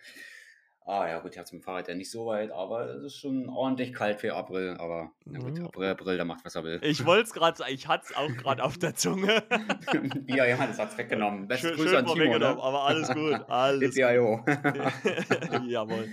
Ah 0.88 1.08
ja, 1.08 1.20
gut, 1.20 1.32
ich 1.32 1.40
habe 1.40 1.50
dem 1.50 1.64
Fahrrad 1.64 1.88
ja 1.88 1.96
nicht 1.96 2.12
so 2.12 2.28
weit, 2.28 2.52
aber 2.52 2.88
es 2.88 3.04
ist 3.06 3.16
schon 3.16 3.50
ordentlich 3.50 3.92
kalt 3.92 4.22
für 4.22 4.36
April. 4.36 4.78
Aber 4.78 5.12
na 5.26 5.40
gut, 5.40 5.58
mhm. 5.58 5.66
April, 5.66 5.90
April, 5.90 6.16
der 6.16 6.26
macht, 6.26 6.46
was 6.46 6.54
er 6.54 6.64
will. 6.64 6.80
Ich 6.84 7.04
wollte 7.08 7.24
es 7.24 7.34
gerade 7.34 7.58
sagen, 7.58 7.74
ich 7.74 7.88
hatte 7.88 8.06
es 8.08 8.16
auch 8.16 8.30
gerade 8.38 8.64
auf 8.64 8.78
der 8.78 8.94
Zunge. 8.94 9.44
ja, 10.28 10.46
ja, 10.46 10.58
das 10.58 10.78
hat 10.78 10.92
es 10.92 10.98
weggenommen. 11.00 11.48
Beste 11.48 11.70
schön, 11.70 11.78
Grüße 11.78 11.90
schön 11.90 11.98
an 11.98 12.06
Timo, 12.06 12.38
ne? 12.38 12.46
aber 12.50 12.84
alles 12.84 13.10
gut. 13.10 13.34
Alles 13.50 13.96
gut. 13.96 14.04
Jawohl. 15.68 16.10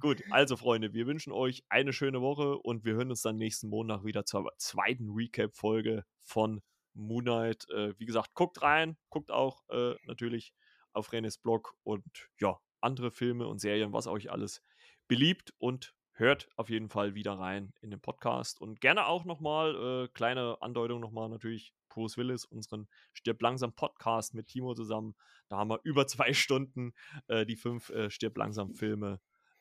Gut, 0.00 0.22
also 0.30 0.56
Freunde, 0.56 0.94
wir 0.94 1.06
wünschen 1.06 1.30
euch 1.30 1.62
eine 1.68 1.92
schöne 1.92 2.22
Woche 2.22 2.56
und 2.56 2.86
wir 2.86 2.94
hören 2.94 3.10
uns 3.10 3.20
dann 3.20 3.36
nächsten 3.36 3.68
Montag 3.68 4.04
wieder 4.04 4.24
zur 4.24 4.50
zweiten 4.56 5.10
Recap-Folge 5.10 6.04
von 6.20 6.62
Moonlight. 6.94 7.68
Äh, 7.70 7.92
wie 7.98 8.06
gesagt, 8.06 8.32
guckt 8.32 8.62
rein, 8.62 8.96
guckt 9.10 9.30
auch 9.30 9.62
äh, 9.68 9.96
natürlich 10.06 10.54
auf 10.94 11.12
Renes 11.12 11.36
Blog 11.36 11.74
und 11.84 12.30
ja, 12.40 12.58
andere 12.80 13.10
Filme 13.10 13.46
und 13.46 13.60
Serien, 13.60 13.92
was 13.92 14.06
euch 14.06 14.30
alles 14.30 14.62
beliebt 15.08 15.54
und 15.58 15.94
hört 16.12 16.48
auf 16.56 16.68
jeden 16.68 16.88
Fall 16.88 17.14
wieder 17.14 17.38
rein 17.38 17.72
in 17.80 17.90
den 17.90 18.00
Podcast 18.00 18.60
und 18.60 18.80
gerne 18.80 19.06
auch 19.06 19.24
nochmal, 19.24 20.04
äh, 20.04 20.08
kleine 20.08 20.60
Andeutung 20.60 21.00
nochmal 21.00 21.28
natürlich, 21.28 21.72
Bruce 21.88 22.16
Willis, 22.16 22.44
unseren 22.44 22.88
Stirb 23.12 23.40
langsam 23.40 23.72
Podcast 23.72 24.34
mit 24.34 24.48
Timo 24.48 24.74
zusammen. 24.74 25.14
Da 25.48 25.56
haben 25.56 25.70
wir 25.70 25.80
über 25.84 26.06
zwei 26.06 26.32
Stunden 26.32 26.92
äh, 27.28 27.46
die 27.46 27.56
fünf 27.56 27.90
äh, 27.90 28.10
Stirb 28.10 28.36
langsam 28.36 28.74
Filme 28.74 29.20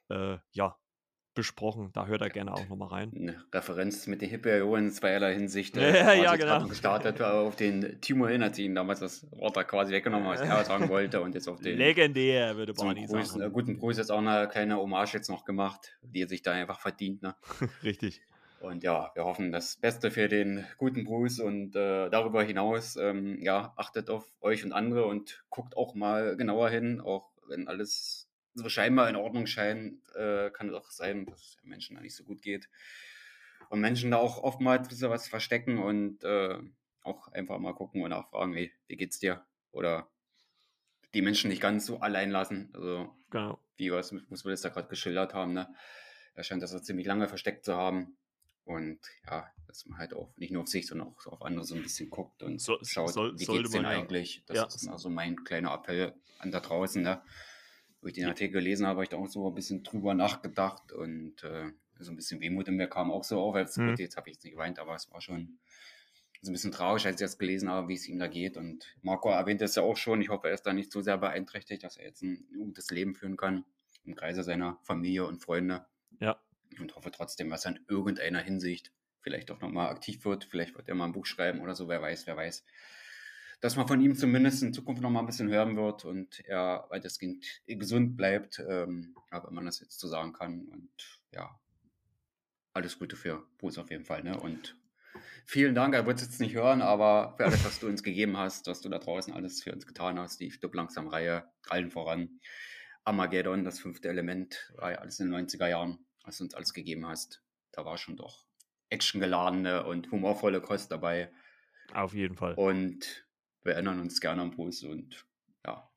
äh, 0.10 0.38
ja, 0.52 0.78
besprochen. 1.38 1.92
Da 1.94 2.08
hört 2.08 2.22
er 2.22 2.30
gerne 2.30 2.54
auch 2.54 2.68
nochmal 2.68 2.90
rein. 2.90 3.12
Eine 3.16 3.42
Referenz 3.54 4.08
mit 4.08 4.22
der 4.22 4.30
Hyperion 4.30 4.80
in 4.80 4.92
zweierlei 4.92 5.36
Hinsicht. 5.36 5.78
Äh, 5.78 5.96
ja, 5.96 6.14
ja, 6.14 6.36
genau. 6.36 6.68
gestartet 6.68 7.22
auf 7.22 7.56
den 7.56 8.02
Timo 8.02 8.26
erinnert 8.26 8.58
ihn 8.58 8.76
damals 8.76 9.00
das 9.00 9.26
Wort 9.32 9.56
da 9.56 9.64
quasi 9.64 9.94
weggenommen, 9.94 10.28
was 10.28 10.42
er 10.42 10.66
sagen 10.66 10.90
wollte 10.90 11.22
und 11.22 11.36
jetzt 11.36 11.48
auf 11.48 11.62
den. 11.62 11.78
Legendär, 11.78 12.58
würde 12.58 12.74
Barney 12.74 13.06
Gruß, 13.06 13.34
sagen. 13.34 13.42
Äh, 13.44 13.50
guten 13.52 13.78
Gruß 13.78 13.98
jetzt 13.98 14.12
auch 14.12 14.18
eine 14.18 14.48
kleine 14.48 14.78
Hommage 14.78 15.14
jetzt 15.14 15.30
noch 15.30 15.46
gemacht, 15.46 15.98
die 16.02 16.24
er 16.24 16.28
sich 16.28 16.42
da 16.42 16.52
einfach 16.52 16.80
verdient. 16.80 17.22
Ne? 17.22 17.36
Richtig. 17.84 18.22
Und 18.60 18.84
ja, 18.84 19.12
wir 19.14 19.24
hoffen 19.24 19.52
das 19.52 19.76
Beste 19.76 20.10
für 20.10 20.28
den 20.28 20.66
guten 20.78 21.04
Bruce 21.04 21.40
und 21.40 21.76
äh, 21.76 22.10
darüber 22.10 22.42
hinaus, 22.42 22.96
ähm, 22.96 23.38
ja, 23.42 23.74
achtet 23.78 24.10
auf 24.10 24.26
euch 24.42 24.66
und 24.66 24.74
andere 24.74 25.06
und 25.06 25.44
guckt 25.50 25.78
auch 25.78 25.94
mal 25.94 26.36
genauer 26.36 26.70
hin, 26.70 27.00
auch 27.00 27.30
wenn 27.48 27.68
alles 27.68 28.27
scheinbar 28.70 29.10
in 29.10 29.16
Ordnung 29.16 29.48
scheint, 29.48 30.02
äh, 30.16 30.50
kann 30.52 30.70
es 30.70 30.76
auch 30.76 30.90
sein, 30.92 31.26
dass 31.26 31.40
es 31.40 31.58
Menschen 31.64 31.96
da 31.96 32.02
nicht 32.02 32.16
so 32.16 32.24
gut 32.24 32.42
geht. 32.42 32.70
Und 33.70 33.82
Menschen 33.82 34.12
da 34.12 34.18
auch 34.18 34.44
oftmals 34.44 35.04
ein 35.04 35.10
was 35.10 35.28
verstecken 35.28 35.80
und 35.80 36.24
äh, 36.24 36.58
auch 37.04 37.28
einfach 37.30 37.60
mal 37.60 37.74
gucken 37.74 38.02
und 38.02 38.10
nachfragen, 38.10 38.54
hey, 38.54 38.72
wie 38.88 38.98
geht's 38.98 39.20
dir? 39.20 39.46
Oder 39.72 40.10
die 41.14 41.22
Menschen 41.22 41.50
nicht 41.50 41.62
ganz 41.62 41.86
so 41.86 42.00
allein 42.00 42.32
lassen. 42.32 42.70
Also, 42.74 43.14
genau. 43.30 43.60
wie 43.78 43.92
was, 43.92 44.14
was 44.30 44.46
wir 44.46 44.52
das 44.52 44.62
da 44.62 44.70
gerade 44.70 44.88
geschildert 44.88 45.34
haben, 45.34 45.54
ne? 45.54 45.74
Er 46.36 46.44
scheint 46.44 46.62
das 46.62 46.84
ziemlich 46.84 47.08
lange 47.08 47.28
versteckt 47.28 47.66
zu 47.66 47.76
haben. 47.76 48.18
Und 48.64 49.00
ja, 49.26 49.50
dass 49.66 49.86
man 49.86 49.98
halt 49.98 50.14
auch 50.14 50.36
nicht 50.36 50.52
nur 50.52 50.64
auf 50.64 50.68
sich, 50.68 50.86
sondern 50.86 51.08
auch 51.08 51.26
auf 51.28 51.42
andere 51.42 51.64
so 51.64 51.74
ein 51.74 51.84
bisschen 51.84 52.10
guckt 52.10 52.44
und 52.44 52.62
so, 52.62 52.78
schaut, 52.84 53.14
soll, 53.14 53.40
wie 53.40 53.46
geht's 53.46 53.72
denn 53.72 53.84
man, 53.84 53.92
eigentlich? 53.92 54.44
Das 54.46 54.58
ja. 54.58 54.66
ist 54.66 54.88
also 54.90 55.10
mein 55.10 55.44
kleiner 55.46 55.74
Appell 55.74 56.14
an 56.40 56.52
da 56.52 56.60
draußen, 56.60 57.02
ne? 57.02 57.22
Wo 58.02 58.08
ich 58.08 58.14
den 58.14 58.26
Artikel 58.26 58.54
gelesen 58.54 58.86
habe, 58.86 58.98
habe 58.98 59.04
ich 59.04 59.10
da 59.10 59.18
auch 59.18 59.28
so 59.28 59.48
ein 59.48 59.56
bisschen 59.56 59.84
drüber 59.84 60.14
nachgedacht 60.14 60.92
und 60.92 61.44
äh, 61.44 61.72
so 62.00 62.12
ein 62.12 62.16
bisschen 62.16 62.40
Wehmut 62.40 62.68
in 62.68 62.76
mir 62.76 62.88
kam 62.88 63.12
auch 63.12 63.24
so 63.24 63.40
auf. 63.40 63.56
Als, 63.56 63.78
mhm. 63.78 63.90
Gut, 63.90 64.00
jetzt 64.00 64.18
habe 64.18 64.30
ich 64.30 64.36
jetzt 64.36 64.44
nicht 64.44 64.54
geweint, 64.54 64.80
aber 64.80 64.96
es 64.96 65.12
war 65.12 65.22
schon 65.22 65.60
ist 66.42 66.50
ein 66.50 66.54
bisschen 66.54 66.72
traurig, 66.72 67.06
als 67.06 67.20
ich 67.20 67.26
das 67.26 67.38
gelesen 67.38 67.70
habe, 67.70 67.88
wie 67.88 67.96
es 67.96 68.08
ihm 68.08 68.20
da 68.20 68.28
geht. 68.28 68.58
Und 68.58 68.96
Marco 69.02 69.30
erwähnt 69.30 69.62
es 69.62 69.76
ja 69.76 69.84
auch 69.84 69.98
schon. 69.98 70.22
Ich 70.22 70.30
hoffe, 70.30 70.48
er 70.48 70.54
ist 70.54 70.64
da 70.64 70.74
nicht 70.74 70.92
so 70.92 71.02
sehr 71.02 71.18
beeinträchtigt, 71.18 71.84
dass 71.84 71.98
er 71.98 72.06
jetzt 72.06 72.22
ein 72.22 72.48
gutes 72.58 72.92
Leben 72.92 73.16
führen 73.16 73.38
kann 73.38 73.66
im 74.06 74.16
Kreise 74.16 74.44
seiner 74.44 74.80
Familie 74.84 75.26
und 75.26 75.40
Freunde. 75.40 75.86
Ja. 76.20 76.40
Und 76.80 76.96
hoffe 76.96 77.12
trotzdem, 77.12 77.50
dass 77.50 77.66
er 77.66 77.72
in 77.72 77.86
irgendeiner 77.88 78.40
Hinsicht 78.40 78.92
vielleicht 79.20 79.52
auch 79.52 79.60
nochmal 79.60 79.90
aktiv 79.90 80.24
wird. 80.26 80.46
Vielleicht 80.46 80.76
wird 80.76 80.88
er 80.88 80.96
mal 80.96 81.06
ein 81.06 81.12
Buch 81.12 81.26
schreiben 81.26 81.60
oder 81.60 81.76
so, 81.76 81.88
wer 81.90 82.02
weiß, 82.02 82.28
wer 82.28 82.38
weiß. 82.38 82.64
Dass 83.60 83.76
man 83.76 83.88
von 83.88 84.00
ihm 84.02 84.16
zumindest 84.16 84.62
in 84.62 84.74
Zukunft 84.74 85.02
nochmal 85.02 85.24
ein 85.24 85.26
bisschen 85.26 85.50
hören 85.50 85.76
wird 85.76 86.06
und 86.06 86.46
er 86.46 86.86
weitestgehend 86.90 87.44
gesund 87.66 88.16
bleibt, 88.16 88.64
ähm, 88.68 89.16
wenn 89.32 89.54
man 89.54 89.66
das 89.66 89.80
jetzt 89.80 90.00
so 90.00 90.08
sagen 90.08 90.34
kann. 90.34 90.68
Und 90.68 90.92
ja, 91.32 91.60
alles 92.74 93.00
Gute 93.00 93.16
für 93.16 93.48
Bruce 93.58 93.80
auf 93.80 93.90
jeden 93.90 94.06
Fall. 94.06 94.24
Ne? 94.24 94.40
Und 94.40 94.78
vielen 95.46 95.74
Dank, 95.74 95.96
er 95.96 96.06
wird 96.06 96.18
es 96.18 96.26
jetzt 96.28 96.40
nicht 96.40 96.54
hören, 96.54 96.82
aber 96.82 97.34
für 97.38 97.46
alles, 97.46 97.66
was 97.66 97.80
du 97.80 97.88
uns 97.88 98.04
gegeben 98.04 98.38
hast, 98.38 98.68
was 98.68 98.82
du 98.82 98.90
da 98.90 99.00
draußen 99.00 99.34
alles 99.34 99.64
für 99.64 99.74
uns 99.74 99.88
getan 99.88 100.20
hast, 100.20 100.40
die 100.40 100.52
Stück 100.52 100.76
langsam 100.76 101.08
Reihe, 101.08 101.44
allen 101.68 101.90
voran. 101.90 102.40
Armageddon, 103.04 103.64
das 103.64 103.80
fünfte 103.80 104.10
Element, 104.10 104.72
war 104.76 104.92
ja 104.92 104.98
alles 104.98 105.20
in 105.20 105.32
den 105.32 105.48
90er 105.48 105.68
Jahren, 105.68 106.06
was 106.24 106.38
du 106.38 106.44
uns 106.44 106.54
alles 106.54 106.74
gegeben 106.74 107.08
hast. 107.08 107.42
Da 107.72 107.86
war 107.86 107.98
schon 107.98 108.18
doch 108.18 108.46
actiongeladene 108.90 109.86
und 109.86 110.12
humorvolle 110.12 110.62
Kost 110.62 110.92
dabei. 110.92 111.32
Auf 111.94 112.14
jeden 112.14 112.36
Fall. 112.36 112.54
Und 112.56 113.27
wir 113.68 113.74
erinnern 113.74 114.00
uns 114.00 114.20
gerne 114.20 114.42
an 114.42 114.52
Bruce 114.52 114.84
und 114.84 115.26
ja, 115.66 115.88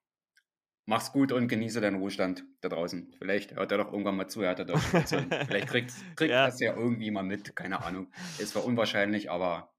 mach's 0.85 1.13
gut 1.13 1.33
und 1.33 1.49
genieße 1.49 1.81
deinen 1.81 2.01
Ruhestand 2.01 2.45
da 2.61 2.69
draußen. 2.69 3.15
Vielleicht 3.17 3.55
hört 3.55 3.73
er 3.73 3.79
doch 3.79 3.93
irgendwann 3.93 4.17
mal 4.17 4.29
zu, 4.29 4.43
er 4.43 4.51
hat 4.51 4.59
er 4.59 4.65
doch 4.67 4.81
Vielleicht 5.47 5.69
kriegt, 5.69 5.95
kriegt 6.17 6.33
ja. 6.33 6.47
das 6.47 6.61
ja 6.61 6.75
irgendwie 6.75 7.11
mal 7.11 7.23
mit, 7.23 7.57
keine 7.57 7.83
Ahnung. 7.83 8.13
Ist 8.39 8.51
zwar 8.51 8.65
unwahrscheinlich, 8.65 9.31
aber 9.31 9.73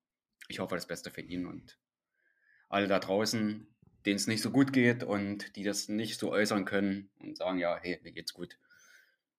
ich 0.48 0.60
hoffe 0.60 0.76
das 0.76 0.88
Beste 0.88 1.12
für 1.12 1.22
ihn 1.22 1.46
und 1.46 1.78
alle 2.70 2.88
da 2.88 3.00
draußen, 3.00 3.68
denen 4.06 4.16
es 4.16 4.28
nicht 4.28 4.42
so 4.42 4.52
gut 4.52 4.74
geht 4.74 5.04
und 5.04 5.56
die 5.56 5.64
das 5.64 5.90
nicht 5.90 6.18
so 6.18 6.32
äußern 6.32 6.66
können 6.66 7.10
und 7.20 7.38
sagen, 7.38 7.60
ja, 7.60 7.78
hey, 7.82 8.00
mir 8.04 8.14
geht's 8.14 8.34
gut. 8.34 8.58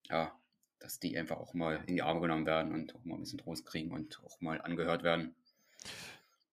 Ja, 0.09 0.39
dass 0.79 0.99
die 0.99 1.17
einfach 1.17 1.37
auch 1.37 1.53
mal 1.53 1.83
in 1.87 1.95
die 1.95 2.01
Arme 2.01 2.21
genommen 2.21 2.45
werden 2.45 2.73
und 2.73 2.93
auch 2.93 3.03
mal 3.03 3.15
ein 3.15 3.21
bisschen 3.21 3.39
Trost 3.39 3.65
kriegen 3.65 3.91
und 3.91 4.21
auch 4.23 4.39
mal 4.41 4.61
angehört 4.61 5.03
werden. 5.03 5.33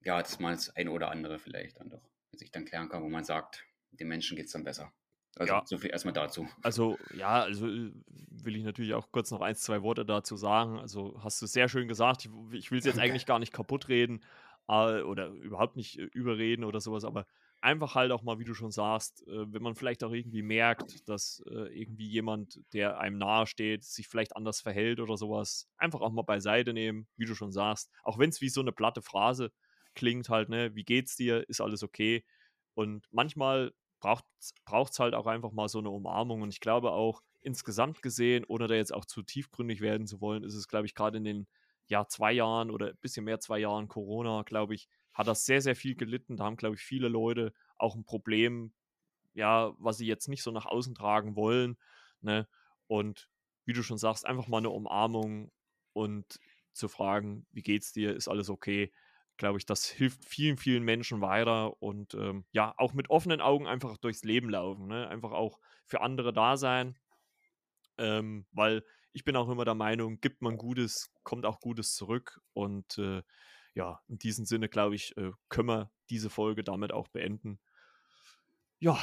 Ja, 0.02 0.22
dass 0.22 0.38
man 0.38 0.54
das 0.54 0.70
eine 0.76 0.90
oder 0.90 1.10
andere 1.10 1.38
vielleicht 1.38 1.78
dann 1.78 1.90
doch 1.90 2.02
sich 2.32 2.50
dann 2.50 2.64
klären 2.64 2.88
kann, 2.88 3.02
wo 3.02 3.08
man 3.08 3.24
sagt, 3.24 3.64
den 3.90 4.08
Menschen 4.08 4.36
geht 4.36 4.46
es 4.46 4.52
dann 4.52 4.64
besser. 4.64 4.92
Also 5.36 5.52
ja. 5.52 5.62
so 5.64 5.78
viel 5.78 5.90
erstmal 5.90 6.14
dazu. 6.14 6.48
Also 6.62 6.98
ja, 7.14 7.42
also 7.42 7.68
äh, 7.68 7.92
will 8.06 8.56
ich 8.56 8.64
natürlich 8.64 8.94
auch 8.94 9.12
kurz 9.12 9.30
noch 9.30 9.40
ein, 9.40 9.54
zwei 9.54 9.82
Worte 9.82 10.04
dazu 10.04 10.36
sagen. 10.36 10.78
Also 10.78 11.20
hast 11.22 11.40
du 11.40 11.46
sehr 11.46 11.68
schön 11.68 11.86
gesagt. 11.86 12.24
Ich, 12.24 12.30
ich 12.52 12.70
will 12.70 12.78
es 12.78 12.84
jetzt 12.84 12.98
eigentlich 12.98 13.26
gar 13.26 13.38
nicht 13.38 13.52
kaputt 13.52 13.88
reden 13.88 14.24
äh, 14.68 15.02
oder 15.02 15.28
überhaupt 15.28 15.76
nicht 15.76 15.98
äh, 15.98 16.04
überreden 16.12 16.64
oder 16.64 16.80
sowas, 16.80 17.04
aber 17.04 17.26
einfach 17.60 17.94
halt 17.94 18.10
auch 18.10 18.22
mal, 18.22 18.38
wie 18.38 18.44
du 18.44 18.54
schon 18.54 18.72
sagst, 18.72 19.26
äh, 19.28 19.52
wenn 19.52 19.62
man 19.62 19.76
vielleicht 19.76 20.02
auch 20.02 20.12
irgendwie 20.12 20.42
merkt, 20.42 21.08
dass 21.08 21.42
äh, 21.48 21.78
irgendwie 21.78 22.08
jemand, 22.08 22.60
der 22.72 22.98
einem 22.98 23.18
nahe 23.18 23.46
steht, 23.46 23.84
sich 23.84 24.08
vielleicht 24.08 24.34
anders 24.34 24.60
verhält 24.60 24.98
oder 24.98 25.16
sowas, 25.16 25.68
einfach 25.76 26.00
auch 26.00 26.10
mal 26.10 26.22
beiseite 26.22 26.72
nehmen, 26.72 27.06
wie 27.16 27.26
du 27.26 27.34
schon 27.34 27.52
sagst. 27.52 27.90
Auch 28.02 28.18
wenn 28.18 28.30
es 28.30 28.40
wie 28.40 28.48
so 28.48 28.62
eine 28.62 28.72
platte 28.72 29.02
Phrase 29.02 29.52
klingt 30.00 30.30
halt, 30.30 30.48
ne, 30.48 30.74
wie 30.74 30.84
geht's 30.84 31.14
dir, 31.14 31.46
ist 31.50 31.60
alles 31.60 31.82
okay. 31.82 32.24
Und 32.72 33.06
manchmal 33.10 33.74
braucht 34.00 34.24
es 34.40 34.98
halt 34.98 35.14
auch 35.14 35.26
einfach 35.26 35.52
mal 35.52 35.68
so 35.68 35.78
eine 35.78 35.90
Umarmung. 35.90 36.40
Und 36.40 36.48
ich 36.48 36.60
glaube 36.60 36.92
auch 36.92 37.22
insgesamt 37.42 38.00
gesehen, 38.00 38.46
ohne 38.48 38.66
da 38.66 38.74
jetzt 38.74 38.94
auch 38.94 39.04
zu 39.04 39.22
tiefgründig 39.22 39.82
werden 39.82 40.06
zu 40.06 40.22
wollen, 40.22 40.42
ist 40.42 40.54
es, 40.54 40.68
glaube 40.68 40.86
ich, 40.86 40.94
gerade 40.94 41.18
in 41.18 41.24
den 41.24 41.46
ja, 41.86 42.06
zwei 42.06 42.32
Jahren 42.32 42.70
oder 42.70 42.88
ein 42.88 42.98
bisschen 43.02 43.26
mehr 43.26 43.40
zwei 43.40 43.58
Jahren 43.58 43.88
Corona, 43.88 44.42
glaube 44.42 44.74
ich, 44.74 44.88
hat 45.12 45.26
das 45.26 45.44
sehr, 45.44 45.60
sehr 45.60 45.76
viel 45.76 45.96
gelitten. 45.96 46.38
Da 46.38 46.44
haben, 46.44 46.56
glaube 46.56 46.76
ich, 46.76 46.82
viele 46.82 47.08
Leute 47.08 47.52
auch 47.76 47.94
ein 47.94 48.04
Problem, 48.04 48.72
ja, 49.34 49.74
was 49.76 49.98
sie 49.98 50.06
jetzt 50.06 50.28
nicht 50.28 50.42
so 50.42 50.50
nach 50.50 50.64
außen 50.64 50.94
tragen 50.94 51.36
wollen. 51.36 51.76
Ne? 52.22 52.48
Und 52.86 53.28
wie 53.66 53.74
du 53.74 53.82
schon 53.82 53.98
sagst, 53.98 54.24
einfach 54.24 54.48
mal 54.48 54.58
eine 54.58 54.70
Umarmung 54.70 55.52
und 55.92 56.40
zu 56.72 56.88
fragen, 56.88 57.46
wie 57.50 57.62
geht's 57.62 57.92
dir, 57.92 58.16
ist 58.16 58.28
alles 58.28 58.48
okay, 58.48 58.92
glaube 59.40 59.58
ich, 59.58 59.64
das 59.64 59.86
hilft 59.86 60.24
vielen, 60.24 60.58
vielen 60.58 60.84
Menschen 60.84 61.22
weiter 61.22 61.82
und 61.82 62.14
ähm, 62.14 62.44
ja, 62.52 62.74
auch 62.76 62.92
mit 62.92 63.08
offenen 63.08 63.40
Augen 63.40 63.66
einfach 63.66 63.96
durchs 63.96 64.22
Leben 64.22 64.50
laufen, 64.50 64.86
ne? 64.86 65.08
einfach 65.08 65.32
auch 65.32 65.58
für 65.86 66.02
andere 66.02 66.32
da 66.32 66.58
sein, 66.58 66.98
ähm, 67.96 68.46
weil 68.52 68.84
ich 69.12 69.24
bin 69.24 69.34
auch 69.36 69.48
immer 69.48 69.64
der 69.64 69.74
Meinung, 69.74 70.20
gibt 70.20 70.42
man 70.42 70.58
Gutes, 70.58 71.10
kommt 71.24 71.46
auch 71.46 71.58
Gutes 71.60 71.94
zurück 71.94 72.40
und 72.52 72.98
äh, 72.98 73.22
ja, 73.74 74.00
in 74.08 74.18
diesem 74.18 74.44
Sinne, 74.44 74.68
glaube 74.68 74.94
ich, 74.94 75.16
äh, 75.16 75.32
können 75.48 75.68
wir 75.68 75.90
diese 76.10 76.28
Folge 76.28 76.62
damit 76.62 76.92
auch 76.92 77.08
beenden. 77.08 77.58
Ja, 78.78 78.98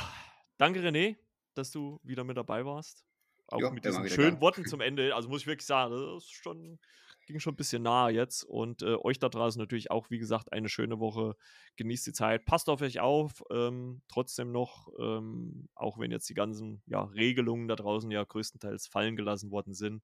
danke 0.57 0.81
René, 0.81 1.17
dass 1.55 1.71
du 1.71 1.99
wieder 2.03 2.23
mit 2.23 2.37
dabei 2.37 2.63
warst. 2.63 3.05
Auch 3.47 3.59
jo, 3.59 3.71
mit 3.71 3.85
diesen 3.85 4.07
schönen 4.07 4.31
gern. 4.31 4.41
Worten 4.41 4.65
zum 4.65 4.81
Ende. 4.81 5.15
Also 5.15 5.29
muss 5.29 5.41
ich 5.41 5.47
wirklich 5.47 5.65
sagen, 5.65 5.91
das 5.91 6.23
ist 6.23 6.31
schon, 6.31 6.79
ging 7.27 7.39
schon 7.39 7.53
ein 7.53 7.57
bisschen 7.57 7.83
nahe 7.83 8.11
jetzt. 8.11 8.43
Und 8.43 8.81
äh, 8.81 8.95
euch 8.95 9.19
da 9.19 9.29
draußen 9.29 9.59
natürlich 9.59 9.91
auch, 9.91 10.09
wie 10.09 10.17
gesagt, 10.17 10.51
eine 10.51 10.69
schöne 10.69 10.99
Woche. 10.99 11.35
Genießt 11.75 12.07
die 12.07 12.13
Zeit. 12.13 12.45
Passt 12.45 12.69
auf 12.69 12.81
euch 12.81 12.99
auf. 12.99 13.43
Ähm, 13.51 14.01
trotzdem 14.07 14.51
noch, 14.51 14.87
ähm, 14.99 15.69
auch 15.75 15.99
wenn 15.99 16.09
jetzt 16.09 16.29
die 16.29 16.33
ganzen 16.33 16.81
ja, 16.87 17.03
Regelungen 17.03 17.67
da 17.67 17.75
draußen 17.75 18.09
ja 18.09 18.23
größtenteils 18.23 18.87
fallen 18.87 19.15
gelassen 19.15 19.51
worden 19.51 19.73
sind, 19.73 20.03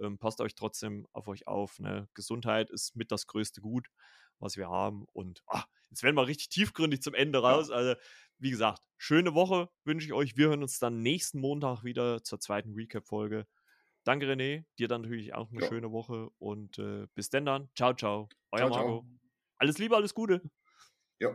ähm, 0.00 0.18
passt 0.18 0.40
euch 0.40 0.54
trotzdem 0.54 1.06
auf 1.12 1.28
euch 1.28 1.46
auf. 1.46 1.78
Ne? 1.80 2.08
Gesundheit 2.14 2.70
ist 2.70 2.96
mit 2.96 3.12
das 3.12 3.26
größte 3.26 3.60
Gut, 3.60 3.88
was 4.38 4.56
wir 4.56 4.68
haben. 4.68 5.04
Und 5.12 5.42
ach, 5.46 5.66
jetzt 5.90 6.02
werden 6.02 6.16
wir 6.16 6.26
richtig 6.26 6.48
tiefgründig 6.48 7.02
zum 7.02 7.14
Ende 7.14 7.40
raus. 7.40 7.68
Ja. 7.68 7.74
Also, 7.74 7.94
wie 8.38 8.50
gesagt, 8.50 8.82
schöne 8.96 9.34
Woche 9.34 9.68
wünsche 9.84 10.06
ich 10.06 10.12
euch. 10.14 10.36
Wir 10.36 10.48
hören 10.48 10.62
uns 10.62 10.78
dann 10.78 11.02
nächsten 11.02 11.40
Montag 11.40 11.84
wieder 11.84 12.22
zur 12.22 12.40
zweiten 12.40 12.72
Recap-Folge. 12.72 13.46
Danke, 14.04 14.26
René. 14.26 14.64
Dir 14.78 14.88
dann 14.88 15.02
natürlich 15.02 15.34
auch 15.34 15.50
eine 15.50 15.60
ja. 15.60 15.68
schöne 15.68 15.92
Woche 15.92 16.30
und 16.38 16.78
äh, 16.78 17.06
bis 17.14 17.30
denn 17.30 17.44
dann. 17.44 17.68
Ciao, 17.74 17.94
ciao. 17.94 18.28
Euer 18.50 18.58
ciao, 18.60 18.70
Marco. 18.70 19.00
Ciao. 19.00 19.06
Alles 19.58 19.78
Liebe, 19.78 19.96
alles 19.96 20.14
Gute. 20.14 20.42
Ja. 21.20 21.30